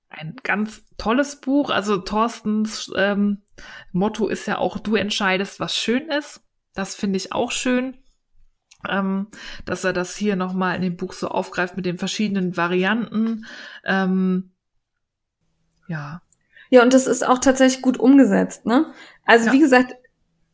ein 0.09 0.37
ganz 0.43 0.83
tolles 0.97 1.41
Buch. 1.41 1.71
Also 1.71 1.99
Thorstens 1.99 2.91
ähm, 2.97 3.43
Motto 3.93 4.29
ist 4.29 4.47
ja 4.47 4.59
auch, 4.59 4.79
du 4.79 4.97
entscheidest, 4.97 5.61
was 5.61 5.77
schön 5.77 6.09
ist. 6.09 6.43
Das 6.75 6.95
finde 6.95 7.19
ich 7.19 7.33
auch 7.33 7.51
schön, 7.51 7.97
ähm, 8.89 9.27
dass 9.65 9.85
er 9.85 9.93
das 9.93 10.17
hier 10.17 10.37
nochmal 10.37 10.77
in 10.77 10.83
dem 10.83 10.97
Buch 10.97 11.13
so 11.13 11.29
aufgreift 11.29 11.77
mit 11.77 11.87
den 11.87 11.99
verschiedenen 11.99 12.57
Varianten. 12.57 13.47
Ähm, 13.85 14.51
ja, 15.89 16.23
Ja, 16.71 16.83
und 16.83 16.95
das 16.95 17.07
ist 17.09 17.27
auch 17.27 17.39
tatsächlich 17.39 17.83
gut 17.83 17.99
umgesetzt, 17.99 18.65
ne? 18.65 18.87
Also 19.27 19.47
Ja. 19.47 19.53
wie 19.53 19.59
gesagt, 19.59 19.95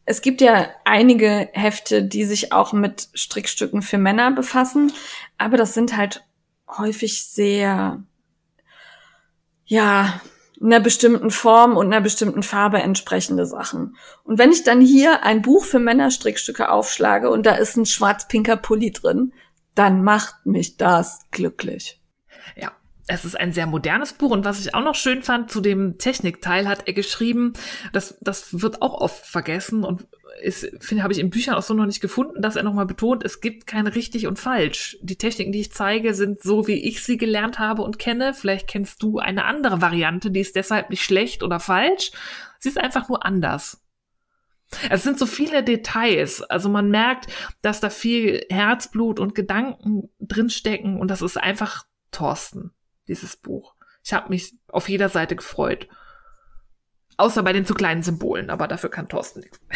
es 0.06 0.22
gibt 0.22 0.40
ja 0.40 0.68
einige 0.84 1.48
Hefte, 1.52 2.02
die 2.02 2.24
sich 2.24 2.52
auch 2.52 2.72
mit 2.72 3.08
Strickstücken 3.14 3.82
für 3.82 3.98
Männer 3.98 4.30
befassen, 4.30 4.92
aber 5.36 5.56
das 5.56 5.74
sind 5.74 5.96
halt 5.96 6.24
häufig 6.68 7.26
sehr, 7.26 8.02
ja, 9.66 10.20
einer 10.62 10.80
bestimmten 10.80 11.30
Form 11.30 11.76
und 11.76 11.86
einer 11.86 12.00
bestimmten 12.00 12.42
Farbe 12.42 12.78
entsprechende 12.78 13.46
Sachen. 13.46 13.96
Und 14.24 14.38
wenn 14.38 14.52
ich 14.52 14.64
dann 14.64 14.80
hier 14.80 15.22
ein 15.22 15.42
Buch 15.42 15.64
für 15.64 15.78
Männerstrickstücke 15.78 16.70
aufschlage 16.70 17.30
und 17.30 17.46
da 17.46 17.52
ist 17.54 17.76
ein 17.76 17.86
schwarz-pinker 17.86 18.56
Pulli 18.56 18.92
drin, 18.92 19.32
dann 19.74 20.02
macht 20.02 20.46
mich 20.46 20.76
das 20.76 21.26
glücklich. 21.30 22.00
Ja, 22.56 22.72
es 23.08 23.24
ist 23.24 23.38
ein 23.38 23.52
sehr 23.52 23.66
modernes 23.66 24.12
Buch 24.12 24.30
und 24.30 24.44
was 24.44 24.60
ich 24.60 24.74
auch 24.74 24.82
noch 24.82 24.94
schön 24.94 25.22
fand, 25.22 25.50
zu 25.50 25.60
dem 25.60 25.98
Technikteil 25.98 26.66
hat 26.66 26.86
er 26.86 26.92
geschrieben, 26.92 27.52
das, 27.92 28.18
das 28.20 28.60
wird 28.60 28.82
auch 28.82 29.00
oft 29.00 29.24
vergessen 29.24 29.84
und 29.84 30.06
ist, 30.42 30.68
finde, 30.80 31.02
habe 31.02 31.12
ich 31.12 31.20
in 31.20 31.30
Büchern 31.30 31.54
auch 31.54 31.62
so 31.62 31.74
noch 31.74 31.86
nicht 31.86 32.00
gefunden, 32.00 32.42
dass 32.42 32.56
er 32.56 32.62
nochmal 32.62 32.86
betont, 32.86 33.24
es 33.24 33.40
gibt 33.40 33.66
kein 33.66 33.86
richtig 33.86 34.26
und 34.26 34.38
falsch. 34.38 34.98
Die 35.00 35.16
Techniken, 35.16 35.52
die 35.52 35.60
ich 35.60 35.72
zeige, 35.72 36.14
sind 36.14 36.42
so, 36.42 36.66
wie 36.66 36.84
ich 36.84 37.02
sie 37.02 37.16
gelernt 37.16 37.58
habe 37.58 37.82
und 37.82 37.98
kenne. 37.98 38.34
Vielleicht 38.34 38.68
kennst 38.68 39.02
du 39.02 39.18
eine 39.18 39.44
andere 39.44 39.80
Variante, 39.80 40.30
die 40.30 40.40
ist 40.40 40.56
deshalb 40.56 40.90
nicht 40.90 41.04
schlecht 41.04 41.42
oder 41.42 41.60
falsch. 41.60 42.10
Sie 42.58 42.68
ist 42.68 42.78
einfach 42.78 43.08
nur 43.08 43.24
anders. 43.24 43.82
Es 44.90 45.04
sind 45.04 45.18
so 45.18 45.26
viele 45.26 45.62
Details. 45.62 46.42
Also 46.42 46.68
man 46.68 46.90
merkt, 46.90 47.32
dass 47.62 47.80
da 47.80 47.88
viel 47.88 48.44
Herzblut 48.50 49.20
und 49.20 49.34
Gedanken 49.34 50.10
drinstecken 50.20 50.98
und 50.98 51.10
das 51.10 51.22
ist 51.22 51.36
einfach 51.36 51.84
Thorsten, 52.10 52.72
dieses 53.08 53.36
Buch. 53.36 53.74
Ich 54.04 54.12
habe 54.12 54.28
mich 54.28 54.54
auf 54.68 54.88
jeder 54.88 55.08
Seite 55.08 55.36
gefreut. 55.36 55.88
Außer 57.18 57.42
bei 57.42 57.54
den 57.54 57.64
zu 57.64 57.72
kleinen 57.72 58.02
Symbolen, 58.02 58.50
aber 58.50 58.68
dafür 58.68 58.90
kann 58.90 59.08
Thorsten 59.08 59.40
nichts. 59.40 59.58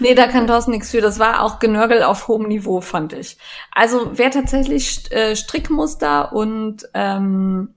Nee, 0.00 0.14
da 0.16 0.26
kann 0.26 0.48
Thorsten 0.48 0.72
nichts 0.72 0.90
für. 0.90 1.00
Das 1.00 1.20
war 1.20 1.42
auch 1.42 1.60
Genörgel 1.60 2.02
auf 2.02 2.26
hohem 2.26 2.48
Niveau, 2.48 2.80
fand 2.80 3.12
ich. 3.12 3.38
Also 3.70 4.10
wer 4.14 4.32
tatsächlich 4.32 5.10
äh, 5.12 5.36
Strickmuster 5.36 6.32
und 6.32 6.88
ähm, 6.94 7.74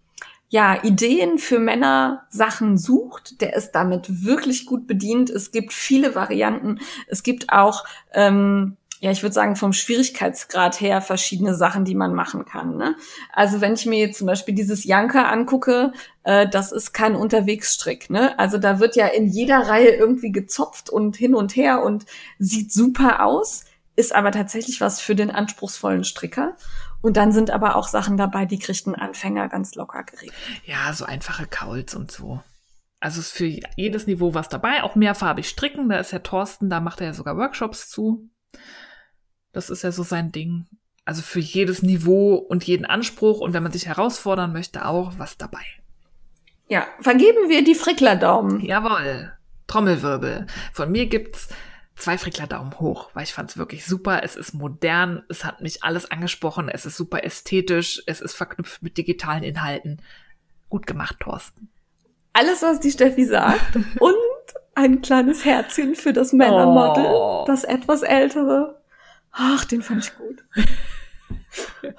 ja, 0.50 0.84
Ideen 0.84 1.38
für 1.38 1.60
Männer 1.60 2.26
Sachen 2.30 2.78
sucht, 2.78 3.40
der 3.40 3.56
ist 3.56 3.72
damit 3.72 4.26
wirklich 4.26 4.66
gut 4.66 4.88
bedient. 4.88 5.30
Es 5.30 5.52
gibt 5.52 5.74
viele 5.74 6.16
Varianten. 6.16 6.80
Es 7.08 7.24
gibt 7.24 7.52
auch 7.54 7.86
ähm, 8.14 8.78
ja, 9.02 9.10
ich 9.10 9.24
würde 9.24 9.34
sagen, 9.34 9.56
vom 9.56 9.74
Schwierigkeitsgrad 9.74 10.80
her 10.80 11.02
verschiedene 11.02 11.56
Sachen, 11.56 11.86
die 11.86 11.96
man 11.96 12.14
machen 12.14 12.46
kann. 12.46 12.78
Ne? 12.78 12.96
Also 13.34 13.60
wenn 13.60 13.74
ich 13.74 13.88
mir 13.88 13.98
jetzt 13.98 14.20
zum 14.20 14.28
Beispiel 14.28 14.54
dieses 14.54 14.84
Janker 14.84 15.28
angucke, 15.32 15.92
äh, 16.24 16.48
das 16.48 16.72
ist 16.72 16.94
kein 16.94 17.16
Unterwegsstrick. 17.16 18.12
Ne? 18.12 18.38
Also 18.38 18.60
da 18.60 18.80
wird 18.80 18.96
ja 18.96 19.08
in 19.08 19.26
jeder 19.26 19.68
Reihe 19.68 19.90
irgendwie 19.90 20.32
gezopft 20.32 20.92
und 20.92 21.16
hin 21.16 21.34
und 21.34 21.56
her 21.56 21.82
und 21.82 22.06
sieht 22.38 22.72
super 22.72 23.26
aus, 23.26 23.66
ist 23.96 24.14
aber 24.14 24.32
tatsächlich 24.32 24.82
was 24.82 25.02
für 25.02 25.16
den 25.16 25.32
anspruchsvollen 25.32 26.04
Stricker. 26.04 26.56
Und 27.02 27.18
dann 27.18 27.32
sind 27.32 27.50
aber 27.50 27.78
auch 27.78 27.88
Sachen 27.88 28.18
dabei, 28.18 28.46
die 28.46 28.60
kriegt 28.60 28.86
ein 28.86 28.94
Anfänger 28.94 29.50
ganz 29.50 29.74
locker 29.74 30.04
geregelt. 30.04 30.38
Ja, 30.66 30.94
so 30.94 31.06
einfache 31.06 31.48
Kauls 31.48 31.96
und 31.96 32.12
so. 32.12 32.40
Also 33.00 33.20
ist 33.20 33.32
für 33.32 33.52
jedes 33.76 34.06
Niveau 34.06 34.36
was 34.36 34.48
dabei, 34.48 34.84
auch 34.84 34.94
mehrfarbig 34.94 35.50
stricken. 35.50 35.90
Da 35.90 35.98
ist 35.98 36.12
ja 36.12 36.20
Thorsten, 36.20 36.70
da 36.70 36.80
macht 36.80 37.02
er 37.02 37.08
ja 37.08 37.14
sogar 37.14 37.36
Workshops 37.36 37.90
zu. 37.90 38.30
Das 39.52 39.70
ist 39.70 39.84
ja 39.84 39.92
so 39.92 40.04
sein 40.04 40.32
Ding. 40.32 40.66
Also 41.06 41.22
für 41.22 41.40
jedes 41.40 41.82
Niveau 41.82 42.36
und 42.36 42.64
jeden 42.64 42.86
Anspruch 42.86 43.40
und 43.40 43.54
wenn 43.54 43.64
man 43.64 43.72
sich 43.72 43.88
herausfordern 43.88 44.54
möchte, 44.54 44.86
auch 44.86 45.14
was 45.18 45.38
dabei. 45.38 45.64
Ja, 46.68 46.88
vergeben 47.02 47.50
wir 47.50 47.64
die 47.64 47.76
Frickler-Daumen. 47.76 48.62
Jawohl. 48.62 49.34
Trommelwirbel. 49.68 50.48
Von 50.74 50.92
mir 50.92 51.08
gibt's 51.08 51.50
zwei 51.96 52.18
Frickler-Daumen 52.18 52.80
hoch, 52.80 53.10
weil 53.14 53.24
ich 53.24 53.34
fand's 53.34 53.58
wirklich 53.58 53.86
super. 53.86 54.24
Es 54.24 54.36
ist 54.36 54.54
modern, 54.54 55.24
es 55.30 55.44
hat 55.44 55.62
mich 55.62 55.84
alles 55.84 56.10
angesprochen, 56.10 56.70
es 56.70 56.86
ist 56.86 56.98
super 56.98 57.24
ästhetisch, 57.24 58.02
es 58.06 58.22
ist 58.22 58.34
verknüpft 58.34 58.82
mit 58.82 58.98
digitalen 58.98 59.44
Inhalten. 59.44 60.02
Gut 60.70 60.88
gemacht, 60.88 61.18
Thorsten. 61.20 61.70
Alles, 62.34 62.62
was 62.62 62.80
die 62.80 62.92
Steffi 62.92 63.26
sagt. 63.26 63.76
und 64.00 64.16
ein 64.74 65.02
kleines 65.02 65.44
Herzchen 65.44 65.96
für 65.96 66.14
das 66.14 66.32
Männermodel, 66.34 67.06
oh. 67.06 67.44
das 67.46 67.64
etwas 67.64 68.04
ältere. 68.04 68.81
Ach, 69.32 69.66
den 69.66 69.82
fand 69.82 70.06
ich 70.06 70.16
gut. 70.16 70.44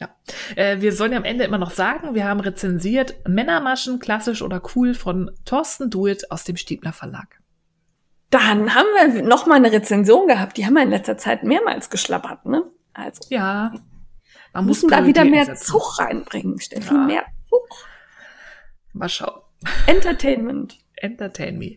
ja. 0.00 0.08
Äh, 0.56 0.80
wir 0.80 0.92
sollen 0.92 1.12
ja 1.12 1.18
am 1.18 1.24
Ende 1.24 1.44
immer 1.44 1.58
noch 1.58 1.70
sagen, 1.70 2.14
wir 2.14 2.24
haben 2.24 2.40
rezensiert 2.40 3.16
Männermaschen, 3.28 4.00
klassisch 4.00 4.42
oder 4.42 4.62
cool 4.74 4.94
von 4.94 5.30
Thorsten 5.44 5.90
Duet 5.90 6.30
aus 6.30 6.44
dem 6.44 6.56
Stiebler 6.56 6.92
Verlag. 6.92 7.40
Dann 8.30 8.74
haben 8.74 8.86
wir 8.96 9.22
noch 9.22 9.46
mal 9.46 9.54
eine 9.54 9.70
Rezension 9.70 10.26
gehabt. 10.26 10.56
Die 10.56 10.66
haben 10.66 10.74
wir 10.74 10.82
in 10.82 10.90
letzter 10.90 11.16
Zeit 11.16 11.44
mehrmals 11.44 11.88
geschlappert, 11.90 12.44
ne? 12.46 12.64
Also. 12.92 13.22
Ja. 13.28 13.72
Man 14.52 14.66
muss 14.66 14.82
da 14.82 15.06
wieder 15.06 15.24
mehr 15.24 15.44
setzen. 15.44 15.64
Zug 15.64 15.98
reinbringen, 15.98 16.60
Steffi. 16.60 16.94
Ja. 16.94 17.00
Mehr 17.00 17.24
Zug. 17.48 17.68
Mal 18.92 19.08
schauen. 19.08 19.40
Entertainment. 19.86 20.78
Entertain 21.04 21.58
Me. 21.58 21.76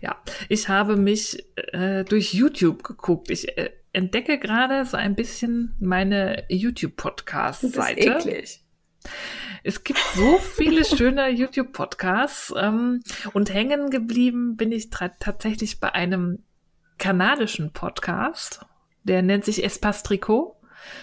Ja, 0.00 0.16
ich 0.48 0.68
habe 0.68 0.96
mich 0.96 1.44
äh, 1.72 2.04
durch 2.04 2.34
YouTube 2.34 2.84
geguckt. 2.84 3.30
Ich 3.30 3.56
äh, 3.56 3.70
entdecke 3.92 4.38
gerade 4.38 4.84
so 4.84 4.96
ein 4.96 5.14
bisschen 5.14 5.74
meine 5.80 6.44
YouTube-Podcast-Seite. 6.48 8.44
Es 9.64 9.84
gibt 9.84 9.98
so 10.14 10.38
viele 10.38 10.84
schöne 10.84 11.28
YouTube-Podcasts 11.30 12.52
ähm, 12.56 13.02
und 13.32 13.52
hängen 13.52 13.90
geblieben 13.90 14.56
bin 14.56 14.70
ich 14.72 14.90
tatsächlich 14.90 15.80
bei 15.80 15.94
einem 15.94 16.44
kanadischen 16.98 17.72
Podcast. 17.72 18.66
Der 19.04 19.22
nennt 19.22 19.44
sich 19.44 19.64
Espace 19.64 20.02
Tricot. 20.02 20.56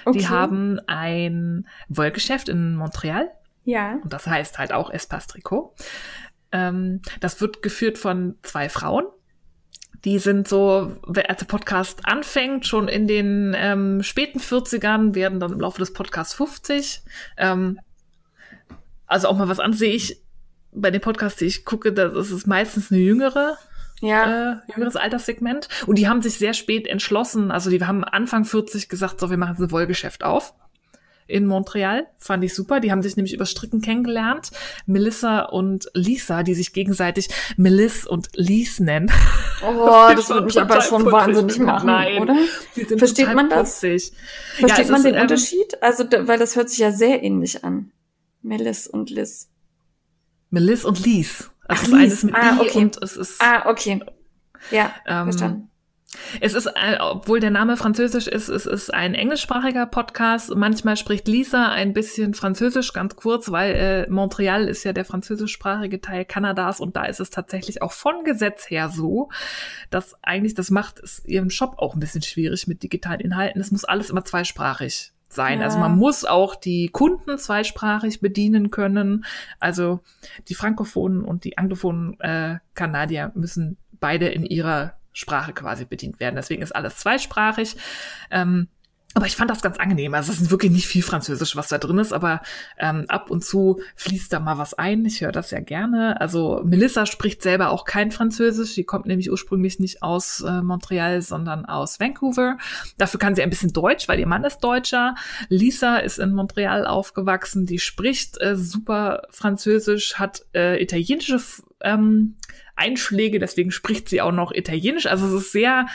Okay. 0.06 0.20
Die 0.20 0.28
haben 0.28 0.80
ein 0.88 1.68
Wollgeschäft 1.90 2.48
in 2.50 2.76
Montreal. 2.76 3.32
Ja. 3.66 4.00
Und 4.04 4.12
das 4.12 4.28
heißt 4.28 4.60
halt 4.60 4.74
auch 4.74 4.90
Espace 4.92 5.28
Tricot. 5.28 5.74
Ähm, 6.54 7.02
das 7.20 7.42
wird 7.42 7.62
geführt 7.62 7.98
von 7.98 8.36
zwei 8.44 8.70
Frauen. 8.70 9.06
Die 10.06 10.20
sind 10.20 10.48
so, 10.48 10.94
als 11.28 11.40
der 11.40 11.46
Podcast 11.46 12.06
anfängt, 12.06 12.68
schon 12.68 12.88
in 12.88 13.08
den 13.08 13.54
ähm, 13.58 14.04
späten 14.04 14.40
40ern, 14.40 15.16
werden 15.16 15.40
dann 15.40 15.54
im 15.54 15.60
Laufe 15.60 15.80
des 15.80 15.94
Podcasts 15.94 16.34
50. 16.36 17.02
Ähm, 17.38 17.80
also 19.08 19.28
auch 19.28 19.38
mal 19.38 19.48
was 19.50 19.60
an, 19.60 19.74
sehe 19.74 19.94
ich 19.94 20.22
bei 20.72 20.92
den 20.92 21.02
Podcasts, 21.02 21.40
die 21.40 21.46
ich 21.46 21.66
gucke, 21.66 21.94
das 21.94 22.32
ist 22.32 22.48
meistens 22.48 22.92
eine 22.92 23.02
jüngere 23.02 23.58
ja. 24.02 24.52
Äh, 24.52 24.56
jüngeres 24.68 24.98
Alterssegment. 24.98 25.70
Und 25.88 25.98
die 25.98 26.10
haben 26.10 26.22
sich 26.22 26.38
sehr 26.38 26.54
spät 26.54 26.88
entschlossen. 26.88 27.52
Also 27.52 27.70
die 27.70 27.82
haben 27.84 28.04
Anfang 28.04 28.44
40 28.44 28.90
gesagt, 28.90 29.20
so, 29.20 29.30
wir 29.30 29.38
machen 29.38 29.56
ein 29.58 29.72
Wollgeschäft 29.72 30.24
auf 30.24 30.54
in 31.28 31.46
Montreal. 31.46 32.08
Fand 32.18 32.44
ich 32.44 32.54
super. 32.54 32.80
Die 32.80 32.92
haben 32.92 33.02
sich 33.02 33.16
nämlich 33.16 33.34
über 33.34 33.46
Stricken 33.46 33.82
kennengelernt. 33.82 34.52
Melissa 34.86 35.42
und 35.42 35.90
Lisa, 35.94 36.44
die 36.44 36.54
sich 36.54 36.74
gegenseitig 36.74 37.30
Melis 37.58 38.06
und 38.06 38.30
Lies 38.36 38.80
nennen. 38.80 39.12
Oh, 39.66 39.88
das, 39.88 40.16
das 40.16 40.30
würde 40.30 40.46
mich 40.46 40.60
aber 40.60 40.82
schon 40.82 41.06
wahnsinnig 41.06 41.58
machen, 41.60 41.88
Nein, 41.88 42.22
oder? 42.22 42.36
Versteht 42.98 43.34
man 43.34 43.50
das? 43.50 43.76
Putzig. 43.76 44.12
Versteht 44.58 44.86
ja, 44.86 44.92
man 44.92 44.98
ist, 44.98 45.06
den 45.06 45.16
ähm, 45.16 45.22
Unterschied? 45.22 45.82
Also, 45.82 46.06
weil 46.12 46.40
das 46.40 46.56
hört 46.56 46.70
sich 46.70 46.80
ja 46.80 46.92
sehr 46.92 47.24
ähnlich 47.24 47.64
an. 47.64 47.92
Melis 48.42 48.88
und 48.88 49.10
Liz. 49.10 49.50
Melis 50.50 50.84
und 50.84 51.04
Lies. 51.06 51.50
Also 51.66 51.70
Ach, 51.70 51.82
es 51.82 51.88
ist 51.88 51.94
eines 51.94 52.24
mit 52.24 52.36
ah, 52.36 52.58
okay. 52.60 52.80
und 52.80 53.02
es 53.02 53.16
ist. 53.16 53.42
Ah, 53.42 53.70
okay. 53.70 54.02
Ja, 54.72 54.94
ähm, 55.08 55.24
verstanden. 55.24 55.70
Es 56.42 56.54
ist, 56.54 56.68
äh, 56.68 56.98
obwohl 57.00 57.40
der 57.40 57.52
Name 57.52 57.78
französisch 57.78 58.28
ist, 58.28 58.50
es 58.50 58.66
ist 58.66 58.94
ein 58.94 59.16
englischsprachiger 59.16 59.86
Podcast. 59.86 60.56
Manchmal 60.56 60.98
spricht 60.98 61.28
Lisa 61.28 61.70
ein 61.70 61.94
bisschen 61.94 62.34
Französisch, 62.34 62.94
ganz 62.94 63.16
kurz, 63.16 63.52
weil 63.52 63.76
äh, 63.76 64.10
Montreal 64.10 64.68
ist 64.68 64.84
ja 64.84 64.94
der 64.94 65.06
französischsprachige 65.06 66.02
Teil 66.02 66.26
Kanadas 66.26 66.80
und 66.80 66.96
da 66.96 67.06
ist 67.06 67.20
es 67.20 67.30
tatsächlich 67.30 67.82
auch 67.82 67.92
von 67.92 68.24
Gesetz 68.24 68.70
her 68.70 68.90
so, 68.90 69.30
dass 69.90 70.16
eigentlich 70.22 70.54
das 70.54 70.72
macht 70.72 71.00
es 71.00 71.24
ihrem 71.26 71.50
Shop 71.50 71.76
auch 71.78 71.94
ein 71.94 72.00
bisschen 72.00 72.22
schwierig 72.22 72.68
mit 72.68 72.84
digitalen 72.84 73.20
Inhalten. 73.20 73.62
Es 73.62 73.72
muss 73.72 73.86
alles 73.86 74.10
immer 74.10 74.26
zweisprachig 74.26 75.14
sein. 75.34 75.60
Ja. 75.60 75.66
Also 75.66 75.80
man 75.80 75.98
muss 75.98 76.26
auch 76.26 76.56
die 76.56 76.90
Kunden 76.90 77.38
zweisprachig 77.38 78.22
bedienen 78.22 78.72
können. 78.72 79.26
Also 79.60 80.00
die 80.48 80.56
Frankophonen 80.56 81.24
und 81.24 81.44
die 81.44 81.58
Anglophonen 81.58 82.20
äh, 82.20 82.60
Kanadier 82.76 83.32
müssen 83.36 83.78
beide 84.00 84.28
in 84.28 84.46
ihrer 84.46 84.94
Sprache 85.14 85.54
quasi 85.54 85.86
bedient 85.86 86.20
werden. 86.20 86.36
Deswegen 86.36 86.62
ist 86.62 86.76
alles 86.76 86.98
zweisprachig. 86.98 87.78
Ähm, 88.32 88.68
aber 89.16 89.28
ich 89.28 89.36
fand 89.36 89.52
das 89.52 89.62
ganz 89.62 89.78
angenehm. 89.78 90.14
Also 90.16 90.32
es 90.32 90.42
ist 90.42 90.50
wirklich 90.52 90.72
nicht 90.72 90.88
viel 90.88 91.04
Französisch, 91.04 91.56
was 91.56 91.68
da 91.68 91.78
drin 91.78 92.00
ist, 92.00 92.14
aber 92.14 92.42
ähm, 92.80 93.06
ab 93.10 93.30
und 93.30 93.46
zu 93.46 93.80
fließt 93.96 94.34
da 94.34 94.40
mal 94.40 94.58
was 94.58 94.74
ein. 94.74 95.06
Ich 95.06 95.22
höre 95.22 95.32
das 95.32 95.52
ja 95.52 95.60
gerne. 95.60 96.20
Also 96.20 96.62
Melissa 96.66 97.06
spricht 97.06 97.44
selber 97.44 97.70
auch 97.70 97.86
kein 97.86 98.12
Französisch. 98.12 98.74
Die 98.74 98.86
kommt 98.86 99.06
nämlich 99.06 99.30
ursprünglich 99.30 99.80
nicht 99.80 100.02
aus 100.02 100.42
äh, 100.42 100.64
Montreal, 100.64 101.22
sondern 101.22 101.66
aus 101.66 102.00
Vancouver. 102.00 102.58
Dafür 102.98 103.20
kann 103.20 103.36
sie 103.36 103.44
ein 103.44 103.52
bisschen 103.52 103.72
Deutsch, 103.72 104.08
weil 104.08 104.20
ihr 104.20 104.28
Mann 104.28 104.44
ist 104.46 104.60
Deutscher. 104.60 105.14
Lisa 105.48 105.98
ist 105.98 106.18
in 106.18 106.34
Montreal 106.34 106.88
aufgewachsen. 106.88 107.68
Die 107.68 107.80
spricht 107.80 108.42
äh, 108.42 108.56
super 108.56 109.24
Französisch, 109.30 110.16
hat 110.16 110.44
äh, 110.56 110.82
italienische 110.82 111.40
ähm, 111.84 112.36
Einschläge, 112.76 113.40
deswegen 113.40 113.72
spricht 113.72 114.10
sie 114.10 114.22
auch 114.22 114.32
noch 114.32 114.52
Italienisch. 114.52 115.06
Also 115.06 115.28
es 115.28 115.34
ist 115.34 115.52
sehr, 115.52 115.88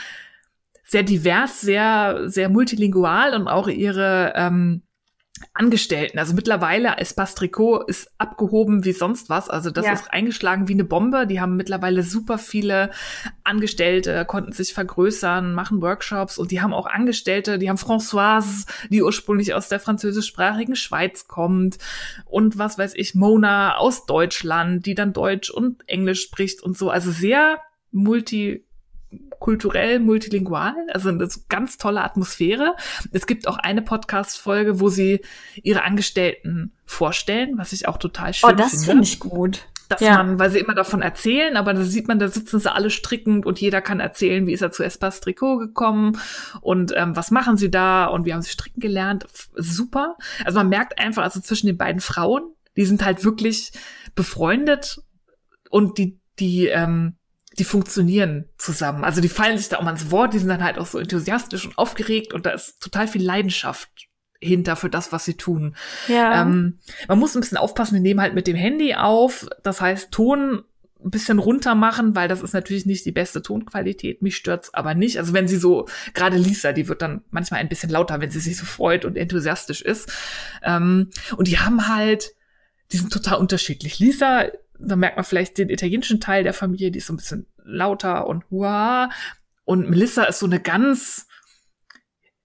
sehr 0.84 1.02
divers, 1.02 1.60
sehr, 1.60 2.22
sehr 2.26 2.48
multilingual 2.48 3.34
und 3.34 3.48
auch 3.48 3.68
ihre 3.68 4.32
ähm, 4.36 4.82
Angestellten. 5.52 6.18
Also 6.18 6.34
mittlerweile 6.34 6.98
ist 6.98 7.16
Bastricot 7.16 7.88
ist 7.88 8.10
abgehoben 8.18 8.84
wie 8.84 8.92
sonst 8.92 9.28
was. 9.28 9.48
Also 9.48 9.70
das 9.70 9.86
ja. 9.86 9.92
ist 9.92 10.12
eingeschlagen 10.12 10.68
wie 10.68 10.74
eine 10.74 10.84
Bombe. 10.84 11.26
Die 11.26 11.40
haben 11.40 11.56
mittlerweile 11.56 12.02
super 12.02 12.38
viele 12.38 12.90
Angestellte, 13.44 14.24
konnten 14.24 14.52
sich 14.52 14.74
vergrößern, 14.74 15.54
machen 15.54 15.82
Workshops 15.82 16.38
und 16.38 16.50
die 16.50 16.60
haben 16.60 16.74
auch 16.74 16.86
Angestellte, 16.86 17.58
die 17.58 17.68
haben 17.68 17.76
Françoise, 17.76 18.66
die 18.90 19.02
ursprünglich 19.02 19.54
aus 19.54 19.68
der 19.68 19.80
französischsprachigen 19.80 20.76
Schweiz 20.76 21.28
kommt 21.28 21.78
und 22.24 22.58
was 22.58 22.78
weiß 22.78 22.92
ich, 22.94 23.14
Mona 23.14 23.76
aus 23.76 24.06
Deutschland, 24.06 24.86
die 24.86 24.94
dann 24.94 25.12
Deutsch 25.12 25.50
und 25.50 25.88
Englisch 25.88 26.22
spricht 26.22 26.62
und 26.62 26.76
so. 26.76 26.90
Also 26.90 27.10
sehr 27.10 27.58
multi 27.90 28.67
kulturell 29.38 30.00
multilingual, 30.00 30.74
also 30.92 31.08
eine 31.08 31.28
ganz 31.48 31.78
tolle 31.78 32.02
Atmosphäre. 32.02 32.74
Es 33.12 33.26
gibt 33.26 33.48
auch 33.48 33.56
eine 33.56 33.82
Podcast-Folge, 33.82 34.80
wo 34.80 34.88
sie 34.88 35.20
ihre 35.62 35.84
Angestellten 35.84 36.72
vorstellen, 36.84 37.56
was 37.56 37.72
ich 37.72 37.88
auch 37.88 37.98
total 37.98 38.34
schön 38.34 38.48
finde. 38.50 38.62
Oh, 38.62 38.66
das 38.66 38.84
finde 38.84 39.04
ich 39.04 39.20
gut. 39.20 39.66
Dass 39.88 40.02
ja. 40.02 40.22
man, 40.22 40.38
weil 40.38 40.50
sie 40.50 40.58
immer 40.58 40.74
davon 40.74 41.00
erzählen, 41.00 41.56
aber 41.56 41.72
da 41.72 41.82
sieht 41.82 42.08
man, 42.08 42.18
da 42.18 42.28
sitzen 42.28 42.60
sie 42.60 42.70
alle 42.70 42.90
strickend 42.90 43.46
und 43.46 43.58
jeder 43.58 43.80
kann 43.80 44.00
erzählen, 44.00 44.46
wie 44.46 44.52
ist 44.52 44.60
er 44.60 44.70
zu 44.70 44.82
Espas 44.82 45.20
Trikot 45.20 45.56
gekommen 45.56 46.18
und 46.60 46.92
ähm, 46.94 47.16
was 47.16 47.30
machen 47.30 47.56
sie 47.56 47.70
da 47.70 48.04
und 48.04 48.26
wie 48.26 48.34
haben 48.34 48.42
sie 48.42 48.50
stricken 48.50 48.80
gelernt. 48.80 49.26
Super. 49.54 50.16
Also 50.44 50.58
man 50.58 50.68
merkt 50.68 50.98
einfach, 50.98 51.22
also 51.22 51.40
zwischen 51.40 51.68
den 51.68 51.78
beiden 51.78 52.02
Frauen, 52.02 52.52
die 52.76 52.84
sind 52.84 53.02
halt 53.02 53.24
wirklich 53.24 53.72
befreundet 54.14 55.00
und 55.70 55.96
die 55.96 56.20
die, 56.38 56.66
ähm, 56.66 57.17
die 57.58 57.64
funktionieren 57.64 58.46
zusammen. 58.56 59.04
Also 59.04 59.20
die 59.20 59.28
fallen 59.28 59.58
sich 59.58 59.68
da 59.68 59.78
auch 59.78 59.82
mal 59.82 59.92
ins 59.92 60.10
Wort, 60.10 60.32
die 60.32 60.38
sind 60.38 60.48
dann 60.48 60.62
halt 60.62 60.78
auch 60.78 60.86
so 60.86 60.98
enthusiastisch 60.98 61.66
und 61.66 61.76
aufgeregt 61.76 62.32
und 62.32 62.46
da 62.46 62.50
ist 62.50 62.80
total 62.80 63.08
viel 63.08 63.22
Leidenschaft 63.22 63.90
hinter 64.40 64.76
für 64.76 64.88
das, 64.88 65.10
was 65.12 65.24
sie 65.24 65.34
tun. 65.34 65.76
Ja. 66.06 66.42
Ähm, 66.42 66.78
man 67.08 67.18
muss 67.18 67.34
ein 67.34 67.40
bisschen 67.40 67.58
aufpassen, 67.58 67.96
die 67.96 68.00
nehmen 68.00 68.20
halt 68.20 68.34
mit 68.34 68.46
dem 68.46 68.56
Handy 68.56 68.94
auf. 68.94 69.48
Das 69.62 69.80
heißt, 69.80 70.12
Ton 70.12 70.62
ein 71.04 71.10
bisschen 71.10 71.38
runter 71.38 71.74
machen, 71.74 72.16
weil 72.16 72.28
das 72.28 72.42
ist 72.42 72.54
natürlich 72.54 72.86
nicht 72.86 73.04
die 73.04 73.12
beste 73.12 73.42
Tonqualität. 73.42 74.22
Mich 74.22 74.36
stört's 74.36 74.74
aber 74.74 74.94
nicht. 74.94 75.18
Also 75.18 75.32
wenn 75.32 75.48
sie 75.48 75.56
so, 75.56 75.86
gerade 76.14 76.36
Lisa, 76.36 76.72
die 76.72 76.88
wird 76.88 77.02
dann 77.02 77.22
manchmal 77.30 77.60
ein 77.60 77.68
bisschen 77.68 77.90
lauter, 77.90 78.20
wenn 78.20 78.30
sie 78.30 78.40
sich 78.40 78.56
so 78.56 78.66
freut 78.66 79.04
und 79.04 79.16
enthusiastisch 79.16 79.82
ist. 79.82 80.12
Ähm, 80.62 81.10
und 81.36 81.48
die 81.48 81.58
haben 81.58 81.88
halt, 81.88 82.32
die 82.92 82.96
sind 82.96 83.12
total 83.12 83.38
unterschiedlich. 83.38 83.98
Lisa, 83.98 84.46
da 84.78 84.96
merkt 84.96 85.16
man 85.16 85.24
vielleicht 85.24 85.58
den 85.58 85.70
italienischen 85.70 86.20
Teil 86.20 86.44
der 86.44 86.54
Familie, 86.54 86.90
die 86.90 86.98
ist 86.98 87.06
so 87.06 87.12
ein 87.12 87.18
bisschen 87.18 87.46
lauter 87.64 88.26
und 88.26 88.44
hua. 88.50 89.10
Und 89.64 89.90
Melissa 89.90 90.24
ist 90.24 90.38
so 90.38 90.46
eine 90.46 90.60
ganz, 90.60 91.26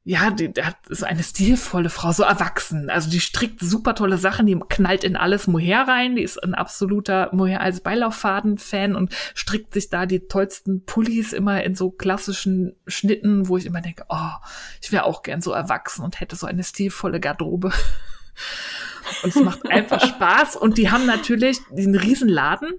ja, 0.03 0.31
die, 0.31 0.51
die 0.51 0.63
hat 0.63 0.75
so 0.89 1.05
eine 1.05 1.23
stilvolle 1.23 1.89
Frau, 1.89 2.11
so 2.11 2.23
erwachsen. 2.23 2.89
Also 2.89 3.09
die 3.09 3.21
strickt 3.21 3.61
super 3.61 3.95
tolle 3.95 4.17
Sachen, 4.17 4.45
die 4.45 4.59
knallt 4.67 5.05
in 5.05 5.15
alles 5.15 5.47
Mohair 5.47 5.87
rein. 5.87 6.15
Die 6.15 6.23
ist 6.23 6.43
ein 6.43 6.53
absoluter 6.53 7.29
Mohair 7.31 7.61
als 7.61 7.79
Beilauffaden-Fan 7.81 8.95
und 8.95 9.15
strickt 9.33 9.73
sich 9.73 9.89
da 9.89 10.05
die 10.05 10.27
tollsten 10.27 10.83
Pullis 10.85 11.31
immer 11.31 11.63
in 11.63 11.75
so 11.75 11.91
klassischen 11.91 12.75
Schnitten, 12.87 13.47
wo 13.47 13.55
ich 13.57 13.65
immer 13.65 13.81
denke, 13.81 14.03
oh, 14.09 14.31
ich 14.81 14.91
wäre 14.91 15.05
auch 15.05 15.23
gern 15.23 15.41
so 15.41 15.53
erwachsen 15.53 16.03
und 16.03 16.19
hätte 16.19 16.35
so 16.35 16.47
eine 16.47 16.63
stilvolle 16.63 17.21
Garderobe. 17.21 17.71
Und 19.23 19.35
es 19.35 19.41
macht 19.43 19.69
einfach 19.69 20.01
Spaß. 20.05 20.55
Und 20.55 20.77
die 20.77 20.91
haben 20.91 21.05
natürlich 21.05 21.59
diesen 21.71 21.95
Riesenladen 21.95 22.71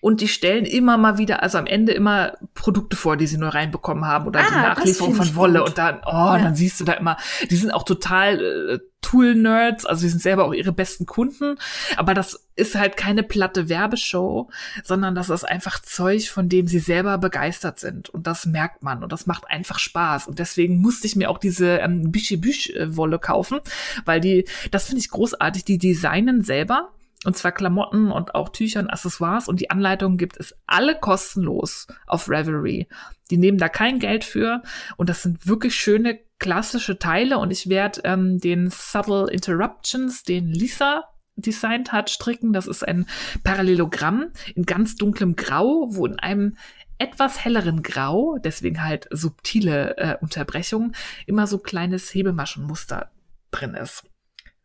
und 0.00 0.20
die 0.20 0.28
stellen 0.28 0.66
immer 0.66 0.98
mal 0.98 1.16
wieder, 1.16 1.42
also 1.42 1.56
am 1.58 1.66
Ende 1.66 1.92
immer 1.92 2.34
Produkte 2.54 2.96
vor, 2.96 3.16
die 3.16 3.26
sie 3.26 3.38
neu 3.38 3.48
reinbekommen 3.48 4.04
haben 4.04 4.26
oder 4.26 4.40
Ah, 4.40 4.44
die 4.48 4.54
Nachlieferung 4.54 5.14
von 5.14 5.34
Wolle 5.34 5.60
gut. 5.60 5.68
und 5.70 5.78
dann, 5.78 6.00
oh, 6.04 6.10
Ja. 6.10 6.38
dann 6.38 6.54
siehst 6.54 6.78
du 6.80 6.84
da 6.84 6.92
immer, 6.92 7.16
die 7.50 7.56
sind 7.56 7.70
auch 7.70 7.84
total 7.84 8.40
äh, 8.40 8.78
Tool-Nerds, 9.04 9.84
also 9.84 10.02
die 10.02 10.08
sind 10.08 10.22
selber 10.22 10.46
auch 10.46 10.54
ihre 10.54 10.72
besten 10.72 11.04
Kunden, 11.04 11.56
aber 11.96 12.14
das 12.14 12.48
ist 12.56 12.74
halt 12.74 12.96
keine 12.96 13.22
platte 13.22 13.68
Werbeshow, 13.68 14.48
sondern 14.82 15.14
das 15.14 15.28
ist 15.28 15.44
einfach 15.44 15.80
Zeug, 15.82 16.30
von 16.30 16.48
dem 16.48 16.66
sie 16.66 16.78
selber 16.78 17.18
begeistert 17.18 17.78
sind. 17.78 18.08
Und 18.08 18.26
das 18.26 18.46
merkt 18.46 18.82
man 18.82 19.02
und 19.02 19.12
das 19.12 19.26
macht 19.26 19.48
einfach 19.50 19.78
Spaß. 19.78 20.26
Und 20.26 20.38
deswegen 20.38 20.80
musste 20.80 21.06
ich 21.06 21.16
mir 21.16 21.28
auch 21.30 21.38
diese 21.38 21.78
ähm, 21.78 22.10
Büsche-Büsch-Wolle 22.10 23.18
kaufen, 23.18 23.60
weil 24.06 24.20
die, 24.20 24.46
das 24.70 24.86
finde 24.86 25.00
ich 25.00 25.10
großartig, 25.10 25.64
die 25.64 25.78
designen 25.78 26.42
selber 26.42 26.90
und 27.24 27.36
zwar 27.36 27.52
Klamotten 27.52 28.10
und 28.10 28.34
auch 28.34 28.48
Tücher 28.48 28.80
und 28.80 28.90
Accessoires 28.90 29.48
und 29.48 29.60
die 29.60 29.70
Anleitungen 29.70 30.18
gibt 30.18 30.38
es 30.38 30.54
alle 30.66 30.98
kostenlos 30.98 31.86
auf 32.06 32.28
Revelry. 32.28 32.88
Die 33.30 33.36
nehmen 33.36 33.58
da 33.58 33.68
kein 33.68 33.98
Geld 33.98 34.24
für 34.24 34.62
und 34.96 35.08
das 35.08 35.22
sind 35.22 35.46
wirklich 35.46 35.74
schöne 35.74 36.20
klassische 36.38 36.98
Teile 36.98 37.38
und 37.38 37.50
ich 37.50 37.68
werde 37.68 38.00
ähm, 38.04 38.38
den 38.38 38.70
Subtle 38.70 39.30
Interruptions, 39.30 40.24
den 40.24 40.48
Lisa 40.48 41.04
designt 41.36 41.92
hat, 41.92 42.10
stricken. 42.10 42.52
Das 42.52 42.66
ist 42.66 42.86
ein 42.86 43.06
Parallelogramm 43.42 44.30
in 44.54 44.64
ganz 44.64 44.96
dunklem 44.96 45.36
Grau, 45.36 45.88
wo 45.90 46.06
in 46.06 46.18
einem 46.18 46.56
etwas 46.98 47.44
helleren 47.44 47.82
Grau, 47.82 48.38
deswegen 48.38 48.82
halt 48.82 49.08
subtile 49.10 49.96
äh, 49.96 50.16
Unterbrechungen, 50.20 50.94
immer 51.26 51.46
so 51.46 51.58
kleines 51.58 52.12
Hebemaschenmuster 52.14 53.10
drin 53.50 53.74
ist. 53.74 54.04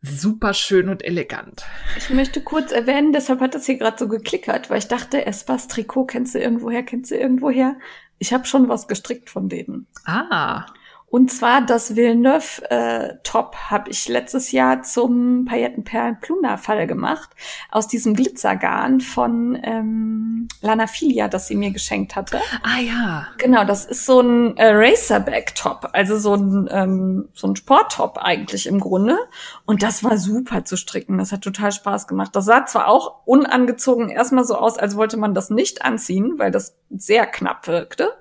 Super 0.02 0.54
schön 0.54 0.88
und 0.88 1.04
elegant. 1.04 1.64
Ich 1.98 2.08
möchte 2.08 2.40
kurz 2.40 2.72
erwähnen, 2.72 3.12
deshalb 3.12 3.40
hat 3.40 3.54
das 3.54 3.66
hier 3.66 3.76
gerade 3.76 3.98
so 3.98 4.08
geklickert, 4.08 4.70
weil 4.70 4.78
ich 4.78 4.88
dachte, 4.88 5.26
Espas 5.26 5.68
Trikot 5.68 6.06
kennst 6.06 6.34
du 6.34 6.38
irgendwoher, 6.38 6.82
kennst 6.82 7.10
du 7.10 7.16
irgendwoher. 7.16 7.76
Ich 8.18 8.32
habe 8.32 8.46
schon 8.46 8.68
was 8.68 8.88
gestrickt 8.88 9.28
von 9.28 9.50
denen. 9.50 9.86
Ah, 10.06 10.64
Und 11.10 11.32
zwar 11.32 11.60
das 11.60 11.96
Villeneuve 11.96 12.70
äh, 12.70 13.14
Top 13.24 13.56
habe 13.68 13.90
ich 13.90 14.06
letztes 14.08 14.52
Jahr 14.52 14.82
zum 14.82 15.44
Paillettenperlen 15.44 16.20
Pluna 16.20 16.56
Fall 16.56 16.86
gemacht 16.86 17.30
aus 17.70 17.88
diesem 17.88 18.14
Glitzergarn 18.14 19.00
von 19.00 19.58
ähm, 19.62 20.48
Lana 20.62 20.86
Filia, 20.86 21.26
das 21.26 21.48
sie 21.48 21.56
mir 21.56 21.72
geschenkt 21.72 22.14
hatte. 22.14 22.40
ah 22.62 22.80
ja. 22.80 23.26
Genau, 23.38 23.64
das 23.64 23.86
ist 23.86 24.06
so 24.06 24.20
ein 24.20 24.56
äh, 24.56 24.70
Racerback 24.70 25.56
Top, 25.56 25.88
also 25.92 26.16
so 26.16 26.34
ein 26.34 26.68
ähm, 26.70 27.28
so 27.34 27.48
ein 27.48 27.56
Sporttop 27.56 28.18
eigentlich 28.18 28.68
im 28.68 28.78
Grunde. 28.78 29.18
Und 29.66 29.82
das 29.82 30.04
war 30.04 30.16
super 30.16 30.64
zu 30.64 30.76
stricken. 30.76 31.18
Das 31.18 31.32
hat 31.32 31.42
total 31.42 31.72
Spaß 31.72 32.06
gemacht. 32.06 32.36
Das 32.36 32.44
sah 32.44 32.66
zwar 32.66 32.86
auch 32.86 33.22
unangezogen 33.24 34.10
erstmal 34.10 34.44
so 34.44 34.54
aus, 34.54 34.78
als 34.78 34.96
wollte 34.96 35.16
man 35.16 35.34
das 35.34 35.50
nicht 35.50 35.82
anziehen, 35.82 36.34
weil 36.36 36.52
das 36.52 36.76
sehr 36.88 37.26
knapp 37.26 37.66
wirkte. 37.66 38.12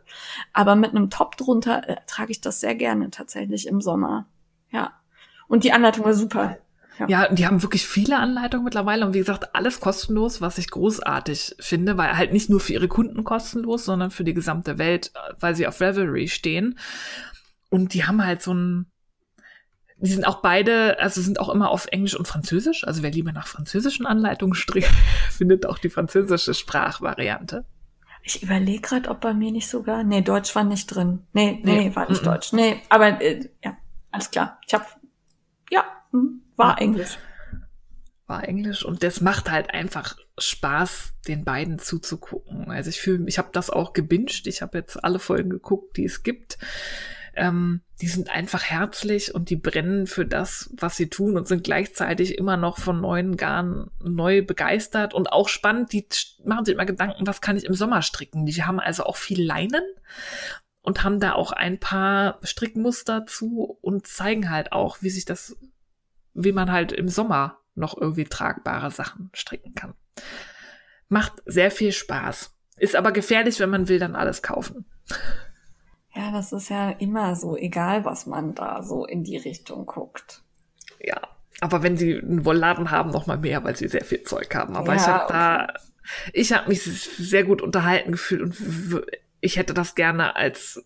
Aber 0.54 0.76
mit 0.76 0.92
einem 0.92 1.10
Top 1.10 1.38
drunter 1.38 1.88
äh, 1.88 1.96
trage 2.08 2.32
ich 2.32 2.42
das 2.42 2.60
sehr 2.60 2.76
gerne 2.76 3.10
tatsächlich 3.10 3.68
im 3.68 3.82
Sommer. 3.82 4.26
Ja. 4.72 4.94
Und 5.48 5.64
die 5.64 5.72
Anleitung 5.72 6.06
war 6.06 6.14
super. 6.14 6.58
Ja, 7.08 7.34
die 7.34 7.46
haben 7.46 7.62
wirklich 7.62 7.88
viele 7.88 8.18
Anleitungen 8.18 8.66
mittlerweile 8.66 9.06
und 9.06 9.14
wie 9.14 9.20
gesagt, 9.20 9.56
alles 9.56 9.80
kostenlos, 9.80 10.42
was 10.42 10.58
ich 10.58 10.70
großartig 10.70 11.56
finde, 11.60 11.98
weil 11.98 12.18
halt 12.18 12.34
nicht 12.34 12.50
nur 12.50 12.60
für 12.60 12.74
ihre 12.74 12.90
Kunden 12.90 13.24
kostenlos, 13.24 13.86
sondern 13.86 14.12
für 14.12 14.26
die 14.26 14.34
gesamte 14.34 14.78
Welt, 14.78 15.12
äh, 15.16 15.34
weil 15.40 15.56
sie 15.56 15.68
auf 15.68 15.80
Revelry 15.80 16.28
stehen. 16.28 16.78
Und 17.70 17.94
die 17.94 18.06
haben 18.06 18.26
halt 18.26 18.42
so 18.42 18.54
ein, 18.54 18.88
die 19.98 20.12
sind 20.12 20.26
auch 20.26 20.42
beide, 20.42 21.00
also 21.00 21.22
sind 21.22 21.40
auch 21.40 21.50
immer 21.50 21.70
auf 21.70 21.88
Englisch 21.88 22.16
und 22.16 22.28
Französisch. 22.28 22.86
Also 22.86 23.04
wer 23.04 23.12
lieber 23.12 23.32
nach 23.32 23.48
französischen 23.48 24.06
Anleitungen 24.06 24.54
strickt, 24.56 24.92
findet 25.32 25.66
auch 25.66 25.78
die 25.78 25.90
französische 25.90 26.54
Sprachvariante. 26.54 27.66
Ich 28.24 28.44
überlege 28.44 28.82
gerade, 28.82 29.10
ob 29.10 29.22
bei 29.22 29.34
mir 29.34 29.52
nicht 29.52 29.68
sogar. 29.70 30.04
Nee, 30.04 30.22
Deutsch 30.22 30.54
war 30.56 30.64
nicht 30.64 30.88
drin. 30.88 31.26
Nee, 31.34 31.60
nee, 31.64 31.90
Nee, 31.90 31.96
war 31.96 32.08
nicht 32.10 32.22
mm-mm. 32.22 32.26
Deutsch. 32.26 32.54
Nee, 32.54 32.82
aber 32.90 33.22
äh, 33.22 33.50
ja, 33.64 33.78
alles 34.12 34.30
klar. 34.32 34.60
Ich 34.68 34.74
hab 34.74 34.86
ja, 35.72 35.84
hm, 36.12 36.42
war 36.56 36.76
Ja. 36.76 36.78
Englisch. 36.86 37.18
war 38.28 38.48
Englisch 38.48 38.86
und 38.86 39.02
das 39.02 39.22
macht 39.22 39.50
halt 39.50 39.74
einfach 39.74 40.16
Spaß, 40.38 41.14
den 41.28 41.44
beiden 41.46 41.80
zuzugucken. 41.80 42.70
Also 42.70 42.90
ich 42.90 43.02
fühle, 43.02 43.26
ich 43.28 43.38
habe 43.40 43.50
das 43.52 43.70
auch 43.72 43.94
gebinged. 43.94 44.46
Ich 44.48 44.62
habe 44.62 44.78
jetzt 44.78 45.04
alle 45.04 45.20
Folgen 45.20 45.50
geguckt, 45.50 45.98
die 45.98 46.06
es 46.06 46.22
gibt. 46.24 46.58
Ähm, 47.36 47.82
die 48.02 48.08
sind 48.08 48.30
einfach 48.30 48.64
herzlich 48.64 49.36
und 49.36 49.50
die 49.50 49.56
brennen 49.56 50.08
für 50.08 50.26
das, 50.26 50.70
was 50.78 50.96
sie 50.96 51.10
tun 51.10 51.38
und 51.38 51.48
sind 51.48 51.64
gleichzeitig 51.64 52.38
immer 52.38 52.58
noch 52.58 52.78
von 52.78 53.02
neuen 53.02 53.36
Garn 53.38 53.92
neu 54.02 54.42
begeistert 54.44 55.14
und 55.14 55.32
auch 55.32 55.50
spannend. 55.50 55.92
Die 55.92 56.08
machen 56.44 56.66
sich 56.66 56.76
immer 56.76 56.86
Gedanken, 56.86 57.28
was 57.28 57.42
kann 57.42 57.58
ich 57.58 57.66
im 57.66 57.74
Sommer 57.74 58.02
stricken? 58.02 58.46
Die 58.46 58.64
haben 58.64 58.80
also 58.80 59.04
auch 59.04 59.18
viel 59.18 59.44
Leinen 59.44 59.84
und 60.82 61.04
haben 61.04 61.20
da 61.20 61.34
auch 61.34 61.52
ein 61.52 61.80
paar 61.80 62.40
Strickmuster 62.44 63.26
zu 63.26 63.78
und 63.82 64.08
zeigen 64.08 64.50
halt 64.50 64.72
auch, 64.72 65.02
wie 65.02 65.10
sich 65.10 65.26
das, 65.26 65.58
wie 66.34 66.52
man 66.54 66.72
halt 66.72 66.92
im 66.92 67.10
Sommer 67.10 67.60
noch 67.76 67.98
irgendwie 67.98 68.26
tragbare 68.26 68.92
Sachen 68.92 69.30
stricken 69.34 69.76
kann. 69.76 69.94
Macht 71.10 71.34
sehr 71.46 71.72
viel 71.72 71.92
Spaß. 71.92 72.56
Ist 72.78 72.96
aber 72.96 73.12
gefährlich, 73.12 73.60
wenn 73.60 73.70
man 73.70 73.90
will, 73.90 74.00
dann 74.00 74.16
alles 74.16 74.42
kaufen. 74.42 74.86
Ja, 76.16 76.32
das 76.32 76.52
ist 76.52 76.70
ja 76.70 76.90
immer 76.90 77.36
so, 77.36 77.56
egal 77.56 78.06
was 78.06 78.26
man 78.26 78.56
da 78.56 78.82
so 78.84 79.06
in 79.06 79.24
die 79.24 79.38
Richtung 79.38 79.86
guckt. 79.86 80.44
Ja. 81.00 81.20
Aber 81.62 81.84
wenn 81.84 81.98
sie 81.98 82.20
einen 82.20 82.46
Wollladen 82.46 82.90
haben, 82.90 83.12
noch 83.12 83.28
mal 83.28 83.38
mehr, 83.38 83.64
weil 83.64 83.76
sie 83.76 83.88
sehr 83.88 84.06
viel 84.06 84.24
Zeug 84.24 84.54
haben. 84.56 84.76
Aber 84.76 84.94
Ja, 84.94 85.02
ich 85.02 85.08
habe 85.08 85.24
okay. 85.26 85.34
da, 85.34 85.68
ich 86.34 86.54
habe 86.54 86.70
mich 86.70 86.84
sehr 86.84 87.44
gut 87.44 87.62
unterhalten 87.62 88.14
gefühlt 88.14 88.42
und 88.42 89.06
ich 89.42 89.58
hätte 89.58 89.74
das 89.74 89.96
gerne 89.96 90.36
als 90.36 90.84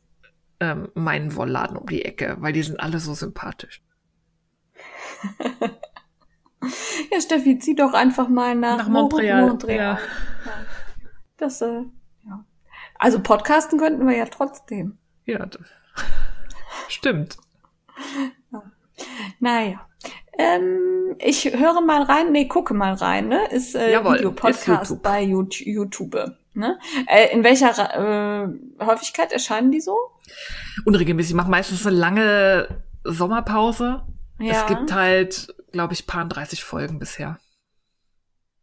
ähm, 0.60 0.90
meinen 0.96 1.36
Wollladen 1.36 1.78
um 1.78 1.86
die 1.88 2.04
Ecke, 2.04 2.38
weil 2.40 2.54
die 2.54 2.64
sind 2.64 2.80
alle 2.80 3.00
so 3.00 3.14
sympathisch. 3.14 3.84
Ja, 7.12 7.22
Steffi, 7.22 7.60
zieh 7.60 7.76
doch 7.76 7.94
einfach 7.94 8.30
mal 8.30 8.56
nach, 8.56 8.78
Nach 8.78 8.88
Montreal, 8.90 9.48
Montreal. 9.48 9.78
Ja. 9.78 10.00
Das, 11.38 11.62
äh, 11.62 11.84
ja. 12.26 12.46
Also 12.98 13.20
podcasten 13.20 13.80
könnten 13.80 14.08
wir 14.08 14.16
ja 14.16 14.26
trotzdem. 14.26 14.98
Ja, 15.26 15.48
stimmt. 16.88 17.38
Naja. 19.40 19.88
Ähm, 20.38 21.16
ich 21.20 21.46
höre 21.46 21.82
mal 21.82 22.04
rein, 22.04 22.32
nee, 22.32 22.48
gucke 22.48 22.74
mal 22.74 22.94
rein, 22.94 23.28
ne? 23.28 23.48
Ist 23.52 23.76
äh, 23.76 23.92
Videopodcast 24.04 24.68
YouTube. 24.68 25.04
bei 25.04 25.22
Yout- 25.24 25.64
YouTube. 25.66 26.36
Ne? 26.56 26.80
Äh, 27.08 27.32
in 27.34 27.44
welcher 27.44 28.44
äh, 28.44 28.48
Häufigkeit 28.84 29.32
erscheinen 29.32 29.72
die 29.72 29.82
so? 29.82 29.98
Unregelmäßig. 30.86 31.32
Ich 31.32 31.36
mache 31.36 31.50
meistens 31.50 31.86
eine 31.86 31.96
lange 31.96 32.84
Sommerpause. 33.04 34.04
Es 34.40 34.66
gibt 34.66 34.92
halt, 34.94 35.56
glaube 35.72 35.94
ich, 35.94 36.06
paar 36.06 36.26
30 36.26 36.64
Folgen 36.64 37.00
bisher. 37.00 37.40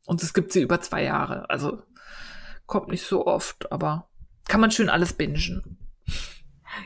Und 0.07 0.23
es 0.23 0.35
gibt 0.35 0.53
sie 0.53 0.63
über 0.63 0.81
zwei 0.81 1.05
Jahre. 1.05 1.49
Also 1.49 1.83
kommt 2.67 2.89
nicht 2.89 3.05
so 3.07 3.27
oft, 3.27 3.71
aber 3.73 4.09
kann 4.49 4.61
man 4.61 4.71
schön 4.71 4.91
alles 4.91 5.13
bingen. 5.13 5.79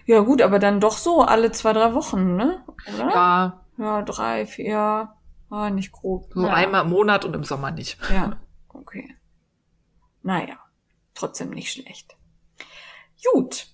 Ja 0.07 0.21
gut, 0.21 0.43
aber 0.43 0.59
dann 0.59 0.81
doch 0.81 0.97
so 0.99 1.23
alle 1.23 1.53
zwei, 1.53 1.73
drei 1.73 1.95
Wochen, 1.95 2.37
ne? 2.37 2.65
Oder? 2.95 3.09
Ja, 3.11 3.61
Ja, 3.77 4.03
drei, 4.03 4.47
vier, 4.47 5.13
ah, 5.51 5.71
nicht 5.71 5.93
grob. 5.93 6.31
so 6.35 6.47
ja. 6.47 6.53
einmal 6.55 6.85
im 6.85 6.91
Monat 6.91 7.25
und 7.25 7.35
im 7.35 7.45
Sommer 7.45 7.71
nicht. 7.71 7.99
Ja, 8.11 8.37
okay. 8.69 9.15
Naja. 10.23 10.57
trotzdem 11.15 11.51
nicht 11.51 11.71
schlecht. 11.73 12.17
Gut. 13.33 13.69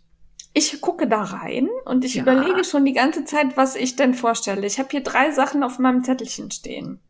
Ich 0.52 0.80
gucke 0.80 1.06
da 1.08 1.22
rein 1.22 1.68
und 1.86 2.04
ich 2.04 2.16
Ja. 2.16 2.22
überlege 2.22 2.64
schon 2.64 2.84
die 2.84 2.92
ganze 2.92 3.24
Zeit, 3.24 3.56
was 3.56 3.76
ich 3.76 3.96
denn 3.96 4.14
vorstelle. 4.14 4.66
Ich 4.66 4.78
habe 4.78 4.88
hier 4.90 5.02
drei 5.02 5.30
Sachen 5.30 5.62
auf 5.62 5.78
meinem 5.78 6.04
Zettelchen 6.04 6.50
stehen. 6.50 7.00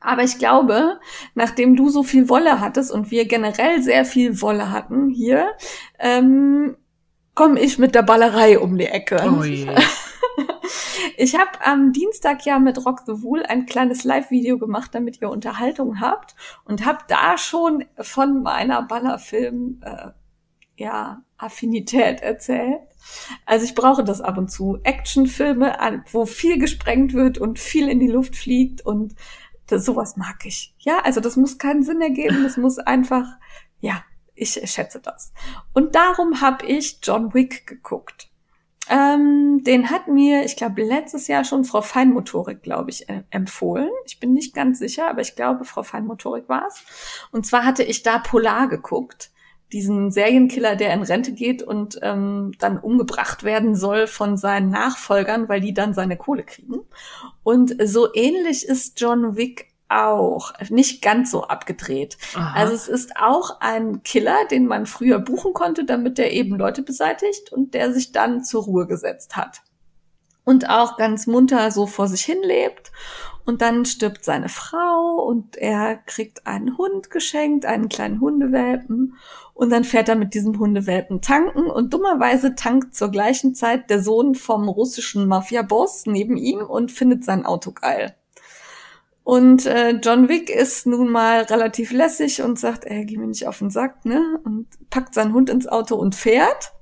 Aber 0.00 0.22
ich 0.22 0.38
glaube, 0.38 1.00
nachdem 1.34 1.76
du 1.76 1.88
so 1.88 2.02
viel 2.02 2.28
Wolle 2.28 2.60
hattest 2.60 2.90
und 2.92 3.10
wir 3.10 3.24
generell 3.26 3.80
sehr 3.82 4.04
viel 4.04 4.40
Wolle 4.42 4.70
hatten 4.70 5.08
hier, 5.08 5.52
ähm, 5.98 6.76
komme 7.38 7.60
ich 7.60 7.78
mit 7.78 7.94
der 7.94 8.02
Ballerei 8.02 8.58
um 8.58 8.76
die 8.76 8.86
Ecke. 8.86 9.22
Oh 9.24 9.44
je. 9.44 9.68
Ich 11.16 11.34
habe 11.34 11.50
am 11.64 11.92
Dienstag 11.92 12.44
ja 12.46 12.60
mit 12.60 12.84
Rock 12.86 13.00
the 13.04 13.22
Wool 13.22 13.42
ein 13.42 13.66
kleines 13.66 14.04
Live-Video 14.04 14.56
gemacht, 14.56 14.94
damit 14.94 15.20
ihr 15.20 15.30
Unterhaltung 15.30 16.00
habt 16.00 16.36
und 16.64 16.84
habe 16.84 16.98
da 17.08 17.36
schon 17.36 17.84
von 17.98 18.42
meiner 18.42 18.82
Ballerfilm 18.82 19.80
äh, 19.82 20.10
ja 20.76 21.22
Affinität 21.36 22.20
erzählt. 22.20 22.82
Also 23.46 23.64
ich 23.64 23.74
brauche 23.74 24.04
das 24.04 24.20
ab 24.20 24.38
und 24.38 24.48
zu. 24.48 24.78
Actionfilme, 24.84 25.76
wo 26.12 26.24
viel 26.24 26.58
gesprengt 26.58 27.14
wird 27.14 27.38
und 27.38 27.58
viel 27.58 27.88
in 27.88 27.98
die 27.98 28.06
Luft 28.06 28.36
fliegt 28.36 28.86
und 28.86 29.16
das, 29.66 29.84
sowas 29.84 30.16
mag 30.16 30.44
ich. 30.44 30.74
Ja, 30.78 31.00
also 31.02 31.20
das 31.20 31.36
muss 31.36 31.58
keinen 31.58 31.82
Sinn 31.82 32.00
ergeben, 32.00 32.44
das 32.44 32.56
muss 32.56 32.78
einfach, 32.78 33.26
ja, 33.80 34.04
ich 34.38 34.52
schätze 34.70 35.00
das. 35.00 35.32
Und 35.72 35.94
darum 35.94 36.40
habe 36.40 36.66
ich 36.66 36.98
John 37.02 37.34
Wick 37.34 37.66
geguckt. 37.66 38.28
Ähm, 38.90 39.62
den 39.64 39.90
hat 39.90 40.08
mir, 40.08 40.44
ich 40.44 40.56
glaube, 40.56 40.82
letztes 40.82 41.28
Jahr 41.28 41.44
schon 41.44 41.64
Frau 41.64 41.82
Feinmotorik, 41.82 42.62
glaube 42.62 42.90
ich, 42.90 43.08
äh, 43.08 43.22
empfohlen. 43.30 43.90
Ich 44.06 44.18
bin 44.18 44.32
nicht 44.32 44.54
ganz 44.54 44.78
sicher, 44.78 45.10
aber 45.10 45.20
ich 45.20 45.36
glaube, 45.36 45.64
Frau 45.64 45.82
Feinmotorik 45.82 46.48
war 46.48 46.66
es. 46.66 46.82
Und 47.30 47.44
zwar 47.44 47.64
hatte 47.64 47.82
ich 47.82 48.02
da 48.02 48.18
Polar 48.18 48.68
geguckt. 48.68 49.30
Diesen 49.72 50.10
Serienkiller, 50.10 50.76
der 50.76 50.94
in 50.94 51.02
Rente 51.02 51.32
geht 51.32 51.62
und 51.62 51.98
ähm, 52.00 52.52
dann 52.58 52.78
umgebracht 52.78 53.44
werden 53.44 53.74
soll 53.74 54.06
von 54.06 54.38
seinen 54.38 54.70
Nachfolgern, 54.70 55.50
weil 55.50 55.60
die 55.60 55.74
dann 55.74 55.92
seine 55.92 56.16
Kohle 56.16 56.42
kriegen. 56.42 56.80
Und 57.42 57.76
so 57.84 58.08
ähnlich 58.14 58.66
ist 58.66 58.98
John 58.98 59.36
Wick 59.36 59.67
auch. 59.88 60.52
Nicht 60.68 61.02
ganz 61.02 61.30
so 61.30 61.44
abgedreht. 61.44 62.18
Aha. 62.34 62.54
Also 62.54 62.74
es 62.74 62.88
ist 62.88 63.16
auch 63.16 63.60
ein 63.60 64.02
Killer, 64.02 64.36
den 64.50 64.66
man 64.66 64.86
früher 64.86 65.18
buchen 65.18 65.52
konnte, 65.54 65.84
damit 65.84 66.18
er 66.18 66.32
eben 66.32 66.56
Leute 66.56 66.82
beseitigt 66.82 67.52
und 67.52 67.74
der 67.74 67.92
sich 67.92 68.12
dann 68.12 68.44
zur 68.44 68.64
Ruhe 68.64 68.86
gesetzt 68.86 69.36
hat. 69.36 69.62
Und 70.44 70.70
auch 70.70 70.96
ganz 70.96 71.26
munter 71.26 71.70
so 71.70 71.86
vor 71.86 72.08
sich 72.08 72.22
hin 72.22 72.42
lebt. 72.42 72.90
Und 73.44 73.62
dann 73.62 73.86
stirbt 73.86 74.24
seine 74.24 74.50
Frau 74.50 75.24
und 75.26 75.56
er 75.56 75.96
kriegt 75.96 76.46
einen 76.46 76.76
Hund 76.76 77.10
geschenkt, 77.10 77.64
einen 77.64 77.88
kleinen 77.88 78.20
Hundewelpen. 78.20 79.14
Und 79.54 79.70
dann 79.70 79.84
fährt 79.84 80.10
er 80.10 80.16
mit 80.16 80.34
diesem 80.34 80.58
Hundewelpen 80.58 81.22
tanken 81.22 81.66
und 81.70 81.94
dummerweise 81.94 82.54
tankt 82.54 82.94
zur 82.94 83.10
gleichen 83.10 83.54
Zeit 83.54 83.88
der 83.88 84.02
Sohn 84.02 84.34
vom 84.34 84.68
russischen 84.68 85.26
Mafia-Boss 85.26 86.04
neben 86.04 86.36
ihm 86.36 86.60
und 86.60 86.92
findet 86.92 87.24
sein 87.24 87.46
Auto 87.46 87.72
geil. 87.72 88.14
Und 89.28 89.66
äh, 89.66 89.90
John 89.90 90.30
Wick 90.30 90.48
ist 90.48 90.86
nun 90.86 91.10
mal 91.10 91.42
relativ 91.42 91.92
lässig 91.92 92.40
und 92.40 92.58
sagt, 92.58 92.86
ey, 92.86 93.04
geh 93.04 93.18
mir 93.18 93.26
nicht 93.26 93.46
auf 93.46 93.58
den 93.58 93.68
Sack, 93.68 94.06
ne? 94.06 94.40
Und 94.42 94.68
packt 94.88 95.12
seinen 95.12 95.34
Hund 95.34 95.50
ins 95.50 95.66
Auto 95.66 95.96
und 95.96 96.14
fährt. 96.14 96.72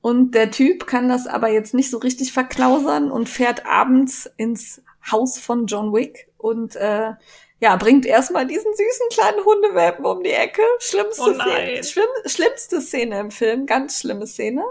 Und 0.00 0.34
der 0.34 0.50
Typ 0.50 0.86
kann 0.86 1.10
das 1.10 1.26
aber 1.26 1.50
jetzt 1.50 1.74
nicht 1.74 1.90
so 1.90 1.98
richtig 1.98 2.32
verklausern 2.32 3.10
und 3.10 3.28
fährt 3.28 3.66
abends 3.66 4.24
ins 4.38 4.82
Haus 5.12 5.38
von 5.38 5.66
John 5.66 5.92
Wick 5.92 6.30
und 6.38 6.76
äh, 6.76 7.12
ja, 7.60 7.76
bringt 7.76 8.04
erstmal 8.04 8.46
diesen 8.46 8.72
süßen 8.74 9.08
kleinen 9.10 9.44
Hundewelpen 9.44 10.04
um 10.04 10.22
die 10.22 10.30
Ecke. 10.32 10.62
Schlimmste, 10.80 11.22
Oh. 11.22 11.32
Szene, 11.32 11.84
schlimm, 11.84 12.04
schlimmste 12.26 12.80
Szene 12.80 13.20
im 13.20 13.30
Film, 13.30 13.66
ganz 13.66 14.00
schlimme 14.00 14.26
Szene. 14.26 14.64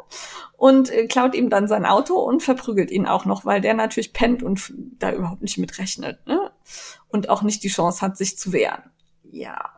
Und 0.57 0.91
äh, 0.91 1.07
klaut 1.07 1.33
ihm 1.33 1.49
dann 1.49 1.67
sein 1.67 1.85
Auto 1.85 2.15
und 2.15 2.43
verprügelt 2.43 2.91
ihn 2.91 3.07
auch 3.07 3.25
noch, 3.25 3.45
weil 3.45 3.61
der 3.61 3.73
natürlich 3.73 4.13
pennt 4.13 4.43
und 4.43 4.73
da 4.99 5.11
überhaupt 5.11 5.41
nicht 5.41 5.57
mit 5.57 5.77
rechnet. 5.79 6.25
Ne? 6.27 6.51
Und 7.07 7.29
auch 7.29 7.41
nicht 7.41 7.63
die 7.63 7.69
Chance 7.69 8.01
hat, 8.01 8.17
sich 8.17 8.37
zu 8.37 8.53
wehren. 8.53 8.83
Ja. 9.23 9.71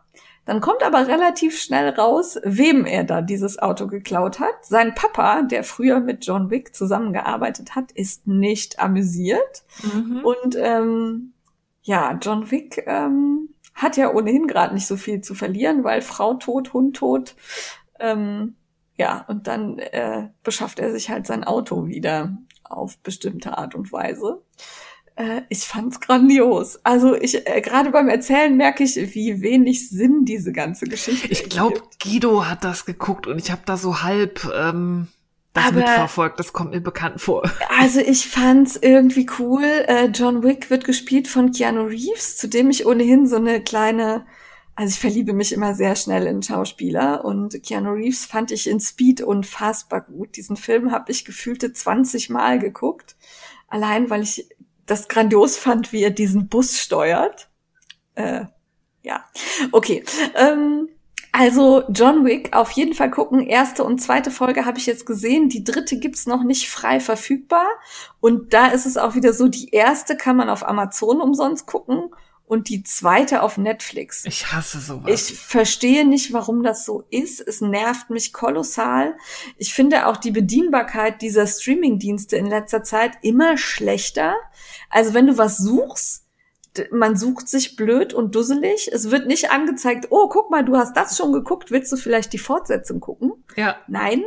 Dann 0.44 0.60
kommt 0.60 0.84
aber 0.84 1.08
relativ 1.08 1.60
schnell 1.60 1.88
raus, 1.88 2.38
wem 2.44 2.86
er 2.86 3.02
da 3.02 3.20
dieses 3.20 3.58
Auto 3.58 3.88
geklaut 3.88 4.38
hat. 4.38 4.64
Sein 4.64 4.94
Papa, 4.94 5.42
der 5.42 5.64
früher 5.64 5.98
mit 5.98 6.24
John 6.24 6.50
Wick 6.50 6.74
zusammengearbeitet 6.74 7.74
hat, 7.74 7.90
ist 7.92 8.28
nicht 8.28 8.78
amüsiert. 8.78 9.64
Mhm. 9.82 10.20
Und 10.24 10.56
ähm, 10.56 11.32
ja, 11.86 12.18
John 12.20 12.50
Wick 12.50 12.82
ähm, 12.86 13.50
hat 13.72 13.96
ja 13.96 14.12
ohnehin 14.12 14.48
gerade 14.48 14.74
nicht 14.74 14.88
so 14.88 14.96
viel 14.96 15.20
zu 15.20 15.34
verlieren, 15.34 15.84
weil 15.84 16.02
Frau 16.02 16.34
tot, 16.34 16.72
Hund 16.72 16.96
tot. 16.96 17.36
Ähm, 18.00 18.56
ja, 18.96 19.24
und 19.28 19.46
dann 19.46 19.78
äh, 19.78 20.30
beschafft 20.42 20.80
er 20.80 20.90
sich 20.90 21.10
halt 21.10 21.26
sein 21.26 21.44
Auto 21.44 21.86
wieder 21.86 22.36
auf 22.64 22.98
bestimmte 22.98 23.56
Art 23.56 23.76
und 23.76 23.92
Weise. 23.92 24.42
Äh, 25.14 25.42
ich 25.48 25.60
fand's 25.60 26.00
grandios. 26.00 26.80
Also 26.82 27.14
ich 27.14 27.46
äh, 27.46 27.60
gerade 27.60 27.92
beim 27.92 28.08
Erzählen 28.08 28.56
merke 28.56 28.82
ich, 28.82 28.96
wie 29.14 29.40
wenig 29.40 29.88
Sinn 29.88 30.24
diese 30.24 30.50
ganze 30.50 30.86
Geschichte. 30.86 31.28
Ich 31.30 31.48
glaube. 31.48 31.82
Guido 32.02 32.46
hat 32.46 32.64
das 32.64 32.84
geguckt 32.84 33.28
und 33.28 33.38
ich 33.38 33.52
habe 33.52 33.62
da 33.64 33.76
so 33.76 34.02
halb 34.02 34.44
ähm, 34.52 35.06
das 35.56 35.66
Aber- 35.66 35.78
mitverfolgt. 35.80 36.38
Das 36.38 36.52
kommt 36.52 36.72
mir 36.72 36.80
bekannt 36.80 37.20
vor. 37.20 37.42
Also 37.78 38.00
ich 38.00 38.28
fand's 38.28 38.76
irgendwie 38.76 39.28
cool. 39.38 39.64
Äh, 39.64 40.06
John 40.06 40.42
Wick 40.42 40.70
wird 40.70 40.84
gespielt 40.84 41.28
von 41.28 41.52
Keanu 41.52 41.84
Reeves, 41.84 42.36
zu 42.36 42.48
dem 42.48 42.70
ich 42.70 42.86
ohnehin 42.86 43.26
so 43.26 43.36
eine 43.36 43.62
kleine, 43.62 44.26
also 44.74 44.92
ich 44.92 45.00
verliebe 45.00 45.32
mich 45.32 45.52
immer 45.52 45.74
sehr 45.74 45.96
schnell 45.96 46.26
in 46.26 46.42
Schauspieler 46.42 47.24
und 47.24 47.62
Keanu 47.62 47.92
Reeves 47.92 48.26
fand 48.26 48.50
ich 48.50 48.68
in 48.68 48.80
Speed 48.80 49.20
unfassbar 49.22 50.02
gut. 50.02 50.36
Diesen 50.36 50.56
Film 50.56 50.92
habe 50.92 51.10
ich 51.12 51.24
gefühlte 51.24 51.72
20 51.72 52.30
Mal 52.30 52.58
geguckt, 52.58 53.16
allein 53.68 54.10
weil 54.10 54.22
ich 54.22 54.48
das 54.86 55.08
grandios 55.08 55.56
fand, 55.56 55.92
wie 55.92 56.02
er 56.02 56.10
diesen 56.10 56.48
Bus 56.48 56.78
steuert. 56.78 57.48
Äh, 58.14 58.44
ja, 59.02 59.24
okay. 59.72 60.04
Ähm, 60.34 60.88
also 61.38 61.82
John 61.90 62.24
Wick 62.24 62.56
auf 62.56 62.70
jeden 62.70 62.94
Fall 62.94 63.10
gucken. 63.10 63.46
Erste 63.46 63.84
und 63.84 64.00
zweite 64.00 64.30
Folge 64.30 64.64
habe 64.64 64.78
ich 64.78 64.86
jetzt 64.86 65.04
gesehen. 65.04 65.50
Die 65.50 65.64
dritte 65.64 65.98
gibt's 65.98 66.26
noch 66.26 66.42
nicht 66.42 66.70
frei 66.70 66.98
verfügbar. 66.98 67.66
Und 68.20 68.54
da 68.54 68.68
ist 68.68 68.86
es 68.86 68.96
auch 68.96 69.14
wieder 69.14 69.34
so, 69.34 69.46
die 69.46 69.68
erste 69.68 70.16
kann 70.16 70.36
man 70.36 70.48
auf 70.48 70.66
Amazon 70.66 71.20
umsonst 71.20 71.66
gucken 71.66 72.08
und 72.46 72.70
die 72.70 72.82
zweite 72.84 73.42
auf 73.42 73.58
Netflix. 73.58 74.24
Ich 74.24 74.50
hasse 74.50 74.80
sowas. 74.80 75.10
Ich 75.10 75.38
verstehe 75.38 76.06
nicht, 76.06 76.32
warum 76.32 76.62
das 76.62 76.86
so 76.86 77.04
ist. 77.10 77.46
Es 77.46 77.60
nervt 77.60 78.08
mich 78.08 78.32
kolossal. 78.32 79.14
Ich 79.58 79.74
finde 79.74 80.06
auch 80.06 80.16
die 80.16 80.30
Bedienbarkeit 80.30 81.20
dieser 81.20 81.46
Streaming-Dienste 81.46 82.36
in 82.36 82.46
letzter 82.46 82.82
Zeit 82.82 83.12
immer 83.20 83.58
schlechter. 83.58 84.36
Also 84.88 85.12
wenn 85.12 85.26
du 85.26 85.36
was 85.36 85.58
suchst, 85.58 86.25
man 86.92 87.16
sucht 87.16 87.48
sich 87.48 87.76
blöd 87.76 88.14
und 88.14 88.34
dusselig. 88.34 88.90
Es 88.92 89.10
wird 89.10 89.26
nicht 89.26 89.50
angezeigt, 89.50 90.08
oh, 90.10 90.28
guck 90.28 90.50
mal, 90.50 90.64
du 90.64 90.76
hast 90.76 90.96
das 90.96 91.16
schon 91.16 91.32
geguckt, 91.32 91.70
willst 91.70 91.92
du 91.92 91.96
vielleicht 91.96 92.32
die 92.32 92.38
Fortsetzung 92.38 93.00
gucken? 93.00 93.32
ja, 93.56 93.76
Nein. 93.88 94.24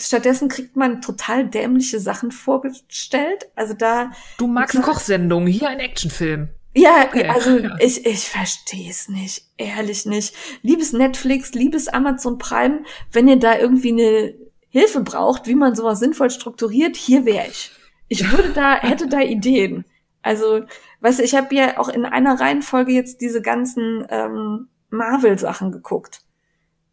Stattdessen 0.00 0.48
kriegt 0.48 0.76
man 0.76 1.02
total 1.02 1.48
dämliche 1.48 1.98
Sachen 1.98 2.30
vorgestellt. 2.30 3.50
Also 3.56 3.74
da, 3.74 4.12
du 4.38 4.46
magst. 4.46 4.80
Kochsendungen, 4.80 5.48
hier 5.48 5.68
ein 5.68 5.80
Actionfilm. 5.80 6.50
ja, 6.72 7.04
Okay, 7.08 7.26
also 7.26 7.58
ja. 7.58 7.74
ich, 7.80 8.06
ich 8.06 8.28
verstehe 8.28 8.88
es 8.90 9.08
nicht, 9.08 9.42
ehrlich 9.56 10.06
nicht. 10.06 10.34
Liebes 10.62 10.92
Netflix, 10.92 11.52
liebes 11.52 11.88
Amazon 11.88 12.38
Prime, 12.38 12.84
wenn 13.10 13.26
ihr 13.26 13.40
da 13.40 13.58
irgendwie 13.58 13.90
eine 13.90 14.34
Hilfe 14.68 15.00
braucht, 15.00 15.46
wie 15.46 15.56
man 15.56 15.74
sowas 15.74 15.98
sinnvoll 15.98 16.30
strukturiert, 16.30 16.96
hier 16.96 17.24
wäre 17.24 17.48
ich. 17.48 17.72
Ich 18.08 18.30
würde 18.32 18.50
da, 18.50 18.76
hätte 18.76 19.08
da 19.08 19.20
Ideen. 19.20 19.84
Also, 20.22 20.62
weißt 21.00 21.18
du, 21.18 21.22
ich 21.22 21.34
habe 21.34 21.54
ja 21.54 21.78
auch 21.78 21.88
in 21.88 22.04
einer 22.04 22.40
Reihenfolge 22.40 22.92
jetzt 22.92 23.20
diese 23.20 23.42
ganzen 23.42 24.06
ähm, 24.10 24.68
Marvel-Sachen 24.90 25.72
geguckt. 25.72 26.22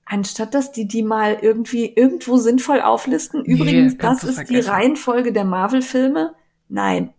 Anstatt 0.05 0.53
dass 0.53 0.71
die 0.71 0.87
die 0.87 1.01
mal 1.01 1.39
irgendwie 1.41 1.91
irgendwo 1.91 2.37
sinnvoll 2.37 2.81
auflisten. 2.81 3.41
Nee, 3.41 3.53
Übrigens, 3.53 3.97
kannst 3.97 4.23
das 4.23 4.37
ist 4.37 4.49
die. 4.49 4.59
Reihenfolge 4.59 5.33
der 5.33 5.45
Marvel-Filme. 5.45 6.35
Nein. 6.69 7.13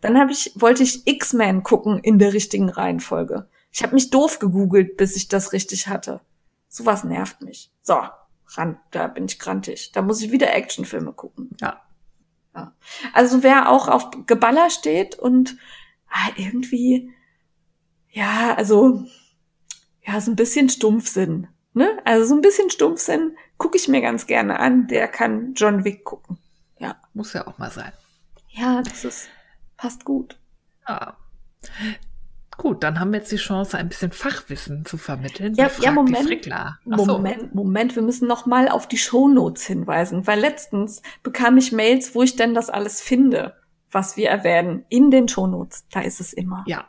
Dann 0.00 0.18
hab 0.18 0.30
ich, 0.30 0.52
wollte 0.56 0.82
ich 0.82 1.06
X-Men 1.06 1.62
gucken 1.62 1.98
in 2.00 2.18
der 2.18 2.32
richtigen 2.32 2.68
Reihenfolge. 2.68 3.48
Ich 3.70 3.82
habe 3.82 3.94
mich 3.94 4.10
doof 4.10 4.38
gegoogelt, 4.38 4.96
bis 4.96 5.16
ich 5.16 5.28
das 5.28 5.52
richtig 5.52 5.88
hatte. 5.88 6.20
Sowas 6.68 7.04
nervt 7.04 7.42
mich. 7.42 7.70
So, 7.80 7.96
ran, 8.48 8.78
da 8.90 9.06
bin 9.06 9.26
ich 9.26 9.38
grantig. 9.38 9.92
Da 9.92 10.02
muss 10.02 10.20
ich 10.20 10.30
wieder 10.30 10.52
Actionfilme 10.54 11.12
gucken. 11.12 11.50
Ja. 11.60 11.80
ja. 12.54 12.74
Also 13.14 13.42
wer 13.42 13.70
auch 13.70 13.88
auf 13.88 14.10
Geballer 14.26 14.68
steht 14.68 15.18
und 15.18 15.56
ah, 16.12 16.30
irgendwie, 16.36 17.10
ja, 18.10 18.54
also, 18.54 19.02
ja, 20.06 20.20
so 20.20 20.30
ein 20.30 20.36
bisschen 20.36 20.68
Stumpfsinn. 20.68 21.48
Ne? 21.74 21.98
Also 22.04 22.26
so 22.26 22.34
ein 22.34 22.42
bisschen 22.42 22.70
Stumpfsinn 22.70 23.36
gucke 23.56 23.78
ich 23.78 23.88
mir 23.88 24.02
ganz 24.02 24.26
gerne 24.26 24.60
an. 24.60 24.88
Der 24.88 25.08
kann 25.08 25.54
John 25.54 25.84
Wick 25.84 26.04
gucken. 26.04 26.38
Ja. 26.78 26.96
Muss 27.14 27.32
ja 27.32 27.46
auch 27.46 27.58
mal 27.58 27.70
sein. 27.70 27.92
Ja, 28.50 28.82
das 28.82 29.04
ist, 29.04 29.28
passt 29.76 30.04
gut. 30.04 30.38
Ja. 30.86 31.16
Gut, 32.58 32.82
dann 32.82 33.00
haben 33.00 33.12
wir 33.12 33.20
jetzt 33.20 33.32
die 33.32 33.36
Chance, 33.36 33.78
ein 33.78 33.88
bisschen 33.88 34.12
Fachwissen 34.12 34.84
zu 34.84 34.98
vermitteln. 34.98 35.54
Ja, 35.54 35.70
ja 35.80 35.90
Moment. 35.92 36.46
Moment, 36.84 37.54
Moment, 37.54 37.96
wir 37.96 38.02
müssen 38.02 38.28
noch 38.28 38.44
mal 38.44 38.68
auf 38.68 38.86
die 38.86 38.98
Shownotes 38.98 39.64
hinweisen, 39.64 40.26
weil 40.26 40.38
letztens 40.38 41.00
bekam 41.22 41.56
ich 41.56 41.72
Mails, 41.72 42.14
wo 42.14 42.22
ich 42.22 42.36
denn 42.36 42.52
das 42.52 42.68
alles 42.68 43.00
finde, 43.00 43.56
was 43.92 44.16
wir 44.16 44.30
erwähnen. 44.30 44.86
In 44.88 45.10
den 45.10 45.28
Shownotes, 45.28 45.86
da 45.90 46.00
ist 46.00 46.20
es 46.20 46.32
immer. 46.32 46.64
Ja. 46.66 46.88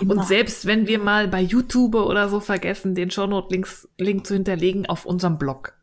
Immer. 0.00 0.16
Und 0.16 0.26
selbst 0.26 0.66
wenn 0.66 0.88
wir 0.88 0.98
mal 0.98 1.28
bei 1.28 1.40
YouTube 1.40 1.94
oder 1.94 2.28
so 2.28 2.40
vergessen, 2.40 2.96
den 2.96 3.10
Shownote-Link 3.10 4.26
zu 4.26 4.34
hinterlegen 4.34 4.84
auf 4.86 5.06
unserem 5.06 5.38
Blog, 5.38 5.74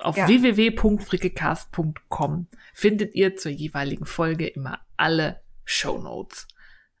auf 0.00 0.16
ja. 0.16 0.26
www.frickecast.com 0.26 2.46
findet 2.72 3.14
ihr 3.14 3.36
zur 3.36 3.52
jeweiligen 3.52 4.06
Folge 4.06 4.46
immer 4.46 4.80
alle 4.96 5.42
Shownotes. 5.64 6.48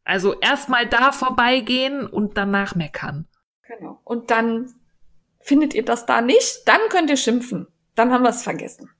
Also 0.04 0.38
erstmal 0.40 0.86
da 0.86 1.12
vorbeigehen 1.12 2.06
und 2.06 2.36
danach 2.36 2.74
meckern. 2.74 3.26
Genau. 3.66 3.98
Und 4.04 4.30
dann 4.30 4.74
findet 5.40 5.72
ihr 5.74 5.84
das 5.84 6.06
da 6.06 6.20
nicht, 6.20 6.62
dann 6.66 6.80
könnt 6.90 7.10
ihr 7.10 7.16
schimpfen. 7.16 7.66
Dann 7.94 8.12
haben 8.12 8.22
wir 8.22 8.30
es 8.30 8.42
vergessen. 8.42 8.90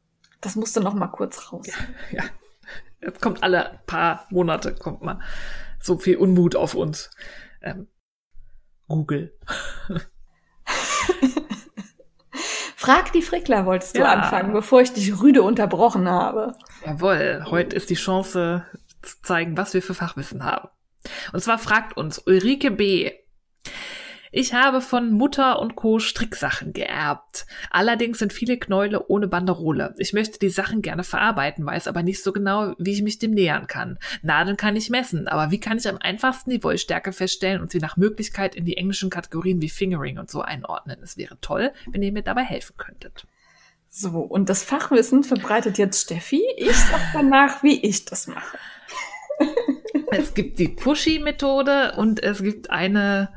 Das 0.40 0.54
musste 0.56 0.80
noch 0.80 0.94
mal 0.94 1.08
kurz 1.08 1.52
raus. 1.52 1.66
Ja, 1.66 1.74
ja. 2.12 2.22
Jetzt 3.00 3.20
kommt 3.20 3.42
alle 3.42 3.80
paar 3.86 4.26
Monate 4.30 4.74
kommt 4.74 5.02
mal 5.02 5.20
so 5.80 5.98
viel 5.98 6.16
Unmut 6.16 6.56
auf 6.56 6.74
uns. 6.74 7.10
Ähm, 7.62 7.88
Google. 8.88 9.36
Frag 12.76 13.12
die 13.12 13.22
Frickler, 13.22 13.66
wolltest 13.66 13.96
du 13.96 14.00
ja. 14.00 14.12
anfangen, 14.12 14.52
bevor 14.52 14.80
ich 14.80 14.92
dich 14.92 15.20
rüde 15.20 15.42
unterbrochen 15.42 16.08
habe. 16.08 16.54
Jawohl, 16.86 17.44
heute 17.46 17.76
ist 17.76 17.90
die 17.90 17.96
Chance 17.96 18.64
zu 19.02 19.22
zeigen, 19.22 19.56
was 19.56 19.74
wir 19.74 19.82
für 19.82 19.94
Fachwissen 19.94 20.44
haben. 20.44 20.68
Und 21.32 21.40
zwar 21.40 21.58
fragt 21.58 21.96
uns 21.96 22.18
Ulrike 22.18 22.70
B. 22.70 23.12
Ich 24.30 24.52
habe 24.52 24.80
von 24.80 25.12
Mutter 25.12 25.58
und 25.58 25.74
Co. 25.76 25.98
Stricksachen 25.98 26.72
geerbt. 26.72 27.46
Allerdings 27.70 28.18
sind 28.18 28.32
viele 28.32 28.58
Knäule 28.58 29.06
ohne 29.08 29.28
Banderole. 29.28 29.94
Ich 29.98 30.12
möchte 30.12 30.38
die 30.38 30.50
Sachen 30.50 30.82
gerne 30.82 31.04
verarbeiten, 31.04 31.64
weiß 31.64 31.88
aber 31.88 32.02
nicht 32.02 32.22
so 32.22 32.32
genau, 32.32 32.74
wie 32.78 32.92
ich 32.92 33.02
mich 33.02 33.18
dem 33.18 33.32
nähern 33.32 33.66
kann. 33.66 33.98
Nadeln 34.22 34.56
kann 34.56 34.76
ich 34.76 34.90
messen, 34.90 35.28
aber 35.28 35.50
wie 35.50 35.60
kann 35.60 35.78
ich 35.78 35.88
am 35.88 35.98
einfachsten 35.98 36.50
die 36.50 36.62
Wollstärke 36.62 37.12
feststellen 37.12 37.60
und 37.60 37.70
sie 37.70 37.78
nach 37.78 37.96
Möglichkeit 37.96 38.54
in 38.54 38.64
die 38.64 38.76
englischen 38.76 39.10
Kategorien 39.10 39.62
wie 39.62 39.70
Fingering 39.70 40.18
und 40.18 40.30
so 40.30 40.42
einordnen? 40.42 40.98
Es 41.02 41.16
wäre 41.16 41.38
toll, 41.40 41.72
wenn 41.90 42.02
ihr 42.02 42.12
mir 42.12 42.22
dabei 42.22 42.42
helfen 42.42 42.76
könntet. 42.76 43.26
So, 43.88 44.20
und 44.20 44.50
das 44.50 44.62
Fachwissen 44.62 45.24
verbreitet 45.24 45.78
jetzt 45.78 46.02
Steffi. 46.02 46.42
Ich 46.56 46.76
sag 46.76 47.00
danach, 47.14 47.62
wie 47.62 47.80
ich 47.80 48.04
das 48.04 48.26
mache. 48.26 48.58
Es 50.10 50.32
gibt 50.32 50.58
die 50.58 50.68
Pushy-Methode 50.68 51.92
und 51.96 52.22
es 52.22 52.42
gibt 52.42 52.70
eine, 52.70 53.28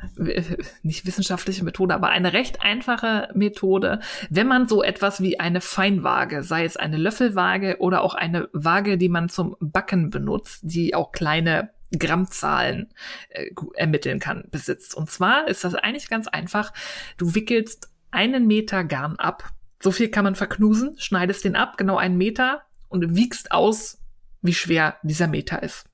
nicht 0.84 1.06
wissenschaftliche 1.06 1.66
Methode, 1.66 1.94
aber 1.94 2.10
eine 2.10 2.32
recht 2.32 2.62
einfache 2.62 3.28
Methode, 3.34 4.00
wenn 4.30 4.48
man 4.48 4.68
so 4.68 4.82
etwas 4.82 5.22
wie 5.22 5.40
eine 5.40 5.60
Feinwaage, 5.60 6.44
sei 6.44 6.64
es 6.64 6.78
eine 6.78 6.98
Löffelwaage 6.98 7.78
oder 7.80 8.02
auch 8.04 8.16
eine 8.16 8.48
Waage, 8.54 8.98
die 8.98 9.10
man 9.10 9.28
zum 9.28 9.58
Backen 9.60 10.10
benutzt, 10.10 10.62
die 10.64 10.96
auch 10.96 11.12
kleine 11.12 11.72
Grammzahlen 11.98 12.94
äh, 13.30 13.50
ermitteln 13.76 14.20
kann, 14.20 14.46
besitzt. 14.50 14.96
Und 14.96 15.10
zwar 15.10 15.50
ist 15.50 15.66
das 15.66 15.76
eigentlich 15.76 16.10
ganz 16.10 16.28
einfach. 16.28 16.74
Du 17.18 17.36
wickelst 17.36 17.90
einen 18.12 18.48
Meter 18.48 18.86
Garn 18.86 19.18
ab. 19.18 19.52
So 19.82 19.92
viel 19.92 20.10
kann 20.10 20.24
man 20.24 20.36
verknusen, 20.36 20.96
schneidest 20.98 21.44
den 21.44 21.58
ab, 21.58 21.78
genau 21.78 21.98
einen 21.98 22.18
Meter 22.18 22.62
und 22.88 23.16
wiegst 23.16 23.52
aus, 23.52 24.00
wie 24.42 24.54
schwer 24.54 24.98
dieser 25.04 25.28
Meter 25.28 25.64
ist. 25.64 25.91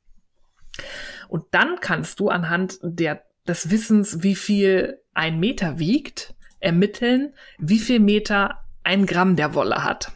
Und 1.27 1.45
dann 1.51 1.79
kannst 1.79 2.19
du 2.19 2.29
anhand 2.29 2.79
der, 2.81 3.23
des 3.47 3.69
Wissens, 3.69 4.23
wie 4.23 4.35
viel 4.35 5.01
ein 5.13 5.39
Meter 5.39 5.79
wiegt, 5.79 6.35
ermitteln, 6.59 7.33
wie 7.57 7.79
viel 7.79 7.99
Meter 7.99 8.63
ein 8.83 9.05
Gramm 9.05 9.35
der 9.35 9.53
Wolle 9.53 9.83
hat. 9.83 10.11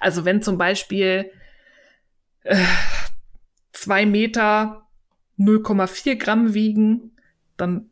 Also 0.00 0.24
wenn 0.24 0.42
zum 0.42 0.58
Beispiel 0.58 1.30
äh, 2.42 2.64
zwei 3.72 4.06
Meter 4.06 4.86
0,4 5.38 6.16
Gramm 6.16 6.54
wiegen, 6.54 7.16
dann 7.56 7.90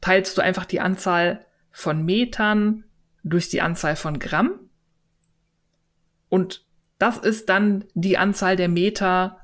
teilst 0.00 0.36
du 0.36 0.42
einfach 0.42 0.66
die 0.66 0.80
Anzahl 0.80 1.46
von 1.70 2.04
Metern 2.04 2.84
durch 3.24 3.48
die 3.48 3.62
Anzahl 3.62 3.96
von 3.96 4.18
Gramm. 4.18 4.58
Und 6.28 6.66
das 6.98 7.18
ist 7.18 7.48
dann 7.48 7.84
die 7.94 8.18
Anzahl 8.18 8.56
der 8.56 8.68
Meter, 8.68 9.41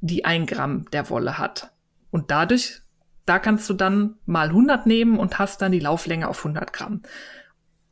die 0.00 0.24
ein 0.24 0.46
Gramm 0.46 0.86
der 0.92 1.10
Wolle 1.10 1.38
hat. 1.38 1.72
Und 2.10 2.30
dadurch, 2.30 2.80
da 3.26 3.38
kannst 3.38 3.68
du 3.70 3.74
dann 3.74 4.16
mal 4.26 4.48
100 4.48 4.86
nehmen 4.86 5.18
und 5.18 5.38
hast 5.38 5.62
dann 5.62 5.72
die 5.72 5.80
Lauflänge 5.80 6.28
auf 6.28 6.38
100 6.38 6.72
Gramm. 6.72 7.02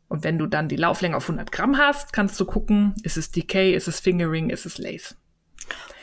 Und 0.08 0.24
wenn 0.24 0.38
du 0.38 0.46
dann 0.46 0.68
die 0.68 0.76
Lauflänge 0.76 1.16
auf 1.16 1.24
100 1.24 1.52
Gramm 1.52 1.76
hast, 1.76 2.12
kannst 2.12 2.40
du 2.40 2.46
gucken, 2.46 2.94
ist 3.02 3.16
es 3.16 3.30
Decay, 3.30 3.74
ist 3.74 3.88
es 3.88 4.00
Fingering, 4.00 4.50
ist 4.50 4.64
es 4.64 4.78
Lace. 4.78 5.16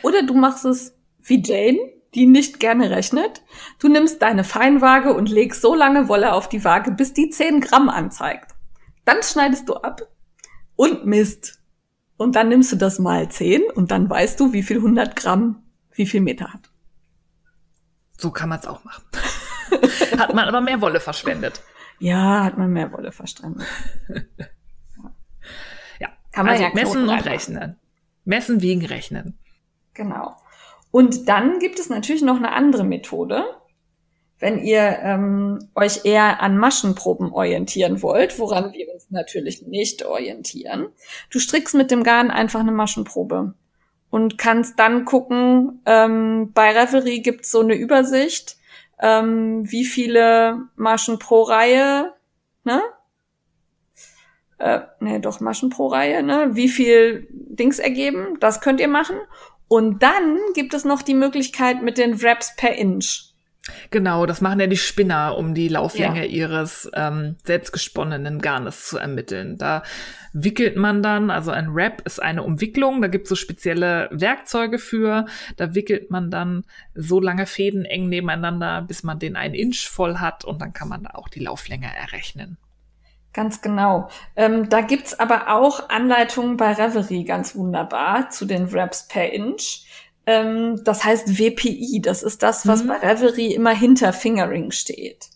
Oder 0.04 0.24
du 0.24 0.36
machst 0.36 0.64
es 0.66 0.96
wie 1.24 1.42
Jane, 1.44 1.80
die 2.14 2.28
nicht 2.28 2.60
gerne 2.60 2.92
rechnet. 2.92 3.42
Du 3.80 3.88
nimmst 3.88 4.22
deine 4.22 4.44
Feinwaage 4.44 5.14
und 5.14 5.30
legst 5.30 5.62
so 5.62 5.74
lange 5.74 6.08
Wolle 6.08 6.34
auf 6.34 6.48
die 6.48 6.64
Waage, 6.64 6.92
bis 6.92 7.14
die 7.14 7.30
10 7.30 7.62
Gramm 7.62 7.90
anzeigt. 7.90 8.52
Dann 9.04 9.22
schneidest 9.24 9.68
du 9.68 9.74
ab 9.74 10.02
und 10.76 11.06
misst. 11.06 11.60
Und 12.18 12.36
dann 12.36 12.48
nimmst 12.50 12.72
du 12.72 12.76
das 12.78 13.00
mal 13.00 13.28
10 13.28 13.64
und 13.74 13.92
dann 13.92 14.10
weißt 14.10 14.40
du, 14.40 14.54
wie 14.54 14.64
viel 14.64 14.78
100 14.78 15.16
Gramm 15.16 15.65
wie 15.96 16.06
viel 16.06 16.22
Meter 16.22 16.54
hat. 16.54 16.70
So 18.18 18.32
kann 18.32 18.50
man 18.50 18.60
es 18.60 18.68
auch 18.68 18.84
machen. 18.84 19.04
hat 20.20 20.34
man 20.34 20.48
aber 20.48 20.62
mehr 20.62 20.82
Wolle 20.82 21.00
verschwendet. 21.00 21.62
Ja, 22.00 22.44
hat 22.44 22.58
man 22.58 22.72
mehr 22.72 22.92
Wolle 22.92 23.12
verschwendet. 23.12 23.66
ja, 26.00 26.10
kann 26.32 26.46
man 26.46 26.54
also 26.54 26.64
ja 26.64 26.72
messen 26.74 27.10
und 27.10 27.26
rechnen. 27.26 27.80
Messen, 28.24 28.62
wiegen, 28.62 28.86
rechnen. 28.86 29.38
Genau. 29.94 30.36
Und 30.92 31.28
dann 31.28 31.60
gibt 31.60 31.80
es 31.80 31.90
natürlich 31.90 32.22
noch 32.22 32.38
eine 32.38 32.54
andere 32.54 32.84
Methode, 32.84 33.44
wenn 34.40 34.60
ihr 34.60 35.00
ähm, 35.02 35.70
euch 35.76 36.06
eher 36.06 36.42
an 36.42 36.58
Maschenproben 36.58 37.32
orientieren 37.32 38.02
wollt, 38.02 38.38
woran 38.40 38.74
wir 38.74 38.94
uns 38.94 39.10
natürlich 39.10 39.62
nicht 39.62 40.06
orientieren. 40.06 40.88
Du 41.30 41.40
strickst 41.40 41.76
mit 41.76 41.92
dem 41.92 42.04
Garn 42.04 42.32
einfach 42.32 42.60
eine 42.60 42.72
Maschenprobe 42.72 43.54
und 44.10 44.38
kannst 44.38 44.80
dann 44.80 45.06
gucken, 45.06 45.82
ähm, 45.86 46.52
bei 46.54 46.72
Reverie 46.72 47.22
gibt's 47.22 47.52
so 47.52 47.62
eine 47.62 47.76
Übersicht, 47.76 48.58
ähm, 49.00 49.70
wie 49.70 49.86
viele 49.86 50.60
Maschen 50.76 51.20
pro 51.20 51.44
Reihe, 51.44 52.14
ne? 52.64 52.82
Äh, 54.58 54.82
ne, 55.00 55.20
doch 55.20 55.42
Maschen 55.42 55.70
pro 55.70 55.88
Reihe, 55.88 56.24
ne? 56.24 56.52
Wie 56.54 56.70
viel 56.70 57.28
Dings 57.32 57.80
ergeben, 57.80 58.38
das 58.40 58.62
könnt 58.62 58.80
ihr 58.80 58.88
machen. 58.88 59.18
Und 59.68 60.04
dann 60.04 60.38
gibt 60.54 60.74
es 60.74 60.86
noch 60.86 61.02
die 61.02 61.16
Möglichkeit 61.16 61.82
mit 61.82 61.98
den 61.98 62.22
Wraps 62.22 62.56
per 62.56 62.76
Inch. 62.76 63.34
Genau, 63.90 64.28
das 64.28 64.42
machen 64.42 64.60
ja 64.60 64.68
die 64.68 64.78
Spinner, 64.78 65.36
um 65.38 65.56
die 65.56 65.70
Lauflänge 65.70 66.26
ja. 66.26 66.32
ihres 66.32 66.90
ähm, 66.94 67.36
selbstgesponnenen 67.44 68.40
Garnes 68.40 68.88
zu 68.88 68.98
ermitteln. 68.98 69.58
Da 69.58 69.82
wickelt 70.36 70.76
man 70.76 71.02
dann, 71.02 71.32
also 71.32 71.52
ein 71.52 71.74
Wrap 71.74 72.02
ist 72.02 72.22
eine 72.22 72.44
Umwicklung, 72.44 73.02
da 73.02 73.08
gibt 73.08 73.24
es 73.24 73.30
so 73.30 73.36
spezielle 73.36 74.10
Werkzeuge 74.12 74.80
für. 74.80 75.26
Da 75.56 75.74
wickelt 75.74 76.12
man 76.12 76.30
dann 76.30 76.66
so 76.94 77.22
lange 77.22 77.46
Fäden 77.46 77.86
eng 77.86 78.10
nebeneinander, 78.10 78.82
bis 78.82 79.04
man 79.04 79.18
den 79.18 79.38
einen 79.38 79.56
Inch 79.56 79.88
voll 79.90 80.18
hat 80.18 80.44
und 80.44 80.62
dann 80.62 80.74
kann 80.74 80.90
man 80.90 81.04
da 81.04 81.12
auch 81.12 81.30
die 81.30 81.40
Lauflänge 81.40 81.88
errechnen. 81.88 82.58
Ganz 83.32 83.62
genau. 83.62 84.10
Ähm, 84.36 84.70
da 84.70 84.82
gibt's 84.82 85.18
aber 85.18 85.50
auch 85.54 85.90
Anleitungen 85.90 86.58
bei 86.58 86.74
Reverie 86.74 87.24
ganz 87.24 87.56
wunderbar 87.56 88.30
zu 88.30 88.46
den 88.46 88.72
Wraps 88.74 89.08
per 89.08 89.32
Inch. 89.32 89.86
Ähm, 90.26 90.82
das 90.84 91.06
heißt 91.06 91.40
WPI, 91.40 92.02
das 92.02 92.24
ist 92.24 92.44
das, 92.44 92.68
was 92.68 92.84
mhm. 92.84 92.88
bei 92.90 92.98
Reverie 92.98 93.54
immer 93.54 93.74
hinter 93.74 94.12
Fingering 94.12 94.72
steht. 94.72 95.30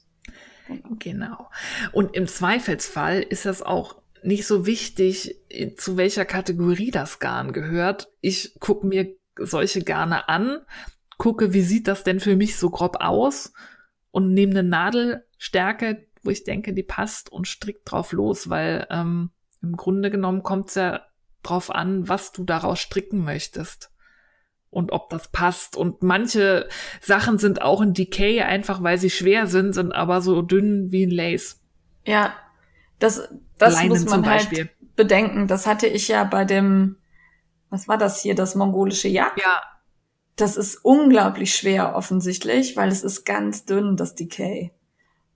Genau. 0.99 1.49
Und 1.91 2.15
im 2.15 2.27
Zweifelsfall 2.27 3.21
ist 3.21 3.45
das 3.45 3.61
auch 3.61 3.98
nicht 4.23 4.45
so 4.45 4.65
wichtig, 4.65 5.35
zu 5.77 5.97
welcher 5.97 6.25
Kategorie 6.25 6.91
das 6.91 7.19
Garn 7.19 7.53
gehört. 7.53 8.09
Ich 8.21 8.59
gucke 8.59 8.85
mir 8.87 9.15
solche 9.37 9.83
Garne 9.83 10.29
an, 10.29 10.59
gucke, 11.17 11.53
wie 11.53 11.61
sieht 11.61 11.87
das 11.87 12.03
denn 12.03 12.19
für 12.19 12.35
mich 12.35 12.57
so 12.57 12.69
grob 12.69 12.97
aus 12.99 13.53
und 14.11 14.33
nehme 14.33 14.51
eine 14.51 14.63
Nadelstärke, 14.63 16.07
wo 16.23 16.31
ich 16.31 16.43
denke, 16.43 16.73
die 16.73 16.83
passt 16.83 17.31
und 17.31 17.47
strick 17.47 17.85
drauf 17.85 18.11
los, 18.11 18.49
weil 18.49 18.87
ähm, 18.89 19.31
im 19.61 19.75
Grunde 19.75 20.11
genommen 20.11 20.43
kommt 20.43 20.69
es 20.69 20.75
ja 20.75 21.01
drauf 21.43 21.73
an, 21.73 22.07
was 22.07 22.31
du 22.31 22.43
daraus 22.43 22.79
stricken 22.79 23.23
möchtest 23.23 23.91
und 24.69 24.91
ob 24.91 25.09
das 25.09 25.29
passt. 25.29 25.77
Und 25.77 26.03
manche 26.03 26.67
Sachen 27.01 27.37
sind 27.37 27.61
auch 27.61 27.81
in 27.81 27.93
Decay 27.93 28.41
einfach, 28.41 28.83
weil 28.83 28.97
sie 28.97 29.09
schwer 29.09 29.47
sind, 29.47 29.73
sind 29.73 29.93
aber 29.93 30.21
so 30.21 30.41
dünn 30.41 30.91
wie 30.91 31.05
ein 31.05 31.11
Lace. 31.11 31.61
Ja, 32.05 32.33
das, 32.99 33.29
das 33.57 33.75
Leinen 33.75 33.89
muss 33.89 34.05
man 34.05 34.25
halt 34.25 34.49
bedenken. 34.95 35.47
Das 35.47 35.65
hatte 35.65 35.87
ich 35.87 36.07
ja 36.09 36.23
bei 36.25 36.45
dem, 36.45 36.97
was 37.69 37.87
war 37.87 37.97
das 37.97 38.21
hier, 38.21 38.35
das 38.35 38.55
mongolische 38.55 39.07
Jagd? 39.07 39.39
Ja. 39.39 39.61
Das 40.35 40.57
ist 40.57 40.75
unglaublich 40.83 41.55
schwer 41.55 41.95
offensichtlich, 41.95 42.77
weil 42.77 42.89
es 42.89 43.03
ist 43.03 43.25
ganz 43.25 43.65
dünn, 43.65 43.97
das 43.97 44.15
Decay. 44.15 44.71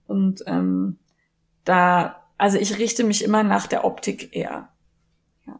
Und 0.06 0.42
ähm, 0.46 0.98
da, 1.64 2.22
also 2.38 2.58
ich 2.58 2.78
richte 2.78 3.04
mich 3.04 3.24
immer 3.24 3.42
nach 3.42 3.66
der 3.66 3.84
Optik 3.84 4.34
eher. 4.34 4.68
Ja. 5.46 5.58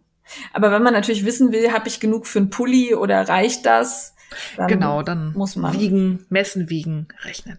Aber 0.53 0.71
wenn 0.71 0.83
man 0.83 0.95
natürlich 0.95 1.25
wissen 1.25 1.53
will, 1.53 1.73
habe 1.73 1.89
ich 1.89 2.01
genug 2.01 2.27
für 2.27 2.39
einen 2.39 2.51
Pulli 2.51 2.95
oder 2.95 3.29
reicht 3.29 3.67
das? 3.67 4.15
Dann 4.57 4.69
genau, 4.69 5.03
dann 5.03 5.33
muss 5.35 5.57
man 5.57 5.79
wiegen, 5.79 6.27
messen, 6.29 6.69
wiegen, 6.69 7.09
rechnen. 7.23 7.59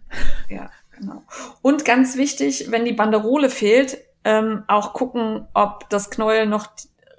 Ja, 0.49 0.69
genau. 0.97 1.23
Und 1.61 1.85
ganz 1.85 2.17
wichtig, 2.17 2.67
wenn 2.69 2.85
die 2.85 2.93
Banderole 2.93 3.49
fehlt, 3.49 3.97
ähm, 4.25 4.63
auch 4.67 4.93
gucken, 4.93 5.47
ob 5.53 5.89
das 5.89 6.09
Knäuel 6.09 6.47
noch 6.47 6.67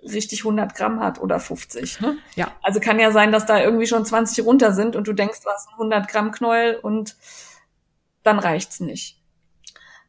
richtig 0.02 0.40
100 0.40 0.74
Gramm 0.74 1.00
hat 1.00 1.20
oder 1.20 1.40
50. 1.40 2.00
Ne? 2.00 2.18
Ja. 2.34 2.52
Also 2.62 2.80
kann 2.80 3.00
ja 3.00 3.12
sein, 3.12 3.32
dass 3.32 3.46
da 3.46 3.60
irgendwie 3.60 3.86
schon 3.86 4.04
20 4.04 4.44
runter 4.44 4.72
sind 4.72 4.96
und 4.96 5.06
du 5.08 5.12
denkst, 5.12 5.40
du 5.42 5.50
hast 5.50 5.68
ein 5.68 5.74
100 5.74 6.08
Gramm 6.08 6.32
Knäuel 6.32 6.76
und 6.76 7.16
dann 8.22 8.38
reicht's 8.38 8.80
nicht. 8.80 9.22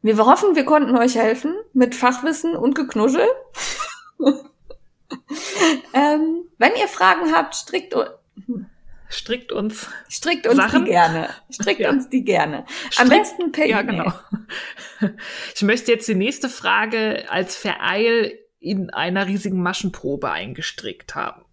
Wir 0.02 0.16
hoffen, 0.18 0.54
wir 0.54 0.64
konnten 0.64 0.96
euch 0.96 1.16
helfen 1.16 1.54
mit 1.72 1.94
Fachwissen 1.94 2.56
und 2.56 2.74
Geknuschel. 2.74 3.26
ähm, 5.92 6.44
wenn 6.58 6.76
ihr 6.76 6.88
Fragen 6.88 7.34
habt, 7.34 7.54
strickt, 7.56 7.94
strickt 9.08 9.52
uns. 9.52 9.88
Strickt 10.08 10.46
uns 10.46 10.56
Sachen. 10.56 10.84
die 10.84 10.90
gerne. 10.90 11.28
Strickt 11.50 11.80
ja. 11.80 11.90
uns 11.90 12.08
die 12.08 12.24
gerne. 12.24 12.58
Am 12.58 13.06
Strick, 13.06 13.08
besten 13.10 13.52
per 13.52 13.66
Ja, 13.66 13.82
genau. 13.82 14.12
Ich 15.54 15.62
möchte 15.62 15.92
jetzt 15.92 16.08
die 16.08 16.14
nächste 16.14 16.48
Frage 16.48 17.30
als 17.30 17.56
Vereil 17.56 18.38
in 18.60 18.90
einer 18.90 19.26
riesigen 19.26 19.62
Maschenprobe 19.62 20.30
eingestrickt 20.30 21.14
haben. 21.14 21.44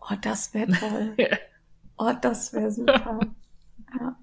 Oh, 0.00 0.14
das 0.20 0.52
wäre 0.54 0.72
toll. 0.72 1.16
oh, 1.98 2.12
das 2.20 2.52
wäre 2.52 2.70
super. 2.70 3.20
Ja. 3.98 4.16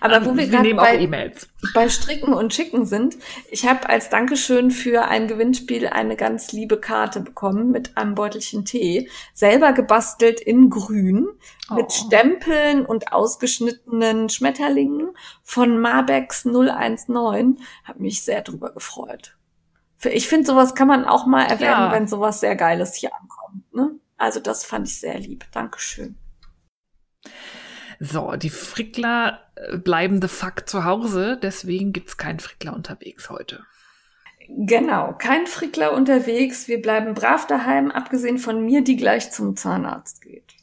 Aber 0.00 0.18
um, 0.18 0.24
wo 0.24 0.36
wir, 0.36 0.50
wir 0.50 0.74
gerade 0.74 0.74
bei, 0.74 0.98
e 0.98 1.32
bei 1.74 1.88
Stricken 1.88 2.32
und 2.34 2.52
Schicken 2.52 2.86
sind, 2.86 3.16
ich 3.50 3.66
habe 3.66 3.88
als 3.88 4.08
Dankeschön 4.10 4.70
für 4.70 5.04
ein 5.04 5.28
Gewinnspiel 5.28 5.86
eine 5.86 6.16
ganz 6.16 6.52
liebe 6.52 6.78
Karte 6.78 7.20
bekommen 7.20 7.70
mit 7.70 7.96
einem 7.96 8.14
Beutelchen 8.14 8.64
Tee, 8.64 9.08
selber 9.32 9.72
gebastelt 9.72 10.40
in 10.40 10.70
Grün, 10.70 11.28
oh. 11.70 11.74
mit 11.74 11.92
Stempeln 11.92 12.84
und 12.84 13.12
ausgeschnittenen 13.12 14.28
Schmetterlingen 14.28 15.10
von 15.42 15.80
Marbex 15.80 16.44
019. 16.44 17.58
Hab 17.84 18.00
mich 18.00 18.22
sehr 18.22 18.42
drüber 18.42 18.72
gefreut. 18.72 19.36
Ich 20.04 20.28
finde, 20.28 20.46
sowas 20.46 20.74
kann 20.74 20.88
man 20.88 21.04
auch 21.04 21.26
mal 21.26 21.44
erwähnen, 21.44 21.70
ja. 21.70 21.92
wenn 21.92 22.08
sowas 22.08 22.40
sehr 22.40 22.56
Geiles 22.56 22.94
hier 22.94 23.10
ankommt. 23.14 23.74
Ne? 23.74 23.90
Also 24.16 24.40
das 24.40 24.64
fand 24.64 24.88
ich 24.88 24.98
sehr 24.98 25.18
lieb. 25.18 25.44
Dankeschön. 25.52 26.16
So, 28.02 28.34
die 28.36 28.50
Frickler 28.50 29.40
äh, 29.56 29.76
bleiben 29.76 30.20
de 30.20 30.30
facto 30.30 30.64
zu 30.64 30.84
Hause, 30.84 31.38
deswegen 31.40 31.92
gibt's 31.92 32.16
keinen 32.16 32.40
Frickler 32.40 32.74
unterwegs 32.74 33.28
heute. 33.28 33.64
Genau, 34.48 35.14
kein 35.16 35.46
Frickler 35.46 35.92
unterwegs. 35.92 36.66
Wir 36.66 36.80
bleiben 36.80 37.14
brav 37.14 37.46
daheim, 37.46 37.90
abgesehen 37.90 38.38
von 38.38 38.64
mir, 38.64 38.82
die 38.82 38.96
gleich 38.96 39.30
zum 39.30 39.54
Zahnarzt 39.54 40.22
geht. 40.22 40.54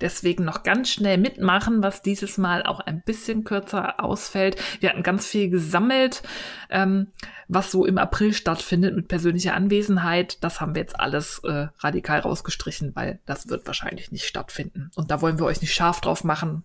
Deswegen 0.00 0.44
noch 0.44 0.62
ganz 0.62 0.90
schnell 0.90 1.18
mitmachen, 1.18 1.82
was 1.82 2.02
dieses 2.02 2.38
Mal 2.38 2.64
auch 2.64 2.80
ein 2.80 3.02
bisschen 3.02 3.44
kürzer 3.44 4.02
ausfällt. 4.02 4.56
Wir 4.80 4.90
hatten 4.90 5.02
ganz 5.02 5.26
viel 5.26 5.50
gesammelt, 5.50 6.22
ähm, 6.70 7.08
was 7.48 7.70
so 7.70 7.84
im 7.84 7.98
April 7.98 8.32
stattfindet 8.32 8.94
mit 8.94 9.08
persönlicher 9.08 9.54
Anwesenheit. 9.54 10.42
Das 10.42 10.60
haben 10.60 10.74
wir 10.74 10.82
jetzt 10.82 10.98
alles 10.98 11.40
äh, 11.44 11.68
radikal 11.78 12.20
rausgestrichen, 12.20 12.94
weil 12.94 13.20
das 13.26 13.48
wird 13.48 13.66
wahrscheinlich 13.66 14.12
nicht 14.12 14.26
stattfinden. 14.26 14.90
Und 14.94 15.10
da 15.10 15.20
wollen 15.20 15.38
wir 15.38 15.46
euch 15.46 15.60
nicht 15.60 15.74
scharf 15.74 16.00
drauf 16.00 16.24
machen, 16.24 16.64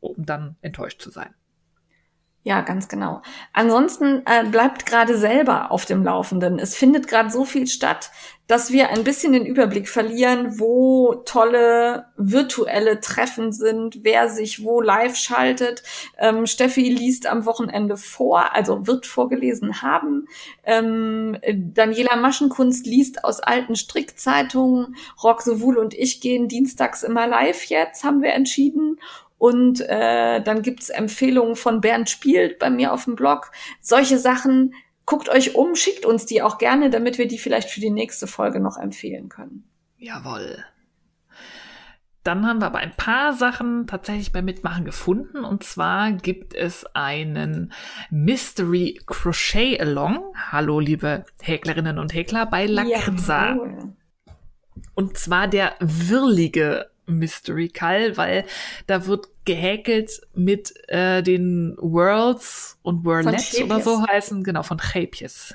um 0.00 0.24
dann 0.24 0.56
enttäuscht 0.60 1.00
zu 1.00 1.10
sein. 1.10 1.34
Ja, 2.48 2.62
ganz 2.62 2.88
genau. 2.88 3.20
Ansonsten 3.52 4.22
äh, 4.24 4.42
bleibt 4.42 4.86
gerade 4.86 5.18
selber 5.18 5.70
auf 5.70 5.84
dem 5.84 6.02
Laufenden. 6.02 6.58
Es 6.58 6.74
findet 6.74 7.06
gerade 7.06 7.28
so 7.28 7.44
viel 7.44 7.66
statt, 7.66 8.10
dass 8.46 8.72
wir 8.72 8.88
ein 8.88 9.04
bisschen 9.04 9.34
den 9.34 9.44
Überblick 9.44 9.86
verlieren, 9.86 10.58
wo 10.58 11.16
tolle 11.26 12.06
virtuelle 12.16 13.00
Treffen 13.00 13.52
sind, 13.52 13.98
wer 14.02 14.30
sich 14.30 14.64
wo 14.64 14.80
live 14.80 15.14
schaltet. 15.14 15.82
Ähm, 16.16 16.46
Steffi 16.46 16.88
liest 16.88 17.26
am 17.26 17.44
Wochenende 17.44 17.98
vor, 17.98 18.54
also 18.54 18.86
wird 18.86 19.04
vorgelesen 19.04 19.82
haben. 19.82 20.26
Ähm, 20.64 21.36
Daniela 21.52 22.16
Maschenkunst 22.16 22.86
liest 22.86 23.24
aus 23.24 23.40
alten 23.40 23.76
Strickzeitungen. 23.76 24.96
Roxe 25.22 25.60
Wuhl 25.60 25.76
und 25.76 25.92
ich 25.92 26.22
gehen 26.22 26.48
dienstags 26.48 27.02
immer 27.02 27.26
live 27.26 27.64
jetzt, 27.64 28.04
haben 28.04 28.22
wir 28.22 28.32
entschieden. 28.32 28.98
Und 29.38 29.80
äh, 29.80 30.42
dann 30.42 30.62
gibt's 30.62 30.90
Empfehlungen 30.90 31.56
von 31.56 31.80
Bernd 31.80 32.10
Spielt 32.10 32.58
bei 32.58 32.70
mir 32.70 32.92
auf 32.92 33.04
dem 33.04 33.14
Blog. 33.14 33.52
Solche 33.80 34.18
Sachen, 34.18 34.74
guckt 35.06 35.28
euch 35.28 35.54
um, 35.54 35.74
schickt 35.74 36.04
uns 36.04 36.26
die 36.26 36.42
auch 36.42 36.58
gerne, 36.58 36.90
damit 36.90 37.18
wir 37.18 37.28
die 37.28 37.38
vielleicht 37.38 37.70
für 37.70 37.80
die 37.80 37.90
nächste 37.90 38.26
Folge 38.26 38.60
noch 38.60 38.76
empfehlen 38.76 39.28
können. 39.28 39.64
Jawoll. 39.96 40.64
Dann 42.24 42.46
haben 42.46 42.60
wir 42.60 42.66
aber 42.66 42.80
ein 42.80 42.94
paar 42.94 43.32
Sachen 43.32 43.86
tatsächlich 43.86 44.32
beim 44.32 44.44
Mitmachen 44.44 44.84
gefunden. 44.84 45.44
Und 45.44 45.64
zwar 45.64 46.12
gibt 46.12 46.52
es 46.52 46.84
einen 46.94 47.72
Mystery 48.10 49.00
Crochet 49.06 49.80
Along. 49.80 50.34
Hallo, 50.52 50.78
liebe 50.78 51.24
Häklerinnen 51.40 51.98
und 51.98 52.12
Häkler 52.12 52.44
bei 52.44 52.66
Lakritza. 52.66 53.54
Ja, 53.54 54.34
Und 54.94 55.16
zwar 55.16 55.48
der 55.48 55.74
wirlige 55.80 56.90
Mystery 57.08 57.68
Call, 57.68 58.16
weil 58.16 58.44
da 58.86 59.06
wird 59.06 59.28
gehäkelt 59.44 60.20
mit 60.34 60.74
äh, 60.88 61.22
den 61.22 61.76
Worlds 61.78 62.78
und 62.82 63.04
Worlets 63.04 63.60
oder 63.60 63.80
so 63.80 64.06
heißen, 64.06 64.44
genau, 64.44 64.62
von 64.62 64.78
Chapjes. 64.78 65.54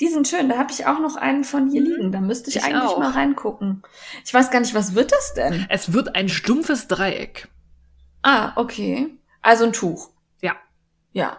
Die 0.00 0.08
sind 0.08 0.26
schön, 0.26 0.48
da 0.48 0.58
habe 0.58 0.72
ich 0.72 0.86
auch 0.86 0.98
noch 0.98 1.16
einen 1.16 1.44
von 1.44 1.70
hier 1.70 1.82
liegen. 1.82 2.10
Da 2.10 2.20
müsste 2.20 2.50
ich, 2.50 2.56
ich 2.56 2.64
eigentlich 2.64 2.82
auch. 2.82 2.98
mal 2.98 3.10
reingucken. 3.10 3.82
Ich 4.24 4.34
weiß 4.34 4.50
gar 4.50 4.60
nicht, 4.60 4.74
was 4.74 4.94
wird 4.94 5.12
das 5.12 5.34
denn? 5.34 5.66
Es 5.68 5.92
wird 5.92 6.16
ein 6.16 6.28
stumpfes 6.28 6.88
Dreieck. 6.88 7.48
Ah, 8.22 8.52
okay. 8.56 9.08
Also 9.42 9.64
ein 9.64 9.72
Tuch. 9.72 10.10
Ja. 10.40 10.56
Ja. 11.12 11.36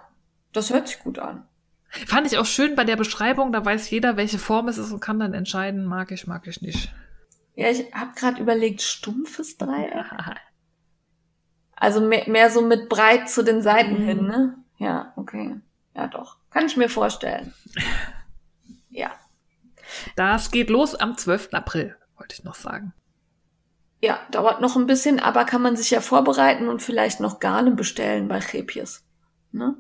Das 0.54 0.72
hört 0.72 0.88
sich 0.88 1.00
gut 1.00 1.20
an. 1.20 1.44
Fand 1.90 2.28
ich 2.28 2.38
auch 2.38 2.46
schön 2.46 2.76
bei 2.76 2.84
der 2.84 2.96
Beschreibung, 2.98 3.52
da 3.52 3.64
weiß 3.64 3.90
jeder, 3.90 4.18
welche 4.18 4.38
Form 4.38 4.68
es 4.68 4.78
ist 4.78 4.92
und 4.92 5.00
kann 5.00 5.20
dann 5.20 5.34
entscheiden, 5.34 5.86
mag 5.86 6.12
ich, 6.12 6.28
mag 6.28 6.46
ich 6.48 6.62
nicht. 6.62 6.94
Ja, 7.56 7.70
ich 7.70 7.94
habe 7.94 8.12
gerade 8.16 8.42
überlegt, 8.42 8.82
stumpfes 8.82 9.58
Dreieck. 9.58 9.94
Also 11.76 12.02
mehr, 12.02 12.30
mehr 12.30 12.50
so 12.50 12.62
mit 12.62 12.90
breit 12.90 13.30
zu 13.30 13.44
den 13.44 13.62
Seiten 13.62 14.02
mhm. 14.02 14.06
hin, 14.06 14.28
ne? 14.28 14.58
Ja, 14.78 15.14
okay. 15.16 15.56
Ja, 15.94 16.08
doch. 16.08 16.38
Kann 16.50 16.66
ich 16.66 16.78
mir 16.78 16.90
vorstellen. 16.90 17.54
Ja. 18.90 19.12
Das 20.16 20.52
geht 20.52 20.70
los 20.70 20.96
am 20.96 21.18
12. 21.18 21.50
April, 21.52 21.98
wollte 22.16 22.34
ich 22.34 22.46
noch 22.46 22.56
sagen. 22.56 22.94
Ja, 24.02 24.20
dauert 24.32 24.62
noch 24.62 24.78
ein 24.78 24.86
bisschen, 24.86 25.20
aber 25.20 25.44
kann 25.44 25.62
man 25.62 25.76
sich 25.76 25.92
ja 25.92 26.00
vorbereiten 26.00 26.70
und 26.70 26.82
vielleicht 26.82 27.20
noch 27.20 27.42
Garne 27.42 27.72
bestellen 27.72 28.30
bei 28.30 28.40
Chepjes. 28.40 29.04
Ne? 29.52 29.76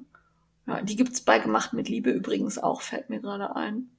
Ja, 0.68 0.82
die 0.82 0.98
gibt's 0.98 1.22
bei 1.22 1.40
Gemacht 1.40 1.72
mit 1.72 1.88
Liebe 1.88 2.10
übrigens 2.10 2.58
auch, 2.58 2.82
fällt 2.82 3.10
mir 3.10 3.22
gerade 3.22 3.56
ein. 3.56 3.90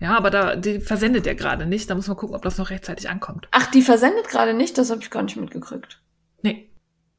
Ja, 0.00 0.16
aber 0.16 0.30
da, 0.30 0.56
die 0.56 0.80
versendet 0.80 1.26
ja 1.26 1.34
gerade 1.34 1.66
nicht. 1.66 1.90
Da 1.90 1.94
muss 1.94 2.08
man 2.08 2.16
gucken, 2.16 2.36
ob 2.36 2.42
das 2.42 2.58
noch 2.58 2.70
rechtzeitig 2.70 3.08
ankommt. 3.08 3.48
Ach, 3.50 3.70
die 3.70 3.82
versendet 3.82 4.28
gerade 4.28 4.54
nicht? 4.54 4.78
Das 4.78 4.90
habe 4.90 5.00
ich 5.00 5.10
gar 5.10 5.22
nicht 5.22 5.36
mitgekriegt. 5.36 6.00
Nee. 6.42 6.70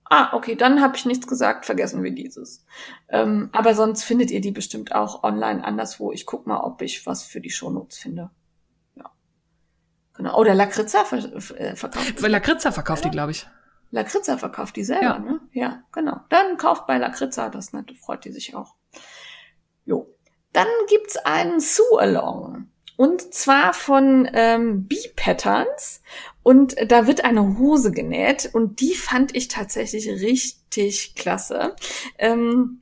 Ah, 0.06 0.34
okay, 0.34 0.56
dann 0.56 0.81
habe 0.81 0.97
ich 0.97 1.06
nichts 1.06 1.27
gesagt, 1.27 1.65
vergessen 1.65 2.01
wir 2.01 2.11
dieses. 2.11 2.65
Ähm, 3.10 3.49
aber 3.51 3.76
sonst 3.76 4.03
findet 4.03 4.31
ihr 4.31 4.41
die 4.41 4.51
bestimmt 4.51 4.95
auch 4.95 5.23
online 5.23 5.64
anderswo. 5.64 6.11
Ich 6.11 6.26
guck 6.26 6.47
mal, 6.47 6.61
ob 6.61 6.81
ich 6.81 7.06
was 7.06 7.23
für 7.23 7.41
die 7.41 7.51
Shownotes 7.51 7.99
finde. 7.99 8.31
Ja. 8.95 9.11
Genau. 10.15 10.35
Oder 10.35 10.56
Lakritza 10.56 11.06
ver 11.06 11.19
äh, 11.60 11.76
verkauft. 11.76 12.22
Lakritza 12.22 12.72
verkauft 12.72 13.06
die, 13.06 13.11
glaube 13.11 13.31
ich. 13.31 13.47
Lakritza 13.91 14.38
verkauft 14.38 14.76
die 14.77 14.84
selber, 14.84 15.03
ja. 15.03 15.19
ne? 15.19 15.39
Ja, 15.51 15.84
genau. 15.91 16.22
Dann 16.30 16.57
kauft 16.57 16.88
bei 16.88 16.97
Lakritza, 16.97 17.49
das 17.49 17.73
nette, 17.73 17.93
freut 17.93 18.26
die 18.26 18.31
sich 18.31 18.56
auch. 18.56 18.76
Jo. 19.85 20.15
Dann 20.53 20.68
gibt's 20.88 21.18
einen 21.18 21.60
Sue-Along. 21.60 22.59
Und 23.00 23.34
zwar 23.34 23.74
von 23.74 24.30
ähm, 24.34 24.86
B-Patterns. 24.86 26.02
Und 26.44 26.76
da 26.92 27.08
wird 27.08 27.24
eine 27.24 27.58
Hose 27.58 27.94
genäht. 27.94 28.50
Und 28.52 28.82
die 28.82 28.94
fand 28.94 29.34
ich 29.38 29.48
tatsächlich 29.48 30.10
richtig 30.10 31.16
klasse. 31.16 31.78
Ähm, 32.18 32.82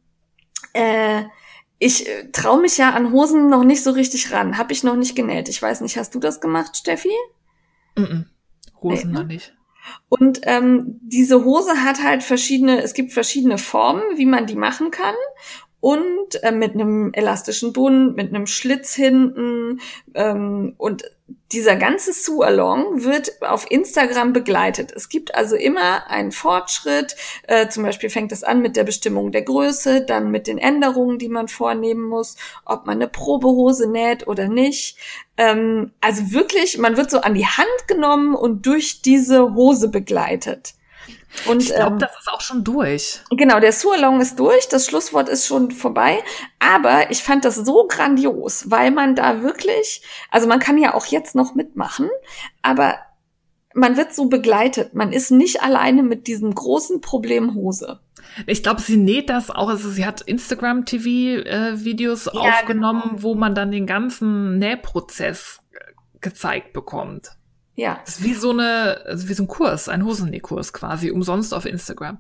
äh, 0.74 1.22
ich 1.78 2.10
äh, 2.10 2.32
traue 2.32 2.60
mich 2.60 2.80
ja 2.80 2.96
an 2.96 3.12
Hosen 3.12 3.48
noch 3.48 3.64
nicht 3.64 3.84
so 3.84 3.92
richtig 3.92 4.32
ran. 4.32 4.58
Hab 4.58 4.72
ich 4.72 4.84
noch 4.84 4.96
nicht 4.96 5.16
genäht. 5.16 5.50
Ich 5.50 5.62
weiß 5.62 5.82
nicht, 5.82 6.00
hast 6.00 6.16
du 6.16 6.20
das 6.20 6.42
gemacht, 6.42 6.76
Steffi? 6.76 7.14
Mm 7.96 8.02
-mm. 8.02 8.26
Hosen 8.82 9.12
nee, 9.12 9.14
ne? 9.14 9.20
noch 9.20 9.28
nicht. 9.28 9.54
Und 10.10 10.40
ähm, 10.46 11.00
diese 11.04 11.46
Hose 11.46 11.84
hat 11.84 12.02
halt 12.02 12.24
verschiedene, 12.24 12.82
es 12.82 12.96
gibt 12.96 13.14
verschiedene 13.14 13.60
Formen, 13.60 14.18
wie 14.18 14.26
man 14.26 14.48
die 14.48 14.56
machen 14.56 14.90
kann. 14.90 15.16
Und 15.80 16.44
äh, 16.44 16.52
mit 16.52 16.74
einem 16.74 17.12
elastischen 17.14 17.74
Bund, 17.74 18.16
mit 18.16 18.34
einem 18.34 18.48
Schlitz 18.48 18.94
hinten 18.94 19.80
ähm, 20.16 20.74
und 20.78 21.04
dieser 21.52 21.76
ganze 21.76 22.14
Sue-Along 22.14 23.04
wird 23.04 23.42
auf 23.42 23.70
Instagram 23.70 24.34
begleitet. 24.34 24.92
Es 24.94 25.10
gibt 25.10 25.36
also 25.36 25.56
immer 25.56 26.10
einen 26.10 26.32
Fortschritt. 26.32 27.16
Äh, 27.44 27.70
zum 27.70 27.84
Beispiel 27.84 28.10
fängt 28.10 28.32
es 28.32 28.44
an 28.44 28.62
mit 28.62 28.76
der 28.76 28.84
Bestimmung 28.84 29.32
der 29.32 29.44
Größe, 29.44 30.02
dann 30.02 30.32
mit 30.32 30.48
den 30.48 30.58
Änderungen, 30.58 31.20
die 31.20 31.30
man 31.30 31.48
vornehmen 31.48 32.04
muss, 32.04 32.36
ob 32.66 32.86
man 32.86 32.98
eine 32.98 33.08
Probehose 33.08 33.90
näht 33.90 34.28
oder 34.28 34.48
nicht. 34.48 34.98
Ähm, 35.38 35.92
also 36.02 36.32
wirklich, 36.32 36.78
man 36.78 36.98
wird 36.98 37.12
so 37.12 37.22
an 37.22 37.34
die 37.34 37.46
Hand 37.46 37.88
genommen 37.88 38.36
und 38.36 38.66
durch 38.66 39.02
diese 39.02 39.54
Hose 39.54 39.90
begleitet. 39.90 40.74
Und, 41.48 41.62
ich 41.62 41.74
glaube, 41.74 41.94
ähm, 41.94 42.00
das 42.00 42.12
ist 42.20 42.30
auch 42.30 42.42
schon 42.42 42.64
durch. 42.64 43.22
Genau, 43.32 43.60
der 43.60 43.74
Surlong 43.74 44.22
ist 44.22 44.40
durch, 44.40 44.68
das 44.70 44.86
Schlusswort 44.86 45.30
ist 45.30 45.46
schon 45.46 45.72
vorbei. 45.72 46.20
Aber 46.60 47.12
ich 47.12 47.24
fand 47.24 47.46
das 47.46 47.56
so 47.56 47.88
grandios, 47.88 48.70
weil 48.70 48.92
man 48.92 49.16
da 49.16 49.42
wirklich, 49.42 50.02
also 50.32 50.48
man 50.48 50.60
kann 50.60 50.78
ja 50.78 50.94
auch 50.94 51.06
jetzt 51.06 51.36
noch 51.36 51.56
mitmachen, 51.56 52.10
aber 52.62 52.96
man 53.74 53.96
wird 53.96 54.14
so 54.14 54.26
begleitet. 54.26 54.96
Man 54.96 55.14
ist 55.14 55.30
nicht 55.30 55.62
alleine 55.62 56.02
mit 56.02 56.28
diesem 56.28 56.54
großen 56.54 57.02
Problem 57.02 57.54
Hose. 57.54 58.00
Ich 58.46 58.64
glaube, 58.64 58.82
sie 58.82 58.98
näht 58.98 59.30
das 59.30 59.52
auch. 59.52 59.70
Also 59.70 59.90
sie 59.90 60.06
hat 60.06 60.22
Instagram-TV-Videos 60.22 62.28
äh, 62.28 62.32
ja, 62.34 62.42
aufgenommen, 62.42 63.04
genau. 63.04 63.24
wo 63.24 63.36
man 63.36 63.54
dann 63.54 63.72
den 63.72 63.86
ganzen 63.86 64.58
Nähprozess 64.58 65.60
gezeigt 66.22 66.74
bekommt. 66.74 67.37
Ja. 67.78 68.00
Das 68.04 68.18
ist 68.18 68.24
wie 68.24 68.34
so 68.34 68.50
eine, 68.50 69.02
also 69.06 69.30
wie 69.30 69.34
so 69.34 69.44
ein 69.44 69.48
Kurs, 69.48 69.88
ein 69.88 70.04
Hosennähkurs 70.04 70.74
quasi, 70.74 71.12
umsonst 71.12 71.54
auf 71.54 71.66
Instagram. 71.66 72.18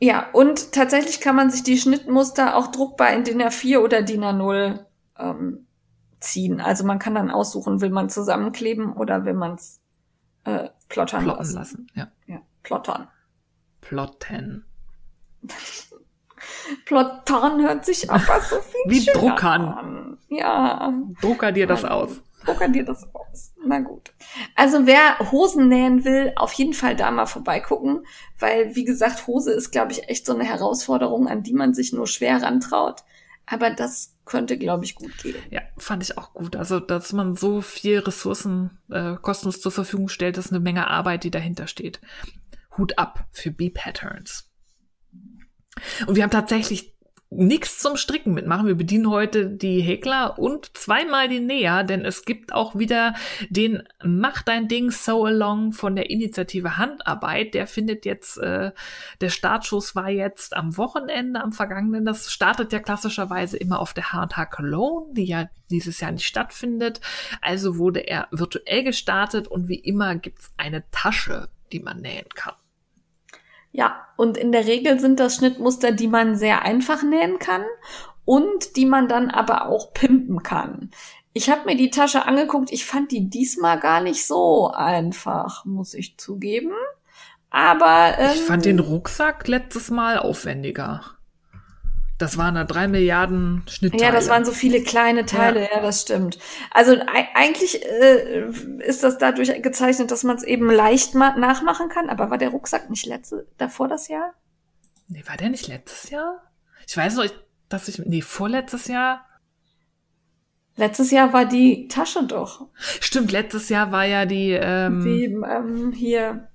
Ja, 0.00 0.28
und 0.32 0.72
tatsächlich 0.72 1.20
kann 1.20 1.36
man 1.36 1.48
sich 1.48 1.62
die 1.62 1.78
Schnittmuster 1.78 2.56
auch 2.56 2.66
druckbar 2.66 3.12
in 3.12 3.22
DIN 3.22 3.40
A4 3.40 3.78
oder 3.78 4.02
DIN 4.02 4.24
A0 4.24 4.84
ähm, 5.16 5.66
ziehen. 6.18 6.60
Also 6.60 6.84
man 6.84 6.98
kann 6.98 7.14
dann 7.14 7.30
aussuchen, 7.30 7.80
will 7.80 7.90
man 7.90 8.10
zusammenkleben 8.10 8.92
oder 8.94 9.24
will 9.24 9.34
man 9.34 9.54
es 9.54 9.80
äh, 10.42 10.70
plottern 10.88 11.22
Plotten 11.22 11.38
lassen. 11.38 11.54
lassen. 11.54 11.86
Ja. 11.94 12.08
ja, 12.26 12.40
plottern. 12.64 13.06
Plotten. 13.80 14.64
Plottern 16.84 17.62
hört 17.62 17.84
sich 17.84 18.10
aber 18.10 18.40
so 18.40 18.56
viel 18.56 18.80
Wie 18.86 19.06
Druckern. 19.06 19.62
An. 19.62 20.18
Ja. 20.28 20.92
Drucker 21.20 21.52
dir 21.52 21.68
das 21.68 21.84
aus. 21.84 22.20
Drucker 22.46 22.68
dir 22.68 22.84
das 22.84 23.06
aus. 23.14 23.52
Na 23.66 23.80
gut. 23.80 24.12
Also 24.54 24.86
wer 24.86 25.18
Hosen 25.30 25.68
nähen 25.68 26.04
will, 26.04 26.32
auf 26.36 26.52
jeden 26.52 26.72
Fall 26.72 26.96
da 26.96 27.10
mal 27.10 27.26
vorbeigucken, 27.26 28.06
weil 28.38 28.74
wie 28.74 28.84
gesagt, 28.84 29.26
Hose 29.26 29.52
ist, 29.52 29.70
glaube 29.70 29.92
ich, 29.92 30.08
echt 30.08 30.24
so 30.26 30.34
eine 30.34 30.44
Herausforderung, 30.44 31.28
an 31.28 31.42
die 31.42 31.52
man 31.52 31.74
sich 31.74 31.92
nur 31.92 32.06
schwer 32.06 32.42
rantraut. 32.42 33.02
Aber 33.46 33.70
das 33.70 34.16
könnte, 34.24 34.58
glaube 34.58 34.84
ich, 34.84 34.96
gut 34.96 35.16
gehen. 35.18 35.36
Ja, 35.50 35.62
fand 35.78 36.02
ich 36.02 36.18
auch 36.18 36.34
gut. 36.34 36.56
Also, 36.56 36.80
dass 36.80 37.12
man 37.12 37.36
so 37.36 37.60
viel 37.60 38.00
Ressourcen 38.00 38.78
äh, 38.90 39.14
kostenlos 39.16 39.60
zur 39.60 39.72
Verfügung 39.72 40.08
stellt, 40.08 40.36
ist 40.36 40.50
eine 40.50 40.60
Menge 40.60 40.88
Arbeit, 40.88 41.22
die 41.24 41.30
dahinter 41.30 41.68
steht. 41.68 42.00
Hut 42.76 42.98
ab 42.98 43.26
für 43.30 43.52
B-Patterns. 43.52 44.50
Und 46.06 46.16
wir 46.16 46.24
haben 46.24 46.30
tatsächlich 46.30 46.95
nichts 47.30 47.80
zum 47.80 47.96
Stricken 47.96 48.34
mitmachen. 48.34 48.66
Wir 48.66 48.76
bedienen 48.76 49.10
heute 49.10 49.50
die 49.50 49.80
Häkler 49.80 50.38
und 50.38 50.76
zweimal 50.76 51.28
die 51.28 51.40
Näher, 51.40 51.82
denn 51.82 52.04
es 52.04 52.24
gibt 52.24 52.52
auch 52.52 52.78
wieder 52.78 53.14
den 53.50 53.82
Mach 54.04 54.42
dein 54.42 54.68
Ding 54.68 54.90
So 54.90 55.24
Along 55.24 55.72
von 55.72 55.96
der 55.96 56.10
Initiative 56.10 56.76
Handarbeit. 56.76 57.54
Der 57.54 57.66
findet 57.66 58.04
jetzt, 58.04 58.38
äh, 58.38 58.70
der 59.20 59.28
Startschuss 59.28 59.96
war 59.96 60.08
jetzt 60.08 60.56
am 60.56 60.76
Wochenende, 60.76 61.42
am 61.42 61.52
vergangenen. 61.52 62.04
Das 62.04 62.30
startet 62.30 62.72
ja 62.72 62.78
klassischerweise 62.78 63.56
immer 63.56 63.80
auf 63.80 63.92
der 63.92 64.12
H&H 64.12 64.46
Cologne, 64.46 65.12
die 65.14 65.24
ja 65.24 65.48
dieses 65.70 66.00
Jahr 66.00 66.12
nicht 66.12 66.26
stattfindet. 66.26 67.00
Also 67.40 67.76
wurde 67.76 68.00
er 68.00 68.28
virtuell 68.30 68.84
gestartet 68.84 69.48
und 69.48 69.68
wie 69.68 69.80
immer 69.80 70.14
gibt's 70.14 70.52
eine 70.56 70.88
Tasche, 70.90 71.48
die 71.72 71.80
man 71.80 72.00
nähen 72.00 72.28
kann. 72.34 72.54
Ja, 73.76 74.06
und 74.16 74.38
in 74.38 74.52
der 74.52 74.66
Regel 74.66 74.98
sind 74.98 75.20
das 75.20 75.36
Schnittmuster, 75.36 75.92
die 75.92 76.08
man 76.08 76.34
sehr 76.34 76.62
einfach 76.62 77.02
nähen 77.02 77.38
kann 77.38 77.62
und 78.24 78.76
die 78.76 78.86
man 78.86 79.06
dann 79.06 79.30
aber 79.30 79.66
auch 79.66 79.92
pimpen 79.92 80.42
kann. 80.42 80.90
Ich 81.34 81.50
habe 81.50 81.66
mir 81.66 81.76
die 81.76 81.90
Tasche 81.90 82.24
angeguckt, 82.24 82.72
ich 82.72 82.86
fand 82.86 83.12
die 83.12 83.28
diesmal 83.28 83.78
gar 83.78 84.00
nicht 84.00 84.26
so 84.26 84.70
einfach, 84.70 85.66
muss 85.66 85.92
ich 85.92 86.16
zugeben. 86.16 86.72
Aber 87.50 88.14
ähm, 88.18 88.30
ich 88.34 88.40
fand 88.40 88.64
den 88.64 88.78
Rucksack 88.78 89.46
letztes 89.46 89.90
Mal 89.90 90.18
aufwendiger. 90.18 91.02
Das 92.18 92.38
waren 92.38 92.54
da 92.54 92.64
drei 92.64 92.88
Milliarden 92.88 93.62
Schnittteile. 93.68 94.04
Ja, 94.04 94.10
das 94.10 94.28
waren 94.28 94.44
so 94.44 94.52
viele 94.52 94.82
kleine 94.82 95.26
Teile, 95.26 95.64
ja, 95.64 95.76
ja 95.76 95.80
das 95.82 96.02
stimmt. 96.02 96.38
Also 96.70 96.96
eigentlich 97.34 97.84
äh, 97.84 98.48
ist 98.78 99.02
das 99.02 99.18
dadurch 99.18 99.62
gezeichnet, 99.62 100.10
dass 100.10 100.24
man 100.24 100.36
es 100.36 100.42
eben 100.42 100.70
leicht 100.70 101.14
nachmachen 101.14 101.90
kann. 101.90 102.08
Aber 102.08 102.30
war 102.30 102.38
der 102.38 102.50
Rucksack 102.50 102.88
nicht 102.88 103.04
letzte, 103.04 103.46
davor 103.58 103.88
das 103.88 104.08
Jahr? 104.08 104.32
Nee, 105.08 105.24
war 105.26 105.36
der 105.36 105.50
nicht 105.50 105.68
letztes 105.68 106.10
Jahr? 106.10 106.42
Ich 106.86 106.96
weiß 106.96 107.16
noch, 107.16 107.26
dass 107.68 107.88
ich, 107.88 107.98
nee, 107.98 108.22
vorletztes 108.22 108.88
Jahr. 108.88 109.26
Letztes 110.76 111.10
Jahr 111.10 111.32
war 111.32 111.44
die 111.44 111.88
Tasche 111.88 112.24
doch. 112.24 112.68
Stimmt, 112.74 113.32
letztes 113.32 113.68
Jahr 113.68 113.92
war 113.92 114.04
ja 114.04 114.26
die, 114.26 114.50
ähm, 114.52 115.02
die, 115.04 115.24
ähm, 115.24 115.92
hier, 115.92 116.48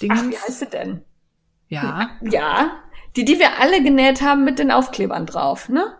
Dingens. 0.00 0.20
ach, 0.20 0.30
wie 0.30 0.38
heißt 0.38 0.58
sie 0.60 0.66
denn? 0.66 1.04
Ja. 1.68 2.18
Ja, 2.22 2.82
die, 3.16 3.24
die 3.24 3.38
wir 3.38 3.58
alle 3.60 3.82
genäht 3.82 4.22
haben 4.22 4.44
mit 4.44 4.58
den 4.58 4.70
Aufklebern 4.70 5.26
drauf, 5.26 5.68
ne? 5.68 5.96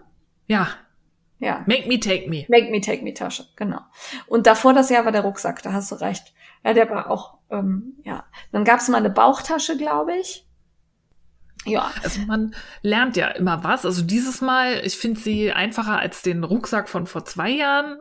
Ja. 0.47 0.69
Ja. 1.39 1.65
Make 1.67 1.89
me 1.89 1.99
take 1.99 2.29
me. 2.29 2.45
Make 2.49 2.71
me 2.71 2.81
take 2.81 3.03
me 3.03 3.15
Tasche, 3.15 3.47
genau. 3.57 3.81
Und 4.27 4.47
davor 4.47 4.75
das 4.75 4.91
Jahr 4.91 5.05
war 5.05 5.13
der 5.13 5.23
Rucksack, 5.23 5.63
da 5.63 5.73
hast 5.73 5.91
du 5.91 5.97
recht. 5.97 6.35
Ja, 6.65 6.75
der 6.75 6.91
war 6.91 7.11
auch, 7.11 7.39
ähm, 7.51 7.95
ja. 8.05 8.25
Dann 8.53 8.65
gab's 8.65 8.89
mal 8.89 8.99
eine 8.99 9.11
Bauchtasche, 9.11 9.77
glaube 9.77 10.17
ich. 10.17 10.47
Ja. 11.67 11.91
Also 12.03 12.21
man 12.23 12.55
lernt 12.83 13.17
ja 13.17 13.29
immer 13.29 13.65
was. 13.65 13.85
Also 13.85 14.03
dieses 14.03 14.41
Mal, 14.41 14.81
ich 14.85 14.97
finde 14.97 15.21
sie 15.21 15.53
einfacher 15.53 15.99
als 15.99 16.23
den 16.23 16.45
Rucksack 16.45 16.89
von 16.89 17.07
vor 17.07 17.25
zwei 17.25 17.51
Jahren. 17.51 17.99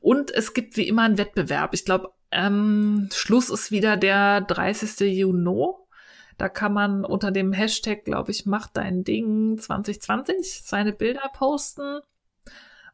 Und 0.00 0.30
es 0.32 0.54
gibt 0.54 0.76
wie 0.76 0.88
immer 0.88 1.02
einen 1.02 1.18
Wettbewerb. 1.18 1.74
Ich 1.74 1.84
glaube, 1.84 2.12
ähm, 2.30 3.08
Schluss 3.12 3.50
ist 3.50 3.70
wieder 3.70 3.96
der 3.96 4.40
30. 4.40 5.00
Juni. 5.00 5.74
Da 6.42 6.48
kann 6.48 6.72
man 6.72 7.04
unter 7.04 7.30
dem 7.30 7.52
Hashtag, 7.52 8.04
glaube 8.04 8.32
ich, 8.32 8.46
mach 8.46 8.66
dein 8.66 9.04
Ding 9.04 9.58
2020 9.58 10.62
seine 10.64 10.92
Bilder 10.92 11.30
posten. 11.32 12.00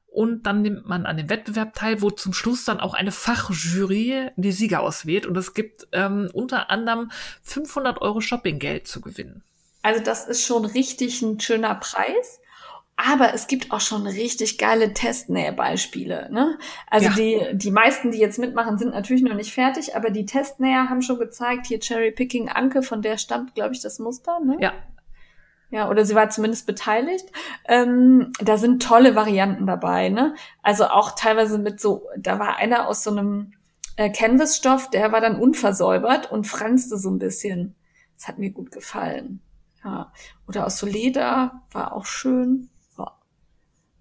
Und 0.07 0.43
dann 0.43 0.61
nimmt 0.61 0.87
man 0.87 1.07
an 1.07 1.17
dem 1.17 1.31
Wettbewerb 1.31 1.73
teil, 1.73 2.03
wo 2.03 2.11
zum 2.11 2.35
Schluss 2.35 2.67
dann 2.67 2.79
auch 2.79 2.93
eine 2.93 3.11
Fachjury 3.11 4.29
die 4.37 4.53
Sieger 4.53 4.81
auswählt. 4.81 5.25
Und 5.25 5.35
es 5.39 5.55
gibt 5.55 5.89
ähm, 5.93 6.29
unter 6.35 6.69
anderem 6.69 7.11
500 7.41 8.03
Euro 8.03 8.21
Shoppinggeld 8.21 8.87
zu 8.87 9.01
gewinnen. 9.01 9.43
Also 9.81 10.03
das 10.03 10.29
ist 10.29 10.45
schon 10.45 10.67
richtig 10.67 11.23
ein 11.23 11.41
schöner 11.41 11.75
Preis. 11.77 12.41
Aber 13.01 13.33
es 13.33 13.47
gibt 13.47 13.71
auch 13.71 13.81
schon 13.81 14.09
richtig 14.09 14.59
geile 14.59 14.93
Testnäherbeispiele. 14.93 16.31
Ne? 16.33 16.59
Also 16.91 17.07
ja. 17.07 17.15
die, 17.15 17.57
die 17.57 17.71
meisten, 17.71 18.11
die 18.11 18.19
jetzt 18.19 18.41
mitmachen, 18.41 18.77
sind 18.77 18.91
natürlich 18.91 19.23
noch 19.23 19.37
nicht 19.37 19.55
fertig, 19.55 19.95
aber 19.95 20.11
die 20.11 20.27
Testnäher 20.27 20.91
haben 20.91 21.01
schon 21.01 21.21
gezeigt, 21.21 21.67
hier 21.69 21.79
Cherry 21.79 22.11
Picking 22.11 22.49
Anke, 22.49 22.83
von 22.83 23.01
der 23.01 23.17
stammt, 23.17 23.55
glaube 23.55 23.73
ich, 23.73 23.81
das 23.81 24.01
Muster. 24.01 24.41
Ne? 24.41 24.57
Ja. 24.61 24.73
Ja, 25.71 25.89
oder 25.89 26.05
sie 26.05 26.17
war 26.17 26.29
zumindest 26.31 26.67
beteiligt. 26.67 27.27
Ähm, 27.67 28.33
da 28.41 28.57
sind 28.57 28.83
tolle 28.83 29.15
Varianten 29.15 29.67
dabei, 29.67 30.09
ne? 30.09 30.35
Also 30.63 30.87
auch 30.87 31.13
teilweise 31.15 31.59
mit 31.59 31.79
so, 31.79 32.09
da 32.17 32.39
war 32.41 32.57
einer 32.57 32.89
aus 32.89 33.05
so 33.05 33.11
einem 33.11 33.53
äh, 33.97 34.11
Canvas-Stoff, 34.11 34.91
der 34.91 35.13
war 35.13 35.21
dann 35.21 35.39
unversäubert 35.39 36.33
und 36.33 36.49
franzte 36.49 36.97
so 36.97 37.11
ein 37.11 37.19
bisschen. 37.19 37.77
Das 38.17 38.27
hat 38.27 38.39
mir 38.39 38.51
gut 38.51 38.73
gefallen. 38.73 39.41
Ja. 39.85 40.11
Oder 40.49 40.67
aus 40.67 40.79
so 40.79 40.87
Leder, 40.87 41.63
war 41.71 41.93
auch 41.93 42.07
schön. 42.07 42.71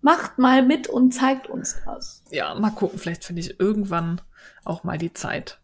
Macht 0.07 0.38
mal 0.38 0.63
mit 0.63 0.88
und 0.88 1.11
zeigt 1.11 1.47
uns 1.49 1.75
das. 1.85 2.23
Ja, 2.31 2.55
mal 2.55 2.69
gucken, 2.71 2.97
vielleicht 2.97 3.25
finde 3.25 3.41
ich 3.41 3.59
irgendwann 3.59 4.21
auch 4.63 4.85
mal 4.85 4.97
die 4.97 5.11
Zeit. 5.11 5.59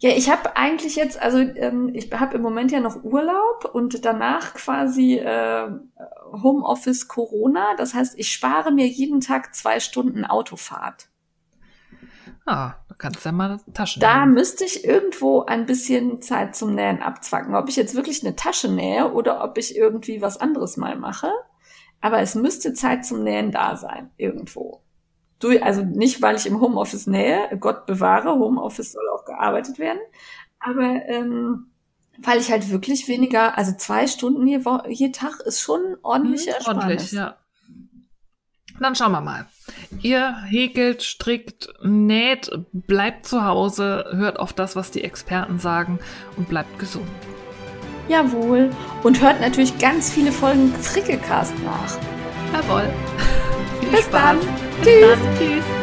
Ja, 0.00 0.10
ich 0.10 0.28
habe 0.30 0.54
eigentlich 0.54 0.96
jetzt, 0.96 1.18
also 1.18 1.38
ähm, 1.38 1.90
ich 1.94 2.12
habe 2.12 2.36
im 2.36 2.42
Moment 2.42 2.72
ja 2.72 2.80
noch 2.80 3.02
Urlaub 3.02 3.70
und 3.72 4.04
danach 4.04 4.52
quasi 4.52 5.16
äh, 5.16 5.70
Homeoffice 6.42 7.08
Corona. 7.08 7.74
Das 7.78 7.94
heißt, 7.94 8.18
ich 8.18 8.30
spare 8.30 8.70
mir 8.70 8.86
jeden 8.86 9.22
Tag 9.22 9.54
zwei 9.54 9.80
Stunden 9.80 10.26
Autofahrt. 10.26 11.08
Ah, 12.44 12.74
da 12.88 12.94
kannst 12.98 13.24
du 13.24 13.30
ja 13.30 13.32
mal 13.32 13.60
Taschen 13.72 14.00
Da 14.00 14.20
nehmen. 14.20 14.34
müsste 14.34 14.64
ich 14.66 14.84
irgendwo 14.84 15.46
ein 15.46 15.64
bisschen 15.64 16.20
Zeit 16.20 16.54
zum 16.54 16.74
Nähen 16.74 17.00
abzwacken. 17.00 17.54
Ob 17.54 17.70
ich 17.70 17.76
jetzt 17.76 17.94
wirklich 17.94 18.22
eine 18.22 18.36
Tasche 18.36 18.70
nähe 18.70 19.10
oder 19.10 19.42
ob 19.42 19.56
ich 19.56 19.74
irgendwie 19.74 20.20
was 20.20 20.38
anderes 20.38 20.76
mal 20.76 20.96
mache. 20.96 21.30
Aber 22.00 22.20
es 22.20 22.34
müsste 22.34 22.72
Zeit 22.72 23.04
zum 23.04 23.22
Nähen 23.22 23.52
da 23.52 23.76
sein, 23.76 24.10
irgendwo. 24.16 24.82
Du, 25.38 25.50
also 25.62 25.82
nicht, 25.82 26.20
weil 26.22 26.36
ich 26.36 26.46
im 26.46 26.60
Homeoffice 26.60 27.06
nähe, 27.06 27.56
Gott 27.58 27.86
bewahre, 27.86 28.34
Homeoffice 28.34 28.92
soll 28.92 29.08
auch 29.14 29.24
gearbeitet 29.24 29.78
werden. 29.78 30.00
Aber 30.58 31.02
ähm, 31.06 31.70
Weil 32.18 32.38
ich 32.38 32.50
halt 32.50 32.70
wirklich 32.70 33.08
weniger, 33.08 33.56
also 33.56 33.72
zwei 33.76 34.06
Stunden 34.06 34.46
je, 34.46 34.60
je 34.88 35.10
Tag 35.10 35.40
ist 35.40 35.60
schon 35.60 35.96
ordentlich 36.02 36.42
hm, 36.42 36.54
Ersparnis. 36.54 36.84
Ordentlich, 36.84 37.12
ja. 37.12 37.36
Dann 38.78 38.94
schauen 38.94 39.12
wir 39.12 39.20
mal. 39.20 39.46
Ihr 40.02 40.36
häkelt, 40.44 41.02
strickt, 41.02 41.68
näht, 41.82 42.50
bleibt 42.72 43.26
zu 43.26 43.44
Hause, 43.44 44.06
hört 44.12 44.38
auf 44.38 44.52
das, 44.52 44.76
was 44.76 44.90
die 44.90 45.04
Experten 45.04 45.58
sagen 45.58 45.98
und 46.36 46.48
bleibt 46.48 46.78
gesund. 46.78 47.08
Jawohl. 48.10 48.70
Und 49.04 49.22
hört 49.22 49.40
natürlich 49.40 49.78
ganz 49.78 50.10
viele 50.10 50.32
Folgen 50.32 50.74
Frickelcast 50.74 51.54
nach. 51.64 51.96
Jawohl. 52.52 52.88
Viel 53.80 53.88
Bis 53.90 54.00
Spaß. 54.00 54.10
dann. 54.10 54.38
Bis 54.82 54.84
Tschüss. 54.84 55.18
Dann. 55.22 55.38
Tschüss. 55.38 55.79